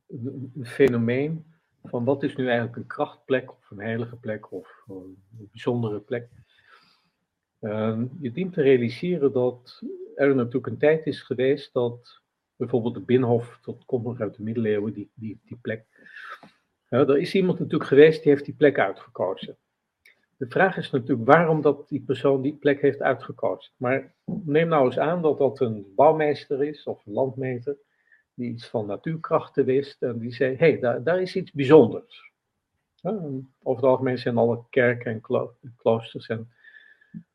een, 0.09 0.53
een 0.57 0.67
fenomeen 0.67 1.54
van 1.85 2.05
wat 2.05 2.23
is 2.23 2.37
nu 2.37 2.47
eigenlijk 2.47 2.77
een 2.77 2.87
krachtplek 2.87 3.51
of 3.51 3.71
een 3.71 3.81
heilige 3.81 4.17
plek 4.17 4.53
of 4.53 4.85
een 4.89 5.17
bijzondere 5.29 6.01
plek. 6.01 6.29
Uh, 7.61 8.03
je 8.21 8.33
dient 8.33 8.53
te 8.53 8.63
realiseren 8.63 9.33
dat 9.33 9.83
er 10.15 10.35
natuurlijk 10.35 10.67
een 10.67 10.79
tijd 10.79 11.07
is 11.07 11.23
geweest 11.23 11.73
dat 11.73 12.21
bijvoorbeeld 12.57 12.95
de 12.95 13.01
Binnenhof, 13.01 13.59
dat 13.63 13.85
komt 13.85 14.05
nog 14.05 14.21
uit 14.21 14.37
de 14.37 14.43
middeleeuwen, 14.43 14.93
die, 14.93 15.11
die, 15.15 15.41
die 15.45 15.59
plek. 15.63 15.85
Uh, 16.91 17.09
er 17.09 17.19
is 17.19 17.35
iemand 17.35 17.59
natuurlijk 17.59 17.91
geweest 17.91 18.23
die 18.23 18.33
heeft 18.33 18.45
die 18.45 18.55
plek 18.55 18.79
uitgekozen. 18.79 19.57
De 20.37 20.49
vraag 20.49 20.77
is 20.77 20.91
natuurlijk 20.91 21.29
waarom 21.29 21.63
dat 21.63 21.89
die 21.89 22.01
persoon 22.01 22.43
die 22.43 22.57
plek 22.57 22.81
heeft 22.81 23.03
uitgekozen. 23.03 23.73
Maar 23.77 24.15
neem 24.25 24.69
nou 24.69 24.85
eens 24.85 24.99
aan 24.99 25.23
dat 25.23 25.39
dat 25.39 25.61
een 25.61 25.93
bouwmeester 25.95 26.65
is 26.65 26.85
of 26.85 27.07
een 27.07 27.13
landmeter 27.13 27.77
die 28.35 28.51
iets 28.51 28.69
van 28.69 28.87
natuurkrachten 28.87 29.65
wist 29.65 30.03
en 30.03 30.19
die 30.19 30.33
zei, 30.33 30.57
hé, 30.57 30.71
hey, 30.71 30.81
daar, 30.81 31.03
daar 31.03 31.21
is 31.21 31.37
iets 31.37 31.53
bijzonders. 31.53 32.33
over 33.63 33.83
het 33.83 33.91
algemeen 33.91 34.19
zijn 34.19 34.37
alle 34.37 34.65
kerken 34.71 35.13
en 35.13 35.21
kloosters 35.77 36.27
en 36.27 36.53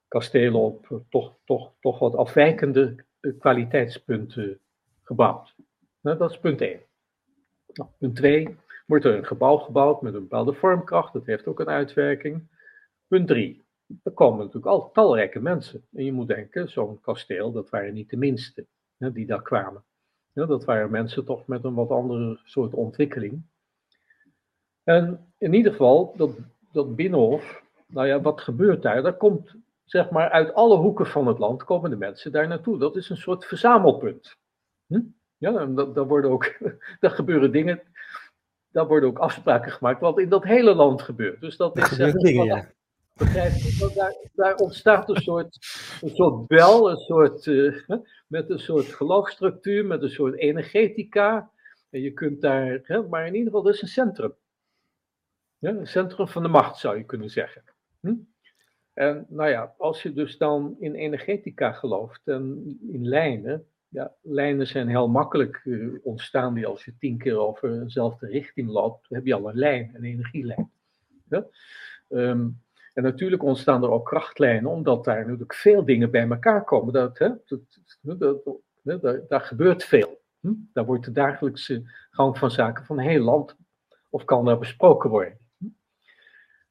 kastelen 0.08 0.60
op 0.60 0.92
eh, 0.92 0.98
toch, 1.10 1.36
toch, 1.46 1.74
toch 1.80 2.00
wat 2.00 2.16
afwijkende 2.16 3.06
eh, 3.20 3.32
kwaliteitspunten 3.40 4.60
gebouwd. 5.04 5.56
Nou, 6.02 6.18
dat 6.18 6.32
is 6.32 6.40
punt 6.40 6.62
1. 6.62 6.80
Nou, 7.74 7.90
punt 7.98 8.16
2, 8.16 8.58
wordt 8.86 9.06
er 9.06 9.16
een 9.16 9.26
gebouw 9.26 9.58
gebouwd 9.58 10.02
met 10.02 10.14
een 10.14 10.22
bepaalde 10.22 10.54
vormkracht, 10.54 11.14
dat 11.14 11.26
heeft 11.26 11.48
ook 11.48 11.60
een 11.60 11.70
uitwerking. 11.70 12.48
Punt 13.08 13.28
3, 13.28 13.66
er 14.04 14.12
komen 14.12 14.38
natuurlijk 14.38 14.66
al 14.66 14.92
talrijke 14.92 15.40
mensen. 15.40 15.86
En 15.94 16.04
je 16.06 16.12
moet 16.12 16.28
denken, 16.28 16.70
zo'n 16.70 17.02
kasteel, 17.02 17.52
dat 17.52 17.70
waren 17.70 17.94
niet 17.94 18.10
de 18.10 18.18
minste 18.18 18.68
die 18.98 19.26
daar 19.26 19.42
kwamen. 19.42 19.84
Ja, 20.40 20.46
dat 20.46 20.66
waren 20.66 20.92
mensen 20.92 21.26
toch 21.26 21.48
met 21.48 21.64
een 21.64 21.74
wat 21.74 21.90
andere 21.90 22.40
soort 22.44 22.74
ontwikkeling. 22.74 23.42
En 24.84 25.34
in 25.38 25.54
ieder 25.54 25.72
geval, 25.72 26.14
dat, 26.16 26.30
dat 26.72 26.96
Binnenhof, 26.96 27.64
nou 27.88 28.08
ja, 28.08 28.22
wat 28.22 28.42
gebeurt 28.42 28.82
daar? 28.82 29.02
Daar 29.02 29.18
komt, 29.18 29.56
zeg 29.86 30.10
maar, 30.10 30.30
uit 30.30 30.54
alle 30.54 30.78
hoeken 30.78 31.06
van 31.06 31.28
het 31.28 31.40
land 31.40 31.64
komen 31.64 31.90
de 31.90 31.96
mensen 31.96 32.32
daar 32.32 32.48
naartoe. 32.48 32.78
Dat 32.78 32.96
is 32.96 33.10
een 33.10 33.18
soort 33.18 33.46
verzamelpunt. 33.46 34.38
Hm? 34.88 35.02
Ja, 35.38 35.56
en 35.56 35.76
dat, 35.76 35.96
daar, 35.96 36.08
worden 36.08 36.32
ook, 36.32 36.58
daar 37.00 37.12
gebeuren 37.12 37.52
dingen, 37.52 37.82
daar 38.72 38.88
worden 38.88 39.10
ook 39.10 39.20
afspraken 39.20 39.72
gemaakt, 39.72 40.02
wat 40.02 40.20
in 40.20 40.30
dat 40.30 40.44
hele 40.44 40.76
land 40.76 41.02
gebeurt. 41.02 41.42
Dus 41.42 41.58
dat 41.58 41.78
is, 41.78 41.90
zeg, 41.90 42.14
dingen, 42.14 42.46
ja. 42.46 42.72
Je? 43.20 44.30
Daar, 44.34 44.56
ontstaat 44.56 45.10
een 45.10 45.22
soort, 45.22 45.58
een 46.02 46.10
soort 46.10 46.48
bel, 46.48 46.90
een 46.92 46.98
soort, 46.98 47.46
uh, 47.46 47.82
met 48.28 48.50
een 48.50 48.60
soort 48.60 48.86
geloofstructuur, 48.86 49.86
met 49.86 50.02
een 50.02 50.10
soort 50.10 50.36
energetica. 50.36 51.52
En 51.90 52.02
je 52.02 52.14
kunt 52.14 52.42
daar, 52.42 52.80
hè, 52.84 53.08
maar 53.08 53.28
in 53.28 53.34
ieder 53.34 53.48
geval, 53.48 53.64
dat 53.64 53.74
is 53.74 53.82
een 53.82 53.88
centrum. 53.88 54.34
Ja, 55.58 55.70
een 55.70 55.88
centrum 55.88 56.28
van 56.28 56.44
de 56.44 56.50
macht 56.50 56.78
zou 56.78 56.98
je 56.98 57.04
kunnen 57.04 57.30
zeggen. 57.30 57.64
Hm? 58.00 58.14
En 58.94 59.26
nou 59.30 59.50
ja, 59.50 59.74
als 59.78 60.04
je 60.04 60.14
dus 60.14 60.38
dan 60.38 60.76
in 60.80 60.96
energetica 60.96 61.72
gelooft 61.72 62.22
en 62.28 62.78
in 62.92 63.08
lijnen, 63.08 63.66
ja, 63.88 64.14
lijnen 64.22 64.68
zijn 64.68 64.88
heel 64.88 65.08
makkelijk 65.08 65.62
uh, 65.64 65.98
ontstaan 66.04 66.54
die 66.54 66.66
als 66.66 66.86
je 66.86 66.98
tien 66.98 67.18
keer 67.18 67.38
over 67.38 67.84
dezelfde 67.84 68.28
richting 68.28 68.70
loopt, 68.70 69.10
heb 69.10 69.26
je 69.26 69.34
al 69.34 69.50
een 69.50 69.58
lijn, 69.58 69.92
een 69.94 70.04
energielijn. 70.04 70.72
Ja? 71.30 71.46
Um, 72.10 72.62
en 72.94 73.04
natuurlijk 73.04 73.44
ontstaan 73.44 73.84
er 73.84 73.92
ook 73.92 74.06
krachtlijnen, 74.06 74.72
omdat 74.72 75.04
daar 75.04 75.22
natuurlijk 75.22 75.54
veel 75.54 75.86
dingen 75.86 76.12
bij 76.12 76.30
elkaar 76.30 76.64
komen. 76.64 76.94
Dat, 76.94 77.18
hè, 77.18 77.30
dat, 77.46 78.42
dat, 78.82 79.30
daar 79.30 79.42
gebeurt 79.42 79.84
veel. 79.84 80.22
Hm? 80.40 80.54
Daar 80.74 80.86
wordt 80.86 81.06
de 81.06 81.12
dagelijkse 81.12 81.84
gang 82.12 82.38
van 82.38 82.52
zaken 82.52 82.86
van 82.86 83.00
heel 83.00 83.24
land, 83.24 83.56
of 84.10 84.26
kan 84.26 84.46
daar 84.46 84.60
besproken 84.60 85.10
worden. 85.10 85.38
Hm? 85.58 85.66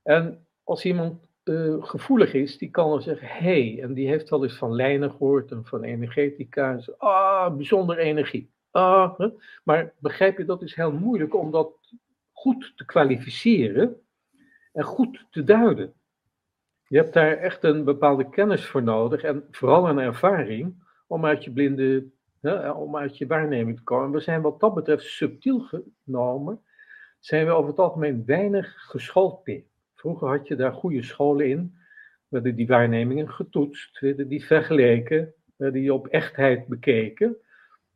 En 0.02 0.46
als 0.64 0.84
iemand 0.84 1.26
uh, 1.44 1.84
gevoelig 1.84 2.32
is, 2.32 2.58
die 2.58 2.70
kan 2.70 2.90
dan 2.90 3.02
zeggen, 3.02 3.28
hey, 3.28 3.82
en 3.82 3.94
die 3.94 4.08
heeft 4.08 4.28
wel 4.28 4.42
eens 4.42 4.56
van 4.58 4.74
lijnen 4.74 5.10
gehoord 5.10 5.50
en 5.50 5.64
van 5.64 5.82
energetica. 5.82 6.80
Ah, 6.98 7.54
bijzonder 7.56 7.98
energie. 7.98 8.50
Ah, 8.70 9.18
hè? 9.18 9.28
Maar 9.64 9.92
begrijp 9.98 10.38
je, 10.38 10.44
dat 10.44 10.62
is 10.62 10.74
heel 10.74 10.92
moeilijk 10.92 11.34
om 11.34 11.50
dat 11.50 11.72
goed 12.32 12.72
te 12.76 12.84
kwalificeren 12.84 14.00
en 14.72 14.84
goed 14.84 15.26
te 15.30 15.44
duiden. 15.44 15.92
Je 16.89 16.97
hebt 16.97 17.12
daar 17.12 17.36
echt 17.36 17.65
een 17.65 17.85
bepaalde 17.85 18.28
kennis 18.28 18.66
voor 18.66 18.82
nodig 18.82 19.23
en 19.23 19.44
vooral 19.51 19.89
een 19.89 19.98
ervaring 19.98 20.86
om 21.06 21.24
uit 21.24 21.44
je 21.44 21.52
blinde, 21.52 22.06
hè, 22.40 22.70
om 22.70 22.97
uit 22.97 23.19
je 23.19 23.27
waarneming 23.27 23.77
te 23.77 23.82
komen. 23.82 24.10
We 24.10 24.20
zijn 24.20 24.43
wat 24.43 24.60
dat 24.60 24.74
betreft 24.74 25.05
subtiel 25.05 25.69
genomen, 26.05 26.60
zijn 27.19 27.47
we 27.47 27.52
over 27.52 27.70
het 27.70 27.78
algemeen 27.78 28.24
weinig 28.27 28.74
geschoold 28.74 29.47
in. 29.47 29.66
Vroeger 29.94 30.28
had 30.28 30.48
je 30.48 30.56
daar 30.56 30.73
goede 30.73 31.02
scholen 31.02 31.48
in, 31.48 31.74
werden 32.28 32.56
die 32.56 32.66
waarnemingen 32.66 33.31
getoetst, 33.31 34.01
werden 34.01 34.28
die 34.28 34.44
vergeleken, 34.44 35.35
werden 35.56 35.81
die 35.81 35.94
op 35.94 36.06
echtheid 36.06 36.66
bekeken. 36.66 37.36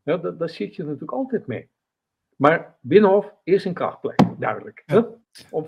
Ja, 0.02 0.16
daar 0.16 0.48
zit 0.48 0.74
je 0.76 0.82
natuurlijk 0.82 1.12
altijd 1.12 1.46
mee. 1.46 1.70
Maar 2.36 2.76
Binnenhof 2.80 3.34
is 3.44 3.64
een 3.64 3.74
krachtplek, 3.74 4.22
duidelijk. 4.38 4.82
Ja. 4.86 5.08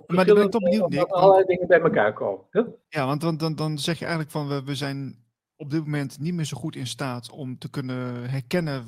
Maar 0.07 0.28
ik 0.28 0.35
ben 0.35 0.51
toch 0.51 0.62
benieuwd, 0.62 0.89
Nick. 0.89 1.03
allerlei 1.03 1.45
dingen 1.45 1.66
bij 1.66 1.81
elkaar 1.81 2.12
komen. 2.12 2.45
Ja, 2.89 3.07
want 3.07 3.20
dan, 3.20 3.36
dan, 3.36 3.55
dan 3.55 3.78
zeg 3.78 3.99
je 3.99 4.05
eigenlijk 4.05 4.32
van 4.32 4.49
we, 4.49 4.65
we 4.65 4.74
zijn 4.74 5.24
op 5.57 5.70
dit 5.70 5.81
moment 5.81 6.20
niet 6.20 6.35
meer 6.35 6.45
zo 6.45 6.57
goed 6.57 6.77
in 6.77 6.86
staat 6.86 7.31
om 7.31 7.59
te 7.59 7.70
kunnen 7.70 8.31
herkennen 8.31 8.85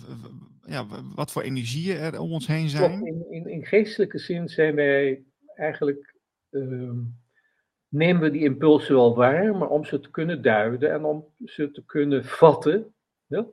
ja, 0.63 0.87
wat 1.15 1.33
voor 1.33 1.43
energieën 1.43 1.97
er 1.97 2.21
om 2.21 2.33
ons 2.33 2.47
heen 2.47 2.69
zijn. 2.69 3.07
in, 3.07 3.27
in, 3.31 3.47
in 3.47 3.67
geestelijke 3.67 4.19
zin 4.19 4.49
zijn 4.49 4.75
wij 4.75 5.25
eigenlijk 5.55 6.15
ehm, 6.51 6.99
nemen 7.89 8.23
we 8.23 8.31
die 8.31 8.43
impulsen 8.43 8.95
wel 8.95 9.15
waar, 9.15 9.57
maar 9.57 9.69
om 9.69 9.85
ze 9.85 10.01
te 10.01 10.11
kunnen 10.11 10.43
duiden 10.43 10.93
en 10.93 11.05
om 11.05 11.27
ze 11.45 11.71
te 11.71 11.85
kunnen 11.85 12.25
vatten. 12.25 12.95
Ja? 13.27 13.47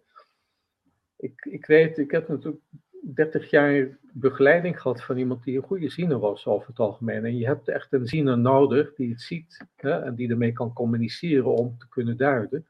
Ik, 1.18 1.46
ik 1.50 1.66
weet, 1.66 1.98
ik 1.98 2.12
heb 2.12 2.28
natuurlijk 2.28 2.64
30 3.02 3.50
jaar 3.50 3.98
begeleiding 4.14 4.82
gehad 4.82 5.04
van 5.04 5.18
iemand 5.18 5.44
die 5.44 5.58
een 5.58 5.64
goede 5.64 5.90
ziener 5.90 6.20
was 6.20 6.46
over 6.46 6.68
het 6.68 6.80
algemeen. 6.80 7.26
En 7.26 7.38
je 7.38 7.46
hebt 7.46 7.68
echt 7.68 7.94
een 7.94 8.08
ziener 8.08 8.38
nodig 8.38 8.94
die 8.96 9.10
het 9.10 9.22
ziet 9.22 9.66
hè, 9.76 10.02
en 10.02 10.16
die 10.16 10.30
ermee 10.30 10.52
kan 10.52 10.74
communiceren 10.74 11.56
om 11.56 11.78
te 11.78 11.88
kunnen 11.90 12.18
duiden. 12.18 12.68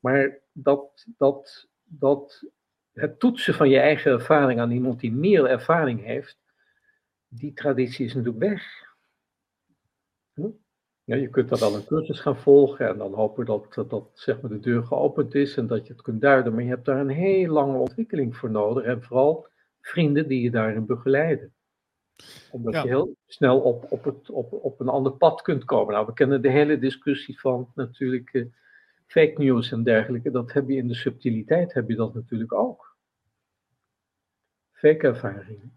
Maar 0.00 0.38
dat, 0.52 1.06
dat, 1.16 1.68
dat 1.84 2.44
het 2.92 3.18
toetsen 3.18 3.54
van 3.54 3.68
je 3.68 3.78
eigen 3.78 4.12
ervaring 4.12 4.60
aan 4.60 4.70
iemand 4.70 5.00
die 5.00 5.12
meer 5.12 5.44
ervaring 5.44 6.04
heeft, 6.04 6.38
die 7.28 7.52
traditie 7.52 8.06
is 8.06 8.14
natuurlijk 8.14 8.44
weg. 8.44 8.86
Ja, 11.04 11.16
je 11.16 11.28
kunt 11.28 11.48
dan 11.48 11.58
wel 11.58 11.74
een 11.74 11.84
cursus 11.84 12.20
gaan 12.20 12.36
volgen 12.36 12.88
en 12.88 12.98
dan 12.98 13.14
hopen 13.14 13.44
dat, 13.44 13.84
dat 13.88 14.10
zeg 14.14 14.40
maar, 14.40 14.50
de 14.50 14.60
deur 14.60 14.82
geopend 14.82 15.34
is 15.34 15.56
en 15.56 15.66
dat 15.66 15.86
je 15.86 15.92
het 15.92 16.02
kunt 16.02 16.20
duiden. 16.20 16.54
Maar 16.54 16.62
je 16.62 16.68
hebt 16.68 16.84
daar 16.84 17.00
een 17.00 17.08
heel 17.08 17.52
lange 17.52 17.78
ontwikkeling 17.78 18.36
voor 18.36 18.50
nodig 18.50 18.84
en 18.84 19.02
vooral 19.02 19.48
vrienden 19.88 20.28
die 20.28 20.42
je 20.42 20.50
daarin 20.50 20.86
begeleiden. 20.86 21.52
Omdat 22.50 22.74
je 22.82 22.88
heel 22.88 23.16
snel 23.26 23.60
op, 23.60 23.86
op, 23.92 24.04
het, 24.04 24.30
op, 24.30 24.52
op 24.52 24.80
een 24.80 24.88
ander 24.88 25.12
pad 25.12 25.42
kunt 25.42 25.64
komen. 25.64 25.94
Nou, 25.94 26.06
we 26.06 26.12
kennen 26.12 26.42
de 26.42 26.50
hele 26.50 26.78
discussie 26.78 27.40
van 27.40 27.70
natuurlijk 27.74 28.32
uh, 28.32 28.46
fake 29.06 29.34
news 29.36 29.72
en 29.72 29.82
dergelijke. 29.82 30.30
Dat 30.30 30.52
heb 30.52 30.68
je 30.68 30.76
in 30.76 30.88
de 30.88 30.94
subtiliteit, 30.94 31.74
heb 31.74 31.88
je 31.88 31.96
dat 31.96 32.14
natuurlijk 32.14 32.52
ook. 32.52 32.96
Fake 34.72 35.06
ervaringen. 35.06 35.72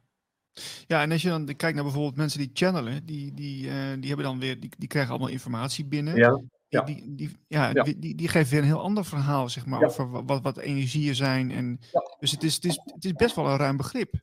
Ja, 0.88 1.01
en 1.01 1.11
als 1.11 1.21
je 1.21 1.29
dan 1.29 1.45
kijkt 1.45 1.75
naar 1.75 1.83
bijvoorbeeld 1.83 2.15
mensen 2.15 2.39
die 2.39 2.49
channelen, 2.53 3.05
die, 3.05 3.33
die, 3.33 3.65
uh, 3.65 3.73
die 3.99 4.07
hebben 4.07 4.25
dan 4.25 4.39
weer, 4.39 4.59
die, 4.59 4.69
die 4.77 4.88
krijgen 4.88 5.11
allemaal 5.11 5.29
informatie 5.29 5.85
binnen. 5.85 6.15
Ja. 6.15 6.41
Ja. 6.72 6.81
Die, 6.81 7.15
die, 7.15 7.30
ja, 7.48 7.73
Die, 7.73 7.99
die, 7.99 8.15
die 8.15 8.27
geeft 8.27 8.49
weer 8.49 8.60
een 8.60 8.65
heel 8.65 8.81
ander 8.81 9.06
verhaal, 9.06 9.49
zeg 9.49 9.65
maar, 9.65 9.84
over 9.84 10.26
wat, 10.26 10.41
wat 10.41 10.57
energieën 10.57 11.15
zijn. 11.15 11.52
En, 11.52 11.80
Dus 12.19 12.31
het 12.31 12.43
is, 12.43 12.56
het, 12.56 12.65
is, 12.65 12.81
het 12.84 13.06
is 13.06 13.14
best 13.14 13.35
wel 13.35 13.48
een 13.48 13.57
ruim 13.57 13.77
begrip. 13.77 14.14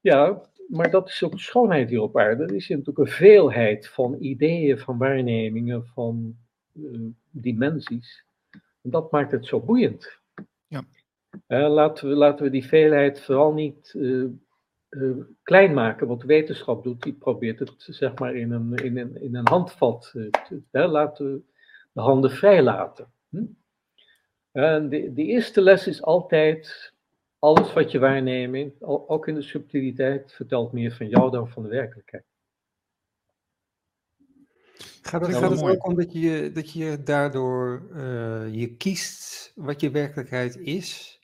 Ja, 0.00 0.42
maar 0.68 0.90
dat 0.90 1.08
is 1.08 1.22
ook 1.22 1.32
de 1.32 1.38
schoonheid 1.38 1.88
hier 1.88 2.00
op 2.00 2.18
aarde. 2.18 2.44
Er 2.44 2.54
is 2.54 2.68
natuurlijk 2.68 2.98
een 2.98 3.06
veelheid 3.06 3.88
van 3.88 4.16
ideeën, 4.20 4.78
van 4.78 4.98
waarnemingen, 4.98 5.86
van 5.86 6.36
uh, 6.72 7.00
dimensies. 7.30 8.24
En 8.82 8.90
dat 8.90 9.10
maakt 9.10 9.32
het 9.32 9.46
zo 9.46 9.60
boeiend. 9.60 10.18
Ja. 10.66 10.84
Uh, 11.48 11.68
laten, 11.68 12.08
we, 12.08 12.14
laten 12.14 12.44
we 12.44 12.50
die 12.50 12.66
veelheid 12.66 13.20
vooral 13.20 13.52
niet 13.52 13.92
uh, 13.96 14.30
uh, 14.90 15.16
klein 15.42 15.74
maken. 15.74 16.06
Wat 16.06 16.22
wetenschap 16.22 16.82
doet, 16.82 17.02
die 17.02 17.12
probeert 17.12 17.58
het 17.58 17.74
zeg 17.78 18.18
maar 18.18 18.34
in 18.34 18.52
een, 18.52 18.74
in 18.74 18.98
een, 18.98 19.22
in 19.22 19.34
een 19.34 19.48
handvat 19.48 20.10
te 20.12 20.62
hè, 20.70 20.86
laten 20.86 21.46
de 21.96 22.02
handen 22.02 22.30
vrij 22.30 22.62
laten. 22.62 23.12
Hm? 23.28 23.44
En 24.52 24.88
de, 24.88 25.12
de 25.12 25.22
eerste 25.22 25.60
les 25.60 25.86
is 25.86 26.02
altijd, 26.02 26.92
alles 27.38 27.72
wat 27.72 27.90
je 27.90 27.98
waarneemt, 27.98 28.82
ook 28.82 29.28
in 29.28 29.34
de 29.34 29.42
subtiliteit, 29.42 30.32
vertelt 30.32 30.72
meer 30.72 30.92
van 30.92 31.08
jou 31.08 31.30
dan 31.30 31.48
van 31.48 31.62
de 31.62 31.68
werkelijkheid. 31.68 32.24
Gaat 35.02 35.26
het, 35.26 35.36
gaat 35.36 35.50
het 35.50 35.62
ook 35.62 35.86
om 35.86 35.94
dat 35.94 36.12
je, 36.12 36.50
dat 36.52 36.72
je 36.72 37.02
daardoor 37.04 37.88
uh, 37.92 38.54
je 38.54 38.76
kiest 38.76 39.52
wat 39.54 39.80
je 39.80 39.90
werkelijkheid 39.90 40.56
is? 40.56 41.20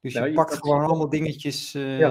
Dus 0.00 0.12
je 0.12 0.18
nou, 0.18 0.32
pakt 0.32 0.54
gewoon 0.54 0.84
allemaal 0.84 1.08
dingetjes 1.08 1.74
uh, 1.74 1.98
ja. 1.98 2.10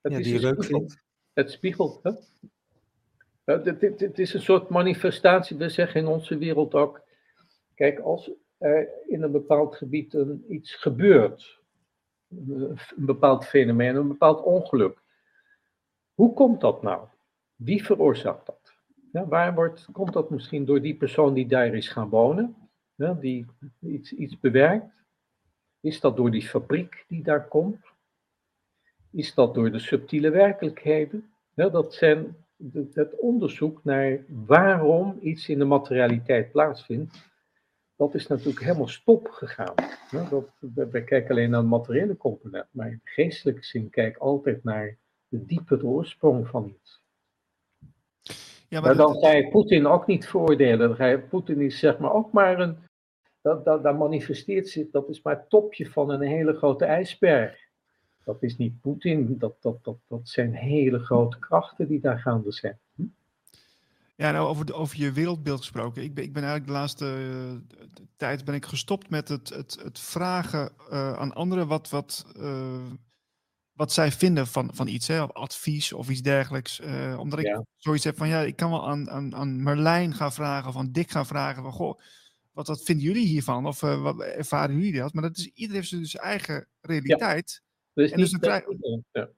ja, 0.00 0.18
die 0.18 0.32
je 0.32 0.40
leuk 0.40 0.64
vindt. 0.64 1.04
Het 1.32 1.50
spiegelt. 1.50 2.02
Hè? 2.02 2.12
Het 3.44 4.18
is 4.18 4.34
een 4.34 4.40
soort 4.40 4.68
manifestatie, 4.68 5.56
we 5.56 5.68
zeggen 5.68 6.00
in 6.00 6.06
onze 6.06 6.38
wereld 6.38 6.74
ook. 6.74 7.00
Kijk, 7.74 7.98
als 7.98 8.30
er 8.58 8.88
in 9.08 9.22
een 9.22 9.32
bepaald 9.32 9.76
gebied 9.76 10.14
een, 10.14 10.44
iets 10.48 10.74
gebeurt, 10.74 11.60
een 12.28 12.78
bepaald 12.96 13.44
fenomeen, 13.44 13.96
een 13.96 14.08
bepaald 14.08 14.42
ongeluk. 14.42 15.02
Hoe 16.14 16.34
komt 16.34 16.60
dat 16.60 16.82
nou? 16.82 17.06
Wie 17.54 17.84
veroorzaakt 17.84 18.46
dat? 18.46 18.72
Ja, 19.12 19.26
waar 19.26 19.54
wordt, 19.54 19.88
komt 19.92 20.12
dat 20.12 20.30
misschien 20.30 20.64
door 20.64 20.80
die 20.80 20.96
persoon 20.96 21.34
die 21.34 21.46
daar 21.46 21.74
is 21.74 21.88
gaan 21.88 22.08
wonen, 22.08 22.56
die 23.20 23.46
iets, 23.80 24.12
iets 24.12 24.40
bewerkt? 24.40 24.94
Is 25.80 26.00
dat 26.00 26.16
door 26.16 26.30
die 26.30 26.48
fabriek 26.48 27.04
die 27.08 27.22
daar 27.22 27.48
komt? 27.48 27.80
Is 29.10 29.34
dat 29.34 29.54
door 29.54 29.70
de 29.70 29.78
subtiele 29.78 30.30
werkelijkheden? 30.30 31.32
Dat 31.54 31.94
zijn 31.94 32.36
het 32.92 33.18
onderzoek 33.18 33.84
naar 33.84 34.24
waarom 34.28 35.18
iets 35.20 35.48
in 35.48 35.58
de 35.58 35.64
materialiteit 35.64 36.52
plaatsvindt, 36.52 37.30
dat 37.96 38.14
is 38.14 38.26
natuurlijk 38.26 38.64
helemaal 38.64 38.88
stop 38.88 39.28
gegaan. 39.28 39.74
Dat, 40.30 40.48
wij 40.90 41.04
kijken 41.04 41.30
alleen 41.30 41.50
naar 41.50 41.60
de 41.60 41.66
materiële 41.66 42.16
component, 42.16 42.66
maar 42.70 42.90
in 42.90 43.00
geestelijke 43.04 43.64
zin 43.64 43.90
kijk 43.90 44.16
altijd 44.16 44.64
naar 44.64 44.98
de 45.28 45.44
diepe 45.44 45.84
oorsprong 45.84 46.48
van 46.48 46.74
iets. 46.76 47.02
Ja, 48.68 48.80
maar, 48.80 48.96
dan 48.96 49.14
ga 49.14 49.30
je 49.30 49.48
Poetin 49.48 49.86
ook 49.86 50.06
niet 50.06 50.26
veroordelen. 50.26 50.78
Dan 50.78 50.96
ga 50.96 51.06
je, 51.06 51.18
Poetin 51.18 51.60
is 51.60 51.78
zeg 51.78 51.98
maar 51.98 52.12
ook 52.12 52.32
maar 52.32 52.60
een, 52.60 52.76
dat, 53.40 53.64
dat, 53.64 53.82
dat 53.82 53.98
manifesteert 53.98 54.68
zich, 54.68 54.90
dat 54.90 55.08
is 55.08 55.22
maar 55.22 55.36
het 55.36 55.48
topje 55.48 55.86
van 55.90 56.10
een 56.10 56.20
hele 56.20 56.54
grote 56.54 56.84
ijsberg. 56.84 57.61
Dat 58.24 58.42
is 58.42 58.56
niet 58.56 58.80
Poetin, 58.80 59.38
dat, 59.38 59.54
dat, 59.60 59.84
dat, 59.84 59.98
dat 60.08 60.28
zijn 60.28 60.54
hele 60.54 60.98
grote 60.98 61.38
krachten 61.38 61.88
die 61.88 62.00
daar 62.00 62.18
gaande 62.18 62.52
zijn. 62.52 62.78
Hm? 62.94 63.02
Ja, 64.16 64.30
nou, 64.30 64.48
over, 64.48 64.66
de, 64.66 64.72
over 64.72 64.98
je 64.98 65.12
wereldbeeld 65.12 65.58
gesproken. 65.58 66.02
Ik 66.02 66.14
ben, 66.14 66.24
ik 66.24 66.32
ben 66.32 66.42
eigenlijk 66.42 66.72
de 66.72 66.78
laatste 66.78 67.04
uh, 67.04 67.78
tijd 68.16 68.44
ben 68.44 68.54
ik 68.54 68.64
gestopt 68.64 69.10
met 69.10 69.28
het, 69.28 69.48
het, 69.48 69.78
het 69.82 69.98
vragen 69.98 70.72
uh, 70.90 71.12
aan 71.12 71.34
anderen 71.34 71.66
wat, 71.66 71.90
wat, 71.90 72.26
uh, 72.36 72.90
wat 73.72 73.92
zij 73.92 74.12
vinden 74.12 74.46
van, 74.46 74.70
van 74.74 74.86
iets, 74.86 75.06
hè, 75.06 75.22
of 75.22 75.32
advies 75.32 75.92
of 75.92 76.08
iets 76.08 76.22
dergelijks. 76.22 76.80
omdat 77.18 77.38
ik 77.38 77.46
ja. 77.46 77.64
zoiets 77.76 78.04
heb 78.04 78.16
van, 78.16 78.28
ja, 78.28 78.40
ik 78.40 78.56
kan 78.56 78.70
wel 78.70 78.88
aan, 78.88 79.10
aan, 79.10 79.34
aan 79.34 79.62
Merlijn 79.62 80.14
gaan 80.14 80.32
vragen 80.32 80.68
of 80.68 80.76
aan 80.76 80.92
Dick 80.92 81.10
gaan 81.10 81.26
vragen 81.26 81.62
van, 81.62 81.72
goh, 81.72 82.00
wat, 82.52 82.66
wat 82.66 82.82
vinden 82.82 83.04
jullie 83.04 83.26
hiervan? 83.26 83.66
Of 83.66 83.80
wat 83.80 84.20
ervaren 84.20 84.74
jullie 84.76 85.00
dat? 85.00 85.12
Maar 85.12 85.22
dat 85.22 85.36
is, 85.36 85.46
iedereen 85.46 85.80
heeft 85.80 85.90
dus 85.90 86.10
zijn 86.10 86.22
eigen 86.22 86.66
realiteit. 86.80 87.60
Ja. 87.62 87.70
Dus, 87.94 88.10
en 88.10 88.18
dus, 88.18 88.30
dan 88.30 88.40
krijg, 88.40 88.64
ja. 89.12 89.28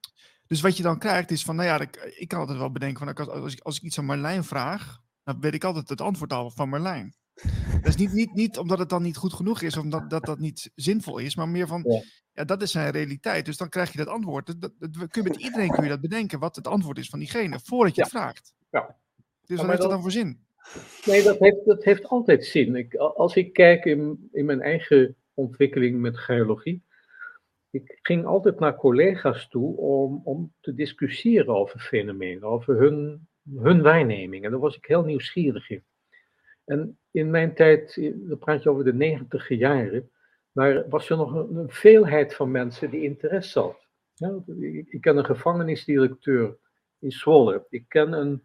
dus 0.47 0.61
wat 0.61 0.77
je 0.77 0.83
dan 0.83 0.99
krijgt 0.99 1.31
is 1.31 1.45
van, 1.45 1.57
nou 1.57 1.69
ja, 1.69 1.81
ik, 1.81 2.15
ik 2.19 2.29
kan 2.29 2.39
altijd 2.39 2.59
wel 2.59 2.71
bedenken 2.73 3.15
van, 3.15 3.27
als 3.43 3.53
ik, 3.53 3.61
als 3.61 3.77
ik 3.77 3.83
iets 3.83 3.99
aan 3.99 4.05
Marlijn 4.05 4.45
vraag, 4.45 5.03
dan 5.25 5.41
weet 5.41 5.55
ik 5.55 5.65
altijd 5.65 5.89
het 5.89 6.01
antwoord 6.01 6.33
al 6.33 6.51
van 6.51 6.69
Marlijn. 6.69 7.15
Dat 7.83 7.87
is 7.87 7.97
niet, 7.97 8.13
niet, 8.13 8.35
niet 8.35 8.59
omdat 8.59 8.79
het 8.79 8.89
dan 8.89 9.03
niet 9.03 9.17
goed 9.17 9.33
genoeg 9.33 9.63
is, 9.63 9.77
of 9.77 9.83
omdat 9.83 10.11
dat, 10.11 10.25
dat 10.25 10.39
niet 10.39 10.71
zinvol 10.75 11.19
is, 11.19 11.37
maar 11.37 11.49
meer 11.49 11.67
van, 11.67 11.85
ja. 11.87 12.03
ja. 12.33 12.45
dat 12.45 12.63
is 12.63 12.71
zijn 12.71 12.91
realiteit. 12.91 13.45
Dus 13.45 13.57
dan 13.57 13.69
krijg 13.69 13.93
je 13.93 13.99
dat 13.99 14.07
antwoord. 14.07 14.47
Dat, 14.47 14.61
dat, 14.61 14.73
dat, 14.79 15.09
kun 15.09 15.23
je 15.23 15.29
met 15.29 15.41
iedereen 15.41 15.71
kun 15.71 15.83
je 15.83 15.89
dat 15.89 16.01
bedenken, 16.01 16.39
wat 16.39 16.57
het 16.57 16.67
antwoord 16.67 16.99
is 16.99 17.09
van 17.09 17.19
diegene, 17.19 17.61
voordat 17.63 17.95
je 17.95 18.03
het 18.03 18.11
vraagt. 18.11 18.55
Ja. 18.71 18.97
Dus 19.47 19.59
wat 19.59 19.67
heeft 19.67 19.81
dat 19.81 19.91
dan 19.91 20.03
voor 20.03 20.11
zin? 20.11 20.45
Nee, 21.05 21.23
dat 21.23 21.39
heeft, 21.39 21.65
dat 21.65 21.85
heeft 21.85 22.07
altijd 22.07 22.45
zin. 22.45 22.77
Ik, 22.77 22.95
als 22.95 23.35
ik 23.35 23.53
kijk 23.53 23.85
in, 23.85 24.29
in 24.33 24.45
mijn 24.45 24.61
eigen 24.61 25.17
ontwikkeling 25.35 26.01
met 26.01 26.19
geologie, 26.19 26.83
ik 27.75 27.99
ging 28.03 28.27
altijd 28.27 28.59
naar 28.59 28.77
collega's 28.77 29.49
toe 29.49 29.77
om, 29.77 30.21
om 30.25 30.53
te 30.61 30.75
discussiëren 30.75 31.55
over 31.55 31.81
fenomenen, 31.81 32.43
over 32.43 32.79
hun, 32.79 33.29
hun 33.55 33.83
waarneming. 33.83 34.45
En 34.45 34.51
daar 34.51 34.61
was 34.61 34.77
ik 34.77 34.85
heel 34.85 35.05
nieuwsgierig 35.05 35.71
in. 35.71 35.85
En 36.65 36.99
in 37.11 37.31
mijn 37.31 37.55
tijd, 37.55 38.13
dan 38.15 38.39
praat 38.39 38.63
je 38.63 38.71
over 38.71 38.85
de 38.85 38.95
negentiger 38.95 39.57
jaren, 39.57 40.11
maar 40.53 40.89
was 40.89 41.11
er 41.11 41.17
nog 41.17 41.35
een, 41.35 41.71
veelheid 41.71 42.35
van 42.35 42.51
mensen 42.51 42.91
die 42.91 43.03
interesse 43.03 43.61
had. 43.61 43.87
Ik, 44.87 45.01
ken 45.01 45.17
een 45.17 45.25
gevangenisdirecteur 45.25 46.59
in 46.99 47.13
Zwolle. 47.13 47.67
Ik 47.69 47.85
ken 47.89 48.13
een 48.13 48.43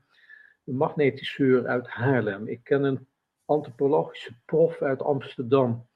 magnetiseur 0.64 1.68
uit 1.68 1.88
Haarlem. 1.88 2.48
Ik 2.48 2.64
ken 2.64 2.84
een 2.84 3.08
antropologische 3.46 4.32
prof 4.46 4.82
uit 4.82 5.02
Amsterdam 5.02 5.89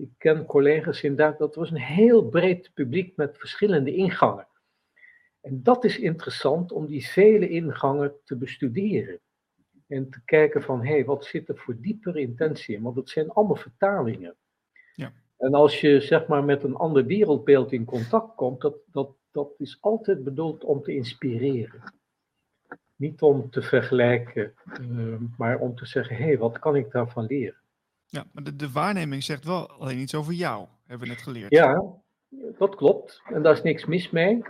ik 0.00 0.10
ken 0.18 0.44
collega's 0.44 1.02
inderdaad, 1.02 1.38
dat 1.38 1.54
was 1.54 1.70
een 1.70 1.76
heel 1.76 2.28
breed 2.28 2.70
publiek 2.74 3.16
met 3.16 3.38
verschillende 3.38 3.94
ingangen. 3.94 4.48
En 5.40 5.62
dat 5.62 5.84
is 5.84 5.98
interessant 5.98 6.72
om 6.72 6.86
die 6.86 7.06
vele 7.06 7.48
ingangen 7.48 8.12
te 8.24 8.36
bestuderen. 8.36 9.20
En 9.86 10.10
te 10.10 10.24
kijken 10.24 10.62
van, 10.62 10.80
hé, 10.84 10.92
hey, 10.92 11.04
wat 11.04 11.24
zit 11.24 11.48
er 11.48 11.56
voor 11.56 11.80
diepere 11.80 12.20
intentie 12.20 12.76
in? 12.76 12.82
Want 12.82 12.96
het 12.96 13.08
zijn 13.08 13.30
allemaal 13.30 13.56
vertalingen. 13.56 14.36
Ja. 14.94 15.12
En 15.36 15.54
als 15.54 15.80
je 15.80 16.00
zeg 16.00 16.26
maar 16.26 16.44
met 16.44 16.62
een 16.62 16.74
ander 16.74 17.06
wereldbeeld 17.06 17.72
in 17.72 17.84
contact 17.84 18.34
komt, 18.34 18.60
dat, 18.60 18.76
dat, 18.92 19.10
dat 19.30 19.54
is 19.58 19.78
altijd 19.80 20.24
bedoeld 20.24 20.64
om 20.64 20.82
te 20.82 20.94
inspireren. 20.94 21.82
Niet 22.96 23.22
om 23.22 23.50
te 23.50 23.62
vergelijken, 23.62 24.54
uh, 24.80 25.14
maar 25.36 25.58
om 25.58 25.74
te 25.74 25.86
zeggen, 25.86 26.16
hé, 26.16 26.24
hey, 26.24 26.38
wat 26.38 26.58
kan 26.58 26.76
ik 26.76 26.90
daarvan 26.90 27.26
leren? 27.26 27.60
Ja, 28.10 28.24
maar 28.32 28.44
de, 28.44 28.56
de 28.56 28.70
waarneming 28.70 29.22
zegt 29.22 29.44
wel 29.44 29.70
alleen 29.70 29.98
iets 29.98 30.14
over 30.14 30.32
jou, 30.32 30.66
hebben 30.86 31.08
we 31.08 31.14
net 31.14 31.22
geleerd. 31.22 31.50
Ja, 31.50 31.82
dat 32.58 32.74
klopt. 32.74 33.22
En 33.24 33.42
daar 33.42 33.52
is 33.52 33.62
niks 33.62 33.84
mis 33.84 34.10
mee. 34.10 34.42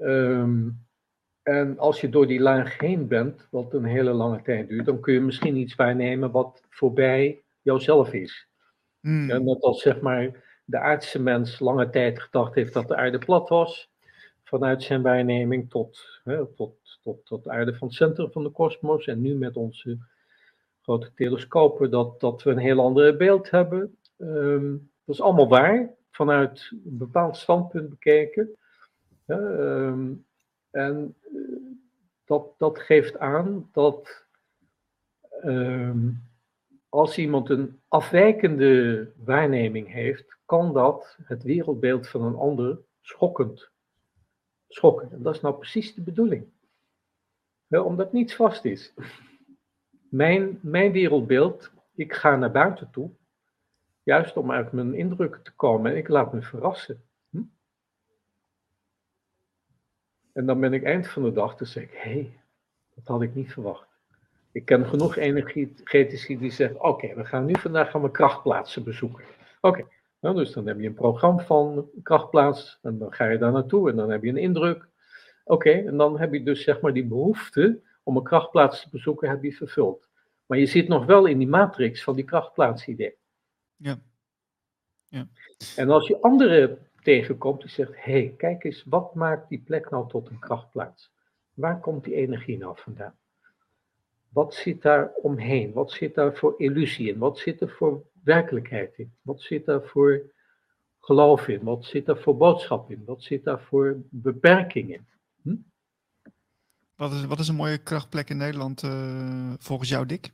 Um, 0.00 0.86
en 1.42 1.78
als 1.78 2.00
je 2.00 2.08
door 2.08 2.26
die 2.26 2.40
laag 2.40 2.78
heen 2.78 3.08
bent, 3.08 3.48
wat 3.50 3.74
een 3.74 3.84
hele 3.84 4.12
lange 4.12 4.42
tijd 4.42 4.68
duurt, 4.68 4.86
dan 4.86 5.00
kun 5.00 5.14
je 5.14 5.20
misschien 5.20 5.56
iets 5.56 5.74
waarnemen 5.74 6.30
wat 6.30 6.62
voorbij 6.68 7.42
jouzelf 7.62 8.12
is. 8.12 8.48
Mm. 9.00 9.30
En 9.30 9.44
net 9.44 9.60
als 9.62 9.82
zeg 9.82 10.00
maar 10.00 10.44
de 10.64 10.78
aardse 10.78 11.22
mens 11.22 11.58
lange 11.58 11.90
tijd 11.90 12.20
gedacht 12.20 12.54
heeft 12.54 12.72
dat 12.72 12.88
de 12.88 12.96
aarde 12.96 13.18
plat 13.18 13.48
was, 13.48 13.90
vanuit 14.44 14.82
zijn 14.82 15.02
waarneming 15.02 15.70
tot, 15.70 16.20
hè, 16.24 16.54
tot, 16.54 16.98
tot, 17.02 17.26
tot 17.26 17.44
de 17.44 17.50
aarde 17.50 17.76
van 17.76 17.88
het 17.88 17.96
centrum 17.96 18.32
van 18.32 18.42
de 18.42 18.50
kosmos. 18.50 19.06
En 19.06 19.20
nu 19.20 19.34
met 19.34 19.56
onze 19.56 19.98
grote 20.86 21.12
telescopen 21.14 21.90
dat, 21.90 22.20
dat 22.20 22.42
we 22.42 22.50
een 22.50 22.58
heel 22.58 22.80
ander 22.80 23.16
beeld 23.16 23.50
hebben. 23.50 23.96
Um, 24.16 24.90
dat 25.04 25.14
is 25.14 25.20
allemaal 25.20 25.48
waar, 25.48 25.90
vanuit 26.10 26.70
een 26.70 26.98
bepaald 26.98 27.36
standpunt 27.36 27.88
bekeken. 27.88 28.56
Ehm, 29.26 30.12
en 30.70 31.14
eh, 31.20 31.30
dat, 32.24 32.54
dat 32.58 32.78
geeft 32.78 33.18
aan 33.18 33.68
dat 33.72 34.24
ehm, 35.40 36.08
als 36.88 37.18
iemand 37.18 37.50
een 37.50 37.80
afwijkende 37.88 39.10
waarneming 39.24 39.92
heeft, 39.92 40.36
kan 40.44 40.72
dat 40.72 41.18
het 41.22 41.42
wereldbeeld 41.42 42.08
van 42.08 42.22
een 42.22 42.36
ander 42.36 42.78
schokkend 43.00 43.70
schokken. 44.68 45.12
En 45.12 45.22
dat 45.22 45.34
is 45.34 45.40
nou 45.40 45.54
precies 45.54 45.94
de 45.94 46.02
bedoeling. 46.02 46.46
Wel, 47.66 47.84
omdat 47.84 48.12
niets 48.12 48.34
vast 48.34 48.64
is. 48.64 48.94
Mijn, 50.08 50.58
mijn 50.62 50.92
wereldbeeld, 50.92 51.70
ik 51.94 52.12
ga 52.12 52.36
naar 52.36 52.50
buiten 52.50 52.90
toe, 52.90 53.10
juist 54.02 54.36
om 54.36 54.52
uit 54.52 54.72
mijn 54.72 54.94
indrukken 54.94 55.42
te 55.42 55.52
komen 55.52 55.90
en 55.90 55.96
ik 55.96 56.08
laat 56.08 56.32
me 56.32 56.42
verrassen. 56.42 57.02
Hm? 57.30 57.42
En 60.32 60.46
dan 60.46 60.60
ben 60.60 60.72
ik 60.72 60.82
eind 60.82 61.08
van 61.08 61.22
de 61.22 61.32
dag, 61.32 61.56
dan 61.56 61.66
zeg 61.66 61.82
ik, 61.82 61.92
hé, 61.92 62.10
hey, 62.10 62.40
dat 62.94 63.06
had 63.06 63.22
ik 63.22 63.34
niet 63.34 63.52
verwacht. 63.52 63.88
Ik 64.52 64.64
ken 64.64 64.86
genoeg 64.86 65.16
energetici 65.16 66.38
die 66.38 66.50
zeggen, 66.50 66.82
oké, 66.82 67.14
we 67.14 67.24
gaan 67.24 67.44
nu 67.44 67.54
vandaag 67.58 67.90
gaan 67.90 68.02
we 68.02 68.10
krachtplaatsen 68.10 68.84
bezoeken. 68.84 69.24
Oké, 69.60 69.86
nou, 70.20 70.36
dus 70.36 70.52
dan 70.52 70.66
heb 70.66 70.80
je 70.80 70.86
een 70.86 70.94
programma 70.94 71.42
van 71.42 71.90
krachtplaats 72.02 72.78
en 72.82 72.98
dan 72.98 73.12
ga 73.12 73.24
je 73.24 73.38
daar 73.38 73.52
naartoe 73.52 73.90
en 73.90 73.96
dan 73.96 74.10
heb 74.10 74.22
je 74.22 74.28
een 74.28 74.36
indruk. 74.36 74.88
Oké, 75.44 75.70
en 75.70 75.96
dan 75.96 76.18
heb 76.18 76.32
je 76.32 76.42
dus 76.42 76.62
zeg 76.62 76.80
maar 76.80 76.92
die 76.92 77.06
behoefte 77.06 77.80
om 78.06 78.16
een 78.16 78.22
krachtplaats 78.22 78.82
te 78.82 78.88
bezoeken, 78.90 79.28
heb 79.28 79.42
je 79.42 79.52
vervuld. 79.52 80.08
Maar 80.46 80.58
je 80.58 80.66
zit 80.66 80.88
nog 80.88 81.06
wel 81.06 81.26
in 81.26 81.38
die 81.38 81.48
matrix 81.48 82.02
van 82.02 82.14
die 82.14 82.24
krachtplaatsidee. 82.24 83.16
Ja. 83.76 83.98
ja. 85.08 85.28
En 85.76 85.90
als 85.90 86.06
je 86.06 86.20
anderen 86.20 86.88
tegenkomt 87.02 87.60
die 87.60 87.70
zegt, 87.70 87.92
hé, 87.94 88.12
hey, 88.12 88.34
kijk 88.36 88.64
eens, 88.64 88.84
wat 88.84 89.14
maakt 89.14 89.48
die 89.48 89.62
plek 89.62 89.90
nou 89.90 90.08
tot 90.08 90.28
een 90.28 90.38
krachtplaats? 90.38 91.12
Waar 91.54 91.80
komt 91.80 92.04
die 92.04 92.14
energie 92.14 92.58
nou 92.58 92.78
vandaan? 92.78 93.18
Wat 94.28 94.54
zit 94.54 94.82
daar 94.82 95.12
omheen? 95.14 95.72
Wat 95.72 95.90
zit 95.90 96.14
daar 96.14 96.36
voor 96.36 96.54
illusie 96.58 97.08
in? 97.08 97.18
Wat 97.18 97.38
zit 97.38 97.60
er 97.60 97.70
voor 97.70 98.04
werkelijkheid 98.24 98.98
in? 98.98 99.14
Wat 99.22 99.40
zit 99.40 99.64
daar 99.64 99.82
voor 99.82 100.32
geloof 101.00 101.48
in? 101.48 101.62
Wat 101.62 101.84
zit 101.84 102.06
daar 102.06 102.18
voor 102.18 102.36
boodschap 102.36 102.90
in? 102.90 103.02
Wat 103.04 103.22
zit 103.22 103.44
daar 103.44 103.60
voor 103.60 104.02
beperking 104.10 104.92
in? 104.92 105.06
Hm? 105.42 105.56
Wat, 106.96 107.12
is, 107.12 107.24
wat 107.24 107.38
is 107.38 107.48
een 107.48 107.54
mooie 107.54 107.78
krachtplek 107.78 108.30
in 108.30 108.36
Nederland 108.36 108.82
uh, 108.82 109.52
volgens 109.58 109.88
jou, 109.88 110.06
Dick? 110.06 110.30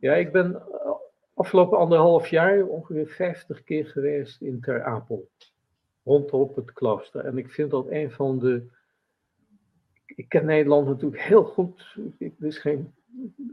Ja, 0.00 0.14
ik 0.14 0.32
ben 0.32 0.54
eh, 0.54 0.90
afgelopen 1.34 1.78
anderhalf 1.78 2.28
jaar 2.28 2.64
ongeveer 2.64 3.06
50 3.06 3.64
keer 3.64 3.86
geweest 3.86 4.40
in 4.40 4.60
Ter 4.60 4.82
Apel. 4.82 5.30
Rondom 6.04 6.52
het 6.54 6.72
klooster. 6.72 7.24
En 7.24 7.38
ik 7.38 7.50
vind 7.50 7.70
dat 7.70 7.86
een 7.88 8.10
van 8.10 8.38
de. 8.38 8.66
Ik 10.06 10.28
ken 10.28 10.44
Nederland 10.44 10.86
natuurlijk 10.86 11.22
heel 11.22 11.44
goed. 11.44 11.96
Er 12.18 12.46
is 12.46 12.58
geen 12.58 12.92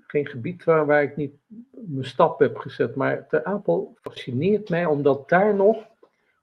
geen 0.08 0.28
gebied 0.28 0.64
waar, 0.64 0.86
waar 0.86 1.04
ik 1.04 1.16
niet 1.16 1.34
mijn 1.72 2.06
stap 2.06 2.40
heb 2.40 2.58
gezet. 2.58 2.96
Maar 2.96 3.28
Ter 3.28 3.44
Apel 3.44 3.98
fascineert 4.02 4.70
mij 4.70 4.86
omdat 4.86 5.30
daar 5.30 5.56
nog, 5.56 5.78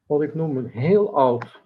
wat 0.06 0.22
ik 0.22 0.34
noem 0.34 0.56
een 0.56 0.70
heel 0.70 1.16
oud, 1.16 1.61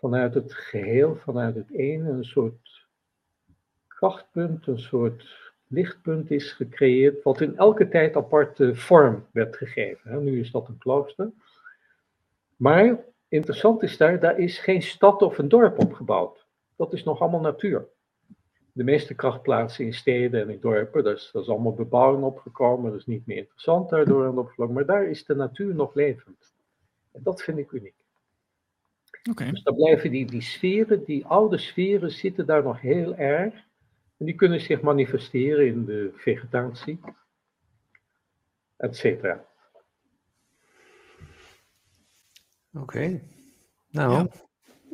vanuit 0.00 0.34
het 0.34 0.54
geheel, 0.54 1.16
vanuit 1.16 1.54
het 1.54 1.70
ene, 1.70 2.10
een 2.10 2.24
soort 2.24 2.86
krachtpunt, 3.86 4.66
een 4.66 4.78
soort 4.78 5.52
lichtpunt 5.66 6.30
is 6.30 6.52
gecreëerd, 6.52 7.22
wat 7.22 7.40
in 7.40 7.56
elke 7.56 7.88
tijd 7.88 8.16
aparte 8.16 8.74
vorm 8.74 9.26
werd 9.32 9.56
gegeven. 9.56 10.24
Nu 10.24 10.40
is 10.40 10.50
dat 10.50 10.68
een 10.68 10.78
klooster. 10.78 11.30
Maar 12.56 13.04
interessant 13.28 13.82
is 13.82 13.96
daar, 13.96 14.20
daar 14.20 14.38
is 14.38 14.58
geen 14.58 14.82
stad 14.82 15.22
of 15.22 15.38
een 15.38 15.48
dorp 15.48 15.78
opgebouwd. 15.78 16.46
Dat 16.76 16.92
is 16.92 17.04
nog 17.04 17.20
allemaal 17.20 17.40
natuur 17.40 17.88
de 18.72 18.84
meeste 18.84 19.14
krachtplaatsen 19.14 19.84
in 19.84 19.94
steden 19.94 20.40
en 20.40 20.50
in 20.50 20.60
dorpen, 20.60 21.04
dat 21.04 21.16
is, 21.16 21.48
allemaal 21.48 21.74
bebouwing 21.74 22.24
opgekomen, 22.24 22.90
dat 22.90 23.00
is 23.00 23.06
niet 23.06 23.26
meer 23.26 23.36
interessant 23.36 23.90
daardoor 23.90 24.26
aan 24.26 24.48
de 24.56 24.66
maar 24.66 24.86
daar 24.86 25.04
is 25.04 25.24
de 25.24 25.34
natuur 25.34 25.74
nog 25.74 25.94
levend. 25.94 26.54
En 27.12 27.22
dat 27.22 27.42
vind 27.42 27.58
ik 27.58 27.72
uniek. 27.72 27.99
Okay. 29.30 29.50
Dus 29.50 29.62
dan 29.62 29.74
blijven 29.74 30.10
die, 30.10 30.26
die 30.26 30.42
sferen, 30.42 31.04
die 31.04 31.26
oude 31.26 31.58
sferen 31.58 32.10
zitten 32.10 32.46
daar 32.46 32.62
nog 32.62 32.80
heel 32.80 33.14
erg. 33.14 33.54
En 34.16 34.26
die 34.26 34.34
kunnen 34.34 34.60
zich 34.60 34.80
manifesteren 34.80 35.66
in 35.66 35.84
de 35.84 36.10
vegetatie, 36.14 37.00
et 38.76 38.96
cetera. 38.96 39.44
Oké. 42.72 43.20
Nou, 43.90 44.28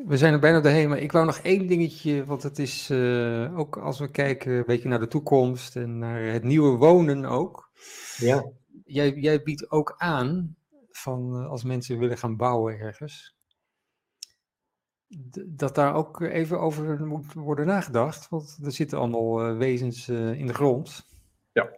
we 0.06 0.16
zijn 0.16 0.32
er 0.32 0.40
bijna 0.40 0.60
doorheen, 0.60 0.88
maar 0.88 0.98
ik 0.98 1.12
wou 1.12 1.26
nog 1.26 1.38
één 1.38 1.66
dingetje, 1.66 2.24
want 2.24 2.42
het 2.42 2.58
is 2.58 2.90
uh, 2.90 3.58
ook 3.58 3.76
als 3.76 3.98
we 3.98 4.10
kijken 4.10 4.52
een 4.52 4.64
beetje 4.66 4.88
naar 4.88 5.00
de 5.00 5.08
toekomst 5.08 5.76
en 5.76 5.98
naar 5.98 6.22
het 6.22 6.44
nieuwe 6.44 6.76
wonen 6.76 7.24
ook. 7.24 7.70
Ja. 8.16 8.50
Jij, 8.84 9.14
jij 9.14 9.42
biedt 9.42 9.70
ook 9.70 9.94
aan 9.96 10.56
van 10.90 11.42
uh, 11.42 11.50
als 11.50 11.64
mensen 11.64 11.98
willen 11.98 12.18
gaan 12.18 12.36
bouwen 12.36 12.78
ergens, 12.78 13.35
dat 15.46 15.74
daar 15.74 15.94
ook 15.94 16.20
even 16.20 16.60
over 16.60 17.06
moet 17.06 17.32
worden 17.32 17.66
nagedacht, 17.66 18.28
want 18.28 18.58
er 18.64 18.72
zitten 18.72 18.98
allemaal 18.98 19.50
uh, 19.50 19.58
wezens 19.58 20.08
in 20.08 20.46
de 20.46 20.54
grond. 20.54 21.06
Ja. 21.52 21.70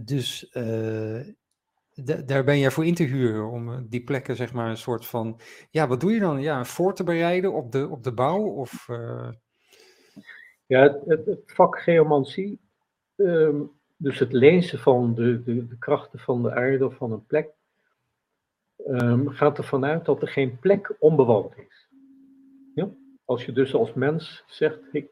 Dus 0.00 0.52
daar 2.04 2.44
ben 2.44 2.58
jij 2.58 2.70
voor 2.70 2.86
in 2.86 2.94
te 2.94 3.02
huren 3.02 3.50
om 3.50 3.72
eh, 3.72 3.78
die 3.84 4.04
plekken, 4.04 4.36
zeg 4.36 4.52
maar, 4.52 4.70
een 4.70 4.76
soort 4.76 5.06
van. 5.06 5.40
Ja, 5.70 5.86
wat 5.88 6.00
doe 6.00 6.12
je 6.12 6.20
dan? 6.20 6.40
Ja, 6.40 6.64
voor 6.64 6.94
te 6.94 7.04
bereiden 7.04 7.52
op 7.52 7.72
de, 7.72 7.88
op 7.88 8.02
de 8.02 8.12
bouw? 8.12 8.42
Of. 8.42 8.88
Ja, 10.66 10.82
het, 10.82 11.26
het, 11.26 11.40
vak 11.46 11.80
geomancie, 11.80 12.60
um, 13.16 13.70
dus 13.96 14.18
het 14.18 14.32
lezen 14.32 14.78
van 14.78 15.14
de, 15.14 15.42
de, 15.42 15.66
de, 15.66 15.78
krachten 15.78 16.18
van 16.18 16.42
de 16.42 16.54
aarde 16.54 16.86
of 16.86 16.94
van 16.94 17.12
een 17.12 17.26
plek, 17.26 17.48
um, 18.86 19.28
gaat 19.28 19.58
ervan 19.58 19.84
uit 19.84 20.04
dat 20.04 20.22
er 20.22 20.28
geen 20.28 20.58
plek 20.58 20.96
onbewoond 20.98 21.56
is. 21.56 21.79
Ja? 22.74 22.88
Als 23.24 23.44
je 23.44 23.52
dus 23.52 23.74
als 23.74 23.94
mens 23.94 24.44
zegt, 24.46 24.80
ik, 24.92 25.10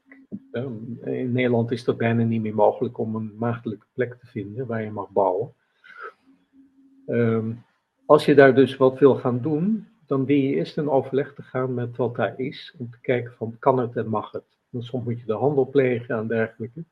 um, 0.53 0.99
in 1.05 1.33
Nederland 1.33 1.71
is 1.71 1.85
dat 1.85 1.97
bijna 1.97 2.23
niet 2.23 2.43
meer 2.43 2.55
mogelijk 2.55 2.99
om 2.99 3.15
een 3.15 3.33
maagdelijke 3.37 3.87
plek 3.93 4.15
te 4.15 4.27
vinden 4.27 4.67
waar 4.67 4.83
je 4.83 4.91
mag 4.91 5.11
bouwen. 5.11 5.53
Um, 7.07 7.65
als 8.07 8.25
je 8.25 8.35
daar 8.35 8.55
dus 8.55 8.77
wat 8.77 8.99
wil 8.99 9.15
gaan 9.15 9.41
doen, 9.41 9.87
dan 10.07 10.25
dien 10.25 10.43
je 10.43 10.55
eerst 10.55 10.77
in 10.77 10.91
overleg 10.91 11.35
te 11.35 11.43
gaan 11.43 11.75
met 11.75 11.97
wat 11.97 12.17
daar 12.17 12.39
is, 12.39 12.75
om 12.79 12.91
te 12.91 13.01
kijken 13.01 13.33
van 13.33 13.57
kan 13.59 13.79
het 13.79 13.97
en 13.97 14.09
mag 14.09 14.33
het. 14.33 14.45
En 14.73 14.83
soms 14.83 15.05
moet 15.05 15.21
je 15.21 15.27
de 15.27 15.33
handel 15.33 15.69
plegen 15.69 16.17
en 16.17 16.27
dergelijke. 16.27 16.85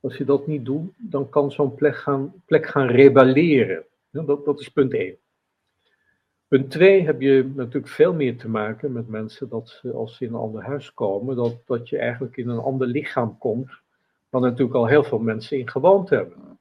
Als 0.00 0.16
je 0.16 0.24
dat 0.24 0.46
niet 0.46 0.64
doet, 0.64 0.92
dan 0.96 1.28
kan 1.28 1.52
zo'n 1.52 1.74
plek 1.74 1.96
gaan, 1.96 2.42
plek 2.46 2.66
gaan 2.66 2.86
rebelleren. 2.86 3.84
Ja, 4.10 4.22
dat, 4.22 4.44
dat 4.44 4.60
is 4.60 4.68
punt 4.68 4.94
1. 4.94 5.16
Punt 6.54 6.70
2 6.70 7.02
heb 7.02 7.20
je 7.20 7.52
natuurlijk 7.54 7.92
veel 7.92 8.14
meer 8.14 8.36
te 8.36 8.48
maken 8.48 8.92
met 8.92 9.08
mensen 9.08 9.48
dat 9.48 9.82
als 9.94 10.16
ze 10.16 10.24
in 10.24 10.32
een 10.32 10.40
ander 10.40 10.62
huis 10.62 10.94
komen, 10.94 11.36
dat, 11.36 11.56
dat 11.66 11.88
je 11.88 11.98
eigenlijk 11.98 12.36
in 12.36 12.48
een 12.48 12.58
ander 12.58 12.86
lichaam 12.86 13.38
komt, 13.38 13.70
dan 14.30 14.42
natuurlijk 14.42 14.74
al 14.74 14.86
heel 14.86 15.04
veel 15.04 15.18
mensen 15.18 15.58
in 15.58 15.70
gewoond 15.70 16.10
hebben. 16.10 16.58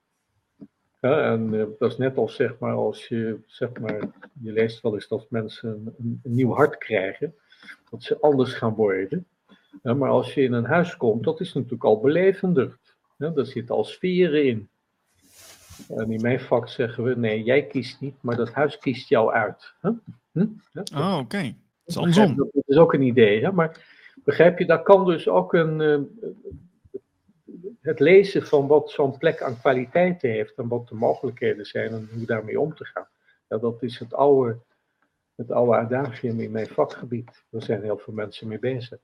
En 0.99 1.53
uh, 1.53 1.65
dat 1.79 1.91
is 1.91 1.97
net 1.97 2.17
als 2.17 2.35
zeg 2.35 2.59
maar, 2.59 2.73
als 2.73 3.07
je, 3.07 3.39
zeg 3.45 3.79
maar, 3.79 3.99
je 4.41 4.51
leest 4.51 4.81
wel 4.81 4.93
eens 4.93 5.07
dat 5.07 5.25
mensen 5.29 5.95
een, 5.99 6.19
nieuw 6.23 6.53
hart 6.53 6.77
krijgen, 6.77 7.35
dat 7.89 8.03
ze 8.03 8.19
anders 8.19 8.53
gaan 8.53 8.73
worden. 8.73 9.27
Maar 9.81 10.09
als 10.09 10.33
je 10.33 10.41
in 10.41 10.53
een 10.53 10.65
huis 10.65 10.97
komt, 10.97 11.23
dat 11.23 11.39
is 11.39 11.53
natuurlijk 11.53 11.83
al 11.83 11.99
belevender. 11.99 12.77
Ja, 13.17 13.29
daar 13.29 13.45
zitten 13.45 13.75
al 13.75 13.83
sferen 13.83 14.45
in. 14.45 14.69
En 15.89 16.11
in 16.11 16.21
mijn 16.21 16.39
vak 16.39 16.69
zeggen 16.69 17.03
we, 17.03 17.15
nee, 17.15 17.43
jij 17.43 17.67
kiest 17.67 18.01
niet, 18.01 18.15
maar 18.21 18.35
dat 18.35 18.53
huis 18.53 18.77
kiest 18.77 19.09
jou 19.09 19.33
uit. 19.33 19.73
Huh? 19.81 19.91
Hm? 20.31 20.47
Ja, 20.71 20.83
oh, 20.95 21.13
oké. 21.13 21.19
Okay. 21.19 21.55
Dat 21.83 21.95
is 21.95 21.97
andersom. 21.97 22.35
Dat 22.35 22.63
is 22.65 22.77
ook 22.77 22.93
een 22.93 23.01
idee. 23.01 23.43
Hè? 23.43 23.51
Maar 23.51 23.85
begrijp 24.23 24.59
je, 24.59 24.65
dat 24.65 24.83
kan 24.83 25.05
dus 25.05 25.27
ook 25.27 25.53
een, 25.53 25.79
uh, 25.79 25.99
het 27.81 27.99
lezen 27.99 28.47
van 28.47 28.67
wat 28.67 28.91
zo'n 28.91 29.17
plek 29.17 29.41
aan 29.41 29.59
kwaliteiten 29.59 30.29
heeft 30.29 30.55
en 30.55 30.67
wat 30.67 30.87
de 30.87 30.95
mogelijkheden 30.95 31.65
zijn 31.65 31.91
en 31.91 32.09
hoe 32.13 32.25
daarmee 32.25 32.59
om 32.59 32.75
te 32.75 32.85
gaan. 32.85 33.07
Ja, 33.47 33.57
dat 33.57 33.83
is 33.83 33.99
het 33.99 34.13
oude, 34.13 34.57
het 35.35 35.51
oude 35.51 35.75
adagium 35.75 36.39
in 36.39 36.51
mijn 36.51 36.67
vakgebied. 36.67 37.43
Daar 37.49 37.61
zijn 37.61 37.83
heel 37.83 37.97
veel 37.97 38.13
mensen 38.13 38.47
mee 38.47 38.59
bezig. 38.59 38.99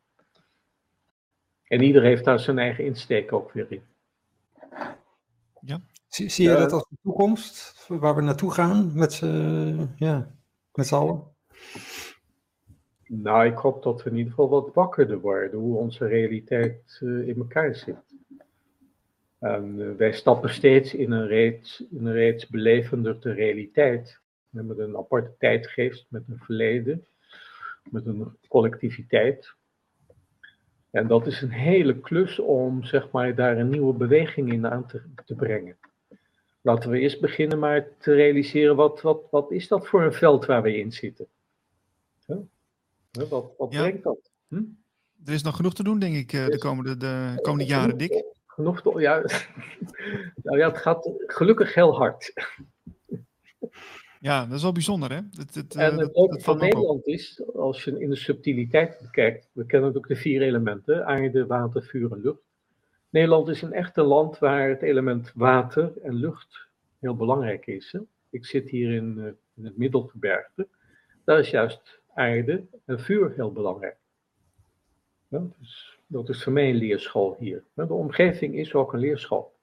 En 1.63 1.81
ieder 1.81 2.03
heeft 2.03 2.25
daar 2.25 2.39
zijn 2.39 2.59
eigen 2.59 2.85
insteek 2.85 3.33
ook 3.33 3.51
weer 3.51 3.65
in. 3.69 3.83
Zie, 6.09 6.29
zie 6.29 6.49
je 6.49 6.55
dat 6.55 6.71
als 6.71 6.85
de 6.89 6.97
toekomst, 7.01 7.85
waar 7.87 8.15
we 8.15 8.21
naartoe 8.21 8.51
gaan 8.51 8.91
met, 8.93 9.17
ja, 9.95 10.35
met 10.73 10.87
z'n 10.87 10.95
allen? 10.95 11.23
Nou, 13.05 13.45
ik 13.45 13.57
hoop 13.57 13.83
dat 13.83 14.03
we 14.03 14.09
in 14.09 14.15
ieder 14.15 14.33
geval 14.33 14.49
wat 14.49 14.73
wakkerder 14.73 15.19
worden 15.19 15.59
hoe 15.59 15.77
onze 15.77 16.07
realiteit 16.07 16.97
in 17.01 17.35
elkaar 17.37 17.75
zit. 17.75 18.09
En 19.39 19.81
eh, 19.81 19.95
wij 19.97 20.11
stappen 20.11 20.49
steeds 20.49 20.93
in 20.93 21.11
een 21.11 21.27
reeds, 21.27 21.83
in 21.91 22.05
een 22.05 22.13
reeds 22.13 22.47
belevender 22.47 23.19
de 23.19 23.31
realiteit. 23.31 24.19
Met 24.49 24.77
een 24.77 24.97
aparte 24.97 25.35
tijdgeest, 25.37 26.05
met 26.09 26.23
een 26.27 26.39
verleden, 26.39 27.05
met 27.89 28.05
een 28.05 28.37
collectiviteit. 28.47 29.53
En 30.91 31.07
dat 31.07 31.27
is 31.27 31.41
een 31.41 31.51
hele 31.51 31.99
klus 31.99 32.39
om 32.39 32.83
zeg 32.83 33.11
maar, 33.11 33.35
daar 33.35 33.57
een 33.57 33.69
nieuwe 33.69 33.93
beweging 33.93 34.51
in 34.51 34.67
aan 34.67 34.87
te, 34.87 35.01
te 35.25 35.35
brengen. 35.35 35.77
Laten 36.61 36.89
we 36.89 36.99
eerst 36.99 37.21
beginnen 37.21 37.59
maar 37.59 37.87
te 37.97 38.13
realiseren, 38.13 38.75
wat, 38.75 39.01
wat, 39.01 39.27
wat 39.31 39.51
is 39.51 39.67
dat 39.67 39.87
voor 39.87 40.03
een 40.03 40.13
veld 40.13 40.45
waar 40.45 40.61
we 40.61 40.77
in 40.77 40.91
zitten? 40.91 41.27
Wat, 43.11 43.53
wat 43.57 43.69
brengt 43.69 44.03
dat? 44.03 44.31
Hm? 44.47 44.63
Er 45.25 45.33
is 45.33 45.43
nog 45.43 45.55
genoeg 45.55 45.73
te 45.73 45.83
doen, 45.83 45.99
denk 45.99 46.15
ik, 46.15 46.33
eh, 46.33 46.45
de 46.45 46.57
komende, 46.57 46.97
de 46.97 47.39
komende 47.41 47.65
jaren, 47.65 47.97
Dick 47.97 48.23
genoeg. 48.45 48.81
Te, 48.81 48.99
ja, 48.99 49.21
nou 50.43 50.57
ja, 50.57 50.67
het 50.67 50.77
gaat 50.77 51.09
gelukkig 51.17 51.73
heel 51.73 51.95
hard. 51.95 52.33
Ja, 54.19 54.45
dat 54.45 54.55
is 54.55 54.61
wel 54.61 54.71
bijzonder, 54.71 55.11
hè? 55.11 55.19
Het, 55.37 55.55
het, 55.55 55.75
en 55.75 55.97
het 55.97 56.15
leuke 56.15 56.39
van 56.39 56.57
Nederland 56.57 57.07
is, 57.07 57.43
als 57.55 57.83
je 57.83 57.99
in 57.99 58.09
de 58.09 58.15
subtiliteit 58.15 58.99
bekijkt, 59.01 59.49
we 59.51 59.65
kennen 59.65 59.95
ook 59.95 60.07
de 60.07 60.15
vier 60.15 60.41
elementen: 60.41 61.05
aarde, 61.05 61.45
water, 61.45 61.83
vuur 61.83 62.11
en 62.11 62.21
lucht. 62.21 62.48
Nederland 63.09 63.47
is 63.47 63.61
een 63.61 63.73
echte 63.73 64.01
land 64.01 64.39
waar 64.39 64.69
het 64.69 64.81
element 64.81 65.31
water 65.35 65.97
en 66.01 66.13
lucht 66.13 66.67
heel 66.99 67.15
belangrijk 67.15 67.67
is. 67.67 67.91
Hè? 67.91 67.99
Ik 68.29 68.45
zit 68.45 68.69
hier 68.69 68.91
in, 68.91 69.15
uh, 69.17 69.25
in 69.55 69.65
het 69.65 69.77
Middelgebergte. 69.77 70.67
Daar 71.23 71.39
is 71.39 71.49
juist 71.49 72.01
aarde 72.13 72.65
en 72.85 72.99
vuur 72.99 73.33
heel 73.35 73.51
belangrijk. 73.51 73.97
Ja, 75.27 75.41
dus 75.59 75.99
dat 76.07 76.29
is 76.29 76.43
voor 76.43 76.53
mij 76.53 76.69
een 76.69 76.75
leerschool 76.75 77.35
hier. 77.39 77.63
De 77.73 77.93
omgeving 77.93 78.55
is 78.55 78.73
ook 78.73 78.93
een 78.93 78.99
leerschool. 78.99 79.57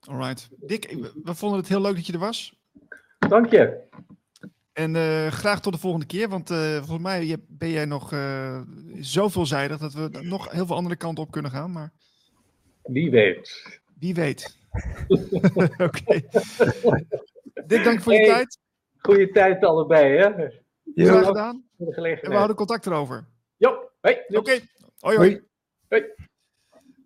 Alright. 0.00 0.50
Dick, 0.56 1.10
we 1.24 1.34
vonden 1.34 1.58
het 1.58 1.68
heel 1.68 1.80
leuk 1.80 1.94
dat 1.94 2.06
je 2.06 2.12
er 2.12 2.18
was. 2.18 2.60
Dank 3.18 3.50
je. 3.50 3.82
En 4.74 4.94
uh, 4.94 5.26
graag 5.26 5.60
tot 5.60 5.72
de 5.72 5.78
volgende 5.78 6.06
keer, 6.06 6.28
want 6.28 6.50
uh, 6.50 6.76
volgens 6.76 7.02
mij 7.02 7.36
ben 7.48 7.70
jij 7.70 7.84
nog 7.84 8.12
uh, 8.12 8.60
zo 9.00 9.28
veelzijdig 9.28 9.78
dat 9.78 9.92
we 9.92 10.08
nog 10.20 10.50
heel 10.50 10.66
veel 10.66 10.76
andere 10.76 10.96
kanten 10.96 11.24
op 11.24 11.30
kunnen 11.30 11.50
gaan. 11.50 11.72
Maar... 11.72 11.92
Wie 12.82 13.10
weet. 13.10 13.80
Wie 13.98 14.14
weet. 14.14 14.56
Oké. 15.54 15.82
Okay. 15.82 16.28
Dick, 17.66 17.84
dank 17.84 18.02
voor 18.02 18.12
je 18.12 18.26
tijd. 18.26 18.58
Goeie 18.98 19.30
tijd 19.30 19.64
allebei, 19.64 20.16
hè? 20.16 20.30
Graag 20.94 21.26
gedaan. 21.26 21.64
En 21.78 22.20
we 22.20 22.34
houden 22.34 22.56
contact 22.56 22.86
erover. 22.86 23.26
Jo. 23.56 23.90
Hey, 24.00 24.24
Oké. 24.28 24.38
Okay. 24.38 24.68
Hoi, 24.98 25.16
hoi. 25.16 25.42
Hoi. 25.88 26.04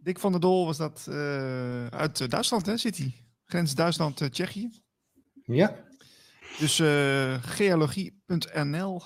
Dick 0.03 0.19
van 0.19 0.33
der 0.33 0.41
Dol 0.41 0.67
was 0.67 0.77
dat 0.77 1.07
uh, 1.09 1.87
uit 1.87 2.21
eh, 2.21 2.29
Duitsland, 2.29 2.67
hè, 2.67 2.77
zit 2.77 2.97
hij? 2.97 3.15
Grens 3.45 3.75
Duitsland-Tsjechië. 3.75 4.71
Ja. 5.45 5.87
Dus 6.59 6.79
uh, 6.79 7.35
geologie.nl 7.41 9.03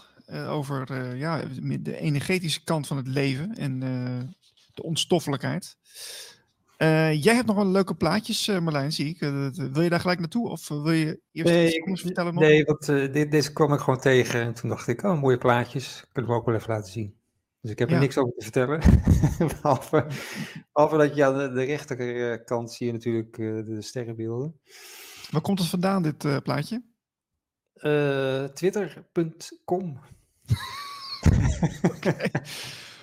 over 0.48 1.16
ja, 1.16 1.42
de 1.80 1.96
energetische 1.96 2.64
kant 2.64 2.86
van 2.86 2.96
het 2.96 3.06
leven 3.06 3.54
en 3.54 3.80
de 4.74 4.82
onstoffelijkheid. 4.82 5.76
jij 7.12 7.34
hebt 7.34 7.46
nog 7.46 7.56
wel 7.56 7.66
leuke 7.66 7.94
plaatjes, 7.94 8.46
Marlijn, 8.46 8.92
zie 8.92 9.08
ik. 9.08 9.18
wil 9.72 9.82
je 9.82 9.88
daar 9.88 10.00
gelijk 10.00 10.18
naartoe? 10.18 10.48
Of 10.48 10.68
wil 10.68 10.92
je 10.92 11.20
eerst 11.32 11.52
nee, 11.52 11.84
iets 11.86 12.00
vertellen? 12.00 12.34
Nog? 12.34 12.42
Nee, 12.42 12.64
want 12.64 12.86
dit, 12.86 13.30
deze 13.30 13.52
kwam 13.52 13.72
ik 13.72 13.80
gewoon 13.80 14.00
tegen. 14.00 14.40
En 14.40 14.54
toen 14.54 14.68
dacht 14.68 14.88
ik, 14.88 15.02
oh, 15.02 15.20
mooie 15.20 15.38
plaatjes. 15.38 16.04
Kunnen 16.12 16.30
we 16.30 16.36
ook 16.36 16.46
wel 16.46 16.54
even 16.54 16.70
laten 16.70 16.92
zien. 16.92 17.14
Dus 17.60 17.70
ik 17.70 17.78
heb 17.78 17.90
er 17.90 17.98
niks 17.98 18.18
over 18.18 18.34
te 18.36 18.42
vertellen. 18.42 18.80
behalve, 19.62 20.06
behalve, 20.72 20.96
dat 20.96 21.16
je 21.16 21.24
aan 21.24 21.38
de, 21.38 21.52
de 21.52 21.64
rechterkant 21.64 22.72
zie 22.72 22.86
je 22.86 22.92
natuurlijk 22.92 23.36
de 23.66 23.82
sterrenbeelden. 23.82 24.60
Waar 25.30 25.40
komt 25.40 25.58
het 25.58 25.68
vandaan, 25.68 26.02
dit 26.02 26.42
plaatje? 26.42 26.82
Uh, 27.82 28.44
Twitter.com. 28.44 30.00
okay. 31.96 32.30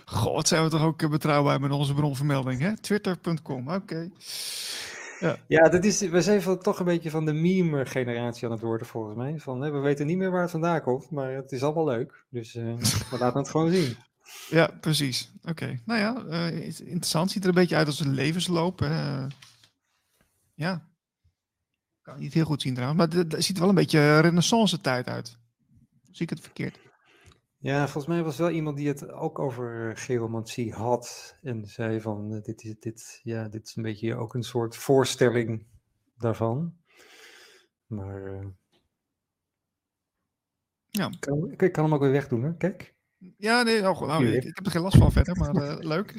God, 0.06 0.48
zijn 0.48 0.64
we 0.64 0.70
toch 0.70 0.84
ook 0.84 1.10
betrouwbaar 1.10 1.60
met 1.60 1.72
onze 1.72 1.94
bronvermelding, 1.94 2.62
hè? 2.62 2.78
Twitter.com, 2.78 3.68
oké. 3.68 3.76
Okay. 3.76 4.12
Ja, 5.20 5.38
ja 5.48 5.70
dat 5.70 5.84
is, 5.86 6.00
we 6.00 6.22
zijn 6.22 6.42
van, 6.42 6.60
toch 6.60 6.80
een 6.80 6.86
beetje 6.86 7.10
van 7.10 7.26
de 7.26 7.34
meme-generatie 7.34 8.46
aan 8.46 8.52
het 8.52 8.62
worden, 8.62 8.88
volgens 8.88 9.16
mij. 9.16 9.40
Van, 9.40 9.62
hè, 9.62 9.72
we 9.72 9.80
weten 9.80 10.06
niet 10.06 10.18
meer 10.18 10.32
waar 10.32 10.42
het 10.42 10.52
vandaan 10.52 10.82
komt, 10.82 11.12
maar 11.12 11.32
het 11.32 11.52
is 11.52 11.64
allemaal 11.64 11.86
leuk. 11.86 12.24
Dus 12.30 12.54
we 12.54 13.18
laten 13.20 13.40
het 13.40 13.50
gewoon 13.50 13.72
zien. 13.72 13.96
Ja, 14.50 14.70
precies. 14.82 15.32
Oké. 15.44 15.80
Nou 15.86 16.00
ja, 16.00 16.24
uh, 16.30 16.66
interessant. 16.66 17.32
Ziet 17.32 17.44
er 17.44 17.50
een 17.50 17.56
beetje 17.56 17.76
uit 17.76 17.88
als 17.88 18.00
een 18.00 18.14
levensloop. 18.14 18.82
Uh, 18.82 19.26
ja. 20.54 20.89
Kan 22.10 22.20
niet 22.20 22.34
heel 22.34 22.46
goed 22.46 22.62
zien 22.62 22.74
trouwens. 22.74 23.00
Maar 23.00 23.24
het 23.24 23.44
ziet 23.44 23.56
er 23.56 23.62
wel 23.62 23.70
een 23.70 23.76
beetje 23.76 24.20
renaissance 24.20 24.82
tijd 24.82 25.08
uit. 25.08 25.38
Zie 26.12 26.24
ik 26.26 26.30
het 26.30 26.40
verkeerd? 26.40 26.80
Ja, 27.58 27.84
volgens 27.84 28.06
mij 28.06 28.24
was 28.24 28.38
wel 28.38 28.50
iemand 28.50 28.78
die 28.78 28.88
het 28.88 29.12
ook 29.12 29.40
over 29.40 29.98
geomantie 29.98 30.74
had. 30.74 31.38
En 31.42 31.66
zei 31.66 32.02
van, 32.02 32.34
uh, 32.34 32.42
dit, 32.42 32.64
is, 32.64 32.76
dit, 32.80 33.20
ja, 33.24 33.48
dit 33.48 33.68
is 33.68 33.76
een 33.76 33.84
beetje 33.84 34.16
ook 34.16 34.34
een 34.34 34.44
soort 34.44 34.76
voorstelling 34.76 35.68
daarvan. 36.18 36.74
Maar... 37.86 38.22
Uh, 38.22 38.48
ja. 40.90 41.10
Kan, 41.20 41.52
ik 41.58 41.72
kan 41.72 41.84
hem 41.84 41.94
ook 41.94 42.02
weer 42.02 42.12
wegdoen, 42.12 42.44
hè? 42.44 42.58
Kijk. 42.58 42.96
Ja, 43.38 43.64
nee, 43.64 43.82
nou, 43.82 44.08
nou, 44.08 44.28
ik, 44.28 44.44
ik, 44.44 44.56
heb 44.56 44.66
er 44.66 44.72
geen 44.72 44.82
last 44.82 44.98
van 44.98 45.12
verder, 45.12 45.38
maar 45.38 45.56
uh, 45.56 45.76
leuk. 45.80 46.16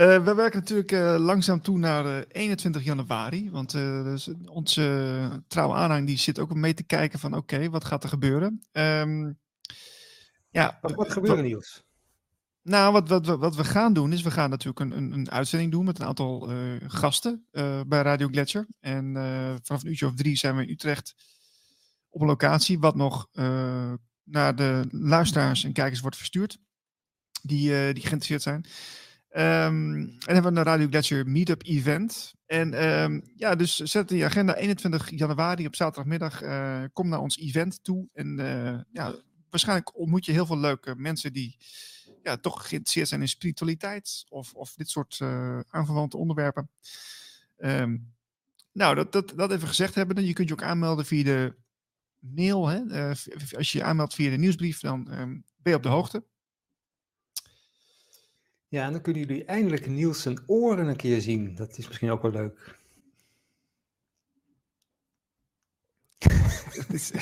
uh, 0.00 0.24
we 0.24 0.34
werken 0.34 0.58
natuurlijk 0.58 0.92
uh, 0.92 1.16
langzaam 1.18 1.60
toe 1.60 1.78
naar 1.78 2.24
21 2.24 2.84
januari. 2.84 3.50
Want 3.50 3.70
dus 3.70 4.28
onze 4.46 5.42
trouwe 5.48 5.74
aanhang 5.74 6.06
die 6.06 6.18
zit 6.18 6.38
ook 6.38 6.54
mee 6.54 6.74
te 6.74 6.82
kijken 6.82 7.18
van 7.18 7.34
oké, 7.34 7.70
wat 7.70 7.84
gaat 7.84 8.02
er 8.02 8.08
gebeuren? 8.08 8.62
Um, 8.72 9.38
ja, 10.50 10.78
wat 10.80 10.94
gaat 10.96 11.12
gebeuren, 11.12 11.44
Niels? 11.44 11.84
Nou, 12.62 12.92
wat, 12.92 13.08
wat, 13.08 13.26
wat, 13.26 13.56
we 13.56 13.64
gaan 13.64 13.92
doen 13.92 14.12
is, 14.12 14.22
we 14.22 14.30
gaan 14.30 14.50
natuurlijk 14.50 14.80
een, 14.80 14.96
een, 14.96 15.12
een 15.12 15.30
uitzending 15.30 15.70
doen 15.70 15.84
met 15.84 15.98
een 15.98 16.06
aantal 16.06 16.50
gasten 16.86 17.46
bij 17.86 18.02
Radio 18.02 18.28
Gletscher. 18.28 18.66
En 18.80 19.12
vanaf 19.62 19.82
een 19.82 19.88
uurtje 19.88 20.06
of 20.06 20.14
drie 20.14 20.36
zijn 20.36 20.56
we 20.56 20.62
in 20.62 20.70
Utrecht 20.70 21.14
op 22.08 22.20
een 22.20 22.26
locatie 22.26 22.78
wat 22.78 22.96
nog 22.96 23.28
naar 24.22 24.56
de 24.56 24.84
luisteraars 24.90 25.64
en 25.64 25.72
kijkers 25.72 26.00
wordt 26.00 26.16
verstuurd. 26.16 26.58
Die, 27.42 27.92
die 27.92 28.02
geïnteresseerd 28.02 28.42
zijn. 28.42 28.64
Um, 29.32 29.96
en 30.26 30.34
hebben 30.34 30.52
we 30.52 30.58
een 30.58 30.64
Radio 30.64 30.86
Gletscher 30.86 31.28
Meetup 31.28 31.62
Event. 31.64 32.34
En 32.46 32.90
um, 33.02 33.22
ja, 33.36 33.54
dus 33.54 33.76
zet 33.76 34.08
die 34.08 34.24
agenda 34.24 34.54
21 34.54 35.10
januari 35.10 35.66
op 35.66 35.76
zaterdagmiddag. 35.76 36.42
Uh, 36.42 36.84
kom 36.92 37.08
naar 37.08 37.20
ons 37.20 37.38
event 37.38 37.84
toe. 37.84 38.08
En 38.12 38.38
uh, 38.38 38.80
ja, 38.92 39.14
waarschijnlijk 39.50 39.98
ontmoet 39.98 40.24
je 40.24 40.32
heel 40.32 40.46
veel 40.46 40.58
leuke 40.58 40.94
mensen 40.96 41.32
die 41.32 41.56
ja, 42.22 42.36
toch 42.36 42.68
geïnteresseerd 42.68 43.08
zijn 43.08 43.20
in 43.20 43.28
spiritualiteit. 43.28 44.24
Of, 44.28 44.54
of 44.54 44.74
dit 44.74 44.88
soort 44.88 45.20
aanverwante 45.68 46.16
onderwerpen. 46.16 46.70
Um, 47.58 48.12
nou, 48.72 48.94
dat, 48.94 49.12
dat, 49.12 49.32
dat 49.36 49.52
even 49.52 49.68
gezegd 49.68 49.94
hebben. 49.94 50.24
Je 50.24 50.32
kunt 50.32 50.48
je 50.48 50.54
ook 50.54 50.62
aanmelden 50.62 51.04
via 51.04 51.24
de 51.24 51.54
mail. 52.18 52.66
Hè? 52.66 53.08
Als 53.56 53.72
je 53.72 53.78
je 53.78 53.84
aanmeldt 53.84 54.14
via 54.14 54.30
de 54.30 54.36
nieuwsbrief, 54.36 54.80
dan 54.80 55.04
ben 55.56 55.72
je 55.72 55.74
op 55.74 55.82
de 55.82 55.88
hoogte. 55.88 56.24
Ja, 58.70 58.84
en 58.84 58.92
dan 58.92 59.00
kunnen 59.00 59.22
jullie 59.22 59.44
eindelijk 59.44 59.86
Niels 59.86 60.22
zijn 60.22 60.38
oren 60.46 60.86
een 60.86 60.96
keer 60.96 61.20
zien. 61.20 61.54
Dat 61.54 61.78
is 61.78 61.86
misschien 61.86 62.10
ook 62.10 62.22
wel 62.22 62.30
leuk. 62.30 62.78
is, 66.88 67.12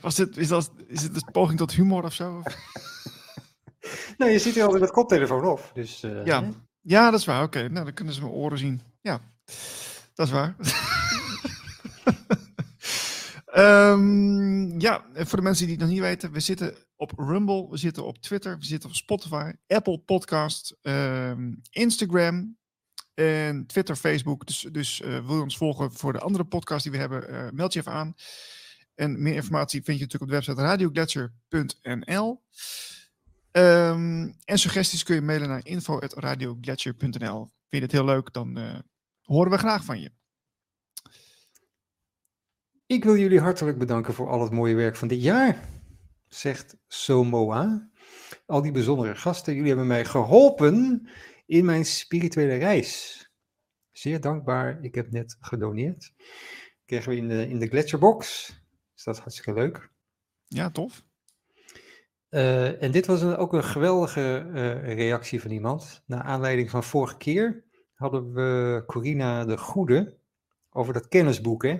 was 0.00 0.16
het, 0.16 0.36
is, 0.36 0.48
dat, 0.48 0.72
is 0.86 1.02
het 1.02 1.14
een 1.14 1.32
poging 1.32 1.58
tot 1.58 1.72
humor 1.72 2.04
of 2.04 2.12
zo? 2.12 2.42
nou, 4.18 4.30
je 4.30 4.38
ziet 4.38 4.54
hier 4.54 4.62
altijd 4.62 4.80
met 4.80 4.90
koptelefoon 4.90 5.44
op. 5.44 5.70
Dus, 5.74 6.02
uh, 6.02 6.24
ja. 6.24 6.50
ja, 6.80 7.10
dat 7.10 7.20
is 7.20 7.26
waar. 7.26 7.42
Oké, 7.42 7.68
nou 7.68 7.84
dan 7.84 7.94
kunnen 7.94 8.14
ze 8.14 8.20
mijn 8.20 8.32
oren 8.32 8.58
zien. 8.58 8.82
Ja, 9.00 9.20
dat 10.14 10.26
is 10.26 10.32
waar. 10.32 10.56
Um, 13.58 14.80
ja, 14.80 15.04
voor 15.14 15.38
de 15.38 15.44
mensen 15.44 15.66
die 15.66 15.74
het 15.74 15.84
nog 15.84 15.92
niet 15.92 16.00
weten, 16.00 16.32
we 16.32 16.40
zitten 16.40 16.74
op 16.96 17.12
Rumble, 17.16 17.68
we 17.70 17.76
zitten 17.76 18.06
op 18.06 18.18
Twitter, 18.18 18.58
we 18.58 18.64
zitten 18.64 18.88
op 18.88 18.94
Spotify, 18.94 19.52
Apple 19.66 19.98
Podcast, 19.98 20.76
um, 20.82 21.60
Instagram 21.70 22.56
en 23.14 23.66
Twitter, 23.66 23.96
Facebook. 23.96 24.46
Dus, 24.46 24.68
dus 24.72 25.00
uh, 25.00 25.26
wil 25.26 25.36
je 25.36 25.42
ons 25.42 25.56
volgen 25.56 25.92
voor 25.92 26.12
de 26.12 26.18
andere 26.18 26.44
podcast 26.44 26.82
die 26.82 26.92
we 26.92 26.98
hebben, 26.98 27.30
uh, 27.30 27.48
meld 27.52 27.72
je 27.72 27.78
even 27.78 27.92
aan. 27.92 28.14
En 28.94 29.22
meer 29.22 29.34
informatie 29.34 29.82
vind 29.82 29.98
je 29.98 30.04
natuurlijk 30.04 30.22
op 30.22 30.28
de 30.28 30.44
website 30.44 30.62
radioglacier.nl. 30.62 32.42
Ehm, 33.50 34.32
en 34.44 34.58
suggesties 34.58 35.02
kun 35.02 35.14
je 35.14 35.20
mailen 35.20 35.48
naar 35.48 35.66
info.radioglacier.nl. 35.66 37.38
Vind 37.38 37.50
je 37.68 37.80
het 37.80 37.92
heel 37.92 38.04
leuk, 38.04 38.32
dan 38.32 38.58
uh, 38.58 38.78
horen 39.22 39.50
we 39.50 39.58
graag 39.58 39.84
van 39.84 40.00
je. 40.00 40.10
Ik 42.88 43.04
wil 43.04 43.16
jullie 43.16 43.40
hartelijk 43.40 43.78
bedanken 43.78 44.14
voor 44.14 44.28
al 44.28 44.42
het 44.42 44.52
mooie 44.52 44.74
werk 44.74 44.96
van 44.96 45.08
dit 45.08 45.22
jaar, 45.22 45.68
zegt 46.28 46.76
Somoa. 46.86 47.90
Al 48.46 48.62
die 48.62 48.72
bijzondere 48.72 49.14
gasten, 49.14 49.54
jullie 49.54 49.68
hebben 49.68 49.86
mij 49.86 50.04
geholpen 50.04 51.08
in 51.46 51.64
mijn 51.64 51.84
spirituele 51.84 52.54
reis. 52.54 53.22
Zeer 53.92 54.20
dankbaar, 54.20 54.78
ik 54.84 54.94
heb 54.94 55.10
net 55.10 55.36
gedoneerd. 55.40 56.12
Kregen 56.84 57.10
we 57.10 57.16
in 57.16 57.28
de, 57.28 57.48
in 57.48 57.58
de 57.58 57.66
Gletscherbox. 57.66 58.46
Dus 58.94 59.04
dat 59.04 59.14
is 59.14 59.20
hartstikke 59.20 59.52
leuk. 59.52 59.90
Ja, 60.44 60.70
tof. 60.70 61.04
Uh, 62.30 62.82
en 62.82 62.90
dit 62.90 63.06
was 63.06 63.22
een, 63.22 63.36
ook 63.36 63.52
een 63.52 63.64
geweldige 63.64 64.46
uh, 64.46 64.94
reactie 64.94 65.40
van 65.40 65.50
iemand. 65.50 66.02
Naar 66.06 66.22
aanleiding 66.22 66.70
van 66.70 66.84
vorige 66.84 67.16
keer 67.16 67.64
hadden 67.94 68.32
we 68.32 68.82
Corina 68.86 69.44
de 69.44 69.58
Goede 69.58 70.16
over 70.70 70.92
dat 70.92 71.08
kennisboek, 71.08 71.62
hè? 71.62 71.78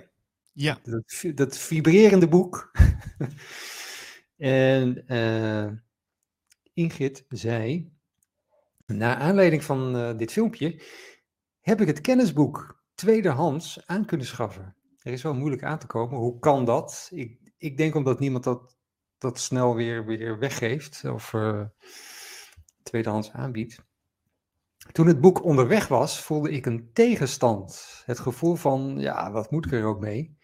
Ja. 0.51 0.79
Dat, 1.35 1.57
vibrerende 1.57 2.27
boek. 2.27 2.71
en 4.37 5.03
uh, 5.07 5.71
Ingrid 6.73 7.25
zei, 7.29 7.91
naar 8.85 9.15
aanleiding 9.15 9.63
van 9.63 10.17
dit 10.17 10.31
filmpje, 10.31 10.81
heb 11.59 11.81
ik 11.81 11.87
het 11.87 12.01
kennisboek 12.01 12.83
tweedehands 12.95 13.87
aan 13.87 14.05
kunnen 14.05 14.27
schaffen. 14.27 14.75
Er 14.99 15.11
is 15.11 15.21
wel 15.21 15.33
moeilijk 15.33 15.63
aan 15.63 15.79
te 15.79 15.87
komen. 15.87 16.17
Hoe 16.17 16.39
kan 16.39 16.65
dat? 16.65 17.09
Ik, 17.11 17.53
ik 17.57 17.77
denk 17.77 17.95
omdat 17.95 18.19
niemand 18.19 18.43
dat, 18.43 18.77
dat 19.17 19.39
snel 19.39 19.75
weer, 19.75 20.05
weer 20.05 20.39
weggeeft 20.39 21.03
of 21.05 21.33
uh, 21.33 21.65
tweedehands 22.83 23.31
aanbiedt. 23.31 23.87
Toen 24.91 25.07
het 25.07 25.21
boek 25.21 25.43
onderweg 25.43 25.87
was, 25.87 26.21
voelde 26.21 26.51
ik 26.51 26.65
een 26.65 26.89
tegenstand. 26.93 28.01
Het 28.05 28.19
gevoel 28.19 28.55
van, 28.55 28.95
ja, 28.99 29.31
wat 29.31 29.51
moet 29.51 29.65
ik 29.65 29.71
er 29.71 29.85
ook 29.85 29.99
mee? 29.99 30.37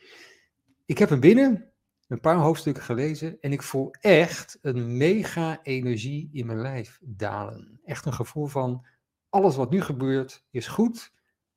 Ik 0.86 0.98
heb 0.98 1.10
hem 1.10 1.20
binnen, 1.20 1.72
een 2.08 2.20
paar 2.20 2.36
hoofdstukken 2.36 2.84
gelezen 2.84 3.38
en 3.40 3.52
ik 3.52 3.62
voel 3.62 3.92
echt 4.00 4.58
een 4.62 4.98
mega 4.98 5.60
energie 5.64 6.30
in 6.32 6.46
mijn 6.46 6.62
lijf 6.62 7.00
dalen. 7.02 7.80
Echt 7.84 8.06
een 8.06 8.14
gevoel 8.14 8.46
van, 8.46 8.86
alles 9.30 9.56
wat 9.56 9.70
nu 9.70 9.82
gebeurt 9.82 10.46
is 10.52 10.68
goed, 10.68 11.14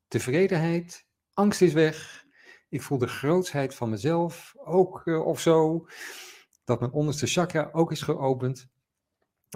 tevredenheid, 0.07 1.05
angst 1.33 1.61
is 1.61 1.73
weg. 1.73 2.25
Ik 2.69 2.81
voel 2.81 2.97
de 2.97 3.07
grootsheid 3.07 3.75
van 3.75 3.89
mezelf 3.89 4.55
ook 4.57 5.01
uh, 5.05 5.25
of 5.25 5.39
zo. 5.39 5.87
Dat 6.63 6.79
mijn 6.79 6.91
onderste 6.91 7.27
chakra 7.27 7.69
ook 7.71 7.91
is 7.91 8.01
geopend. 8.01 8.69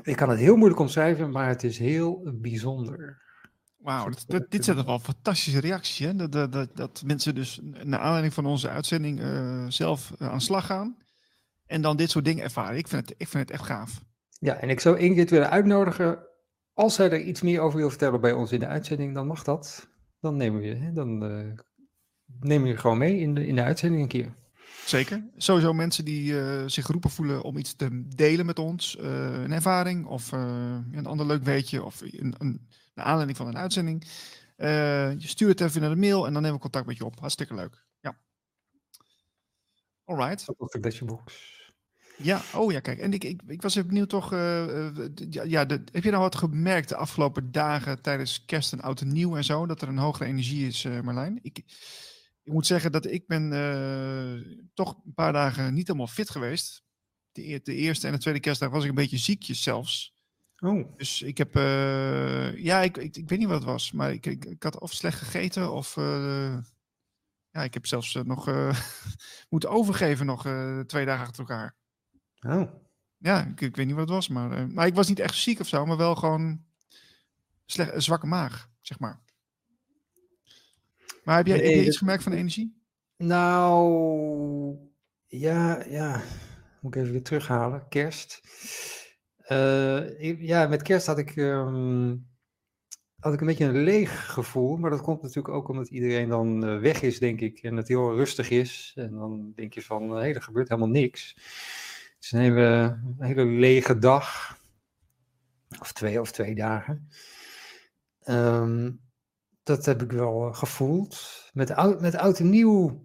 Ik 0.03 0.15
kan 0.15 0.29
het 0.29 0.39
heel 0.39 0.55
moeilijk 0.55 0.79
omschrijven, 0.79 1.31
maar 1.31 1.47
het 1.47 1.63
is 1.63 1.77
heel 1.77 2.21
bijzonder. 2.33 3.21
Wauw, 3.77 4.09
dit 4.49 4.65
zijn 4.65 4.77
toch 4.77 4.85
wel 4.85 4.99
fantastische 4.99 5.59
reacties. 5.59 6.05
Hè? 6.05 6.15
Dat, 6.15 6.31
dat, 6.31 6.51
dat, 6.51 6.75
dat, 6.75 7.03
mensen 7.05 7.35
dus 7.35 7.59
naar 7.83 7.99
aanleiding 7.99 8.33
van 8.33 8.45
onze 8.45 8.69
uitzending 8.69 9.19
uh, 9.19 9.65
zelf 9.67 10.11
uh, 10.19 10.29
aan 10.29 10.41
slag 10.41 10.65
gaan. 10.65 10.97
En 11.65 11.81
dan 11.81 11.97
dit 11.97 12.09
soort 12.09 12.25
dingen 12.25 12.43
ervaren. 12.43 12.77
Ik 12.77 12.87
vind 12.87 13.09
het, 13.09 13.15
ik 13.17 13.27
vind 13.27 13.49
het 13.49 13.59
echt 13.59 13.67
gaaf. 13.67 14.03
Ja, 14.39 14.55
en 14.55 14.69
ik 14.69 14.79
zou 14.79 14.97
Ingrid 14.97 15.29
willen 15.29 15.49
uitnodigen. 15.49 16.27
Als 16.73 16.95
zij 16.95 17.11
er 17.11 17.21
iets 17.21 17.41
meer 17.41 17.59
over 17.59 17.79
wil 17.79 17.89
vertellen 17.89 18.21
bij 18.21 18.33
ons 18.33 18.51
in 18.51 18.59
de 18.59 18.67
uitzending, 18.67 19.13
dan 19.13 19.27
mag 19.27 19.43
dat 19.43 19.91
dan 20.23 20.37
nemen 20.37 20.61
we 20.61 20.67
je, 20.67 20.91
dan 20.93 21.23
uh, 21.23 21.51
nemen 22.39 22.63
we 22.63 22.73
je 22.73 22.77
gewoon 22.77 22.97
mee 22.97 23.19
in 23.19 23.33
de, 23.33 23.47
in 23.47 23.55
de 23.55 23.63
uitzending 23.63 24.01
een 24.01 24.07
keer. 24.07 24.33
Zeker. 24.85 25.23
Sowieso 25.37 25.73
mensen 25.73 26.05
die 26.05 26.31
uh, 26.31 26.63
zich 26.65 26.85
geroepen 26.85 27.09
voelen 27.09 27.41
om 27.41 27.57
iets 27.57 27.73
te 27.75 28.07
delen 28.15 28.45
met 28.45 28.59
ons. 28.59 28.97
Uh, 28.99 29.03
een 29.43 29.51
ervaring 29.51 30.05
of 30.05 30.31
een 30.31 31.05
ander 31.05 31.25
leuk 31.25 31.43
weetje 31.43 31.83
of 31.83 32.01
een, 32.01 32.35
een, 32.37 32.67
een 32.93 33.03
aanleiding 33.03 33.37
van 33.37 33.47
een 33.47 33.57
uitzending. 33.57 34.03
je 34.57 35.15
stuurt 35.17 35.59
het 35.59 35.69
even 35.69 35.81
naar 35.81 35.89
de 35.89 35.95
mail 35.95 36.25
en 36.25 36.33
dan 36.33 36.41
nemen 36.41 36.57
we 36.57 36.61
contact 36.61 36.85
met 36.85 36.97
je 36.97 37.05
op. 37.05 37.19
Hartstikke 37.19 37.55
leuk. 37.55 37.83
Ja. 37.99 38.17
Alright. 40.05 40.45
Dat 40.45 40.77
Gletscher 40.81 41.05
Box. 41.05 41.51
Ja, 42.17 42.41
oh 42.53 42.71
ja, 42.71 42.79
kijk. 42.79 42.99
En 42.99 43.13
ik, 43.13 43.23
ik, 43.23 43.41
ik 43.47 43.61
was 43.61 43.75
even 43.75 43.87
benieuwd 43.87 44.09
toch. 44.09 44.31
Ja, 45.29 45.65
de, 45.65 45.83
heb 45.91 46.03
je 46.03 46.09
nou 46.09 46.21
wat 46.21 46.35
gemerkt 46.35 46.89
de 46.89 46.95
afgelopen 46.95 47.51
dagen 47.51 48.01
tijdens 48.01 48.45
kerst 48.45 48.73
en 48.73 48.81
oud 48.81 49.01
en 49.01 49.13
nieuw 49.13 49.35
en 49.35 49.43
zo? 49.43 49.65
Dat 49.65 49.81
er 49.81 49.87
een 49.87 49.97
hogere 49.97 50.25
energie 50.25 50.67
is, 50.67 50.87
Marlijn? 51.03 51.39
Ik, 51.41 51.63
ik 52.43 52.53
moet 52.53 52.65
zeggen 52.65 52.91
dat 52.91 53.05
ik 53.05 53.27
ben 53.27 53.51
uh, 53.51 54.63
toch 54.73 54.95
een 55.05 55.13
paar 55.13 55.33
dagen 55.33 55.73
niet 55.73 55.87
helemaal 55.87 56.07
fit 56.07 56.29
geweest. 56.29 56.83
De, 57.31 57.59
de, 57.63 57.75
eerste 57.75 58.07
en 58.07 58.13
de 58.13 58.19
tweede 58.19 58.39
kerstdag 58.39 58.69
was 58.69 58.83
ik 58.83 58.89
een 58.89 58.95
beetje 58.95 59.17
ziekjes 59.17 59.63
zelfs. 59.63 60.15
Oh. 60.57 60.97
Dus 60.97 61.21
ik 61.21 61.37
heb, 61.37 61.53
ja, 62.57 62.81
ik, 62.81 62.97
ik, 62.97 63.17
ik, 63.17 63.29
weet 63.29 63.39
niet 63.39 63.47
wat 63.47 63.57
het 63.57 63.69
was, 63.69 63.91
maar 63.91 64.11
ik, 64.11 64.25
ik, 64.25 64.45
ik 64.45 64.63
had 64.63 64.79
of 64.79 64.93
slecht 64.93 65.17
gegeten 65.17 65.71
of, 65.71 65.95
ja, 67.49 67.63
ik 67.63 67.73
heb 67.73 67.85
zelfs 67.85 68.13
nog 68.13 68.45
moeten 69.49 69.69
overgeven 69.69 70.25
nog 70.25 70.41
twee 70.85 71.05
dagen 71.05 71.25
achter 71.25 71.39
elkaar. 71.39 71.75
Oh. 72.47 72.71
Ja, 73.17 73.45
ik, 73.45 73.61
ik, 73.61 73.75
weet 73.75 73.85
niet 73.85 73.95
wat 73.95 74.05
het 74.05 74.15
was, 74.15 74.27
maar, 74.27 74.67
maar 74.69 74.87
ik 74.87 74.95
was 74.95 75.07
niet 75.07 75.19
echt 75.19 75.35
ziek 75.35 75.59
of 75.59 75.67
zo, 75.67 75.85
maar 75.85 75.97
wel 75.97 76.15
gewoon 76.15 76.65
slecht, 77.65 77.93
een 77.93 78.01
zwakke 78.01 78.27
maag, 78.27 78.69
zeg 78.81 78.99
maar. 78.99 79.21
Maar 81.23 81.37
heb 81.37 81.47
jij, 81.47 81.57
nee, 81.57 81.65
heb 81.65 81.75
jij 81.75 81.85
iets 81.85 81.97
gemerkt 81.97 82.23
van 82.23 82.31
de 82.31 82.37
energie? 82.37 82.81
Nou, 83.17 84.75
ja, 85.27 85.83
ja. 85.89 86.21
Moet 86.81 86.95
ik 86.95 87.01
even 87.01 87.13
weer 87.13 87.23
terughalen. 87.23 87.87
Kerst. 87.89 88.41
Uh, 89.47 90.41
ja, 90.41 90.67
met 90.67 90.81
kerst 90.81 91.05
had 91.05 91.17
ik, 91.17 91.35
um, 91.35 92.27
had 93.19 93.33
ik 93.33 93.39
een 93.39 93.47
beetje 93.47 93.65
een 93.65 93.83
leeg 93.83 94.33
gevoel. 94.33 94.77
Maar 94.77 94.89
dat 94.89 95.01
komt 95.01 95.21
natuurlijk 95.21 95.53
ook 95.53 95.67
omdat 95.67 95.89
iedereen 95.89 96.29
dan 96.29 96.65
uh, 96.65 96.79
weg 96.79 97.01
is, 97.01 97.19
denk 97.19 97.41
ik. 97.41 97.59
En 97.59 97.75
het 97.75 97.87
heel 97.87 98.15
rustig 98.15 98.49
is. 98.49 98.91
En 98.95 99.11
dan 99.11 99.51
denk 99.55 99.73
je 99.73 99.81
van, 99.81 100.09
hé, 100.09 100.17
hey, 100.17 100.35
er 100.35 100.41
gebeurt 100.41 100.69
helemaal 100.69 100.89
niks. 100.89 101.33
Het 102.15 102.23
is 102.23 102.31
een 102.31 102.39
hele, 102.39 102.99
een 103.19 103.25
hele 103.25 103.45
lege 103.45 103.99
dag. 103.99 104.57
Of 105.79 105.91
twee 105.91 106.21
of 106.21 106.31
twee 106.31 106.55
dagen. 106.55 107.09
Um, 108.25 109.02
dat 109.63 109.85
heb 109.85 110.01
ik 110.01 110.11
wel 110.11 110.53
gevoeld. 110.53 111.43
Met 111.53 111.71
oud, 111.71 112.01
met 112.01 112.15
oud 112.15 112.39
en 112.39 112.49
nieuw 112.49 113.03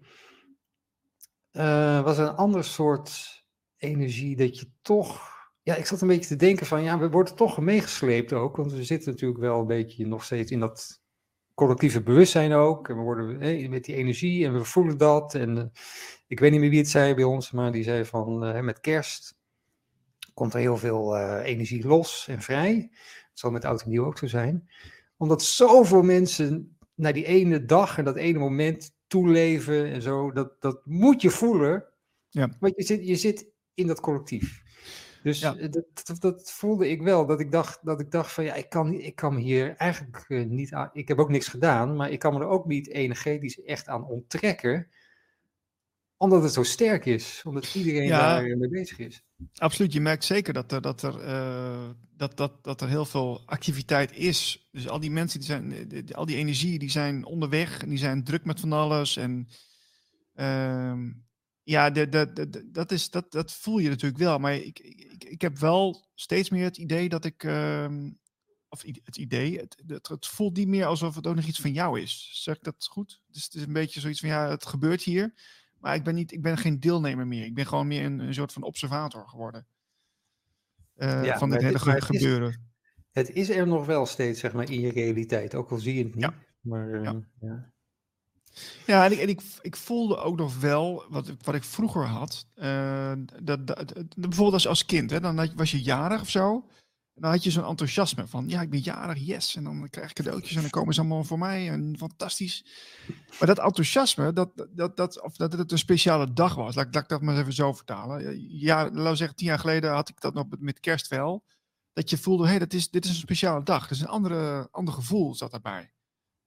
uh, 1.52 2.02
was 2.02 2.18
een 2.18 2.34
ander 2.36 2.64
soort 2.64 3.42
energie 3.76 4.36
dat 4.36 4.58
je 4.58 4.70
toch. 4.82 5.36
Ja, 5.62 5.74
ik 5.74 5.86
zat 5.86 6.00
een 6.00 6.08
beetje 6.08 6.28
te 6.28 6.36
denken 6.36 6.66
van 6.66 6.82
ja, 6.82 6.98
we 6.98 7.10
worden 7.10 7.34
toch 7.34 7.60
meegesleept 7.60 8.32
ook. 8.32 8.56
Want 8.56 8.72
we 8.72 8.84
zitten 8.84 9.10
natuurlijk 9.10 9.40
wel 9.40 9.60
een 9.60 9.66
beetje 9.66 10.06
nog 10.06 10.24
steeds 10.24 10.50
in 10.50 10.60
dat 10.60 11.00
collectieve 11.54 12.02
bewustzijn 12.02 12.52
ook. 12.52 12.88
En 12.88 12.96
we 12.96 13.02
worden 13.02 13.70
met 13.70 13.84
die 13.84 13.94
energie 13.94 14.46
en 14.46 14.52
we 14.52 14.64
voelen 14.64 14.98
dat. 14.98 15.34
En 15.34 15.56
uh, 15.56 15.64
ik 16.26 16.40
weet 16.40 16.50
niet 16.50 16.60
meer 16.60 16.70
wie 16.70 16.78
het 16.78 16.88
zei 16.88 17.14
bij 17.14 17.24
ons, 17.24 17.50
maar 17.50 17.72
die 17.72 17.82
zei 17.82 18.04
van 18.04 18.64
met 18.64 18.80
kerst 18.80 19.36
komt 20.34 20.54
er 20.54 20.60
heel 20.60 20.76
veel 20.76 21.16
energie 21.40 21.86
los 21.86 22.28
en 22.28 22.42
vrij. 22.42 22.88
Dat 22.90 23.38
zal 23.38 23.50
met 23.50 23.64
oud 23.64 23.82
en 23.82 23.88
nieuw 23.88 24.04
ook 24.04 24.18
zo 24.18 24.26
zijn. 24.26 24.68
Omdat 25.18 25.42
zoveel 25.42 26.02
mensen 26.02 26.76
naar 26.94 27.12
die 27.12 27.24
ene 27.24 27.64
dag 27.64 27.98
en 27.98 28.04
dat 28.04 28.16
ene 28.16 28.38
moment 28.38 28.96
toeleven 29.06 29.86
en 29.86 30.02
zo, 30.02 30.32
dat, 30.32 30.60
dat 30.60 30.80
moet 30.84 31.22
je 31.22 31.30
voelen. 31.30 31.84
Ja. 32.28 32.50
Want 32.60 32.76
je 32.76 32.82
zit, 32.82 33.06
je 33.06 33.16
zit 33.16 33.46
in 33.74 33.86
dat 33.86 34.00
collectief. 34.00 34.62
Dus 35.22 35.40
ja. 35.40 35.52
dat, 35.52 36.20
dat, 36.20 36.52
voelde 36.52 36.88
ik 36.88 37.02
wel, 37.02 37.26
dat 37.26 37.40
ik 37.40 37.52
dacht, 37.52 37.84
dat 37.84 38.00
ik 38.00 38.10
dacht 38.10 38.32
van 38.32 38.44
ja, 38.44 38.54
ik 38.54 38.68
kan, 38.68 38.92
ik 38.92 39.14
kan 39.14 39.34
me 39.34 39.40
hier 39.40 39.76
eigenlijk 39.76 40.24
uh, 40.28 40.46
niet 40.46 40.72
aan, 40.72 40.90
ik 40.92 41.08
heb 41.08 41.18
ook 41.18 41.30
niks 41.30 41.48
gedaan, 41.48 41.96
maar 41.96 42.10
ik 42.10 42.18
kan 42.18 42.34
me 42.34 42.40
er 42.40 42.46
ook 42.46 42.66
niet 42.66 42.88
energetisch 42.88 43.62
echt 43.62 43.88
aan 43.88 44.04
onttrekken 44.04 44.88
omdat 46.18 46.42
het 46.42 46.52
zo 46.52 46.62
sterk 46.62 47.04
is, 47.04 47.42
omdat 47.44 47.74
iedereen 47.74 48.06
ja, 48.06 48.34
daar 48.34 48.56
mee 48.56 48.68
bezig 48.68 48.98
is. 48.98 49.22
Absoluut, 49.54 49.92
je 49.92 50.00
merkt 50.00 50.24
zeker 50.24 50.52
dat 50.52 50.72
er, 50.72 50.80
dat, 50.80 51.02
er, 51.02 51.28
uh, 51.28 51.88
dat, 52.16 52.36
dat, 52.36 52.64
dat 52.64 52.80
er 52.80 52.88
heel 52.88 53.04
veel 53.04 53.42
activiteit 53.46 54.12
is. 54.12 54.68
Dus 54.70 54.88
al 54.88 55.00
die 55.00 55.10
mensen, 55.10 55.38
die 55.38 55.48
zijn, 55.48 55.88
die, 55.88 56.16
al 56.16 56.26
die 56.26 56.36
energieën, 56.36 56.78
die 56.78 56.90
zijn 56.90 57.24
onderweg 57.24 57.82
en 57.82 57.88
die 57.88 57.98
zijn 57.98 58.24
druk 58.24 58.44
met 58.44 58.60
van 58.60 58.72
alles. 58.72 59.16
En 59.16 59.48
uh, 60.34 60.98
ja, 61.62 61.90
de, 61.90 62.08
de, 62.08 62.32
de, 62.32 62.70
dat, 62.70 62.92
is, 62.92 63.10
dat, 63.10 63.32
dat 63.32 63.52
voel 63.52 63.78
je 63.78 63.88
natuurlijk 63.88 64.22
wel. 64.22 64.38
Maar 64.38 64.54
ik, 64.54 64.78
ik, 64.78 65.24
ik 65.24 65.40
heb 65.40 65.58
wel 65.58 66.08
steeds 66.14 66.50
meer 66.50 66.64
het 66.64 66.76
idee 66.76 67.08
dat 67.08 67.24
ik, 67.24 67.42
uh, 67.42 67.86
of 68.68 68.82
het 69.04 69.16
idee, 69.16 69.58
het, 69.58 69.82
het, 69.86 70.08
het, 70.08 70.26
voelt 70.26 70.56
niet 70.56 70.68
meer 70.68 70.84
alsof 70.84 71.14
het 71.14 71.26
ook 71.26 71.34
nog 71.34 71.44
iets 71.44 71.60
van 71.60 71.72
jou 71.72 72.00
is. 72.00 72.30
Zeg 72.32 72.56
ik 72.56 72.62
dat 72.62 72.86
goed? 72.90 73.20
Dus 73.26 73.44
het 73.44 73.54
is 73.54 73.62
een 73.62 73.72
beetje 73.72 74.00
zoiets 74.00 74.20
van, 74.20 74.28
ja, 74.28 74.48
het 74.48 74.66
gebeurt 74.66 75.02
hier. 75.02 75.34
Maar 75.78 75.94
ik 75.94 76.02
ben, 76.04 76.14
niet, 76.14 76.32
ik 76.32 76.42
ben 76.42 76.58
geen 76.58 76.80
deelnemer 76.80 77.26
meer. 77.26 77.44
Ik 77.44 77.54
ben 77.54 77.66
gewoon 77.66 77.86
meer 77.86 78.04
een, 78.04 78.18
een 78.18 78.34
soort 78.34 78.52
van 78.52 78.62
observator 78.62 79.28
geworden. 79.28 79.66
Uh, 80.96 81.24
ja, 81.24 81.38
van 81.38 81.50
dit 81.50 81.62
hele 81.62 81.90
het, 81.90 82.04
gebeuren. 82.04 82.70
Het 83.12 83.28
is, 83.28 83.36
het 83.36 83.48
is, 83.48 83.56
er 83.56 83.66
nog 83.66 83.86
wel 83.86 84.06
steeds, 84.06 84.40
zeg 84.40 84.52
maar, 84.52 84.70
in 84.70 84.80
je 84.80 84.92
realiteit. 84.92 85.54
Ook 85.54 85.70
al 85.70 85.78
zie 85.78 85.94
je 85.94 86.04
het 86.04 86.14
niet. 86.14 86.24
Ja. 86.24 86.34
Maar, 86.60 86.88
uh, 86.88 87.04
ja. 87.04 87.20
ja. 87.40 87.72
Ja, 88.86 89.04
en, 89.04 89.12
ik, 89.12 89.18
en 89.18 89.28
ik, 89.28 89.40
ik 89.60 89.76
voelde 89.76 90.16
ook 90.16 90.36
nog 90.36 90.60
wel, 90.60 91.04
wat, 91.08 91.32
wat 91.42 91.54
ik 91.54 91.64
vroeger 91.64 92.04
had, 92.04 92.46
uh, 92.56 93.12
dat, 93.42 93.66
dat, 93.66 93.66
dat, 93.66 94.14
bijvoorbeeld 94.14 94.52
als, 94.52 94.66
als 94.66 94.84
kind, 94.84 95.10
hè, 95.10 95.20
dan 95.20 95.54
was 95.54 95.70
je 95.70 95.82
jarig 95.82 96.20
of 96.20 96.28
zo, 96.28 96.66
dan 97.20 97.30
had 97.30 97.42
je 97.42 97.50
zo'n 97.50 97.64
enthousiasme 97.64 98.26
van, 98.26 98.48
ja, 98.48 98.60
ik 98.60 98.70
ben 98.70 98.80
jarig, 98.80 99.26
yes. 99.26 99.56
En 99.56 99.64
dan 99.64 99.90
krijg 99.90 100.10
ik 100.10 100.16
cadeautjes 100.16 100.54
en 100.54 100.60
dan 100.60 100.70
komen 100.70 100.94
ze 100.94 101.00
allemaal 101.00 101.24
voor 101.24 101.38
mij. 101.38 101.70
En 101.70 101.94
fantastisch. 101.98 102.64
Maar 103.38 103.46
dat 103.48 103.58
enthousiasme, 103.58 104.32
dat, 104.32 104.66
dat, 104.70 104.96
dat, 104.96 105.22
of 105.22 105.36
dat 105.36 105.52
het 105.52 105.72
een 105.72 105.78
speciale 105.78 106.32
dag 106.32 106.54
was, 106.54 106.74
laat, 106.74 106.94
laat 106.94 107.02
ik 107.02 107.08
dat 107.08 107.22
maar 107.22 107.38
even 107.38 107.52
zo 107.52 107.72
vertalen. 107.72 108.48
Ja, 108.58 108.82
laten 108.84 109.10
we 109.10 109.16
zeggen, 109.16 109.36
tien 109.36 109.46
jaar 109.46 109.58
geleden 109.58 109.92
had 109.92 110.08
ik 110.08 110.20
dat 110.20 110.34
nog 110.34 110.46
met 110.58 110.80
kerst 110.80 111.08
wel. 111.08 111.44
Dat 111.92 112.10
je 112.10 112.18
voelde, 112.18 112.48
hé, 112.48 112.56
hey, 112.56 112.66
is, 112.68 112.90
dit 112.90 113.04
is 113.04 113.10
een 113.10 113.16
speciale 113.16 113.62
dag. 113.62 113.82
Dat 113.82 113.90
is 113.90 114.00
een 114.00 114.06
andere, 114.06 114.68
ander 114.70 114.94
gevoel 114.94 115.34
zat 115.34 115.50
daarbij. 115.50 115.92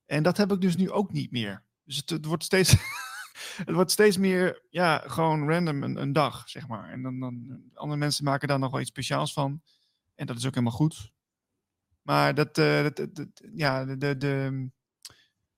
En 0.06 0.24
dat 0.24 0.38
heb 0.38 0.52
ik 0.52 0.62
dus 0.62 0.76
nu 0.76 0.92
ook 0.92 1.12
niet 1.12 1.32
meer. 1.32 1.64
Dus 1.84 1.96
het, 1.96 2.10
het 2.10 2.26
wordt 2.26 2.44
steeds... 2.44 2.76
het 3.66 3.72
wordt 3.72 3.92
steeds 3.92 4.18
meer, 4.18 4.66
ja, 4.70 5.04
gewoon 5.06 5.50
random 5.50 5.84
een, 5.84 6.02
een 6.02 6.14
dag, 6.14 6.50
zeg 6.50 6.68
maar. 6.68 6.90
En 6.90 7.02
dan, 7.02 7.20
dan, 7.20 7.62
andere 7.74 8.00
mensen 8.00 8.24
maken 8.24 8.48
daar 8.48 8.60
nog 8.60 8.72
wel 8.72 8.80
iets 8.80 8.90
speciaals 8.90 9.34
van. 9.34 9.62
En 10.22 10.28
dat 10.28 10.38
is 10.38 10.46
ook 10.46 10.54
helemaal 10.54 10.78
goed. 10.78 11.12
Maar 12.02 12.36
dat, 12.36 12.58
uh, 12.58 12.84
dat, 12.84 12.96
dat, 12.96 13.28
ja, 13.54 13.86
de, 13.86 14.18
de, 14.18 14.18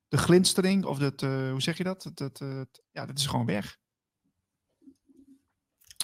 de, 0.07 0.17
glinstering, 0.17 0.85
of 0.85 0.97
dat, 0.97 1.21
uh, 1.21 1.51
hoe 1.51 1.61
zeg 1.61 1.77
je 1.77 1.83
dat? 1.83 2.11
Dat, 2.13 2.37
dat, 2.37 2.81
ja, 2.91 3.05
dat 3.05 3.17
is 3.17 3.25
gewoon 3.25 3.45
weg. 3.45 3.77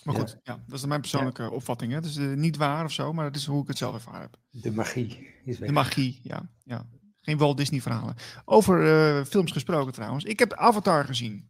Maar 0.03 0.15
goed, 0.15 0.30
ja. 0.30 0.40
ja 0.44 0.64
dat 0.68 0.80
is 0.80 0.86
mijn 0.86 1.02
persoonlijke 1.02 1.41
ja. 1.41 1.49
opvatting. 1.49 1.91
Hè. 1.91 1.98
Het 1.98 2.06
is 2.06 2.18
niet 2.18 2.57
waar 2.57 2.86
of 2.86 2.91
zo, 2.91 3.14
maar 3.14 3.26
dat 3.26 3.36
is 3.36 3.45
hoe 3.45 3.61
ik 3.61 3.68
het 3.68 3.77
zelf 3.77 3.94
ervaren 3.94 4.22
heb. 4.22 4.38
De 4.49 4.72
magie 4.72 5.34
is 5.45 5.60
weg. 5.60 5.68
De 5.68 5.73
magie, 5.73 6.19
ja. 6.23 6.49
ja. 6.64 6.88
Geen 7.22 7.38
Walt 7.38 7.57
Disney 7.57 7.81
verhalen. 7.81 8.15
Over 8.45 9.26
films 9.26 9.52
gesproken 9.52 9.94
trouwens. 9.94 10.23
Ik 10.23 10.40
heb 10.40 10.53
Avatar 10.53 11.06
gezien. 11.06 11.49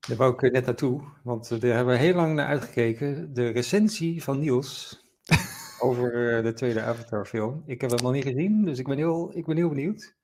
Daar 0.00 0.16
wou 0.16 0.32
ik 0.32 0.52
net 0.52 0.66
naartoe, 0.66 1.02
want 1.22 1.48
daar 1.48 1.60
hebben 1.60 1.94
we 1.94 2.00
heel 2.00 2.14
lang 2.14 2.34
naar 2.34 2.46
uitgekeken. 2.46 3.34
De 3.34 3.48
recensie 3.48 4.22
van 4.22 4.38
Niels 4.38 5.00
over 5.80 6.36
eh, 6.36 6.44
de 6.44 6.52
tweede 6.52 6.82
Avatar-film. 6.82 7.62
Ik 7.66 7.80
heb 7.80 7.90
hem 7.90 8.02
nog 8.02 8.12
niet 8.12 8.24
gezien, 8.24 8.64
dus 8.64 8.78
ik 8.78 8.86
ben 8.86 8.96
heel, 8.96 9.30
ik 9.34 9.46
ben 9.46 9.56
heel 9.56 9.68
benieuwd. 9.68 10.14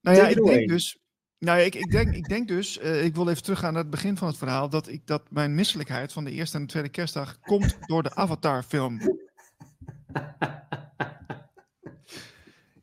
Nou 0.00 0.16
ja, 0.16 0.28
ik 0.28 0.44
denk 0.44 0.68
dus. 0.68 0.98
Nou, 1.38 1.60
ik, 1.60 1.74
ik, 1.74 1.90
denk, 1.90 2.14
ik 2.14 2.28
denk 2.28 2.48
dus, 2.48 2.78
uh, 2.78 3.04
ik 3.04 3.14
wil 3.14 3.28
even 3.28 3.42
teruggaan 3.42 3.72
naar 3.72 3.82
het 3.82 3.90
begin 3.90 4.16
van 4.16 4.28
het 4.28 4.36
verhaal, 4.36 4.68
dat, 4.68 4.88
ik, 4.88 5.06
dat 5.06 5.22
mijn 5.30 5.54
misselijkheid 5.54 6.12
van 6.12 6.24
de 6.24 6.30
eerste 6.30 6.56
en 6.56 6.62
de 6.62 6.68
tweede 6.68 6.88
kerstdag 6.88 7.38
komt 7.40 7.76
door 7.86 8.02
de 8.02 8.14
Avatar-film. 8.14 9.00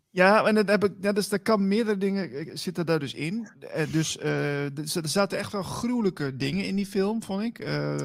Ja, 0.10 0.46
en 0.46 0.56
dat 0.56 0.68
heb 0.68 0.84
ik, 0.84 0.92
ja, 1.00 1.12
dus 1.12 1.32
er 1.32 1.40
kan 1.40 1.68
meerdere 1.68 1.98
dingen 1.98 2.32
eh, 2.32 2.50
zitten 2.54 2.86
daar 2.86 3.00
dus 3.00 3.14
in. 3.14 3.48
Dus 3.92 4.18
uh, 4.18 4.78
er 4.78 5.08
zaten 5.08 5.38
echt 5.38 5.52
wel 5.52 5.64
gruwelijke 5.64 6.36
dingen 6.36 6.66
in 6.66 6.76
die 6.76 6.86
film, 6.86 7.24
vond 7.24 7.44
ik. 7.44 7.58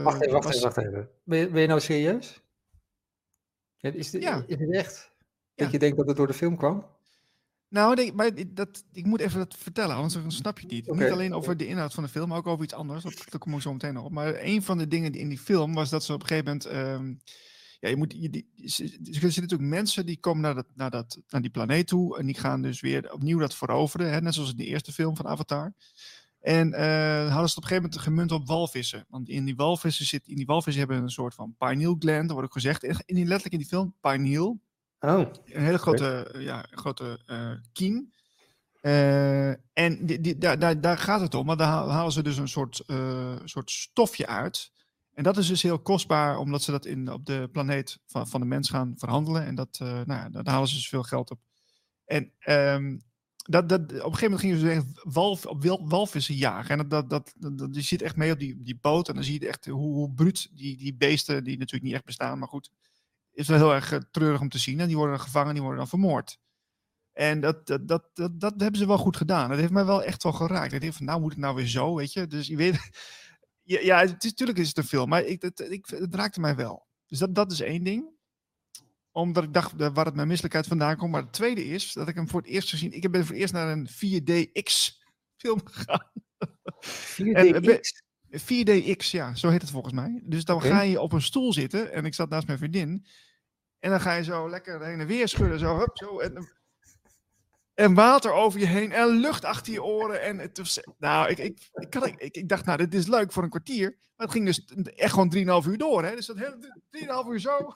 Wacht 0.02 0.22
even, 0.22 0.32
wacht 0.32 0.48
even, 0.48 0.62
wacht 0.62 0.76
even. 0.76 1.08
Ben 1.24 1.38
je, 1.38 1.48
ben 1.48 1.60
je 1.60 1.66
nou 1.66 1.80
serieus? 1.80 2.42
Is, 3.80 4.10
de, 4.10 4.20
ja. 4.20 4.44
is 4.46 4.58
het 4.58 4.72
echt 4.72 5.10
dat 5.54 5.70
je 5.70 5.78
denkt 5.78 5.96
dat 5.96 6.06
het 6.06 6.16
door 6.16 6.26
de 6.26 6.32
film 6.32 6.56
kwam? 6.56 6.86
Nou, 7.68 7.94
nee, 7.94 8.12
maar 8.12 8.30
dat, 8.48 8.84
ik 8.92 9.04
moet 9.04 9.20
even 9.20 9.38
dat 9.38 9.56
vertellen, 9.56 9.96
anders 9.96 10.36
snap 10.36 10.58
je 10.58 10.64
het 10.64 10.74
niet. 10.74 10.88
Okay. 10.88 11.04
Niet 11.04 11.12
alleen 11.12 11.34
over 11.34 11.56
de 11.56 11.66
inhoud 11.66 11.94
van 11.94 12.02
de 12.02 12.08
film, 12.08 12.28
maar 12.28 12.38
ook 12.38 12.46
over 12.46 12.64
iets 12.64 12.74
anders. 12.74 13.02
Dat, 13.02 13.24
dat 13.30 13.40
kom 13.40 13.54
ik 13.54 13.60
zo 13.60 13.72
meteen 13.72 13.94
nog 13.94 14.04
op. 14.04 14.12
Maar 14.12 14.34
een 14.40 14.62
van 14.62 14.78
de 14.78 14.88
dingen 14.88 15.12
die 15.12 15.20
in 15.20 15.28
die 15.28 15.38
film 15.38 15.74
was 15.74 15.90
dat 15.90 16.04
ze 16.04 16.12
op 16.12 16.20
een 16.20 16.26
gegeven 16.26 16.44
moment... 16.44 16.66
Um, 17.00 17.20
ja, 17.80 17.88
je 17.88 17.96
moet, 17.96 18.14
je, 18.16 18.30
die, 18.30 18.50
er 18.56 18.70
zitten 18.70 19.42
natuurlijk 19.42 19.70
mensen 19.70 20.06
die 20.06 20.20
komen 20.20 20.42
naar, 20.42 20.54
dat, 20.54 20.66
naar, 20.74 20.90
dat, 20.90 21.18
naar 21.28 21.40
die 21.40 21.50
planeet 21.50 21.86
toe 21.86 22.18
en 22.18 22.26
die 22.26 22.38
gaan 22.38 22.62
dus 22.62 22.80
weer 22.80 23.12
opnieuw 23.12 23.38
dat 23.38 23.54
veroveren. 23.54 24.12
Hè, 24.12 24.20
net 24.20 24.34
zoals 24.34 24.50
in 24.50 24.56
de 24.56 24.64
eerste 24.64 24.92
film 24.92 25.16
van 25.16 25.26
Avatar. 25.26 25.72
En 26.46 26.68
uh, 26.68 27.32
hadden 27.32 27.48
ze 27.48 27.54
het 27.54 27.56
op 27.56 27.62
een 27.62 27.68
gegeven 27.68 27.82
moment 27.82 28.00
gemunt 28.00 28.32
op 28.32 28.46
walvissen. 28.46 29.06
Want 29.08 29.28
in 29.28 29.44
die 29.44 29.56
walvissen 29.56 30.06
zit, 30.06 30.26
in 30.26 30.36
die 30.36 30.46
walvissen 30.46 30.82
hebben 30.82 31.02
een 31.02 31.10
soort 31.10 31.34
van 31.34 31.54
pineal 31.58 31.96
gland, 31.98 32.22
dat 32.22 32.30
wordt 32.30 32.44
ook 32.44 32.52
gezegd. 32.52 32.82
In 32.82 33.14
die, 33.14 33.24
letterlijk 33.24 33.52
in 33.52 33.58
die 33.58 33.68
film, 33.68 33.94
pineal. 34.00 34.60
Oh. 35.00 35.18
Een 35.44 35.62
hele 35.62 35.78
grote, 35.78 36.24
okay. 36.28 36.42
ja, 36.42 36.66
grote 36.70 37.20
uh, 37.26 37.50
kiem. 37.72 38.12
Uh, 38.82 39.48
en 39.72 40.06
die, 40.06 40.20
die, 40.20 40.38
daar, 40.38 40.58
daar, 40.58 40.80
daar 40.80 40.98
gaat 40.98 41.20
het 41.20 41.34
om, 41.34 41.46
maar 41.46 41.56
daar 41.56 41.68
halen 41.68 42.12
ze 42.12 42.22
dus 42.22 42.36
een 42.36 42.48
soort, 42.48 42.84
soort 43.44 43.70
stofje 43.70 44.26
uit. 44.26 44.72
En 45.12 45.22
dat 45.22 45.36
is 45.36 45.46
dus 45.46 45.62
heel 45.62 45.78
kostbaar, 45.78 46.38
omdat 46.38 46.62
ze 46.62 46.70
dat 46.70 46.84
in, 46.84 47.12
op 47.12 47.26
de 47.26 47.48
planeet 47.52 47.98
van, 48.06 48.28
van 48.28 48.40
de 48.40 48.46
mens 48.46 48.70
gaan 48.70 48.94
verhandelen. 48.96 49.44
En 49.44 49.54
dat, 49.54 49.78
nou 49.78 50.06
ja, 50.06 50.28
daar 50.28 50.48
halen 50.48 50.68
ze 50.68 50.74
dus 50.74 50.88
veel 50.88 51.02
geld 51.02 51.30
op. 51.30 51.40
En 52.04 52.32
um, 52.48 53.04
dat, 53.46 53.68
dat, 53.68 53.80
op 53.80 53.90
een 53.90 53.98
gegeven 53.98 54.22
moment 54.22 54.40
gingen 54.40 54.58
ze 54.58 54.70
echt 54.70 55.14
walv, 55.14 55.44
op 55.44 55.88
walvissen 55.88 56.34
jagen. 56.34 56.78
En 56.78 56.88
dat, 56.88 57.10
dat, 57.10 57.32
dat, 57.38 57.74
je 57.74 57.80
zit 57.80 58.02
echt 58.02 58.16
mee 58.16 58.32
op 58.32 58.38
die, 58.38 58.62
die 58.62 58.78
boot. 58.80 59.08
En 59.08 59.14
dan 59.14 59.24
zie 59.24 59.40
je 59.40 59.48
echt 59.48 59.66
hoe, 59.66 59.94
hoe 59.94 60.12
bruut 60.12 60.48
die, 60.52 60.76
die 60.76 60.94
beesten, 60.94 61.44
die 61.44 61.58
natuurlijk 61.58 61.84
niet 61.84 61.94
echt 61.94 62.04
bestaan, 62.04 62.38
maar 62.38 62.48
goed, 62.48 62.70
is 63.32 63.48
wel 63.48 63.58
heel 63.58 63.74
erg 63.74 63.92
uh, 63.92 63.98
treurig 64.10 64.40
om 64.40 64.48
te 64.48 64.58
zien. 64.58 64.80
En 64.80 64.86
die 64.86 64.96
worden 64.96 65.20
gevangen, 65.20 65.52
die 65.52 65.62
worden 65.62 65.78
dan 65.78 65.88
vermoord. 65.88 66.38
En 67.12 67.40
dat, 67.40 67.66
dat, 67.66 67.88
dat, 67.88 68.10
dat, 68.32 68.54
hebben 68.56 68.76
ze 68.76 68.86
wel 68.86 68.98
goed 68.98 69.16
gedaan. 69.16 69.48
Dat 69.48 69.58
heeft 69.58 69.72
mij 69.72 69.84
wel 69.84 70.02
echt 70.02 70.22
wel 70.22 70.32
geraakt. 70.32 70.72
Ik 70.72 70.80
dacht 70.80 70.96
van, 70.96 71.06
nou 71.06 71.20
moet 71.20 71.30
het 71.30 71.40
nou 71.40 71.54
weer 71.54 71.66
zo, 71.66 71.94
weet 71.94 72.12
je. 72.12 72.26
Dus 72.26 72.46
je 72.46 72.56
weet, 72.56 72.78
ja, 73.62 73.98
het 73.98 74.24
is, 74.24 74.30
natuurlijk 74.30 74.58
is 74.58 74.68
het 74.68 74.76
een 74.76 74.84
film, 74.84 75.08
maar 75.08 75.22
het, 75.22 75.60
ik, 75.70 75.86
het 75.86 76.14
raakte 76.14 76.40
mij 76.40 76.56
wel. 76.56 76.86
Dus 77.06 77.18
dat, 77.18 77.34
dat 77.34 77.52
is 77.52 77.60
één 77.60 77.84
ding 77.84 78.15
omdat 79.16 79.44
ik 79.44 79.52
dacht 79.52 79.72
waar 79.76 80.04
het 80.04 80.14
mijn 80.14 80.28
misselijkheid 80.28 80.66
vandaan 80.66 80.96
komt. 80.96 81.12
Maar 81.12 81.22
het 81.22 81.32
tweede 81.32 81.64
is 81.64 81.92
dat 81.92 82.08
ik 82.08 82.14
hem 82.14 82.28
voor 82.28 82.40
het 82.40 82.50
eerst 82.50 82.70
gezien. 82.70 82.92
Ik 82.92 83.10
ben 83.10 83.20
voor 83.20 83.34
het 83.34 83.40
eerst 83.40 83.52
naar 83.52 83.68
een 83.68 83.88
4DX 83.88 84.96
film 85.36 85.60
gegaan. 85.64 86.10
4DX? 86.84 88.04
4DX, 88.30 89.10
ja, 89.10 89.34
zo 89.34 89.48
heet 89.48 89.60
het 89.60 89.70
volgens 89.70 89.94
mij. 89.94 90.22
Dus 90.24 90.44
dan 90.44 90.56
okay. 90.56 90.70
ga 90.70 90.80
je 90.80 91.00
op 91.00 91.12
een 91.12 91.22
stoel 91.22 91.52
zitten. 91.52 91.92
En 91.92 92.04
ik 92.04 92.14
zat 92.14 92.28
naast 92.28 92.46
mijn 92.46 92.58
vriendin. 92.58 93.06
En 93.78 93.90
dan 93.90 94.00
ga 94.00 94.14
je 94.14 94.24
zo 94.24 94.50
lekker 94.50 94.84
heen 94.84 95.00
en 95.00 95.06
weer 95.06 95.28
schudden. 95.28 95.58
Zo, 95.58 95.78
hup, 95.78 95.96
zo. 95.96 96.18
En, 96.18 96.48
en 97.74 97.94
water 97.94 98.32
over 98.32 98.60
je 98.60 98.66
heen. 98.66 98.92
En 98.92 99.08
lucht 99.08 99.44
achter 99.44 99.72
je 99.72 99.82
oren. 99.82 100.22
En 100.22 100.38
het 100.38 100.58
was, 100.58 100.80
nou, 100.98 101.28
ik, 101.30 101.38
ik, 101.38 101.70
ik, 101.74 101.94
ik, 101.94 102.20
ik, 102.20 102.36
ik 102.36 102.48
dacht, 102.48 102.64
nou, 102.64 102.78
dit 102.78 102.94
is 102.94 103.06
leuk 103.06 103.32
voor 103.32 103.42
een 103.42 103.50
kwartier. 103.50 103.96
Maar 104.16 104.26
het 104.26 104.36
ging 104.36 104.46
dus 104.46 104.64
echt 104.94 105.12
gewoon 105.12 105.62
3,5 105.62 105.68
uur 105.68 105.78
door. 105.78 106.04
Hè? 106.04 106.14
Dus 106.14 106.26
dat 106.26 106.38
hele 106.38 106.80
3,5 107.24 107.30
uur 107.30 107.40
zo. 107.40 107.74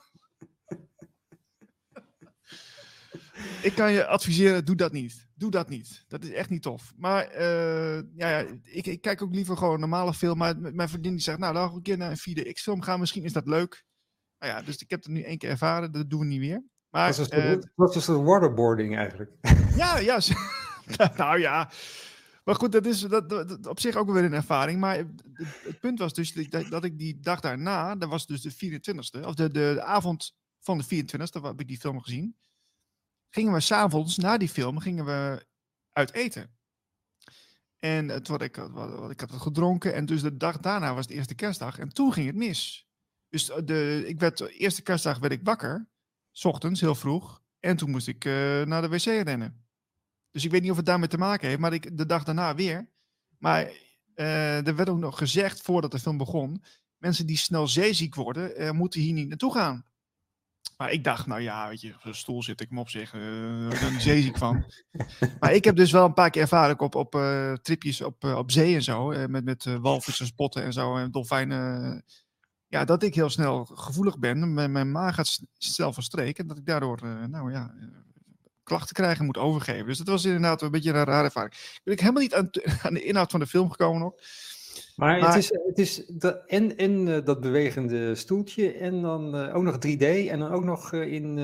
Ik 3.61 3.73
kan 3.75 3.91
je 3.91 4.05
adviseren, 4.05 4.65
doe 4.65 4.75
dat 4.75 4.91
niet. 4.91 5.27
Doe 5.35 5.51
dat 5.51 5.69
niet. 5.69 6.05
Dat 6.07 6.23
is 6.23 6.29
echt 6.31 6.49
niet 6.49 6.61
tof. 6.61 6.93
Maar 6.97 7.31
uh, 7.39 7.95
ja, 7.95 8.29
ja 8.29 8.45
ik, 8.63 8.85
ik, 8.85 9.01
kijk 9.01 9.21
ook 9.21 9.33
liever 9.33 9.57
gewoon 9.57 9.73
een 9.73 9.79
normale 9.79 10.13
film. 10.13 10.37
Maar 10.37 10.57
mijn 10.57 10.89
vriendin 10.89 11.11
die 11.11 11.21
zegt, 11.21 11.37
nou, 11.37 11.53
laten 11.53 11.69
we 11.69 11.75
een 11.75 11.81
keer 11.81 11.97
naar 11.97 12.11
een 12.11 12.37
4DX 12.37 12.61
film 12.61 12.81
gaan. 12.81 12.99
Misschien 12.99 13.23
is 13.23 13.33
dat 13.33 13.47
leuk. 13.47 13.83
Nou 14.39 14.53
ja, 14.53 14.61
dus 14.61 14.77
ik 14.77 14.89
heb 14.89 15.03
het 15.03 15.11
nu 15.11 15.21
één 15.21 15.37
keer 15.37 15.49
ervaren. 15.49 15.91
Dat 15.91 16.09
doen 16.09 16.19
we 16.19 16.25
niet 16.25 16.39
meer. 16.39 16.63
Maar, 16.89 17.15
wat 17.15 17.33
is 17.33 17.37
uh, 17.37 17.55
wat 17.75 17.95
is 17.95 18.05
de 18.05 18.13
waterboarding 18.13 18.97
eigenlijk? 18.97 19.31
Ja, 19.75 19.97
ja. 19.97 20.19
nou 21.17 21.39
ja. 21.39 21.71
Maar 22.43 22.55
goed, 22.55 22.71
dat 22.71 22.85
is 22.85 22.99
dat, 22.99 23.29
dat, 23.29 23.67
op 23.67 23.79
zich 23.79 23.95
ook 23.95 24.11
weer 24.11 24.23
een 24.23 24.33
ervaring. 24.33 24.79
Maar 24.79 24.97
het, 24.97 25.23
het 25.63 25.79
punt 25.79 25.99
was 25.99 26.13
dus 26.13 26.33
dat, 26.33 26.69
dat, 26.69 26.83
ik 26.83 26.97
die 26.97 27.19
dag 27.19 27.39
daarna, 27.39 27.95
dat 27.95 28.09
was 28.09 28.25
dus 28.25 28.41
de 28.41 28.53
24e, 28.53 29.25
of 29.25 29.35
de, 29.35 29.51
de, 29.51 29.71
de 29.73 29.83
avond 29.83 30.35
van 30.59 30.77
de 30.77 30.83
24e, 30.83 31.41
heb 31.41 31.59
ik 31.59 31.67
die 31.67 31.79
film 31.79 32.01
gezien 32.01 32.35
gingen 33.33 33.53
we 33.53 33.59
s'avonds 33.59 34.17
na 34.17 34.37
die 34.37 34.49
film 34.49 34.79
gingen 34.79 35.05
we 35.05 35.45
uit 35.91 36.13
eten. 36.13 36.55
En 37.79 38.07
het, 38.07 38.27
wat 38.27 38.41
ik, 38.41 38.55
wat, 38.55 39.11
ik 39.11 39.19
had 39.19 39.31
gedronken 39.31 39.93
en 39.93 40.05
dus 40.05 40.21
de 40.21 40.37
dag 40.37 40.59
daarna 40.59 40.93
was 40.93 41.07
de 41.07 41.13
eerste 41.13 41.35
kerstdag 41.35 41.79
en 41.79 41.89
toen 41.89 42.13
ging 42.13 42.27
het 42.27 42.35
mis. 42.35 42.87
Dus 43.29 43.45
de, 43.45 44.03
ik 44.07 44.19
werd, 44.19 44.37
de 44.37 44.57
eerste 44.57 44.81
kerstdag 44.81 45.19
werd 45.19 45.33
ik 45.33 45.39
wakker, 45.43 45.89
s 46.31 46.45
ochtends 46.45 46.81
heel 46.81 46.95
vroeg, 46.95 47.41
en 47.59 47.77
toen 47.77 47.89
moest 47.89 48.07
ik 48.07 48.25
uh, 48.25 48.33
naar 48.63 48.81
de 48.81 48.89
wc 48.89 49.03
rennen. 49.03 49.65
Dus 50.31 50.45
ik 50.45 50.51
weet 50.51 50.61
niet 50.61 50.71
of 50.71 50.77
het 50.77 50.85
daarmee 50.85 51.07
te 51.07 51.17
maken 51.17 51.47
heeft, 51.47 51.59
maar 51.59 51.73
ik, 51.73 51.97
de 51.97 52.05
dag 52.05 52.23
daarna 52.23 52.55
weer. 52.55 52.89
Maar 53.37 53.71
er 54.13 54.75
werd 54.75 54.89
ook 54.89 54.97
nog 54.97 55.17
gezegd 55.17 55.61
voordat 55.61 55.91
de 55.91 55.99
film 55.99 56.17
begon, 56.17 56.63
mensen 56.97 57.25
die 57.25 57.37
snel 57.37 57.67
zeeziek 57.67 58.15
worden, 58.15 58.75
moeten 58.75 59.01
hier 59.01 59.13
niet 59.13 59.27
naartoe 59.27 59.53
gaan. 59.53 59.85
Maar 60.81 60.91
ik 60.91 61.03
dacht, 61.03 61.25
nou 61.25 61.41
ja, 61.41 61.67
weet 61.67 61.81
je, 61.81 61.93
op 61.95 62.05
een 62.05 62.15
stoel 62.15 62.43
zit 62.43 62.61
ik 62.61 62.69
hem 62.69 62.79
op 62.79 62.89
zich, 62.89 63.13
uh, 63.13 63.69
daar 63.69 63.79
ben 63.79 64.01
zeeziek 64.01 64.37
van. 64.37 64.65
maar 65.39 65.53
ik 65.53 65.63
heb 65.63 65.75
dus 65.75 65.91
wel 65.91 66.05
een 66.05 66.13
paar 66.13 66.29
keer 66.29 66.41
ervaren 66.41 66.79
op, 66.79 66.95
op 66.95 67.15
uh, 67.15 67.53
tripjes 67.53 68.01
op, 68.01 68.23
uh, 68.23 68.37
op 68.37 68.51
zee 68.51 68.75
en 68.75 68.83
zo, 68.83 69.27
met, 69.27 69.43
met 69.43 69.63
walvissen 69.63 70.25
spotten 70.25 70.63
en 70.63 70.73
zo, 70.73 70.97
en 70.97 71.11
dolfijnen. 71.11 72.03
ja, 72.67 72.85
dat 72.85 73.03
ik 73.03 73.15
heel 73.15 73.29
snel 73.29 73.65
gevoelig 73.65 74.19
ben, 74.19 74.53
mijn, 74.53 74.71
mijn 74.71 74.91
maag 74.91 75.15
gaat 75.15 75.39
snel 75.57 75.93
van 75.93 76.03
streek 76.03 76.39
en 76.39 76.47
dat 76.47 76.57
ik 76.57 76.65
daardoor, 76.65 76.99
nou 77.29 77.51
ja, 77.51 77.73
klachten 78.63 78.95
krijg 78.95 79.19
en 79.19 79.25
moet 79.25 79.37
overgeven. 79.37 79.85
Dus 79.85 79.97
dat 79.97 80.07
was 80.07 80.25
inderdaad 80.25 80.61
een 80.61 80.71
beetje 80.71 80.93
een 80.93 81.03
rare 81.03 81.23
ervaring. 81.23 81.53
Ik 81.53 81.81
ben 81.83 81.93
ik 81.93 81.99
helemaal 81.99 82.21
niet 82.21 82.35
aan, 82.35 82.49
aan 82.85 82.93
de 82.93 83.03
inhoud 83.03 83.31
van 83.31 83.39
de 83.39 83.47
film 83.47 83.69
gekomen 83.69 84.01
nog. 84.01 84.13
Maar, 84.95 85.19
maar, 85.19 85.27
het 85.27 85.37
is, 85.37 85.49
het 85.67 85.77
is 85.77 86.05
de, 86.07 86.45
en, 86.47 86.77
en 86.77 87.07
uh, 87.07 87.25
dat 87.25 87.41
bewegende 87.41 88.15
stoeltje 88.15 88.73
en 88.73 89.01
dan 89.01 89.35
uh, 89.35 89.55
ook 89.55 89.63
nog 89.63 89.75
3D 89.75 90.29
en 90.29 90.39
dan 90.39 90.51
ook 90.51 90.63
nog 90.63 90.91
uh, 90.91 91.13
in 91.13 91.39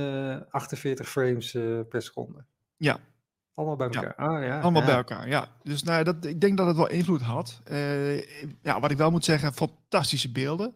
48 0.49 1.09
frames 1.09 1.51
per 1.89 2.01
seconde. 2.01 2.45
Ja. 2.75 2.99
Allemaal 3.53 3.75
bij 3.75 3.87
elkaar. 3.87 4.15
Ja. 4.17 4.25
Ah, 4.25 4.43
ja. 4.43 4.61
Allemaal 4.61 4.81
ja. 4.81 4.87
bij 4.87 4.95
elkaar, 4.95 5.27
ja. 5.27 5.47
Dus 5.63 5.83
nou, 5.83 6.03
dat, 6.03 6.25
ik 6.25 6.41
denk 6.41 6.57
dat 6.57 6.67
het 6.67 6.75
wel 6.75 6.89
invloed 6.89 7.21
had. 7.21 7.61
ja, 8.61 8.79
wat 8.79 8.91
ik 8.91 8.97
wel 8.97 9.11
moet 9.11 9.25
zeggen, 9.25 9.53
fantastische 9.53 10.31
beelden. 10.31 10.73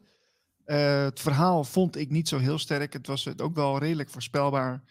het 0.66 1.20
verhaal 1.20 1.64
vond 1.64 1.96
ik 1.96 2.10
niet 2.10 2.28
zo 2.28 2.38
heel 2.38 2.58
sterk. 2.60 2.94
Het 2.94 3.08
was 3.08 3.38
ook 3.38 3.56
wel 3.56 3.80
redelijk 3.80 4.10
voorspelbaar. 4.10 4.84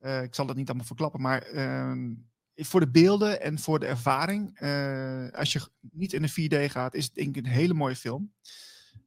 ik 0.00 0.34
zal 0.34 0.46
dat 0.46 0.56
niet 0.56 0.68
allemaal 0.68 0.86
verklappen, 0.86 1.20
maar 1.20 1.42
ehm, 1.42 2.10
voor 2.64 2.80
de 2.80 2.90
beelden 2.90 3.40
en 3.40 3.58
voor 3.58 3.78
de 3.78 3.86
ervaring, 3.86 4.60
als 5.34 5.52
je 5.52 5.68
niet 5.80 6.12
in 6.12 6.22
een 6.22 6.68
4D 6.68 6.70
gaat, 6.70 6.94
is 6.94 7.04
het 7.04 7.14
denk 7.14 7.36
ik 7.36 7.44
een 7.44 7.50
hele 7.50 7.74
mooie 7.74 7.96
film. 7.96 8.32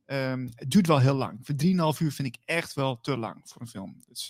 Um, 0.05 0.51
het 0.55 0.71
duurt 0.71 0.87
wel 0.87 0.99
heel 0.99 1.15
lang. 1.15 1.39
Voor 1.41 1.55
3,5 1.95 2.01
uur 2.01 2.11
vind 2.11 2.27
ik 2.27 2.37
echt 2.45 2.73
wel 2.73 2.99
te 2.99 3.17
lang 3.17 3.41
voor 3.43 3.61
een 3.61 3.67
film. 3.67 4.03
Dus, 4.07 4.27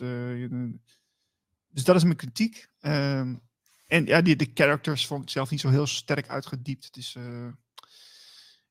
dus 1.70 1.84
dat 1.84 1.96
is 1.96 2.04
mijn 2.04 2.16
kritiek. 2.16 2.70
Um, 2.82 3.42
en 3.88 4.06
ja, 4.06 4.22
die, 4.22 4.36
de 4.36 4.52
characters 4.54 5.08
vond 5.08 5.24
ik 5.24 5.30
zelf 5.30 5.50
niet 5.50 5.60
zo 5.60 5.70
heel 5.70 5.88
sterk 5.88 6.30
uitgediept. 6.30 6.86
Het 6.86 6.98
is 6.98 7.16
uh, 7.18 7.48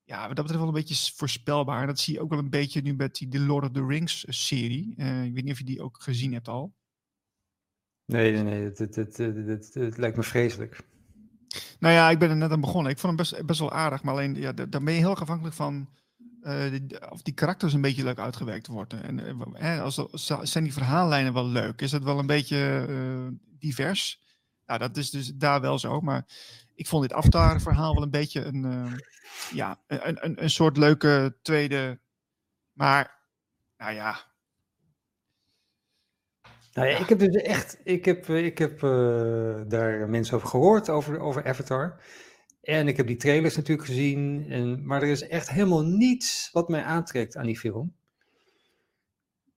ja, 0.04 0.26
wat 0.26 0.36
dat 0.36 0.44
betreft 0.44 0.64
wel 0.64 0.66
een 0.66 0.84
beetje 0.84 1.12
voorspelbaar. 1.14 1.80
En 1.80 1.86
dat 1.86 2.00
zie 2.00 2.14
je 2.14 2.20
ook 2.20 2.30
wel 2.30 2.38
een 2.38 2.50
beetje 2.50 2.80
nu 2.80 2.94
met 2.94 3.14
die 3.14 3.40
Lord 3.40 3.64
of 3.64 3.70
the 3.70 3.86
Rings 3.86 4.24
serie. 4.28 4.90
Ik 4.96 5.34
weet 5.34 5.44
niet 5.44 5.52
of 5.52 5.58
je 5.58 5.64
die 5.64 5.82
ook 5.82 6.02
gezien 6.02 6.32
hebt 6.32 6.48
al. 6.48 6.74
Nee, 8.06 8.32
nee, 8.32 8.42
nee. 8.42 8.64
Het, 8.64 8.78
het, 8.78 8.96
het, 8.96 9.74
het, 9.74 9.96
lijkt 9.96 10.16
me 10.16 10.22
vreselijk. 10.22 10.80
Nou 11.78 11.94
ja, 11.94 12.10
ik 12.10 12.18
ben 12.18 12.30
er 12.30 12.36
net 12.36 12.50
aan 12.50 12.60
begonnen. 12.60 12.92
Ik 12.92 12.98
vond 12.98 13.18
hem 13.18 13.28
best, 13.28 13.46
best 13.46 13.60
wel 13.60 13.72
aardig. 13.72 14.02
Maar 14.02 14.14
alleen, 14.14 14.34
ja, 14.34 14.52
daar 14.52 14.82
ben 14.82 14.92
je 14.92 14.98
heel 14.98 15.16
afhankelijk 15.16 15.54
van 15.54 15.88
die, 16.44 17.10
of 17.10 17.22
die 17.22 17.34
karakters 17.34 17.72
een 17.72 17.80
beetje 17.80 18.04
leuk 18.04 18.18
uitgewerkt 18.18 18.66
worden. 18.66 19.02
En 19.02 19.18
uh, 19.60 19.82
als, 19.82 20.04
zijn 20.42 20.64
die 20.64 20.72
verhaallijnen 20.72 21.32
wel 21.32 21.46
leuk? 21.46 21.80
Is 21.80 21.92
het 21.92 22.04
wel 22.04 22.18
een 22.18 22.26
beetje 22.26 22.86
uh, 22.88 23.28
divers? 23.58 24.22
Nou, 24.66 24.78
dat 24.78 24.96
is 24.96 25.10
dus 25.10 25.32
daar 25.34 25.60
wel 25.60 25.78
zo. 25.78 26.00
Maar 26.00 26.24
ik 26.74 26.86
vond 26.86 27.02
dit 27.02 27.12
Avatar-verhaal 27.12 27.94
wel 27.94 28.02
een 28.02 28.10
beetje 28.10 28.44
een, 28.44 28.90
ja, 29.52 29.80
een, 29.86 30.24
een, 30.24 30.42
een 30.42 30.50
soort 30.50 30.76
leuke 30.76 31.36
tweede. 31.42 32.00
Maar, 32.72 33.18
nou 33.76 33.92
ja. 33.92 34.33
Nou 36.74 36.88
ja, 36.88 36.98
ik 36.98 37.08
heb 37.08 37.18
dus 37.18 37.34
echt, 37.34 37.80
ik 37.84 38.04
heb, 38.04 38.28
ik 38.28 38.58
heb 38.58 38.80
daar 39.68 40.08
mensen 40.08 40.36
over 40.36 40.48
gehoord, 40.48 40.90
over, 40.90 41.18
over 41.20 41.44
Avatar. 41.44 42.00
En 42.62 42.88
ik 42.88 42.96
heb 42.96 43.06
die 43.06 43.16
trailers 43.16 43.56
natuurlijk 43.56 43.88
gezien. 43.88 44.46
En, 44.48 44.86
maar 44.86 45.02
er 45.02 45.08
is 45.08 45.28
echt 45.28 45.50
helemaal 45.50 45.82
niets 45.82 46.48
wat 46.52 46.68
mij 46.68 46.82
aantrekt 46.82 47.36
aan 47.36 47.46
die 47.46 47.58
film. 47.58 47.94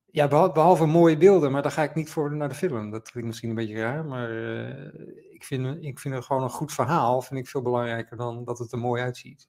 Ja, 0.05 0.27
behalve, 0.27 0.85
mooie 0.85 1.17
beelden, 1.17 1.51
maar 1.51 1.61
daar 1.61 1.71
ga 1.71 1.83
ik 1.83 1.95
niet 1.95 2.09
voor 2.09 2.35
naar 2.35 2.49
de 2.49 2.55
film. 2.55 2.91
Dat 2.91 3.11
klinkt 3.11 3.29
misschien 3.29 3.49
een 3.49 3.55
beetje 3.55 3.79
raar, 3.79 4.05
maar 4.05 4.31
uh, 4.31 4.87
ik, 5.31 5.43
vind, 5.43 5.83
ik 5.83 5.99
vind 5.99 6.13
het 6.13 6.25
gewoon 6.25 6.43
een 6.43 6.49
goed 6.49 6.73
verhaal. 6.73 7.21
Vind 7.21 7.39
ik 7.39 7.47
veel 7.47 7.61
belangrijker 7.61 8.17
dan 8.17 8.43
dat 8.43 8.59
het 8.59 8.71
er 8.71 8.77
mooi 8.77 9.01
uitziet. 9.01 9.47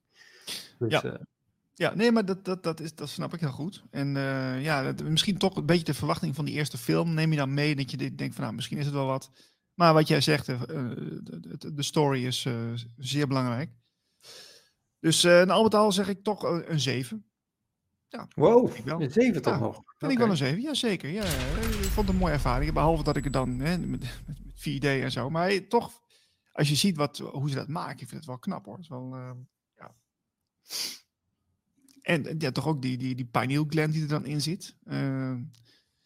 Dus, 0.78 1.00
ja. 1.00 1.04
Uh, 1.04 1.14
ja, 1.78 1.94
nee, 1.94 2.12
maar 2.12 2.24
dat, 2.24 2.44
dat, 2.44 2.62
dat, 2.62 2.80
is, 2.80 2.94
dat 2.94 3.08
snap 3.08 3.34
ik 3.34 3.40
heel 3.40 3.50
goed. 3.50 3.82
En 3.90 4.14
uh, 4.14 4.62
ja, 4.62 4.92
dat, 4.92 5.08
misschien 5.08 5.38
toch 5.38 5.56
een 5.56 5.66
beetje 5.66 5.84
de 5.84 5.94
verwachting 5.94 6.34
van 6.34 6.44
die 6.44 6.54
eerste 6.54 6.78
film. 6.78 7.14
Neem 7.14 7.30
je 7.30 7.36
dan 7.36 7.54
mee 7.54 7.76
dat 7.76 7.90
je 7.90 8.14
denkt 8.14 8.34
van 8.34 8.44
nou, 8.44 8.54
misschien 8.54 8.78
is 8.78 8.84
het 8.84 8.94
wel 8.94 9.06
wat. 9.06 9.30
Maar 9.74 9.94
wat 9.94 10.08
jij 10.08 10.20
zegt, 10.20 10.48
uh, 10.48 10.60
de, 10.60 11.72
de, 11.74 11.82
story 11.82 12.26
is 12.26 12.44
uh, 12.44 12.72
zeer 12.96 13.26
belangrijk. 13.26 13.70
Dus 14.98 15.24
uh, 15.24 15.46
al 15.46 15.62
met 15.62 15.74
al 15.74 15.92
zeg 15.92 16.08
ik 16.08 16.22
toch 16.22 16.42
een 16.42 16.80
7. 16.80 17.30
Ja, 18.08 18.28
wow, 18.34 18.76
een 18.84 19.10
7 19.10 19.42
toch 19.42 19.54
ja, 19.54 19.58
nog? 19.60 19.74
Vind 19.74 19.94
okay. 19.98 20.10
ik 20.10 20.18
wel 20.18 20.30
een 20.30 20.36
7, 20.36 20.60
ja 20.60 20.74
zeker. 20.74 21.10
Ja, 21.10 21.24
ik 21.24 21.74
vond 21.74 22.06
het 22.06 22.08
een 22.08 22.20
mooie 22.20 22.32
ervaring. 22.32 22.72
Behalve 22.72 23.02
dat 23.02 23.16
ik 23.16 23.24
het 23.24 23.32
dan 23.32 23.58
hè, 23.58 23.78
met, 23.78 24.00
met 24.26 24.78
4D 24.78 24.84
en 24.84 25.12
zo. 25.12 25.30
Maar 25.30 25.44
hey, 25.44 25.60
toch, 25.60 26.00
als 26.52 26.68
je 26.68 26.74
ziet 26.74 26.96
wat, 26.96 27.18
hoe 27.18 27.48
ze 27.48 27.54
dat 27.54 27.68
maken, 27.68 28.00
ik 28.00 28.08
vind 28.08 28.20
het 28.20 28.26
wel 28.26 28.38
knap 28.38 28.64
hoor. 28.64 28.74
Het 28.74 28.82
is 28.82 28.88
wel, 28.88 29.16
ja. 29.74 29.94
En 32.08 32.34
ja, 32.38 32.50
toch 32.50 32.66
ook 32.66 32.82
die, 32.82 32.96
die, 32.96 33.14
die 33.14 33.24
pineal 33.24 33.66
gland 33.68 33.92
die 33.92 34.02
er 34.02 34.08
dan 34.08 34.24
in 34.24 34.40
zit. 34.40 34.76
Ja, 34.84 35.38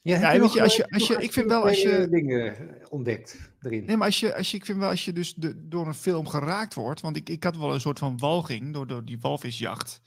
ja 0.01 0.39
weet 0.39 0.53
je, 0.53 0.63
als 0.63 0.77
je, 0.77 0.89
als 0.91 1.07
je, 1.07 1.17
ik 1.17 1.33
vind 1.33 1.47
wel 1.47 1.65
als 1.65 1.83
je 1.83 2.09
dingen 2.11 2.57
ontdekt 2.89 3.51
erin. 3.61 3.85
Nee, 3.85 3.97
maar 3.97 4.07
als 4.07 4.21
je, 4.21 4.37
als 4.37 4.51
je, 4.51 4.57
ik 4.57 4.65
vind 4.65 4.79
wel 4.79 4.89
als 4.89 5.05
je 5.05 5.13
dus 5.13 5.35
de, 5.35 5.69
door 5.69 5.87
een 5.87 5.95
film 5.95 6.27
geraakt 6.27 6.75
wordt, 6.75 7.01
want 7.01 7.17
ik, 7.17 7.29
ik 7.29 7.45
had 7.45 7.57
wel 7.57 7.75
een 7.75 7.81
soort 7.81 7.99
van 7.99 8.19
walging 8.19 8.73
door, 8.73 8.87
door 8.87 9.05
die 9.05 9.21
walvisjacht. 9.21 10.01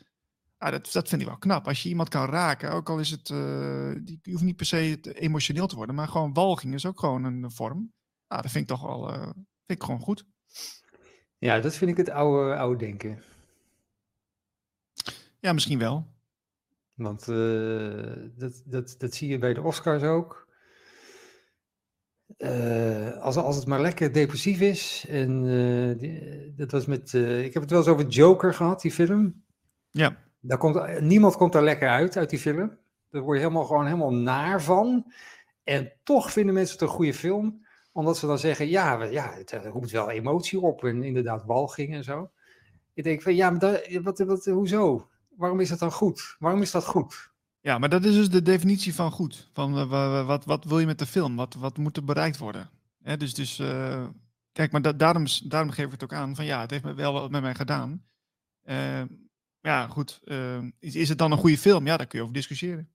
Ja, 0.58 0.72
dat, 0.72 0.92
dat 0.92 1.10
vind 1.10 1.22
ik 1.22 1.28
wel 1.28 1.38
knap. 1.38 1.68
Als 1.68 1.84
je 1.84 1.90
iemand 1.90 2.10
kan 2.10 2.30
raken, 2.30 2.72
ook 2.72 2.90
al 2.90 3.00
is 3.00 3.12
het, 3.12 3.30
uh, 3.30 3.92
die, 4.04 4.20
je 4.22 4.32
hoeft 4.32 4.44
niet 4.44 4.56
per 4.56 4.66
se 4.66 5.00
emotioneel 5.02 5.68
te 5.68 5.76
worden, 5.76 5.96
maar 5.96 6.08
gewoon 6.08 6.34
walging 6.34 6.74
is 6.74 6.86
ook 6.86 7.00
gewoon 7.00 7.24
een 7.24 7.52
vorm. 7.52 7.94
Nou, 8.28 8.42
dat 8.42 8.52
vind 8.52 8.70
ik 8.70 8.78
toch 8.78 8.88
wel, 8.88 9.14
uh, 9.14 9.22
vind 9.66 9.80
ik 9.80 9.84
gewoon 9.84 10.02
goed. 10.02 10.26
Ja, 11.38 11.60
dat 11.60 11.76
vind 11.76 11.92
ik 11.92 11.98
het 11.98 12.10
oude, 12.10 12.56
oude 12.56 12.86
denken. 12.86 13.24
Ja, 15.46 15.54
misschien 15.54 15.80
wel. 15.80 16.08
Want 16.94 17.28
uh, 17.28 18.14
dat, 18.36 18.62
dat, 18.66 18.96
dat 18.98 19.14
zie 19.14 19.30
je 19.30 19.38
bij 19.38 19.54
de 19.54 19.62
Oscars 19.62 20.04
ook. 20.04 20.48
Uh, 22.38 23.18
als, 23.18 23.36
als 23.36 23.56
het 23.56 23.66
maar 23.66 23.82
lekker 23.82 24.14
depressief 24.14 24.62
is. 24.62 25.06
En 25.10 25.44
uh, 25.44 26.00
die, 26.00 26.54
dat 26.56 26.72
was 26.72 26.86
met. 26.86 27.14
ik 27.14 27.54
heb 27.54 27.62
het 27.62 27.72
wel 27.72 27.80
eens 27.80 27.90
over 27.90 28.08
Joker 28.08 28.54
gehad, 28.54 28.82
die 28.82 28.92
film. 28.92 29.44
Ja. 29.92 30.18
Daar 30.40 30.58
komt, 30.58 31.00
niemand 31.00 31.36
komt 31.36 31.54
daar 31.54 31.64
lekker 31.64 31.90
uit, 31.90 32.18
uit 32.18 32.30
die 32.30 32.40
film. 32.40 32.78
Daar 33.10 33.22
word 33.22 33.38
je 33.38 33.44
helemaal, 33.44 33.66
gewoon 33.66 33.86
helemaal 33.86 34.14
naar 34.14 34.62
van. 34.62 35.14
En 35.64 35.92
toch 36.04 36.32
vinden 36.32 36.54
mensen 36.54 36.74
het 36.74 36.88
een 36.88 36.96
goede 36.96 37.14
film. 37.14 37.66
Omdat 37.92 38.18
ze 38.18 38.28
dan 38.28 38.40
zeggen: 38.40 38.68
ja, 38.68 39.04
ja 39.04 39.34
het 39.34 39.60
roept 39.64 39.92
wel 39.92 40.10
emotie 40.10 40.60
op. 40.60 40.84
En 40.84 41.04
inderdaad, 41.04 41.46
walging 41.46 41.94
en 41.94 42.04
zo. 42.04 42.32
Ik 42.94 43.04
denk 43.04 43.22
van 43.22 43.36
ja, 43.36 43.50
maar 43.50 43.60
dat, 43.60 43.88
wat, 44.04 44.20
wat, 44.20 44.46
hoezo? 44.46 45.10
Waarom 45.38 45.60
is 45.60 45.70
het 45.70 45.80
dan 45.80 45.92
goed? 45.92 46.36
Waarom 46.40 46.62
is 46.62 46.72
dat 46.72 46.86
goed? 46.86 47.34
Ja, 47.66 47.78
maar 47.78 47.90
dat 47.90 48.06
is 48.06 48.14
dus 48.14 48.30
de 48.30 48.42
definitie 48.42 48.96
van 48.96 49.12
goed. 49.12 49.50
Van 49.54 49.78
uh, 49.78 50.26
wat, 50.26 50.46
wat 50.46 50.64
wil 50.64 50.80
je 50.80 50.86
met 50.86 51.00
de 51.00 51.06
film? 51.06 51.36
Wat, 51.36 51.54
wat 51.54 51.78
moet 51.78 51.98
er 51.98 52.04
bereikt 52.04 52.38
worden? 52.38 52.70
Hè, 53.04 53.18
dus 53.18 53.34
dus 53.34 53.60
uh, 53.60 54.08
kijk, 54.52 54.72
maar 54.72 54.82
da 54.82 54.94
daarom, 54.94 55.26
daarom 55.44 55.70
geef 55.70 55.86
ik 55.86 55.92
het 55.92 56.04
ook 56.04 56.14
aan 56.14 56.36
van 56.36 56.46
ja, 56.46 56.62
het 56.62 56.72
heeft 56.72 56.84
me 56.84 56.94
wel 56.94 57.14
wat 57.14 57.32
met 57.32 57.42
mij 57.42 57.56
gedaan. 57.56 58.06
Uh, 58.66 59.02
ja, 59.62 59.88
goed. 59.88 60.22
Is, 60.80 60.96
is, 60.96 61.10
het 61.10 61.18
dan 61.18 61.32
een 61.32 61.38
goede 61.38 61.58
film? 61.58 61.86
Ja, 61.86 61.98
daar 61.98 62.08
kun 62.08 62.18
je 62.18 62.24
over 62.24 62.36
discussiëren. 62.36 62.90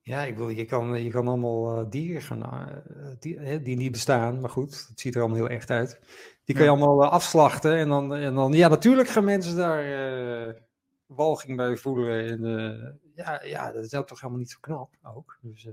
Ja, 0.00 0.22
ik 0.22 0.36
wil, 0.36 0.48
je, 0.48 0.64
kan, 0.64 1.02
je 1.02 1.10
kan 1.10 1.28
allemaal 1.28 1.90
dieren 1.90 2.22
gaan, 2.22 2.82
die, 3.18 3.62
die 3.62 3.76
niet 3.76 3.92
bestaan, 3.92 4.40
maar 4.40 4.50
goed, 4.50 4.86
het 4.88 5.00
ziet 5.00 5.14
er 5.14 5.20
allemaal 5.20 5.38
heel 5.38 5.48
echt 5.48 5.70
uit. 5.70 6.00
Die 6.46 6.54
kan 6.54 6.64
je 6.64 6.70
allemaal 6.70 7.02
uh, 7.02 7.10
afslachten. 7.10 7.76
En 7.76 7.88
dan, 7.88 8.14
en 8.14 8.34
dan, 8.34 8.52
ja, 8.52 8.68
natuurlijk 8.68 9.08
gaan 9.08 9.24
mensen 9.24 9.56
daar 9.56 9.86
uh, 10.48 10.54
walging 11.06 11.56
bij 11.56 11.76
voelen. 11.76 12.26
En, 12.26 12.44
uh, 12.44 12.88
ja, 13.14 13.42
ja, 13.44 13.72
dat 13.72 13.84
is 13.84 13.90
toch 13.90 14.08
helemaal 14.08 14.38
niet 14.38 14.50
zo 14.50 14.58
knap 14.60 14.94
ook. 15.02 15.38
Dus, 15.40 15.68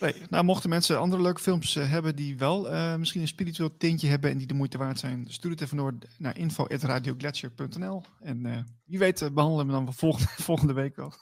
nee, 0.00 0.14
nou, 0.28 0.44
mochten 0.44 0.70
mensen 0.70 0.98
andere 0.98 1.22
leuke 1.22 1.40
films 1.40 1.74
hebben 1.74 2.16
die 2.16 2.38
wel 2.38 2.60
misschien 2.98 3.20
een 3.20 3.28
spiritueel 3.28 3.76
tintje 3.76 4.08
hebben 4.08 4.30
en 4.30 4.38
die 4.38 4.46
de 4.46 4.54
moeite 4.54 4.78
waard 4.78 4.98
zijn, 4.98 5.24
stuur 5.28 5.50
het 5.50 5.60
even 5.60 5.76
door 5.76 5.94
naar 6.18 6.38
info.radioglacier.nl. 6.38 8.02
En 8.20 8.66
wie 8.84 8.98
weet 8.98 9.30
behandelen 9.34 9.66
we 9.66 9.72
dan 9.72 9.94
volgende, 9.94 10.28
volgende 10.50 10.72
week 10.72 10.96
wel. 10.96 11.12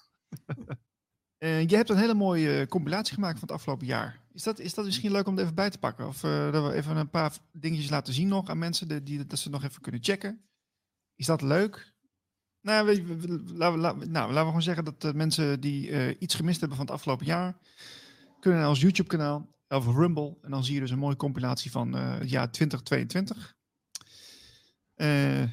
Uh, 1.41 1.67
je 1.69 1.77
hebt 1.77 1.91
een 1.91 1.97
hele 1.97 2.15
mooie 2.15 2.67
compilatie 2.69 3.15
gemaakt 3.15 3.39
van 3.39 3.49
het 3.49 3.57
afgelopen 3.57 3.87
jaar. 3.87 4.21
Is 4.33 4.43
dat, 4.43 4.59
is 4.59 4.75
dat 4.75 4.85
misschien 4.85 5.11
leuk 5.11 5.27
om 5.27 5.37
er 5.37 5.43
even 5.43 5.55
bij 5.55 5.71
te 5.71 5.79
pakken? 5.79 6.07
Of 6.07 6.23
uh, 6.23 6.53
dat 6.53 6.67
we 6.67 6.73
even 6.73 6.97
een 6.97 7.11
paar 7.11 7.33
dingetjes 7.53 7.91
laten 7.91 8.13
zien 8.13 8.29
nog 8.29 8.49
aan 8.49 8.59
mensen, 8.59 8.89
die, 8.89 9.03
die, 9.03 9.27
dat 9.27 9.39
ze 9.39 9.51
nog 9.51 9.65
even 9.65 9.81
kunnen 9.81 10.05
checken? 10.05 10.41
Is 11.15 11.27
dat 11.27 11.43
leuk? 11.43 11.95
Nou, 12.61 12.87
we, 12.87 13.05
we, 13.05 13.43
laten, 13.55 13.99
we, 13.99 14.07
nou 14.07 14.27
laten 14.27 14.35
we 14.35 14.47
gewoon 14.47 14.63
zeggen 14.63 14.85
dat 14.85 15.15
mensen 15.15 15.61
die 15.61 16.19
iets 16.19 16.35
gemist 16.35 16.61
hebben 16.61 16.77
van 16.77 16.87
het 16.87 16.95
afgelopen 16.95 17.27
jaar, 17.27 17.59
kunnen 18.41 18.61
naar 18.61 18.69
ons 18.69 18.81
YouTube-kanaal 18.81 19.49
of 19.69 19.87
Rumble. 19.87 20.37
En 20.43 20.51
dan 20.51 20.65
zie 20.65 20.75
je 20.75 20.81
dus 20.81 20.91
een 20.91 20.99
mooie 20.99 21.17
compilatie 21.17 21.71
van 21.71 21.93
het 21.93 22.31
jaar 22.31 22.51
2022. 22.51 23.57
en 24.95 25.51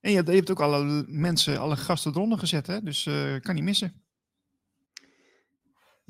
je 0.00 0.10
je 0.10 0.22
hebt, 0.22 0.50
ook 0.50 0.60
alle 0.60 1.04
mensen, 1.08 1.58
alle 1.58 1.76
gasten 1.76 2.12
eronder 2.12 2.38
gezet, 2.38 2.66
hè? 2.66 2.82
dus 2.82 3.08
kan 3.40 3.54
niet 3.54 3.64
missen. 3.64 3.99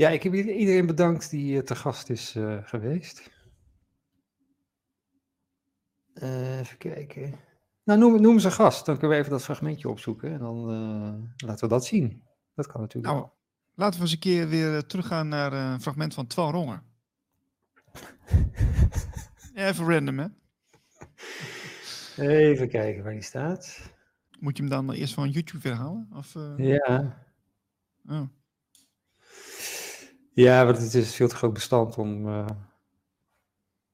Ja, 0.01 0.09
ik 0.09 0.23
heb 0.23 0.35
iedereen 0.35 0.87
bedankt 0.87 1.31
die 1.31 1.55
uh, 1.55 1.63
te 1.63 1.77
gast 1.77 2.11
is 2.11 2.37
uh, 2.37 2.59
geweest. 2.63 3.31
Uh, 6.15 6.59
even 6.59 6.79
kijken. 6.79 7.35
Nou, 7.85 7.99
noem, 7.99 8.21
noem 8.21 8.39
ze 8.39 8.51
gast. 8.51 8.87
Dan 8.87 8.99
kunnen 8.99 9.17
we 9.17 9.23
even 9.23 9.33
dat 9.33 9.45
fragmentje 9.45 9.89
opzoeken. 9.89 10.33
En 10.33 10.39
dan 10.39 10.57
laten 11.37 11.69
we 11.69 11.75
dat 11.75 11.85
zien. 11.85 12.23
Dat 12.55 12.67
kan 12.67 12.81
natuurlijk. 12.81 13.15
Nou, 13.15 13.29
laten 13.75 13.97
we 13.99 14.05
eens 14.05 14.13
een 14.13 14.19
keer 14.19 14.49
weer 14.49 14.87
teruggaan 14.87 15.29
naar 15.29 15.53
een 15.53 15.81
fragment 15.81 16.15
van 16.15 16.27
Twan 16.27 16.53
Ronger. 16.53 16.83
even 19.55 19.91
random, 19.91 20.19
hè? 20.19 20.27
Even 22.17 22.69
kijken 22.69 23.03
waar 23.03 23.13
die 23.13 23.23
staat. 23.23 23.93
Moet 24.39 24.57
je 24.57 24.63
hem 24.63 24.73
dan 24.73 24.93
eerst 24.93 25.15
van 25.15 25.31
YouTube 25.31 25.73
halen? 25.73 26.09
Of, 26.15 26.35
Ja. 26.57 27.25
Oh. 28.09 28.29
Ja, 30.32 30.65
want 30.65 30.78
het 30.78 30.94
is 30.94 31.15
veel 31.15 31.28
te 31.28 31.35
groot 31.35 31.52
bestand 31.52 31.98
om 31.98 32.27
uh, 32.28 32.47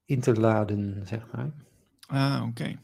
in 0.04 0.20
te 0.20 0.32
laden, 0.32 1.06
zeg 1.06 1.32
maar. 1.32 1.50
Ah, 2.06 2.40
oké. 2.40 2.48
Okay. 2.48 2.78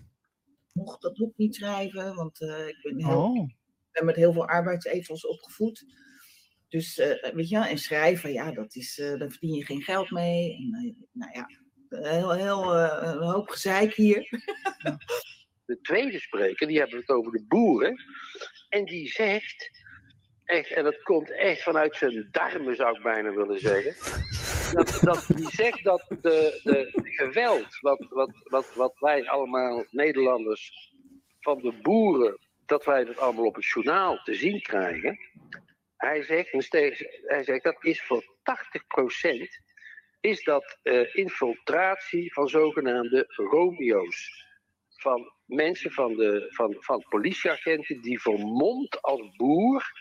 Mocht 0.73 1.03
dat 1.03 1.17
boek 1.17 1.37
niet 1.37 1.55
schrijven, 1.55 2.15
want 2.15 2.41
uh, 2.41 2.69
ik 2.69 2.79
ben 2.83 3.05
heel... 3.05 3.25
Oh. 3.25 3.49
ben 3.91 4.05
met 4.05 4.17
heel 4.17 4.33
veel 4.33 4.47
arbeidsethos 4.47 5.27
opgevoed. 5.27 5.87
Dus, 6.69 6.97
weet 7.35 7.49
je, 7.49 7.59
en 7.59 7.79
schrijven, 7.79 8.33
ja, 8.33 8.53
dat 8.53 8.75
is, 8.75 8.97
daar 8.97 9.31
verdien 9.31 9.55
je 9.55 9.65
geen 9.65 9.83
geld 9.83 10.11
mee. 10.11 10.55
En, 10.57 10.97
nou 11.13 11.33
ja, 11.33 11.49
heel, 11.89 12.33
heel 12.33 12.77
een 12.77 13.23
hoop 13.23 13.49
gezeik 13.49 13.95
hier. 13.95 14.29
De 15.73 15.81
tweede 15.81 16.21
spreker, 16.21 16.67
die 16.67 16.79
hebben 16.79 16.99
het 16.99 17.09
over 17.09 17.33
de 17.33 17.45
boeren. 17.49 18.03
En 18.69 18.85
die 18.85 19.09
zegt, 19.09 19.82
echt, 20.45 20.71
en 20.71 20.85
dat 20.85 21.03
komt 21.03 21.31
echt 21.31 21.63
vanuit 21.63 21.97
zijn 21.97 22.29
darmen, 22.31 22.77
zou 22.77 22.97
ik 22.97 23.03
bijna 23.03 23.33
willen 23.35 23.61
zeggen. 23.61 23.95
Dat, 24.73 24.99
dat, 25.01 25.27
die 25.37 25.51
zegt 25.51 25.85
dat 25.85 26.05
de, 26.09 26.61
de 26.63 26.91
geweld, 27.03 27.81
wat, 27.81 28.07
wat, 28.09 28.31
wat, 28.45 28.75
wat 28.75 28.99
wij 28.99 29.29
allemaal 29.29 29.85
Nederlanders 29.91 30.73
van 31.41 31.59
de 31.59 31.73
boeren, 31.83 32.39
dat 32.67 32.85
wij 32.85 33.05
dat 33.05 33.19
allemaal 33.19 33.45
op 33.45 33.55
het 33.55 33.67
journaal 33.67 34.23
te 34.23 34.35
zien 34.35 34.63
krijgen. 34.63 35.19
Hij 35.97 36.23
zegt, 36.23 36.73
hij 37.27 37.45
zegt 37.45 37.65
dat 37.65 37.85
is 37.85 38.03
voor 38.03 38.23
80% 38.23 39.63
is 40.23 40.45
dat 40.45 40.79
uh, 40.83 41.15
infiltratie 41.15 42.33
van 42.33 42.49
zogenaamde 42.49 43.25
Romeo's. 43.29 44.47
Van 44.97 45.33
mensen 45.45 45.91
van, 45.91 46.17
de, 46.17 46.47
van, 46.49 46.77
van 46.79 47.05
politieagenten 47.09 48.01
die 48.01 48.21
vermomd 48.21 49.03
als 49.03 49.37
boer, 49.37 49.93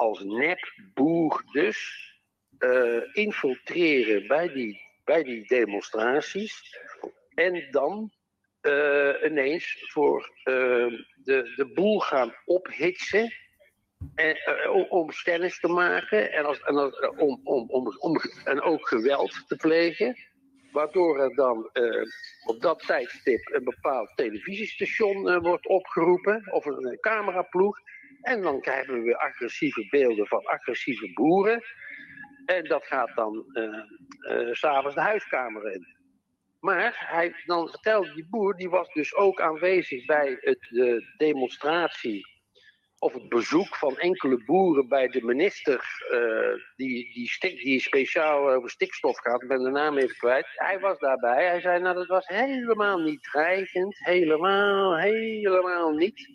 als 0.00 0.22
nepboer 0.24 1.42
dus, 1.52 2.10
uh, 2.58 3.02
infiltreren 3.12 4.26
bij 4.26 4.48
die, 4.48 4.80
bij 5.04 5.22
die 5.22 5.46
demonstraties. 5.46 6.76
En 7.34 7.68
dan 7.70 8.12
uh, 8.62 9.14
ineens 9.24 9.84
voor 9.92 10.32
uh, 10.44 10.54
de, 11.24 11.52
de 11.56 11.70
boel 11.74 12.00
gaan 12.00 12.34
ophitsen. 12.44 13.34
En, 14.14 14.36
om, 14.90 15.10
stennis 15.10 15.60
te 15.60 15.68
maken 15.68 16.32
en, 16.32 16.44
als, 16.44 16.60
en 16.60 16.76
als, 16.76 17.00
om, 17.16 17.40
om, 17.44 17.70
om, 17.70 17.96
om, 17.98 18.20
en 18.44 18.60
ook 18.60 18.88
geweld 18.88 19.44
te 19.46 19.56
plegen. 19.56 20.16
Waardoor 20.72 21.20
er 21.20 21.34
dan 21.34 21.70
op 22.46 22.60
dat 22.60 22.86
tijdstip 22.86 23.48
een 23.52 23.64
bepaald 23.64 24.12
televisiestation 24.14 25.40
wordt 25.40 25.66
opgeroepen, 25.66 26.52
of 26.52 26.64
een 26.64 26.98
cameraploeg. 27.00 27.78
En 28.22 28.42
dan 28.42 28.60
krijgen 28.60 28.94
we 28.94 29.00
weer 29.00 29.16
agressieve 29.16 29.86
beelden 29.90 30.26
van 30.26 30.44
agressieve 30.44 31.12
boeren. 31.12 31.62
En 32.46 32.64
dat 32.64 32.86
gaat 32.86 33.10
dan 33.14 33.44
uh, 33.52 34.52
s'avonds 34.52 34.94
de 34.94 35.00
huiskamer 35.00 35.72
in. 35.72 35.98
Maar 36.60 37.06
hij, 37.08 37.34
dan 37.46 37.68
vertelde 37.68 38.14
die 38.14 38.26
boer, 38.30 38.56
die 38.56 38.70
was 38.70 38.92
dus 38.92 39.14
ook 39.14 39.40
aanwezig 39.40 40.04
bij 40.04 40.36
het, 40.40 40.66
de 40.70 41.14
demonstratie 41.16 42.30
of 43.00 43.12
het 43.12 43.28
bezoek 43.28 43.76
van 43.76 43.98
enkele 43.98 44.44
boeren 44.44 44.88
bij 44.88 45.08
de 45.08 45.22
minister, 45.22 45.84
uh, 46.12 46.64
die, 46.76 47.12
die, 47.12 47.28
stik, 47.28 47.62
die 47.62 47.80
speciaal 47.80 48.50
over 48.50 48.70
stikstof 48.70 49.18
gaat, 49.18 49.42
ik 49.42 49.48
ben 49.48 49.62
de 49.62 49.70
naam 49.70 49.98
even 49.98 50.16
kwijt. 50.16 50.46
Hij 50.54 50.80
was 50.80 50.98
daarbij. 50.98 51.46
Hij 51.46 51.60
zei, 51.60 51.80
nou 51.80 51.94
dat 51.94 52.06
was 52.06 52.26
helemaal 52.26 52.98
niet 52.98 53.22
dreigend, 53.22 53.98
helemaal, 53.98 54.98
helemaal 54.98 55.90
niet. 55.90 56.28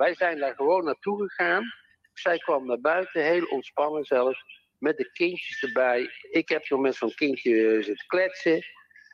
Wij 0.00 0.14
zijn 0.14 0.38
daar 0.38 0.54
gewoon 0.54 0.84
naartoe 0.84 1.28
gegaan. 1.28 1.72
Zij 2.12 2.38
kwam 2.38 2.66
naar 2.66 2.80
buiten, 2.80 3.22
heel 3.22 3.44
ontspannen 3.44 4.04
zelfs, 4.04 4.44
met 4.78 4.96
de 4.96 5.10
kindjes 5.12 5.62
erbij. 5.62 6.10
Ik 6.30 6.48
heb 6.48 6.68
nog 6.68 6.80
met 6.80 6.94
zo'n 6.94 7.14
kindje 7.14 7.82
zitten 7.82 8.06
kletsen. 8.06 8.62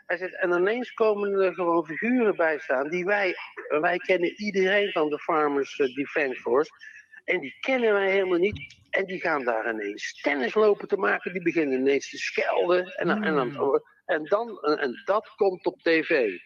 Hij 0.07 0.17
zegt, 0.17 0.35
en 0.41 0.53
ineens 0.53 0.93
komen 0.93 1.41
er 1.41 1.55
gewoon 1.55 1.87
figuren 1.87 2.37
bij 2.37 2.59
staan 2.59 2.89
die 2.89 3.05
wij, 3.05 3.35
wij 3.81 3.97
kennen 3.97 4.33
iedereen 4.37 4.93
van 4.93 5.09
de 5.09 5.19
Farmers 5.19 5.79
eh, 5.79 5.95
Defence 5.95 6.41
Force. 6.41 6.71
En 7.25 7.41
die 7.41 7.57
kennen 7.61 7.93
wij 7.93 8.11
helemaal 8.11 8.39
niet. 8.39 8.77
En 8.91 9.05
die 9.05 9.21
gaan 9.21 9.45
daar 9.45 9.73
ineens 9.73 10.21
tennis 10.21 10.55
lopen 10.55 10.89
te 10.89 10.97
maken. 10.97 11.33
Die 11.33 11.43
beginnen 11.43 11.79
ineens 11.79 12.11
te 12.11 12.19
schelden. 12.19 12.87
En, 12.87 13.09
en, 13.09 13.25
en, 13.25 13.51
hmm. 13.51 13.83
en, 14.05 14.25
dan, 14.25 14.61
en 14.61 15.03
dat 15.05 15.35
komt 15.37 15.67
op 15.67 15.83
tv. 15.83 16.39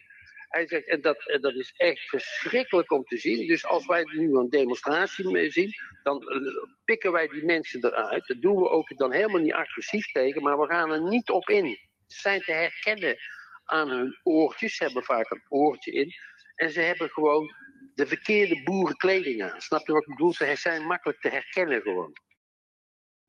Hij 0.51 0.67
zegt, 0.67 0.87
en 0.87 1.01
dat, 1.01 1.37
dat 1.41 1.53
is 1.53 1.73
echt 1.77 2.09
verschrikkelijk 2.09 2.91
om 2.91 3.03
te 3.03 3.17
zien. 3.17 3.47
Dus 3.47 3.65
als 3.65 3.85
wij 3.85 4.03
nu 4.03 4.35
een 4.35 4.49
demonstratie 4.49 5.51
zien, 5.51 5.73
dan 6.03 6.29
eh, 6.29 6.37
pikken 6.85 7.11
wij 7.11 7.27
die 7.27 7.45
mensen 7.45 7.85
eruit. 7.85 8.27
Dat 8.27 8.41
doen 8.41 8.55
we 8.55 8.69
ook 8.69 8.97
dan 8.97 9.11
helemaal 9.11 9.41
niet 9.41 9.53
agressief 9.53 10.11
tegen, 10.11 10.41
maar 10.41 10.59
we 10.59 10.67
gaan 10.67 10.91
er 10.91 11.01
niet 11.01 11.29
op 11.29 11.49
in. 11.49 11.79
Ze 12.07 12.19
zijn 12.19 12.41
te 12.41 12.51
herkennen 12.51 13.17
aan 13.65 13.89
hun 13.89 14.19
oortjes. 14.23 14.75
Ze 14.75 14.83
hebben 14.83 15.03
vaak 15.03 15.29
een 15.29 15.43
oortje 15.49 15.91
in. 15.91 16.13
En 16.55 16.71
ze 16.71 16.79
hebben 16.81 17.09
gewoon 17.09 17.55
de 17.93 18.07
verkeerde 18.07 18.63
boerenkleding 18.63 19.43
aan. 19.43 19.61
Snap 19.61 19.87
je 19.87 19.93
wat 19.93 20.01
ik 20.01 20.07
bedoel? 20.07 20.33
Ze 20.33 20.55
zijn 20.55 20.85
makkelijk 20.85 21.21
te 21.21 21.29
herkennen 21.29 21.81
gewoon. 21.81 22.13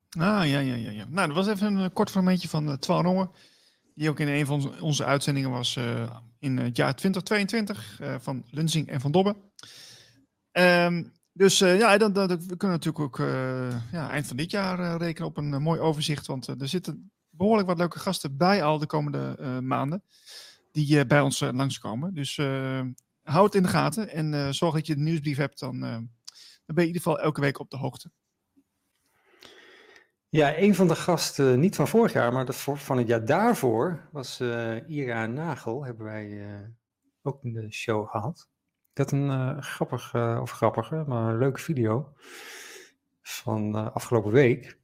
Ah, 0.09 0.49
ja, 0.49 0.59
ja, 0.59 0.75
ja. 0.75 0.91
ja. 0.91 1.05
Nou, 1.09 1.27
dat 1.27 1.35
was 1.35 1.47
even 1.47 1.75
een 1.75 1.93
kort 1.93 2.11
fragmentje 2.11 2.47
van 2.47 2.67
uh, 2.67 2.73
Twan. 2.73 3.35
Die 3.95 4.09
ook 4.09 4.19
in 4.19 4.27
een 4.27 4.45
van 4.45 4.81
onze 4.81 5.05
uitzendingen 5.05 5.49
was 5.49 5.75
uh, 5.75 6.09
in 6.39 6.57
het 6.57 6.77
jaar 6.77 6.95
2022 6.95 7.99
uh, 8.01 8.15
van 8.19 8.43
Lunsing 8.49 8.87
en 8.87 9.01
van 9.01 9.11
Dobbe. 9.11 9.35
Um, 10.51 11.11
dus 11.33 11.57
ja, 11.57 11.97
dan, 11.97 12.13
dan, 12.13 12.27
we 12.27 12.57
kunnen 12.57 12.77
natuurlijk 12.77 12.99
ook 12.99 13.17
ja, 13.91 14.09
eind 14.09 14.27
van 14.27 14.37
dit 14.37 14.51
jaar 14.51 14.97
rekenen 14.97 15.27
op 15.27 15.37
een 15.37 15.61
mooi 15.61 15.79
overzicht. 15.79 16.25
Want 16.25 16.47
er 16.47 16.67
zitten 16.67 17.11
behoorlijk 17.29 17.67
wat 17.67 17.77
leuke 17.77 17.99
gasten 17.99 18.37
bij 18.37 18.63
al 18.63 18.79
de 18.79 18.85
komende 18.85 19.59
maanden. 19.61 20.03
Die 20.71 21.05
bij 21.05 21.21
ons 21.21 21.39
langskomen. 21.39 22.13
Dus 22.13 22.35
hou 23.23 23.45
het 23.45 23.55
in 23.55 23.63
de 23.63 23.69
gaten. 23.69 24.09
En 24.09 24.55
zorg 24.55 24.73
dat 24.73 24.87
je 24.87 24.95
de 24.95 25.01
nieuwsbrief 25.01 25.37
hebt. 25.37 25.59
Dan, 25.59 25.79
dan 25.79 26.09
ben 26.65 26.75
je 26.75 26.81
in 26.81 26.87
ieder 26.87 27.01
geval 27.01 27.19
elke 27.19 27.41
week 27.41 27.59
op 27.59 27.69
de 27.69 27.77
hoogte. 27.77 28.11
Ja, 30.33 30.57
een 30.57 30.75
van 30.75 30.87
de 30.87 30.95
gasten, 30.95 31.59
niet 31.59 31.75
van 31.75 31.87
vorig 31.87 32.13
jaar, 32.13 32.33
maar 32.33 32.53
van 32.53 32.97
het 32.97 33.07
jaar 33.07 33.25
daarvoor, 33.25 34.07
was 34.11 34.39
Ira 34.87 35.25
Nagel. 35.25 35.85
Hebben 35.85 36.05
wij 36.05 36.45
ook 37.21 37.43
in 37.43 37.53
de 37.53 37.71
show 37.71 38.09
gehad. 38.09 38.49
Dat 38.93 39.11
een 39.11 39.63
grappig, 39.63 40.15
of 40.15 40.51
grappige, 40.51 41.03
maar 41.07 41.33
een 41.33 41.37
leuke 41.37 41.59
video 41.59 42.13
van 43.21 43.93
afgelopen 43.93 44.31
week. 44.31 44.77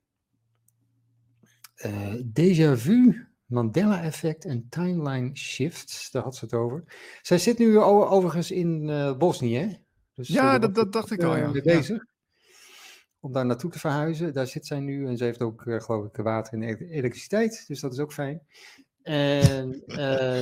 Déjà 2.24 2.74
vu, 2.76 3.28
Mandela-effect 3.46 4.46
en 4.46 4.68
timeline 4.70 5.36
shifts, 5.36 6.12
daar 6.12 6.24
had 6.24 6.36
ze 6.36 6.46
het 6.46 6.54
over. 6.54 6.84
Zij 7.22 7.38
zit 7.38 7.58
nu 7.58 7.80
overigens 7.80 8.52
in 8.52 8.86
Bosnië, 9.18 9.58
hè? 9.58 9.74
Dus, 10.14 10.28
ja, 10.28 10.60
dat, 10.60 10.76
dat, 10.76 10.94
dacht 10.94 11.12
ik 11.12 11.24
al, 11.24 11.36
ja. 11.36 11.52
bezig 11.52 12.08
om 13.20 13.34
daar 13.34 13.46
naartoe 13.46 13.72
te 13.72 13.80
verhuizen. 13.80 14.34
Daar 14.34 14.48
zit 14.48 14.66
zij 14.66 14.80
nu 14.80 15.08
en 15.08 15.18
ze 15.18 15.24
heeft 15.24 15.42
ook, 15.42 15.62
geloof 15.62 16.06
ik, 16.06 16.16
water 16.16 16.54
en 16.54 16.64
elektriciteit, 16.64 17.64
dus 17.68 17.80
dat 17.80 17.94
is 17.94 18.00
ook 18.00 18.14
fijn. 18.14 18.42
En 19.02 19.72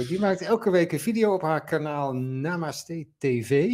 die 0.07 0.19
maakt 0.19 0.41
elke 0.41 0.69
week 0.69 0.91
een 0.91 0.99
video 0.99 1.33
op 1.33 1.41
haar 1.41 1.63
kanaal 1.63 2.13
Namaste 2.13 3.07
TV. 3.17 3.69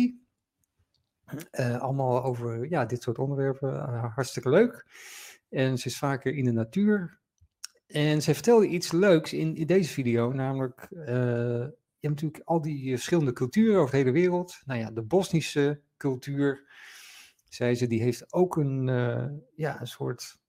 allemaal 1.80 2.24
over 2.24 2.70
ja, 2.70 2.86
dit 2.86 3.04
soort 3.04 3.18
onderwerpen. 3.18 3.80
hartstikke 4.16 4.50
leuk. 4.50 4.86
En 5.50 5.78
ze 5.78 5.88
is 5.88 5.98
vaker 5.98 6.34
in 6.34 6.46
de 6.46 6.52
natuur. 6.52 7.22
En 7.88 8.22
zij 8.22 8.34
vertelde 8.34 8.68
iets 8.68 8.92
leuks 8.92 9.34
in, 9.34 9.56
in 9.56 9.68
deze 9.68 9.94
video, 9.94 10.32
namelijk, 10.32 10.88
je 10.90 12.10
hebt 12.10 12.22
natuurlijk 12.22 12.44
al 12.44 12.62
die 12.62 12.90
verschillende 12.90 13.34
culturen 13.34 13.80
over 13.80 13.92
de 13.92 13.98
hele 13.98 14.12
wereld. 14.12 14.62
Nou 14.66 14.80
ja, 14.80 14.92
de 14.92 15.02
Bosnische 15.02 15.82
cultuur, 15.98 16.72
zei 17.54 17.76
ze, 17.76 17.88
die 17.88 18.02
heeft 18.02 18.34
ook 18.34 18.58
een, 18.58 18.88
uh, 18.88 19.26
ja, 19.56 19.82
een 19.82 19.88
soort, 19.88 20.40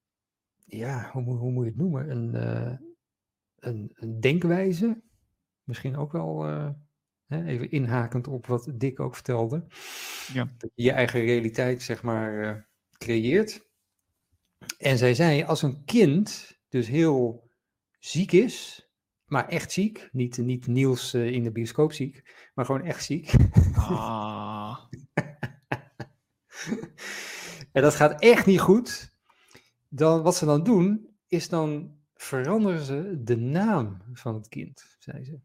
ja, 0.65 1.11
hoe, 1.13 1.37
hoe, 1.37 1.53
moet 1.53 1.65
je 1.65 1.71
het 1.71 1.79
noemen? 1.79 2.11
Een, 2.11 2.35
uh, 2.35 2.79
een, 3.59 3.91
een, 3.95 4.21
denkwijze, 4.21 5.03
misschien 5.63 5.97
ook 5.97 6.13
wel, 6.13 6.43
hè, 7.27 7.45
even 7.45 7.71
inhakend 7.71 8.29
op 8.29 8.47
wat 8.47 8.71
Dick 8.75 9.01
ook 9.01 9.15
vertelde. 9.15 9.67
Ja. 10.33 10.55
Dat 10.59 10.71
je 10.75 10.83
je 10.83 10.93
eigen 10.93 11.21
realiteit, 11.21 11.83
zeg 11.83 12.03
maar, 12.03 12.69
creëert. 12.99 13.69
En 14.79 14.99
zij 14.99 15.15
zei, 15.15 15.43
als 15.43 15.63
een 15.63 15.85
kind 15.85 16.59
dus 16.69 16.89
heel 16.89 17.51
ziek 17.99 18.33
is, 18.33 18.89
maar 19.25 19.49
echt 19.49 19.73
ziek. 19.73 20.09
Niet, 20.13 20.37
niet 20.37 20.67
Niels 20.67 21.15
in 21.15 21.43
de 21.43 21.53
bioscoop 21.53 21.93
ziek, 21.93 22.49
maar 22.55 22.65
gewoon 22.65 22.85
echt 22.85 23.05
ziek. 23.05 23.33
Ah. 23.75 24.79
en 27.75 27.83
dat 27.83 27.95
gaat 27.95 28.21
echt 28.21 28.47
niet 28.47 28.61
goed. 28.61 29.13
Dan, 29.89 30.23
wat 30.23 30.37
ze 30.37 30.45
dan 30.45 30.63
doen, 30.63 31.09
is 31.29 31.49
dan 31.49 31.97
veranderen 32.15 32.85
ze 32.85 33.21
de 33.25 33.37
naam 33.37 34.03
van 34.13 34.35
het 34.35 34.49
kind, 34.49 34.97
zei 34.99 35.25
ze. 35.25 35.39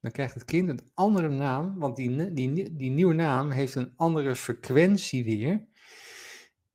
Dan 0.00 0.10
krijgt 0.10 0.34
het 0.34 0.44
kind 0.44 0.68
een 0.68 0.90
andere 0.94 1.28
naam, 1.28 1.78
want 1.78 1.96
die, 1.96 2.32
die, 2.32 2.76
die 2.76 2.90
nieuwe 2.90 3.14
naam 3.14 3.50
heeft 3.50 3.74
een 3.74 3.92
andere 3.96 4.36
frequentie 4.36 5.24
weer. 5.24 5.66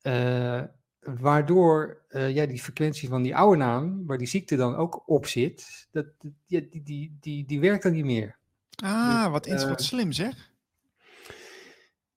Uh, 0.02 0.64
waardoor 1.00 2.06
uh, 2.10 2.36
ja, 2.36 2.46
die 2.46 2.62
frequentie 2.62 3.10
van 3.10 3.22
die 3.22 3.36
oude 3.36 3.58
naam, 3.58 4.06
waar 4.06 4.18
die 4.18 4.28
ziekte 4.28 4.56
dan 4.56 4.76
ook 4.76 5.04
op 5.10 5.26
zit, 5.26 5.88
dat, 5.92 6.06
die, 6.20 6.36
die, 6.70 6.84
die, 6.84 7.18
die, 7.20 7.46
die 7.46 7.60
werkt 7.60 7.84
dan 7.84 7.92
niet 7.92 8.06
meer. 8.06 8.38
Ah, 8.76 9.24
dus, 9.24 9.32
wat, 9.32 9.48
uh, 9.48 9.70
wat 9.70 9.84
slim 9.84 10.12
zeg. 10.12 10.54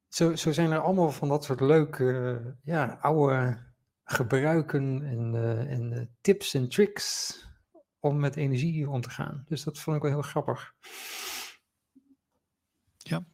Zo, 0.09 0.37
zo 0.37 0.53
zijn 0.53 0.71
er 0.71 0.81
allemaal 0.81 1.11
van 1.11 1.29
dat 1.29 1.45
soort 1.45 1.61
leuke, 1.61 2.41
ja, 2.63 2.99
oude 3.01 3.67
gebruiken 4.05 5.03
en, 5.03 5.35
en 5.69 6.17
tips 6.21 6.55
en 6.55 6.69
tricks 6.69 7.37
om 8.01 8.19
met 8.19 8.37
energie 8.37 8.91
om 8.91 9.01
te 9.01 9.11
gaan. 9.11 9.45
Dus 9.47 9.65
dat 9.65 9.79
vond 9.79 9.97
ik 9.97 10.03
wel 10.03 10.11
heel 10.11 10.23
grappig. 10.23 10.75
Ja. 12.97 13.25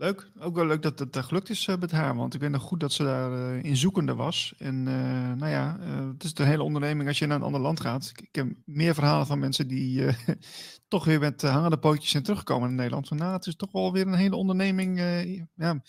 Leuk. 0.00 0.30
Ook 0.38 0.54
wel 0.54 0.66
leuk 0.66 0.82
dat 0.82 0.98
het 0.98 1.16
gelukt 1.16 1.50
is 1.50 1.66
uh, 1.66 1.76
met 1.76 1.90
haar. 1.90 2.16
Want 2.16 2.34
ik 2.34 2.40
weet 2.40 2.50
nog 2.50 2.62
goed 2.62 2.80
dat 2.80 2.92
ze 2.92 3.02
daar 3.02 3.32
uh, 3.32 3.62
in 3.62 3.76
zoekende 3.76 4.14
was. 4.14 4.54
En 4.58 4.82
nou 5.36 5.48
ja, 5.48 5.78
het 6.12 6.24
is 6.24 6.32
een 6.34 6.46
hele 6.46 6.62
onderneming 6.62 7.08
als 7.08 7.18
je 7.18 7.26
naar 7.26 7.36
een 7.36 7.42
ander 7.42 7.60
land 7.60 7.80
gaat. 7.80 8.08
Ik, 8.08 8.20
ik 8.20 8.34
heb 8.34 8.48
meer 8.64 8.94
verhalen 8.94 9.26
van 9.26 9.38
mensen 9.38 9.68
die 9.68 10.04
toch 10.88 11.04
weer 11.04 11.20
met 11.20 11.42
hangende 11.42 11.78
pootjes 11.78 12.10
zijn 12.10 12.22
teruggekomen 12.22 12.68
in 12.68 12.74
Nederland. 12.74 13.08
Van 13.08 13.16
nou, 13.16 13.32
het 13.32 13.46
is 13.46 13.56
toch 13.56 13.72
wel 13.72 13.92
weer 13.92 14.06
een 14.06 14.14
hele 14.14 14.36
onderneming. 14.36 14.98
ja, 15.54 15.82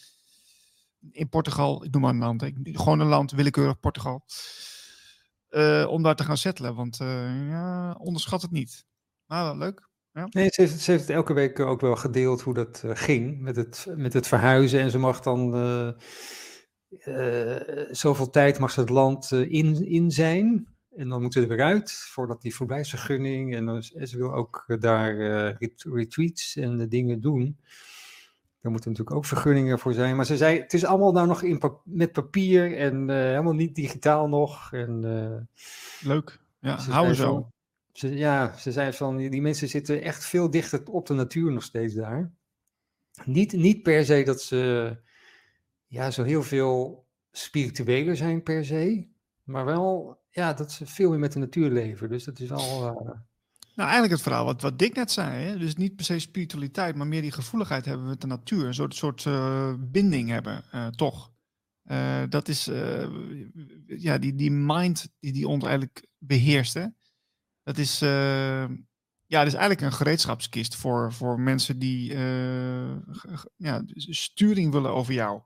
in 1.11 1.29
Portugal, 1.29 1.83
ik 1.83 1.91
noem 1.91 2.01
maar 2.01 2.13
een 2.13 2.19
land. 2.19 2.51
Gewoon 2.63 2.99
een 2.99 3.07
land, 3.07 3.31
willekeurig 3.31 3.79
Portugal. 3.79 4.25
om 5.87 6.03
daar 6.03 6.15
te 6.15 6.23
gaan 6.23 6.37
settelen. 6.37 6.75
Want 6.75 6.97
ja, 7.47 7.91
onderschat 7.99 8.41
het 8.41 8.51
niet. 8.51 8.85
Maar 9.25 9.43
wel 9.43 9.57
leuk. 9.57 9.89
Ja. 10.13 10.27
Nee, 10.29 10.49
ze 10.51 10.61
heeft, 10.61 10.79
ze 10.79 10.91
heeft 10.91 11.07
het 11.07 11.15
elke 11.15 11.33
week 11.33 11.59
ook 11.59 11.81
wel 11.81 11.95
gedeeld 11.95 12.41
hoe 12.41 12.53
dat 12.53 12.81
uh, 12.85 12.91
ging 12.93 13.39
met 13.39 13.55
het, 13.55 13.85
met 13.95 14.13
het 14.13 14.27
verhuizen. 14.27 14.79
En 14.79 14.91
ze 14.91 14.97
mag 14.97 15.21
dan 15.21 15.55
uh, 15.55 15.91
uh, 17.05 17.85
zoveel 17.91 18.29
tijd 18.29 18.59
mag 18.59 18.71
ze 18.71 18.79
het 18.79 18.89
land 18.89 19.31
in, 19.31 19.85
in 19.85 20.11
zijn. 20.11 20.67
En 20.95 21.09
dan 21.09 21.21
moeten 21.21 21.41
ze 21.41 21.47
er 21.47 21.55
weer 21.55 21.65
uit 21.65 21.91
voordat 21.91 22.41
die 22.41 22.55
verblijfsvergunning. 22.55 23.55
En, 23.55 23.65
dan, 23.65 23.83
en 23.95 24.07
ze 24.07 24.17
wil 24.17 24.33
ook 24.33 24.65
daar 24.79 25.15
retreats 25.79 26.55
en 26.55 26.89
dingen 26.89 27.21
doen. 27.21 27.57
Daar 28.61 28.71
moeten 28.71 28.89
natuurlijk 28.89 29.17
ook 29.17 29.25
vergunningen 29.25 29.79
voor 29.79 29.93
zijn. 29.93 30.15
Maar 30.15 30.25
ze 30.25 30.37
zei, 30.37 30.59
het 30.59 30.73
is 30.73 30.85
allemaal 30.85 31.11
nou 31.11 31.27
nog 31.27 31.41
in 31.41 31.59
pap 31.59 31.81
met 31.85 32.11
papier 32.11 32.77
en 32.77 33.09
helemaal 33.09 33.53
niet 33.53 33.75
digitaal 33.75 34.27
nog. 34.27 34.73
En, 34.73 35.01
Leuk. 36.01 36.39
Ja, 36.59 36.75
hou 36.75 37.13
zo. 37.13 37.51
Ze, 37.93 38.15
ja, 38.15 38.57
ze 38.57 38.71
zei 38.71 38.93
van, 38.93 39.17
die 39.17 39.41
mensen 39.41 39.67
zitten 39.67 40.01
echt 40.01 40.25
veel 40.25 40.49
dichter 40.49 40.83
op 40.85 41.07
de 41.07 41.13
natuur 41.13 41.51
nog 41.51 41.63
steeds 41.63 41.93
daar. 41.93 42.31
Niet, 43.25 43.53
niet 43.53 43.83
per 43.83 44.05
se 44.05 44.23
dat 44.23 44.41
ze 44.41 44.97
ja, 45.87 46.11
zo 46.11 46.23
heel 46.23 46.43
veel 46.43 47.07
spiritueler 47.31 48.15
zijn 48.15 48.43
per 48.43 48.65
se, 48.65 49.07
maar 49.43 49.65
wel 49.65 50.19
ja, 50.29 50.53
dat 50.53 50.71
ze 50.71 50.85
veel 50.85 51.09
meer 51.09 51.19
met 51.19 51.33
de 51.33 51.39
natuur 51.39 51.71
leven. 51.71 52.09
Dus 52.09 52.23
dat 52.23 52.39
is 52.39 52.49
wel... 52.49 52.59
Uh... 52.59 53.11
Nou, 53.75 53.89
eigenlijk 53.89 54.11
het 54.11 54.21
verhaal 54.21 54.45
wat, 54.45 54.61
wat 54.61 54.79
Dick 54.79 54.95
net 54.95 55.11
zei. 55.11 55.43
Hè? 55.45 55.57
Dus 55.57 55.75
niet 55.75 55.95
per 55.95 56.05
se 56.05 56.19
spiritualiteit, 56.19 56.95
maar 56.95 57.07
meer 57.07 57.21
die 57.21 57.31
gevoeligheid 57.31 57.85
hebben 57.85 58.07
met 58.07 58.21
de 58.21 58.27
natuur. 58.27 58.65
Een 58.65 58.73
soort, 58.73 58.95
soort 58.95 59.25
uh, 59.25 59.73
binding 59.79 60.29
hebben, 60.29 60.63
uh, 60.75 60.87
toch? 60.87 61.29
dat 62.29 62.47
is 62.47 62.65
ja, 63.85 64.17
die, 64.17 64.35
die 64.35 64.51
mind 64.51 65.07
die, 65.19 65.31
die 65.31 65.47
ons 65.47 65.63
eigenlijk 65.63 66.07
beheerst. 66.17 66.73
Hè? 66.73 66.85
Dat 67.63 67.77
is, 67.77 68.01
uh, 68.01 68.67
ja, 69.25 69.37
dat 69.37 69.47
is 69.47 69.53
eigenlijk 69.53 69.81
een 69.81 69.93
gereedschapskist 69.93 70.75
voor, 70.75 71.13
voor 71.13 71.39
mensen 71.39 71.79
die 71.79 72.13
uh, 72.13 72.95
ja, 73.55 73.83
sturing 73.95 74.71
willen 74.71 74.91
over 74.91 75.13
jou. 75.13 75.41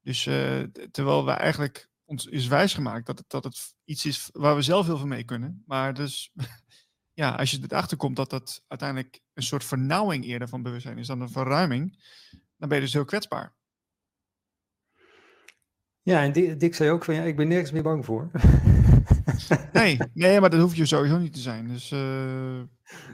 Dus 0.00 0.26
uh, 0.26 0.62
terwijl 0.90 1.24
we 1.24 1.30
eigenlijk 1.30 1.88
ons 2.04 2.26
is 2.26 2.46
wijsgemaakt 2.46 3.06
dat 3.06 3.18
het, 3.18 3.30
dat 3.30 3.44
het 3.44 3.74
iets 3.84 4.06
is 4.06 4.28
waar 4.32 4.54
we 4.54 4.62
zelf 4.62 4.86
heel 4.86 4.96
veel 4.96 5.06
mee 5.06 5.24
kunnen. 5.24 5.62
Maar 5.66 5.94
dus, 5.94 6.32
ja, 7.20 7.30
als 7.30 7.50
je 7.50 7.60
erachter 7.68 7.96
komt 7.96 8.16
dat 8.16 8.30
dat 8.30 8.64
uiteindelijk 8.66 9.20
een 9.34 9.42
soort 9.42 9.64
vernauwing 9.64 10.24
eerder 10.24 10.48
van 10.48 10.62
bewustzijn 10.62 10.98
is 10.98 11.06
dan 11.06 11.20
een 11.20 11.30
verruiming, 11.30 12.04
dan 12.56 12.68
ben 12.68 12.78
je 12.78 12.84
dus 12.84 12.92
heel 12.92 13.04
kwetsbaar. 13.04 13.56
Ja, 16.02 16.22
en 16.22 16.58
Dick 16.58 16.74
zei 16.74 16.90
ook 16.90 17.04
van 17.04 17.14
ja, 17.14 17.22
ik 17.22 17.36
ben 17.36 17.48
nergens 17.48 17.70
meer 17.70 17.82
bang 17.82 18.04
voor. 18.04 18.30
nee, 19.72 19.98
nee, 20.14 20.40
maar 20.40 20.50
dat 20.50 20.60
hoef 20.60 20.76
je 20.76 20.86
sowieso 20.86 21.18
niet 21.18 21.32
te 21.32 21.40
zijn. 21.40 21.68
Dus 21.68 21.90
uh, 21.90 22.60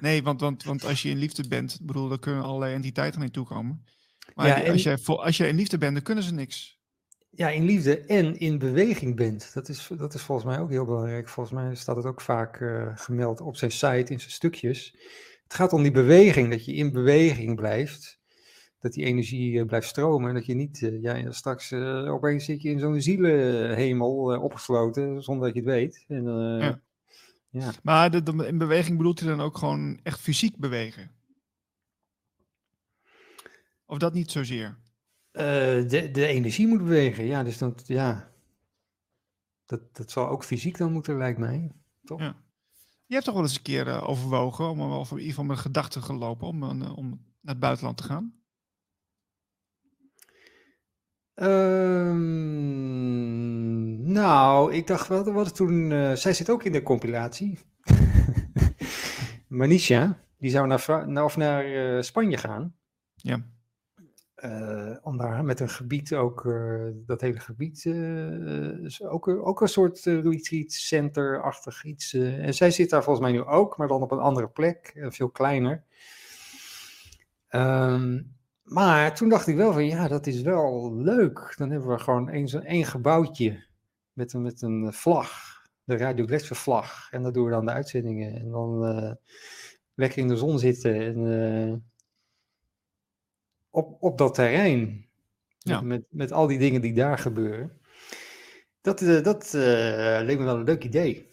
nee, 0.01 0.23
want, 0.23 0.41
want, 0.41 0.65
want 0.65 0.85
als 0.85 1.03
je 1.03 1.09
in 1.09 1.19
liefde 1.19 1.49
bent, 1.49 1.79
bedoel, 1.83 2.09
dan 2.09 2.19
kunnen 2.19 2.43
allerlei 2.43 2.75
entiteiten 2.75 3.21
naartoe 3.21 3.47
komen. 3.47 3.85
Maar 4.35 4.47
ja, 4.47 4.71
als, 4.71 4.83
jij, 4.83 4.99
als 5.05 5.37
jij 5.37 5.49
in 5.49 5.57
liefde 5.57 5.79
bent, 5.79 5.95
dan 5.95 6.03
kunnen 6.03 6.25
ze 6.25 6.35
niks. 6.35 6.83
Ja, 7.31 7.49
in 7.49 7.65
liefde 7.65 8.01
en 8.01 8.39
in 8.39 8.59
beweging 8.59 9.17
bent. 9.17 9.51
Dat 9.55 9.69
is, 9.69 9.91
dat 9.97 10.15
is 10.15 10.23
volgens 10.23 10.47
mij 10.47 10.61
ook 10.61 10.71
heel 10.71 10.85
belangrijk. 10.85 11.29
Volgens 11.29 11.55
mij 11.57 11.75
staat 11.75 11.97
het 11.97 12.05
ook 12.05 12.21
vaak 12.21 12.61
uh, 12.61 12.91
gemeld 12.95 13.41
op 13.41 13.57
zijn 13.57 13.71
site 13.71 14.13
in 14.13 14.21
zijn 14.21 14.31
stukjes. 14.31 14.97
Het 15.43 15.55
gaat 15.55 15.73
om 15.73 15.83
die 15.83 15.93
beweging, 15.93 16.51
dat 16.51 16.65
je 16.65 16.75
in 16.75 16.93
beweging 16.93 17.57
blijft 17.57 18.23
dat 18.85 18.93
die 18.93 19.05
energie 19.05 19.53
uh, 19.53 19.65
blijft 19.65 19.89
stromen. 19.89 20.29
En 20.29 20.35
dat 20.35 20.47
je 20.47 20.55
niet, 20.55 20.81
uh, 20.81 21.03
ja, 21.03 21.33
straks 21.33 21.71
uh, 21.71 22.13
opeens 22.13 22.45
zit 22.45 22.63
je 22.63 22.71
in 22.71 22.79
zo'n 22.79 23.01
zielenhemel 23.01 24.41
opgesloten, 24.41 25.23
zonder 25.23 25.47
dat 25.47 25.55
je 25.55 25.61
het 25.61 25.69
weet. 25.71 26.05
En, 26.09 26.25
ja. 26.59 26.81
ja. 27.51 27.73
Maar 27.83 28.11
de, 28.11 28.23
de, 28.23 28.47
in 28.47 28.59
beweging 28.59 28.97
bedoelt 28.97 29.21
hij 29.21 29.29
dan 29.29 29.41
ook 29.41 29.59
gewoon 29.59 30.01
echt 30.03 30.21
fysiek 30.21 30.57
bewegen? 30.57 31.11
Of 33.87 33.99
dat 33.99 34.13
niet 34.13 34.31
zozeer? 34.31 34.77
de, 35.33 36.09
de 36.13 36.27
energie 36.27 36.67
moet 36.67 36.83
bewegen, 36.83 37.25
ja. 37.25 37.43
Dus 37.43 37.59
dat, 37.59 37.83
ja. 37.87 38.33
Dat, 39.67 39.81
dat 39.97 40.11
zal 40.11 40.29
ook 40.29 40.45
fysiek 40.45 40.79
dan 40.79 40.93
moeten, 40.93 41.17
lijkt 41.17 41.39
mij. 41.39 41.73
Toch? 42.05 42.21
Ja. 42.21 42.37
Je 43.07 43.15
hebt 43.15 43.25
toch 43.25 43.35
wel 43.35 43.43
eens 43.43 43.57
een 43.57 43.63
keer 43.63 44.07
overwogen, 44.07 44.69
om, 44.69 44.81
of 44.81 45.11
in 45.11 45.17
ieder 45.17 45.31
geval 45.31 45.45
met 45.45 45.59
gedachten 45.59 46.03
gelopen, 46.03 46.47
om, 46.47 46.63
om 46.83 47.09
naar 47.41 47.55
het 47.55 47.61
buitenland 47.61 47.97
te 47.97 48.03
gaan? 48.03 48.44
Um, 51.37 52.93
nou, 54.13 54.73
ik 54.73 54.87
dacht 54.87 55.09
wel, 55.09 55.33
wat 55.33 55.55
toen. 55.55 55.91
Uh, 55.91 56.13
zij 56.13 56.33
zit 56.33 56.51
ook 56.51 56.65
in 56.65 56.73
de 56.73 56.83
compilatie. 56.83 57.59
Manisha, 59.49 60.19
die 60.39 60.51
zou 60.51 60.67
naar, 60.67 61.05
naar, 61.07 61.25
of 61.25 61.37
naar 61.37 61.69
uh, 61.69 62.03
Spanje 62.03 62.37
gaan. 62.37 62.75
Ja. 63.15 63.45
Uh, 64.37 64.97
om 65.03 65.17
daar 65.17 65.45
met 65.45 65.61
een 65.61 65.69
gebied 65.69 66.15
ook, 66.15 66.43
dat 67.07 67.21
hele 67.21 67.41
gebied, 67.41 67.87
ook, 69.03 69.29
ook 69.29 69.61
een 69.61 69.69
soort 69.69 70.05
retreat 70.05 70.73
center-achtig 70.73 71.85
iets. 71.85 72.15
en 72.15 72.55
zij 72.55 72.71
zit 72.71 72.91
daar 72.91 73.03
volgens 73.03 73.25
mij 73.25 73.35
nu 73.35 73.45
ook, 73.45 73.77
maar 73.77 73.89
dan 73.89 74.03
op 74.03 74.11
een 74.11 74.19
andere 74.19 74.49
plek, 74.49 75.07
veel 75.09 75.31
kleiner. 75.31 75.85
Um, 77.51 78.35
maar 78.65 79.15
toen 79.15 79.29
dacht 79.29 79.47
ik 79.47 79.57
wel 79.57 79.73
van 79.73 79.87
ja, 79.87 80.09
dat 80.09 80.27
is 80.27 80.41
wel 80.41 80.95
leuk. 80.97 81.55
Dan 81.57 81.71
hebben 81.71 81.89
we 81.89 81.99
gewoon 81.99 82.29
één, 82.29 82.65
één 82.65 82.85
gebouwtje 82.85 83.67
met 84.13 84.33
een, 84.33 84.43
met 84.43 84.63
een 84.63 84.93
vlag, 84.93 85.63
de 85.85 85.97
Radio 85.97 86.27
Gletscher 86.27 86.57
vlag. 86.57 87.09
En 87.11 87.23
dat 87.23 87.35
doen 87.35 87.45
we 87.45 87.51
dan 87.51 87.67
de 87.67 87.73
uitzendingen. 87.73 88.41
En 88.41 88.51
dan 88.51 88.97
uh, 88.97 89.13
lekker 89.95 90.19
in 90.19 90.29
de 90.29 90.37
zon 90.37 90.59
zitten 90.59 91.01
en 91.01 91.19
uh, 91.19 91.75
op, 93.71 94.03
op 94.03 94.19
dat 94.19 94.35
terrein. 94.35 95.09
Ja. 95.59 95.81
Met, 95.81 96.05
met 96.11 96.33
al 96.33 96.47
die 96.47 96.59
dingen 96.59 96.81
die 96.81 96.95
daar 96.95 97.19
gebeuren. 97.19 97.81
Dat, 98.81 99.01
uh, 99.01 99.23
dat 99.23 99.53
leek 100.23 100.39
me 100.39 100.45
wel 100.45 100.57
een 100.57 100.65
leuk 100.65 100.85
idee. 100.85 101.31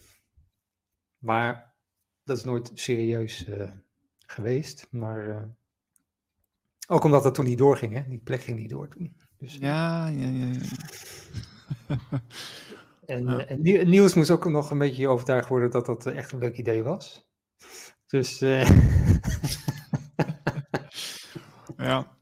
Maar 1.18 1.74
dat 2.24 2.36
is 2.36 2.44
nooit 2.44 2.70
serieus 2.74 3.48
geweest. 4.26 4.86
Maar 4.90 5.50
ook 6.88 7.04
omdat 7.04 7.22
dat 7.22 7.34
toen 7.34 7.44
niet 7.44 7.58
doorging, 7.58 7.92
hè? 7.94 8.02
Die 8.08 8.18
plek 8.18 8.40
ging 8.40 8.58
niet 8.58 8.70
door 8.70 8.88
toen. 8.88 9.16
Dus, 9.38 9.56
ja, 9.56 10.06
ja, 10.08 10.28
ja. 10.28 10.50
ja. 11.88 11.96
en, 13.06 13.24
ja. 13.24 13.46
en 13.46 13.62
Niels 13.62 14.14
moest 14.14 14.30
ook 14.30 14.44
nog 14.44 14.70
een 14.70 14.78
beetje 14.78 15.08
overtuigd 15.08 15.48
worden 15.48 15.70
dat 15.70 15.86
dat 15.86 16.06
echt 16.06 16.32
een 16.32 16.38
leuk 16.38 16.56
idee 16.56 16.82
was. 16.82 17.28
Dus. 18.06 18.42
Uh... 18.42 18.70
ja. 21.76 22.16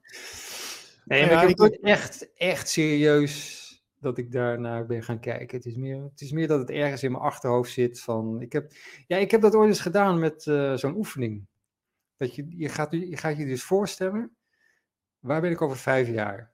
Nee, 1.05 1.27
maar 1.27 1.33
ja, 1.33 1.43
ik 1.43 1.49
heb 1.49 1.59
nooit 1.59 1.81
echt, 1.81 2.33
echt 2.35 2.69
serieus 2.69 3.59
dat 3.99 4.19
ik 4.19 4.33
daarnaar 4.33 4.87
ben 4.87 5.03
gaan 5.03 5.21
kijken. 5.21 5.57
Het 5.57 5.67
is, 5.67 5.75
meer, 5.75 6.03
het 6.03 6.21
is 6.21 6.33
meer 6.33 6.49
dat 6.49 6.59
het 6.59 6.71
ergens 6.71 7.03
in 7.03 7.13
mijn 7.13 7.23
achterhoofd 7.23 7.71
zit 7.71 8.01
van... 8.01 8.41
Ik 8.41 8.53
heb, 8.53 8.73
ja, 9.07 9.17
ik 9.17 9.31
heb 9.31 9.41
dat 9.41 9.55
ooit 9.55 9.69
eens 9.69 9.81
gedaan 9.81 10.19
met 10.19 10.47
uh, 10.47 10.77
zo'n 10.77 10.97
oefening. 10.97 11.47
Dat 12.17 12.35
je, 12.35 12.47
je, 12.49 12.69
gaat, 12.69 12.93
je 12.93 13.17
gaat 13.17 13.37
je 13.37 13.47
dus 13.47 13.63
voorstellen 13.63 14.37
waar 15.21 15.41
ben 15.41 15.51
ik 15.51 15.63
over 15.63 15.77
vijf 15.77 16.09
jaar? 16.09 16.53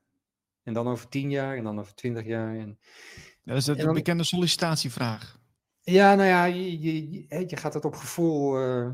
En 0.63 0.73
dan 0.73 0.89
over 0.89 1.09
tien 1.09 1.31
jaar 1.31 1.57
en 1.57 1.65
dan 1.65 1.79
over 1.79 1.95
twintig 1.95 2.25
jaar. 2.25 2.57
En, 2.57 2.79
ja, 3.43 3.53
dat 3.53 3.57
is 3.57 3.67
een 3.67 3.93
bekende 3.93 4.25
sollicitatievraag. 4.25 5.39
Ja, 5.81 6.15
nou 6.15 6.29
ja, 6.29 6.45
je, 6.45 6.81
je, 6.81 7.27
je 7.47 7.57
gaat 7.57 7.75
het 7.75 7.85
op 7.85 7.95
gevoel 7.95 8.61
uh, 8.61 8.85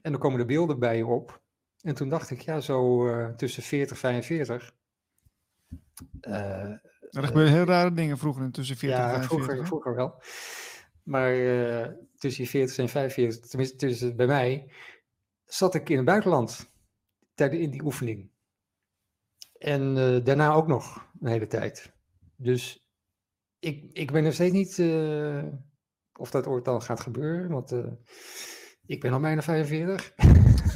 en 0.00 0.12
dan 0.12 0.18
komen 0.18 0.38
de 0.38 0.44
beelden 0.44 0.78
bij 0.78 0.96
je 0.96 1.06
op. 1.06 1.42
En 1.80 1.94
toen 1.94 2.08
dacht 2.08 2.30
ik, 2.30 2.40
ja, 2.40 2.60
zo 2.60 3.08
uh, 3.08 3.28
tussen 3.28 3.62
40 3.62 4.02
en 4.02 4.22
45. 4.22 4.74
Uh, 6.20 6.34
er 7.10 7.26
gebeuren 7.26 7.52
heel 7.52 7.64
rare 7.64 7.92
dingen 7.92 8.18
vroeger 8.18 8.50
tussen 8.50 8.76
40 8.76 8.98
ja, 8.98 9.04
en 9.04 9.10
45. 9.10 9.44
Vroeger, 9.46 9.66
vroeger 9.66 9.94
wel. 9.94 10.22
Maar 11.02 11.32
tussen 12.16 12.44
je 12.44 12.50
40 12.50 12.78
en 12.78 12.88
45, 12.88 13.48
tenminste 13.48 13.76
tussen, 13.76 14.16
bij 14.16 14.26
mij, 14.26 14.72
zat 15.44 15.74
ik 15.74 15.88
in 15.88 15.96
het 15.96 16.06
buitenland 16.06 16.70
tijdens 17.34 17.62
in 17.62 17.70
die 17.70 17.84
oefening. 17.84 18.30
En 19.66 19.94
daarna 20.24 20.52
ook 20.52 20.66
nog 20.66 21.08
een 21.20 21.28
hele 21.28 21.46
tijd. 21.46 21.92
Dus 22.36 22.86
ik, 23.58 23.92
ik 23.92 24.12
ben 24.12 24.24
nog 24.24 24.32
steeds 24.32 24.52
niet 24.52 24.82
of 26.18 26.30
dat 26.30 26.46
ooit 26.46 26.64
dan 26.64 26.82
gaat 26.82 27.00
gebeuren, 27.00 27.50
want 27.50 27.72
ik 28.86 29.00
ben 29.00 29.12
al 29.12 29.20
bijna 29.20 29.42
45. 29.42 30.12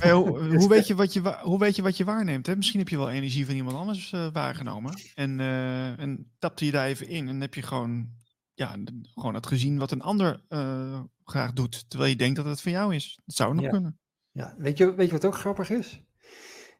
hoe, 0.02 0.44
hoe, 0.56 0.68
weet 0.68 0.86
je 0.86 0.94
wat 0.94 1.12
je, 1.12 1.38
hoe 1.42 1.58
weet 1.58 1.76
je 1.76 1.82
wat 1.82 1.96
je 1.96 2.04
waarneemt? 2.04 2.46
Hè? 2.46 2.56
Misschien 2.56 2.78
heb 2.78 2.88
je 2.88 2.96
wel 2.96 3.10
energie 3.10 3.46
van 3.46 3.54
iemand 3.54 3.76
anders 3.76 4.12
uh, 4.12 4.26
waargenomen. 4.32 4.92
En, 5.14 5.38
uh, 5.38 6.00
en 6.00 6.32
tapte 6.38 6.64
je 6.64 6.70
daar 6.70 6.86
even 6.86 7.08
in 7.08 7.28
en 7.28 7.40
heb 7.40 7.54
je 7.54 7.62
gewoon, 7.62 8.08
ja, 8.54 8.76
gewoon 9.14 9.34
het 9.34 9.46
gezien 9.46 9.78
wat 9.78 9.90
een 9.90 10.02
ander 10.02 10.40
uh, 10.48 11.00
graag 11.24 11.52
doet. 11.52 11.90
Terwijl 11.90 12.10
je 12.10 12.16
denkt 12.16 12.36
dat 12.36 12.44
het 12.44 12.60
van 12.60 12.72
jou 12.72 12.94
is. 12.94 13.20
Dat 13.24 13.36
zou 13.36 13.54
nog 13.54 13.68
kunnen. 13.68 13.98
Ja, 14.30 14.54
weet 14.58 14.78
je, 14.78 14.94
weet 14.94 15.06
je 15.06 15.12
wat 15.12 15.24
ook 15.24 15.36
grappig 15.36 15.70
is? 15.70 16.02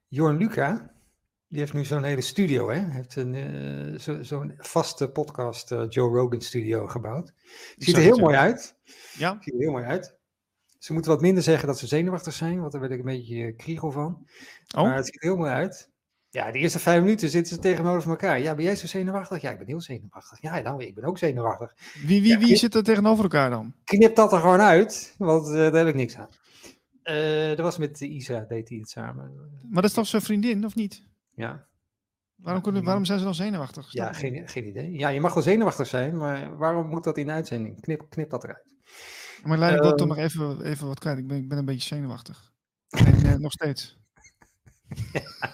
Jorn 0.09 0.37
Luca, 0.37 0.95
die 1.51 1.59
heeft 1.59 1.73
nu 1.73 1.85
zo'n 1.85 2.03
hele 2.03 2.21
studio, 2.21 2.71
hè? 2.71 2.79
Hij 2.79 2.95
heeft 2.95 3.17
een, 3.17 4.01
zo'n 4.01 4.25
zo 4.25 4.45
vaste 4.57 5.09
podcast, 5.09 5.69
Joe 5.89 6.17
Rogan 6.17 6.41
Studio, 6.41 6.87
gebouwd. 6.87 7.33
Ziet 7.77 7.97
er 7.97 8.03
heel 8.03 8.19
mooi 8.19 8.37
uit. 8.37 8.77
Ja. 9.19 9.37
Ziet 9.41 9.55
er 9.55 9.61
heel 9.61 9.71
mooi 9.71 9.85
uit. 9.85 10.19
Ze 10.79 10.93
moeten 10.93 11.11
wat 11.11 11.21
minder 11.21 11.43
zeggen 11.43 11.67
dat 11.67 11.79
ze 11.79 11.87
zenuwachtig 11.87 12.33
zijn, 12.33 12.61
want 12.61 12.73
daar 12.73 12.81
werd 12.81 12.93
ik 12.93 12.99
een 12.99 13.05
beetje 13.05 13.45
eh, 13.45 13.57
kriegel 13.57 13.91
van. 13.91 14.27
Oh. 14.77 14.83
Maar 14.83 14.97
het 14.97 15.07
ziet 15.07 15.15
er 15.15 15.29
heel 15.29 15.37
mooi 15.37 15.51
uit. 15.51 15.91
Ja, 16.31 16.51
de 16.51 16.59
eerste 16.59 16.79
vijf 16.79 17.03
minuten 17.03 17.31
zitten 17.31 17.55
ze 17.55 17.61
tegenover 17.61 18.11
elkaar. 18.11 18.41
Ja, 18.41 18.55
ben 18.55 18.65
jij 18.65 18.77
zo 18.77 18.87
zenuwachtig? 18.87 19.41
Ja, 19.41 19.51
ik 19.51 19.59
ben 19.59 19.67
heel 19.67 19.81
zenuwachtig. 19.81 20.41
Ja, 20.41 20.61
nou, 20.61 20.85
ik 20.85 20.95
ben 20.95 21.05
ook 21.05 21.19
zenuwachtig. 21.19 21.75
Wie, 22.07 22.23
wie, 22.23 22.39
wie 22.39 22.57
zit 22.57 22.75
er 22.75 22.83
tegenover 22.83 23.23
elkaar 23.23 23.51
dan? 23.51 23.75
Knip 23.85 24.17
dat 24.17 24.33
er 24.33 24.41
gewoon 24.41 24.61
uit, 24.61 25.15
want 25.19 25.49
uh, 25.49 25.55
daar 25.55 25.75
heb 25.75 25.87
ik 25.87 25.95
niks 25.95 26.17
aan. 26.17 26.29
Uh, 27.05 27.49
dat 27.49 27.59
was 27.59 27.79
met 27.79 28.01
Isa, 28.01 28.45
deed 28.49 28.69
hij 28.69 28.79
het 28.79 28.91
samen. 28.91 29.33
Maar 29.63 29.83
dat 29.83 29.91
is 29.91 29.97
toch 29.97 30.07
zijn 30.07 30.23
vriendin, 30.23 30.65
of 30.65 30.75
niet? 30.75 31.03
Ja. 31.35 31.69
Waarom, 32.35 32.63
kunnen, 32.63 32.85
waarom 32.85 33.05
zijn 33.05 33.19
ze 33.19 33.25
dan 33.25 33.35
zenuwachtig? 33.35 33.93
Ja, 33.93 34.13
geen, 34.13 34.49
geen 34.49 34.67
idee. 34.67 34.93
Ja, 34.93 35.09
je 35.09 35.21
mag 35.21 35.35
wel 35.35 35.43
zenuwachtig 35.43 35.87
zijn, 35.87 36.17
maar 36.17 36.57
waarom 36.57 36.89
moet 36.89 37.05
dat 37.05 37.19
in 37.19 37.27
de 37.27 37.33
uitzending? 37.33 37.81
Knip, 37.81 38.07
knip 38.09 38.31
dat 38.31 38.45
eruit. 38.45 38.67
Maar 39.43 39.59
Lijn, 39.59 39.75
ik 39.75 39.81
wil 39.81 39.91
toch 39.95 40.09
ehm. 40.09 40.09
nog 40.09 40.19
even, 40.19 40.63
even 40.63 40.87
wat 40.87 40.99
kwijt. 40.99 41.19
Ik 41.19 41.27
ben, 41.27 41.37
ik 41.37 41.49
ben 41.49 41.59
een 41.59 41.65
beetje 41.65 41.95
zenuwachtig. 41.95 42.53
En, 42.89 43.27
uh, 43.27 43.35
nog 43.35 43.53
steeds. 43.53 43.99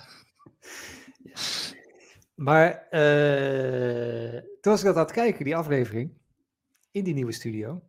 Maar 2.37 2.87
uh, 2.91 4.41
toen 4.61 4.73
was 4.73 4.81
ik 4.81 4.87
dat 4.87 4.97
aan 4.97 5.03
het 5.03 5.13
kijken, 5.13 5.45
die 5.45 5.57
aflevering, 5.57 6.19
in 6.91 7.05
die 7.05 7.15
nieuwe 7.15 7.33
studio. 7.33 7.83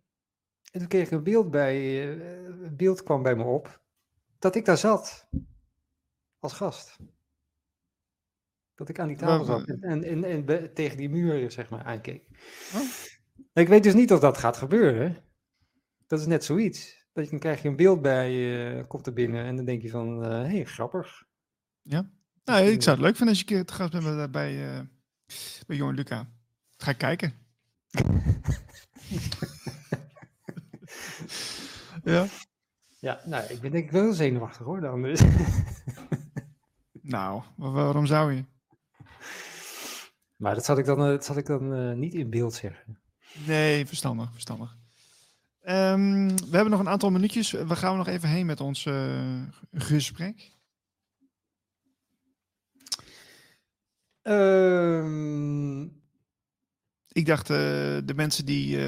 En 0.72 0.80
toen 0.80 0.88
kreeg 0.88 1.06
ik 1.06 1.12
een 1.12 1.24
beeld 1.24 1.52
bij, 1.52 1.78
uh, 2.18 2.66
een 2.66 2.76
beeld 2.76 3.04
kwam 3.04 3.24
bij 3.24 3.36
me 3.36 3.44
op, 3.44 3.82
dat 4.40 4.56
ik 4.56 4.66
daar 4.66 4.78
zat, 4.78 5.28
als 6.40 6.54
gast. 6.54 6.98
Dat 8.78 8.90
ik 8.90 9.00
aan 9.00 9.08
die 9.08 9.18
tafel 9.18 9.46
zat 9.46 9.68
en, 9.68 10.04
en, 10.04 10.24
en, 10.24 10.74
tegen 10.74 10.98
die 10.98 11.10
muur, 11.10 11.52
zeg 11.52 11.70
maar, 11.70 11.84
aankeek. 11.84 12.24
Oh. 12.76 12.82
Ik 13.54 13.68
weet 13.68 13.84
dus 13.84 13.94
niet 13.94 14.12
of 14.12 14.20
dat 14.20 14.38
gaat 14.38 14.58
gebeuren. 14.58 15.18
Dat 16.08 16.20
is 16.20 16.26
net 16.26 16.44
zoiets. 16.44 17.06
Dat 17.14 17.24
je, 17.24 17.30
dan 17.30 17.40
krijg 17.40 17.62
je 17.62 17.68
een 17.68 17.76
beeld 17.76 18.02
bij 18.02 18.32
je, 18.32 18.76
uh, 18.76 18.88
komt 18.88 19.08
er 19.08 19.14
binnen 19.14 19.46
en 19.46 19.56
dan 19.56 19.66
denk 19.66 19.82
je 19.82 19.90
van, 19.90 20.24
hé, 20.24 20.44
uh, 20.44 20.52
hey, 20.52 20.66
grappig. 20.66 21.26
Ja, 21.82 22.10
nou, 22.44 22.66
ik 22.66 22.82
zou 22.82 22.96
het 22.96 23.06
leuk 23.06 23.16
vinden 23.16 23.36
als 23.36 23.44
je 23.44 23.44
een 23.50 23.56
keer 23.56 23.66
te 23.66 23.74
gast 23.74 23.92
bent 23.92 24.32
bij, 24.32 24.78
uh, 24.78 24.80
bij 25.68 25.78
Jorn 25.78 25.96
Luca. 25.96 26.30
Ga 26.78 26.92
ik 26.92 26.98
kijken. 26.98 27.34
ja. 32.04 32.26
Ja, 33.00 33.22
nou, 33.26 33.44
ik 33.54 33.60
ben 33.60 33.72
denk 33.72 33.86
ik 33.86 33.92
wel 33.92 34.14
zenuwachtig 34.14 34.66
hoor 34.66 34.82
dan. 34.82 35.02
Dus. 35.02 35.22
nou, 37.02 37.44
waarom 37.56 38.06
zou 38.06 38.34
je? 38.34 38.44
Maar 40.38 40.56
dat 40.56 40.66
zat 40.66 40.78
ik 40.78 40.86
dan, 40.86 40.98
dat 40.98 41.26
zat 41.26 41.38
ik 41.38 41.46
dan 41.46 41.74
uh, 41.74 41.96
niet 41.96 42.14
in 42.14 42.30
beeld 42.30 42.54
zeggen. 42.54 43.00
Nee, 43.46 43.86
verstandig, 43.86 44.32
verstandig. 44.32 44.78
Um, 45.64 46.28
we 46.28 46.56
hebben 46.56 46.70
nog 46.70 46.80
een 46.80 46.90
aantal 46.90 47.12
minuutjes. 47.12 47.52
We 47.52 47.76
gaan 47.76 47.98
nog 47.98 48.08
even 48.08 48.30
heen 48.30 48.46
met 48.46 48.62
ons 48.62 48.86
uh, 48.86 49.42
gesprek. 49.72 50.56
Um... 54.22 55.96
Ik 57.08 57.26
dacht, 57.26 57.50
uh, 57.50 57.58
de 58.06 58.14
mensen 58.16 58.46
die 58.46 58.80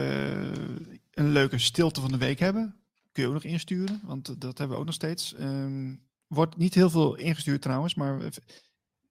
een 1.11 1.29
leuke 1.31 1.57
stilte 1.57 2.01
van 2.01 2.11
de 2.11 2.17
week 2.17 2.39
hebben, 2.39 2.75
kun 3.11 3.23
je 3.23 3.27
ook 3.27 3.33
nog 3.33 3.43
insturen, 3.43 4.01
want 4.03 4.41
dat 4.41 4.57
hebben 4.57 4.75
we 4.75 4.81
ook 4.81 4.85
nog 4.85 4.95
steeds. 4.95 5.35
Um, 5.39 6.07
wordt 6.27 6.57
niet 6.57 6.73
heel 6.73 6.89
veel 6.89 7.15
ingestuurd 7.15 7.61
trouwens, 7.61 7.95
maar 7.95 8.21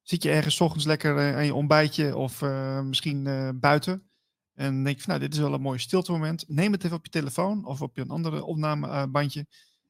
zit 0.09 0.23
je 0.23 0.31
ergens 0.31 0.61
ochtends 0.61 0.87
lekker 0.87 1.35
aan 1.35 1.45
je 1.45 1.55
ontbijtje 1.55 2.17
of 2.17 2.41
misschien 2.83 3.29
buiten 3.61 4.09
en 4.55 4.85
denk 4.85 4.97
je 4.97 5.03
van, 5.03 5.11
nou, 5.15 5.21
dit 5.21 5.35
is 5.35 5.41
wel 5.41 5.55
een 5.55 5.61
mooi 5.61 5.79
stilte 5.79 6.13
moment. 6.13 6.45
Neem 6.49 6.73
het 6.73 6.85
even 6.85 6.97
op 6.97 7.05
je 7.05 7.11
telefoon 7.11 7.65
of 7.65 7.83
op 7.83 7.97
je 7.97 8.03
een 8.03 8.11
andere 8.11 8.45
opnamebandje. 8.45 9.47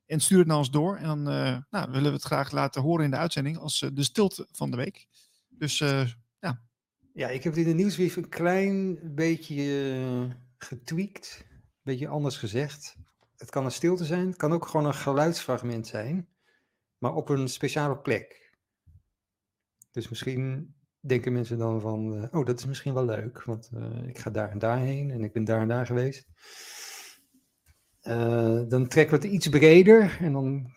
En 0.06 0.20
stuur 0.20 0.38
het 0.38 0.46
naar 0.46 0.56
ons 0.56 0.70
door. 0.70 0.96
En 0.96 1.06
dan 1.06 1.22
nou, 1.70 1.90
willen 1.90 2.10
we 2.10 2.16
het 2.16 2.22
graag 2.22 2.50
laten 2.50 2.82
horen 2.82 3.04
in 3.04 3.10
de 3.10 3.16
uitzending 3.16 3.58
als 3.58 3.86
de 3.92 4.02
stilte 4.02 4.46
van 4.52 4.70
de 4.70 4.76
week. 4.76 5.06
Dus 5.48 5.78
ja. 6.38 6.62
Ja, 7.12 7.28
ik 7.28 7.42
heb 7.42 7.52
het 7.52 7.62
in 7.62 7.68
de 7.68 7.74
nieuwsbrief 7.74 8.16
een 8.16 8.28
klein 8.28 8.98
beetje 9.14 10.36
getweakt. 10.58 11.44
Een 11.50 11.60
beetje 11.82 12.08
anders 12.08 12.36
gezegd. 12.36 12.96
Het 13.36 13.50
kan 13.50 13.64
een 13.64 13.72
stilte 13.72 14.04
zijn. 14.04 14.26
Het 14.26 14.36
kan 14.36 14.52
ook 14.52 14.66
gewoon 14.66 14.86
een 14.86 14.94
geluidsfragment 14.94 15.86
zijn. 15.86 16.28
Maar 16.98 17.14
op 17.14 17.28
een 17.28 17.48
speciale 17.48 17.98
plek. 17.98 18.47
Dus 19.98 20.08
misschien 20.08 20.74
denken 21.00 21.32
mensen 21.32 21.58
dan 21.58 21.80
van, 21.80 22.14
uh, 22.14 22.24
oh, 22.30 22.46
dat 22.46 22.58
is 22.58 22.66
misschien 22.66 22.94
wel 22.94 23.04
leuk, 23.04 23.42
want 23.42 23.70
uh, 23.74 24.08
ik 24.08 24.18
ga 24.18 24.30
daar 24.30 24.50
en 24.50 24.58
daar 24.58 24.78
heen 24.78 25.10
en 25.10 25.24
ik 25.24 25.32
ben 25.32 25.44
daar 25.44 25.60
en 25.60 25.68
daar 25.68 25.86
geweest. 25.86 26.28
Uh, 28.02 28.62
dan 28.68 28.88
trekken 28.88 29.18
we 29.18 29.24
het 29.24 29.34
iets 29.34 29.48
breder 29.48 30.16
en 30.20 30.32
dan 30.32 30.74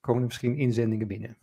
komen 0.00 0.20
er 0.20 0.26
misschien 0.26 0.56
inzendingen 0.56 1.06
binnen. 1.06 1.36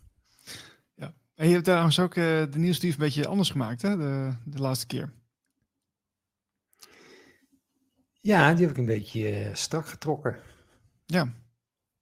Ja, 0.94 1.14
en 1.34 1.46
je 1.46 1.52
hebt 1.52 1.64
trouwens 1.64 2.00
ook 2.00 2.14
de 2.14 2.48
nieuwsbrief 2.56 2.92
een 2.92 2.98
beetje 2.98 3.26
anders 3.26 3.50
gemaakt, 3.50 3.82
hè, 3.82 3.96
de, 3.96 4.36
de 4.44 4.58
laatste 4.58 4.86
keer. 4.86 5.12
Ja, 8.20 8.52
die 8.52 8.62
heb 8.62 8.70
ik 8.70 8.78
een 8.78 8.86
beetje 8.86 9.50
strak 9.52 9.86
getrokken. 9.86 10.38
Ja. 11.06 11.32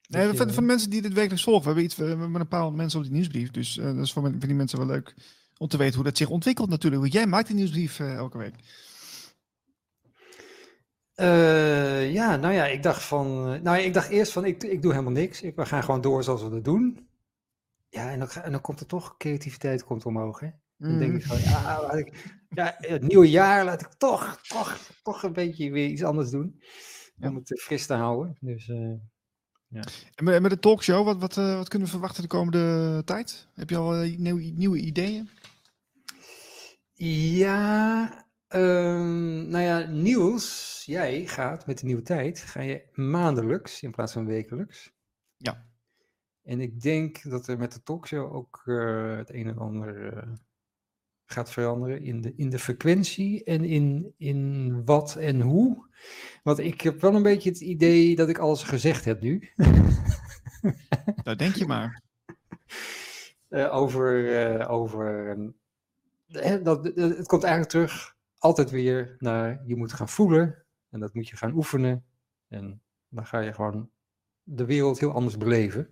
Nee, 0.08 0.26
van, 0.26 0.36
van 0.36 0.46
de 0.46 0.60
mensen 0.62 0.90
die 0.90 1.02
dit 1.02 1.12
wekelijks 1.12 1.44
volgen, 1.44 1.62
we 1.62 1.66
hebben, 1.66 1.84
iets, 1.84 1.96
we 1.96 2.04
hebben 2.04 2.34
een 2.34 2.48
paar 2.48 2.72
mensen 2.72 2.98
op 2.98 3.04
die 3.04 3.14
nieuwsbrief, 3.14 3.50
dus 3.50 3.74
dat 3.74 3.96
is 3.96 4.12
voor, 4.12 4.22
voor 4.22 4.38
die 4.46 4.54
mensen 4.54 4.78
wel 4.78 4.86
leuk 4.86 5.14
om 5.58 5.68
te 5.68 5.76
weten 5.76 5.94
hoe 5.94 6.04
dat 6.04 6.16
zich 6.16 6.28
ontwikkelt 6.28 6.68
natuurlijk. 6.68 7.02
Want 7.02 7.14
jij 7.14 7.26
maakt 7.26 7.46
die 7.46 7.56
nieuwsbrief 7.56 7.98
uh, 7.98 8.14
elke 8.14 8.38
week. 8.38 8.54
Uh, 11.16 12.12
ja, 12.12 12.36
nou 12.36 12.54
ja, 12.54 12.66
ik 12.66 12.82
dacht 12.82 13.02
van. 13.02 13.42
Nou, 13.62 13.78
ik 13.78 13.94
dacht 13.94 14.08
eerst 14.08 14.32
van 14.32 14.44
ik, 14.44 14.62
ik 14.62 14.82
doe 14.82 14.92
helemaal 14.92 15.12
niks. 15.12 15.42
Ik, 15.42 15.56
we 15.56 15.66
gaan 15.66 15.84
gewoon 15.84 16.00
door 16.00 16.24
zoals 16.24 16.42
we 16.42 16.50
dat 16.50 16.64
doen. 16.64 17.08
Ja, 17.88 18.10
en 18.10 18.18
dan, 18.18 18.28
en 18.30 18.52
dan 18.52 18.60
komt 18.60 18.80
er 18.80 18.86
toch 18.86 19.16
creativiteit 19.16 19.84
komt 19.84 20.06
omhoog. 20.06 20.40
Hè? 20.40 20.50
Dan 20.76 20.92
mm. 20.92 20.98
denk 20.98 21.14
ik 21.14 21.24
van 21.26 21.40
ja, 21.40 21.92
ik, 21.92 22.34
ja, 22.48 22.74
het 22.78 23.02
nieuwe 23.02 23.30
jaar 23.30 23.64
laat 23.64 23.80
ik 23.80 23.92
toch, 23.98 24.40
toch, 24.42 24.78
toch 25.02 25.22
een 25.22 25.32
beetje 25.32 25.70
weer 25.70 25.88
iets 25.88 26.02
anders 26.02 26.30
doen. 26.30 26.62
Om 27.20 27.34
het 27.34 27.60
fris 27.62 27.86
te 27.86 27.94
houden. 27.94 28.36
Dus 28.40 28.70
ja. 29.68 29.84
En 30.14 30.24
met, 30.24 30.42
met 30.42 30.50
de 30.50 30.58
talkshow, 30.58 31.04
wat, 31.04 31.18
wat, 31.18 31.34
wat 31.34 31.68
kunnen 31.68 31.88
we 31.88 31.94
verwachten 31.94 32.22
de 32.22 32.28
komende 32.28 33.02
tijd? 33.04 33.48
Heb 33.54 33.70
je 33.70 33.76
al 33.76 33.92
nieuwe, 33.92 34.42
nieuwe 34.42 34.78
ideeën? 34.78 35.30
Ja, 36.98 38.26
um, 38.48 39.48
nou 39.48 39.64
ja, 39.64 39.78
Niels, 39.78 40.82
jij 40.86 41.26
gaat 41.26 41.66
met 41.66 41.78
de 41.78 41.86
nieuwe 41.86 42.02
tijd, 42.02 42.38
ga 42.38 42.60
je 42.60 42.88
maandelijks 42.92 43.82
in 43.82 43.90
plaats 43.90 44.12
van 44.12 44.26
wekelijks. 44.26 44.92
Ja. 45.36 45.66
En 46.42 46.60
ik 46.60 46.80
denk 46.80 47.30
dat 47.30 47.48
er 47.48 47.58
met 47.58 47.72
de 47.72 47.82
talkshow 47.82 48.34
ook 48.34 48.62
uh, 48.64 49.16
het 49.16 49.30
een 49.30 49.46
en 49.46 49.58
ander 49.58 50.14
uh, 50.14 50.32
gaat 51.26 51.50
veranderen 51.50 52.02
in 52.02 52.20
de, 52.20 52.32
in 52.36 52.50
de 52.50 52.58
frequentie 52.58 53.44
en 53.44 53.64
in, 53.64 54.14
in 54.16 54.84
wat 54.84 55.16
en 55.16 55.40
hoe. 55.40 55.88
Want 56.42 56.58
ik 56.58 56.80
heb 56.80 57.00
wel 57.00 57.14
een 57.14 57.22
beetje 57.22 57.50
het 57.50 57.60
idee 57.60 58.16
dat 58.16 58.28
ik 58.28 58.38
alles 58.38 58.62
gezegd 58.62 59.04
heb 59.04 59.20
nu. 59.20 59.52
Dat 61.22 61.38
denk 61.44 61.54
je 61.54 61.66
maar. 61.66 62.02
Uh, 63.48 63.74
over, 63.82 64.68
over 64.68 65.36
dat, 66.62 66.84
het 66.94 67.26
komt 67.26 67.42
eigenlijk 67.42 67.72
terug 67.72 68.14
altijd 68.38 68.70
weer 68.70 69.16
naar 69.18 69.62
je 69.66 69.76
moet 69.76 69.92
gaan 69.92 70.08
voelen 70.08 70.64
en 70.90 71.00
dat 71.00 71.14
moet 71.14 71.28
je 71.28 71.36
gaan 71.36 71.54
oefenen. 71.54 72.04
En 72.48 72.82
dan 73.08 73.26
ga 73.26 73.40
je 73.40 73.52
gewoon 73.52 73.90
de 74.42 74.64
wereld 74.64 75.00
heel 75.00 75.12
anders 75.12 75.36
beleven. 75.36 75.88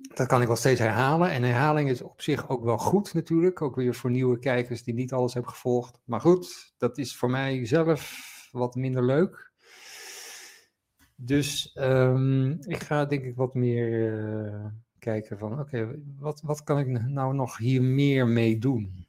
Dat 0.00 0.26
kan 0.26 0.40
ik 0.40 0.46
wel 0.46 0.56
steeds 0.56 0.80
herhalen. 0.80 1.30
En 1.30 1.42
herhaling 1.42 1.90
is 1.90 2.02
op 2.02 2.20
zich 2.20 2.48
ook 2.48 2.64
wel 2.64 2.78
goed 2.78 3.14
natuurlijk. 3.14 3.62
Ook 3.62 3.76
weer 3.76 3.94
voor 3.94 4.10
nieuwe 4.10 4.38
kijkers 4.38 4.82
die 4.82 4.94
niet 4.94 5.12
alles 5.12 5.34
hebben 5.34 5.52
gevolgd. 5.52 6.00
Maar 6.04 6.20
goed, 6.20 6.74
dat 6.78 6.98
is 6.98 7.16
voor 7.16 7.30
mij 7.30 7.66
zelf 7.66 8.28
wat 8.52 8.74
minder 8.74 9.04
leuk. 9.04 9.52
Dus 11.16 11.76
um, 11.80 12.58
ik 12.60 12.82
ga 12.82 13.04
denk 13.04 13.24
ik 13.24 13.36
wat 13.36 13.54
meer 13.54 14.12
uh, 14.12 14.66
kijken 14.98 15.38
van, 15.38 15.60
oké, 15.60 16.00
wat, 16.18 16.40
wat 16.44 16.62
kan 16.62 16.78
ik 16.78 16.86
nou 17.08 17.34
nog 17.34 17.56
hier 17.56 17.82
meer 17.82 18.26
mee 18.26 18.58
doen? 18.58 19.06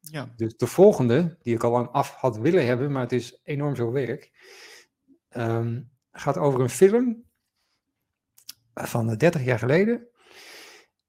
Ja. 0.00 0.32
Dus 0.36 0.56
de 0.56 0.66
volgende, 0.66 1.36
die 1.42 1.54
ik 1.54 1.64
al 1.64 1.70
lang 1.70 1.88
af 1.88 2.14
had 2.14 2.38
willen 2.38 2.66
hebben, 2.66 2.92
maar 2.92 3.02
het 3.02 3.12
is 3.12 3.40
enorm 3.42 3.74
veel 3.74 3.92
werk, 3.92 4.32
ehm, 5.28 5.82
gaat 6.12 6.38
over 6.38 6.60
een 6.60 6.70
film 6.70 7.24
van 8.74 9.16
30 9.16 9.44
jaar 9.44 9.58
geleden. 9.58 10.08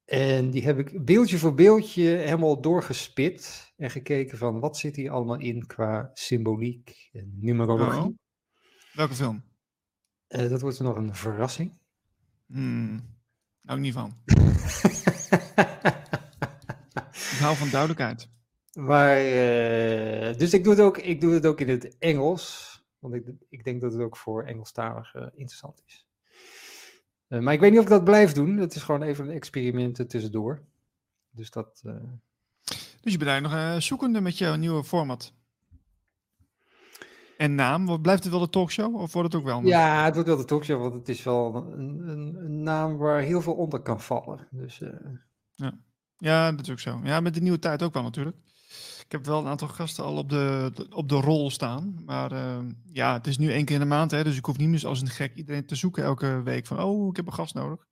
En 0.07 0.49
die 0.49 0.63
heb 0.63 0.79
ik 0.79 1.05
beeldje 1.05 1.37
voor 1.37 1.53
beeldje 1.53 2.03
helemaal 2.03 2.61
doorgespit 2.61 3.73
en 3.75 3.89
gekeken 3.89 4.37
van 4.37 4.59
wat 4.59 4.77
zit 4.77 4.95
hier 4.95 5.11
allemaal 5.11 5.39
in 5.39 5.65
qua 5.65 6.11
symboliek 6.13 7.09
en 7.11 7.37
numerologie. 7.39 8.01
Oh. 8.01 8.17
Welke 8.93 9.13
film? 9.13 9.43
Uh, 10.29 10.49
dat 10.49 10.61
wordt 10.61 10.79
nog 10.79 10.95
een 10.95 11.15
verrassing. 11.15 11.79
Hmm. 12.45 13.15
Hou 13.65 13.77
ik 13.77 13.85
niet 13.85 13.93
van. 13.93 14.17
ik 17.33 17.37
hou 17.39 17.55
van 17.55 17.69
duidelijkheid. 17.69 18.29
Maar, 18.73 19.17
uh, 19.17 20.37
dus 20.37 20.53
ik 20.53 20.63
doe, 20.63 20.73
het 20.73 20.81
ook, 20.81 20.97
ik 20.97 21.21
doe 21.21 21.33
het 21.33 21.45
ook 21.45 21.61
in 21.61 21.69
het 21.69 21.97
Engels. 21.97 22.75
Want 22.99 23.13
ik, 23.13 23.31
ik 23.49 23.63
denk 23.63 23.81
dat 23.81 23.91
het 23.91 24.01
ook 24.01 24.17
voor 24.17 24.43
Engelstaligen 24.43 25.31
interessant 25.35 25.83
is. 25.85 26.06
Uh, 27.29 27.39
maar 27.39 27.53
ik 27.53 27.59
weet 27.59 27.69
niet 27.69 27.79
of 27.79 27.85
ik 27.85 27.91
dat 27.91 28.03
blijf 28.03 28.33
doen. 28.33 28.57
Het 28.57 28.75
is 28.75 28.83
gewoon 28.83 29.01
even 29.01 29.25
een 29.25 29.35
experiment 29.35 30.09
tussendoor. 30.09 30.61
Dus 31.29 31.49
dat. 31.49 31.81
Uh... 31.85 31.93
Dus 33.01 33.11
je 33.11 33.17
bent 33.17 33.29
eigenlijk 33.29 33.73
nog 33.73 33.83
zoekende 33.83 34.21
met 34.21 34.37
jouw 34.37 34.55
nieuwe 34.55 34.83
format. 34.83 35.33
En 37.37 37.55
naam, 37.55 38.01
blijft 38.01 38.23
het 38.23 38.31
wel 38.31 38.41
de 38.41 38.49
talkshow 38.49 38.95
of 38.95 39.13
wordt 39.13 39.33
het 39.33 39.41
ook 39.41 39.47
wel? 39.47 39.65
Ja, 39.65 40.03
het 40.03 40.13
wordt 40.13 40.29
wel 40.29 40.37
de 40.37 40.45
talkshow, 40.45 40.81
want 40.81 40.93
het 40.93 41.09
is 41.09 41.23
wel 41.23 41.55
een, 41.55 42.09
een, 42.09 42.35
een 42.35 42.63
naam 42.63 42.97
waar 42.97 43.21
heel 43.21 43.41
veel 43.41 43.53
onder 43.53 43.79
kan 43.79 44.01
vallen. 44.01 44.47
Dus, 44.51 44.81
ja. 45.55 45.71
ja, 46.17 46.51
dat 46.51 46.61
is 46.61 46.71
ook 46.71 46.79
zo. 46.79 46.99
Ja, 47.03 47.19
met 47.19 47.33
de 47.33 47.41
nieuwe 47.41 47.59
tijd 47.59 47.83
ook 47.83 47.93
wel 47.93 48.03
natuurlijk. 48.03 48.37
Ik 49.07 49.13
heb 49.13 49.25
wel 49.25 49.39
een 49.39 49.47
aantal 49.47 49.67
gasten 49.67 50.03
al 50.03 50.17
op 50.17 50.29
de, 50.29 50.71
op 50.89 51.09
de 51.09 51.15
rol 51.15 51.51
staan. 51.51 52.01
Maar 52.05 52.31
uh, 52.31 52.57
ja, 52.91 53.13
het 53.13 53.27
is 53.27 53.37
nu 53.37 53.51
één 53.51 53.65
keer 53.65 53.75
in 53.75 53.81
de 53.81 53.87
maand, 53.87 54.11
hè, 54.11 54.23
dus 54.23 54.37
ik 54.37 54.45
hoef 54.45 54.57
niet 54.57 54.69
meer 54.69 54.87
als 54.87 55.01
een 55.01 55.07
gek 55.07 55.35
iedereen 55.35 55.65
te 55.65 55.75
zoeken 55.75 56.03
elke 56.03 56.41
week 56.43 56.65
van, 56.65 56.81
oh, 56.81 57.07
ik 57.09 57.15
heb 57.15 57.27
een 57.27 57.33
gast 57.33 57.53
nodig. 57.53 57.87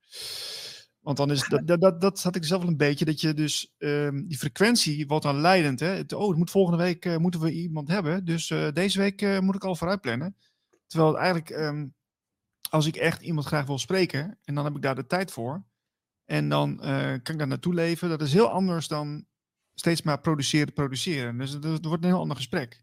Want 1.00 1.16
dan 1.16 1.30
is 1.30 1.48
dat, 1.48 1.80
dat, 1.80 2.00
dat, 2.00 2.22
had 2.22 2.36
ik 2.36 2.44
zelf 2.44 2.60
wel 2.60 2.70
een 2.70 2.76
beetje, 2.76 3.04
dat 3.04 3.20
je 3.20 3.34
dus 3.34 3.74
um, 3.78 4.28
die 4.28 4.38
frequentie 4.38 5.06
wordt 5.06 5.24
dan 5.24 5.40
leidend. 5.40 5.80
Hè? 5.80 6.02
Oh, 6.14 6.36
moet 6.36 6.50
volgende 6.50 6.82
week 6.82 7.04
uh, 7.04 7.16
moeten 7.16 7.40
we 7.40 7.52
iemand 7.52 7.88
hebben, 7.88 8.24
dus 8.24 8.50
uh, 8.50 8.68
deze 8.72 8.98
week 8.98 9.22
uh, 9.22 9.38
moet 9.38 9.54
ik 9.54 9.64
al 9.64 9.76
vooruit 9.76 10.00
plannen. 10.00 10.36
Terwijl 10.86 11.18
eigenlijk, 11.18 11.50
um, 11.50 11.94
als 12.70 12.86
ik 12.86 12.96
echt 12.96 13.22
iemand 13.22 13.46
graag 13.46 13.66
wil 13.66 13.78
spreken, 13.78 14.38
en 14.44 14.54
dan 14.54 14.64
heb 14.64 14.76
ik 14.76 14.82
daar 14.82 14.94
de 14.94 15.06
tijd 15.06 15.32
voor, 15.32 15.64
en 16.24 16.48
dan 16.48 16.76
kan 17.22 17.34
ik 17.34 17.38
daar 17.38 17.46
naartoe 17.46 17.74
leven, 17.74 18.08
dat 18.08 18.22
is 18.22 18.32
heel 18.32 18.50
anders 18.50 18.88
dan 18.88 19.26
steeds 19.78 20.02
maar 20.02 20.20
produceren, 20.20 20.72
produceren. 20.72 21.38
Dus 21.38 21.52
het, 21.52 21.84
wordt 21.84 22.04
een 22.04 22.10
heel 22.10 22.20
ander 22.20 22.36
gesprek. 22.36 22.82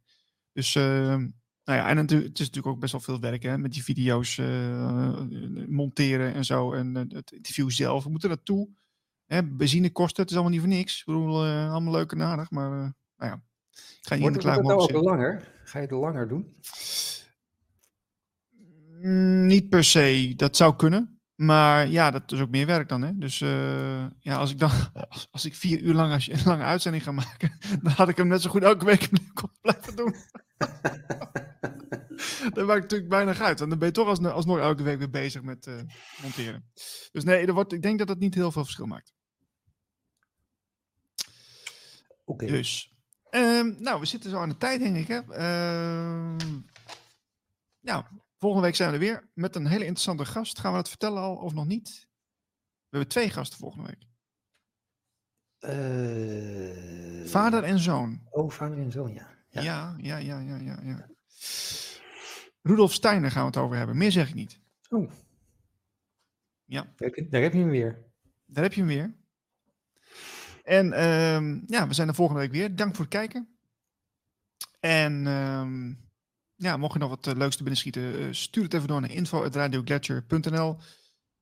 Dus 0.52 0.76
ehm, 0.76 1.28
nou 1.64 1.80
ja, 1.80 1.88
en 1.90 1.98
het, 1.98 2.10
het, 2.10 2.40
is 2.40 2.46
natuurlijk 2.46 2.68
ook 2.68 2.80
best 2.80 2.92
wel 2.92 3.02
veel 3.02 3.20
werk 3.20 3.44
hè, 3.44 3.58
met 3.58 3.74
die 3.74 3.84
video's 3.84 4.38
uh, 4.38 5.22
monteren 5.68 6.34
en 6.34 6.46
zo. 6.46 6.74
En 6.74 6.96
uh, 6.96 7.04
het 7.18 7.32
interview 7.32 7.70
zelf. 7.70 8.04
We 8.04 8.10
moeten 8.10 8.30
naartoe. 8.30 8.70
Hè, 9.26 9.44
benzine 9.44 9.92
kosten, 9.92 10.22
het 10.22 10.32
is 10.32 10.38
allemaal 10.38 10.54
niet 10.54 10.64
voor 10.64 10.76
niks. 10.76 11.00
Ik 11.00 11.06
bedoel, 11.06 11.46
uh, 11.46 11.72
allemaal 11.72 11.94
leuk 11.94 12.12
en 12.12 12.22
aardig. 12.22 12.52
Maar 12.52 12.70
nou 12.70 12.94
ja, 13.18 13.42
ik 13.72 13.98
ga 14.02 14.16
hier 14.16 14.32
Wordt 14.32 14.44
het 14.44 14.96
ook 14.96 15.04
langer? 15.04 15.52
Ga 15.64 15.80
je 15.80 15.86
het 15.86 15.94
langer 15.94 16.28
doen? 16.28 16.56
Mm, 19.02 19.46
niet 19.46 19.70
per 19.70 19.84
se. 19.84 20.34
Dat 20.36 20.58
zou 20.58 20.76
kunnen. 20.76 21.13
Maar 21.36 21.88
ja, 21.88 22.12
dat 22.12 22.32
is 22.32 22.40
ook 22.40 22.50
meer 22.50 22.66
werk 22.66 22.90
dan. 22.90 23.02
Hè? 23.02 23.18
Dus 23.18 23.40
uh, 23.40 24.06
ja, 24.20 24.36
als 24.36 24.52
ik 24.52 24.60
dan 24.60 24.72
als, 25.10 25.28
als, 25.32 25.46
ik 25.46 25.56
vier 25.56 25.82
uur 25.82 25.94
lang 25.94 26.14
als 26.14 26.30
een 26.30 26.44
lange 26.46 26.64
uitzending 26.64 27.04
ga 27.04 27.12
maken, 27.12 27.58
dan 27.84 27.92
had 27.92 28.10
ik 28.10 28.18
hem 28.18 28.28
net 28.28 28.42
zo 28.42 28.50
goed 28.50 28.64
elke 28.64 28.86
week 28.86 29.10
blijven 29.62 29.96
doen. 29.96 30.16
dat 32.54 32.66
maakt 32.68 32.82
natuurlijk 32.82 33.10
bijna 33.10 33.38
uit. 33.38 33.62
En 33.62 33.70
dan 33.70 33.78
ben 33.78 33.88
je 33.88 33.94
toch 33.94 34.08
als, 34.08 34.20
alsnog 34.20 34.58
elke 34.58 34.84
week 34.84 34.98
weer 34.98 35.10
bezig 35.10 35.42
met 35.42 35.68
uh, 35.68 35.82
monteren. 36.22 36.72
Dus 37.12 37.24
nee, 37.24 37.46
er 37.46 37.54
wordt, 37.54 37.74
ik 37.74 37.82
denk 37.82 37.98
dat 37.98 38.08
dat 38.08 38.20
niet 38.20 38.36
heel 38.36 38.52
veel 38.52 38.64
verschil 38.64 38.86
maakt. 38.86 39.14
Oké. 42.26 42.44
Okay. 42.44 42.48
Dus. 42.48 42.92
Um, 43.30 43.76
nou, 43.80 44.00
we 44.00 44.06
zitten 44.06 44.30
zo 44.30 44.38
aan 44.38 44.50
de 44.50 44.58
tijd, 44.58 44.80
denk 44.80 44.96
ik. 44.96 45.08
Hè? 45.08 45.20
Uh, 45.20 46.36
nou, 47.80 48.04
volgende 48.44 48.68
week 48.68 48.76
zijn 48.76 48.90
we 48.90 48.96
er 48.96 49.02
weer 49.02 49.30
met 49.34 49.56
een 49.56 49.68
hele 49.68 49.86
interessante 49.86 50.26
gast. 50.26 50.60
Gaan 50.60 50.72
we 50.72 50.78
dat 50.78 50.90
vertellen 50.90 51.22
al 51.22 51.36
of 51.36 51.54
nog 51.54 51.66
niet? 51.66 52.08
We 52.90 52.98
hebben 52.98 53.08
twee 53.10 53.30
gasten 53.30 53.60
volgende 53.60 53.88
week. 53.88 54.08
Uh... 55.60 57.26
Vader 57.26 57.64
en 57.64 57.80
zoon. 57.80 58.22
Oh, 58.30 58.50
vader 58.50 58.78
en 58.78 58.92
zoon, 58.92 59.14
ja. 59.14 59.30
Ja, 59.50 59.62
ja, 59.62 59.96
ja, 59.98 60.18
ja, 60.18 60.40
ja, 60.40 60.58
ja. 60.58 60.80
ja. 60.84 61.10
Rudolf 62.62 62.94
Steiner 62.94 63.32
gaan 63.32 63.42
we 63.42 63.48
het 63.48 63.58
over 63.58 63.78
hebben. 63.78 63.98
Meer 63.98 64.12
zeg 64.12 64.28
ik 64.28 64.34
niet. 64.34 64.60
Oh. 64.90 65.12
Ja. 66.66 66.94
Daar 67.30 67.42
heb 67.42 67.54
je 67.54 67.60
hem 67.60 67.70
weer. 67.70 68.06
Daar 68.46 68.64
heb 68.64 68.74
je 68.74 68.80
hem 68.80 68.90
weer. 68.90 69.16
En 70.64 71.06
um, 71.06 71.64
ja, 71.68 71.88
we 71.88 71.94
zijn 71.94 72.08
er 72.08 72.16
volgende 72.16 72.42
week 72.42 72.52
weer. 72.52 72.76
Dank 72.76 72.96
voor 72.96 73.06
het 73.06 73.14
kijken. 73.14 73.58
En 74.80 75.26
um, 75.26 76.12
ja, 76.64 76.78
mocht 76.78 76.94
je 76.94 77.00
nog 77.00 77.10
wat 77.10 77.28
uh, 77.28 77.34
leuks 77.34 77.56
te 77.56 77.64
binnenschieten, 77.64 78.20
uh, 78.20 78.34
stuur 78.34 78.64
het 78.64 78.74
even 78.74 78.88
door 78.88 79.02
naar 79.02 79.12
info.radioglacier.nl. 79.12 80.78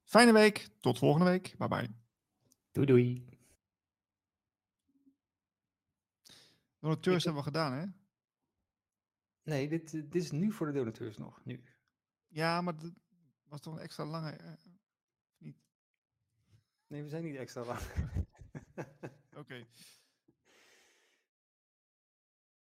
Fijne 0.04 0.34
week. 0.34 0.70
Tot 0.80 0.98
volgende 0.98 1.30
week. 1.30 1.56
Bye 1.58 1.68
bye. 1.68 1.90
Doei 2.72 2.86
doei. 2.86 3.26
Donateurs 6.80 7.24
hebben 7.24 7.44
we 7.44 7.48
gedaan, 7.48 7.74
hè? 7.74 7.86
Nee, 9.44 9.68
dit, 9.68 9.92
dit 9.92 10.16
is 10.16 10.32
nu 10.32 10.52
voor 10.52 10.68
de 10.68 10.74
donateurs 10.74 11.18
nog. 11.18 11.46
Nu. 11.46 11.64
Ja, 12.28 12.62
maar 12.62 12.76
dat 12.78 12.92
was 13.44 13.62
toch 13.62 13.74
een 13.74 13.82
extra 13.82 14.06
lange. 14.06 14.38
Uh, 14.42 14.52
niet? 15.38 15.58
Nee, 16.88 17.04
we 17.04 17.10
zijn 17.10 17.24
niet 17.24 17.36
extra 17.36 17.66
lang. 17.66 17.80
Oké. 18.76 19.40
Okay. 19.40 19.68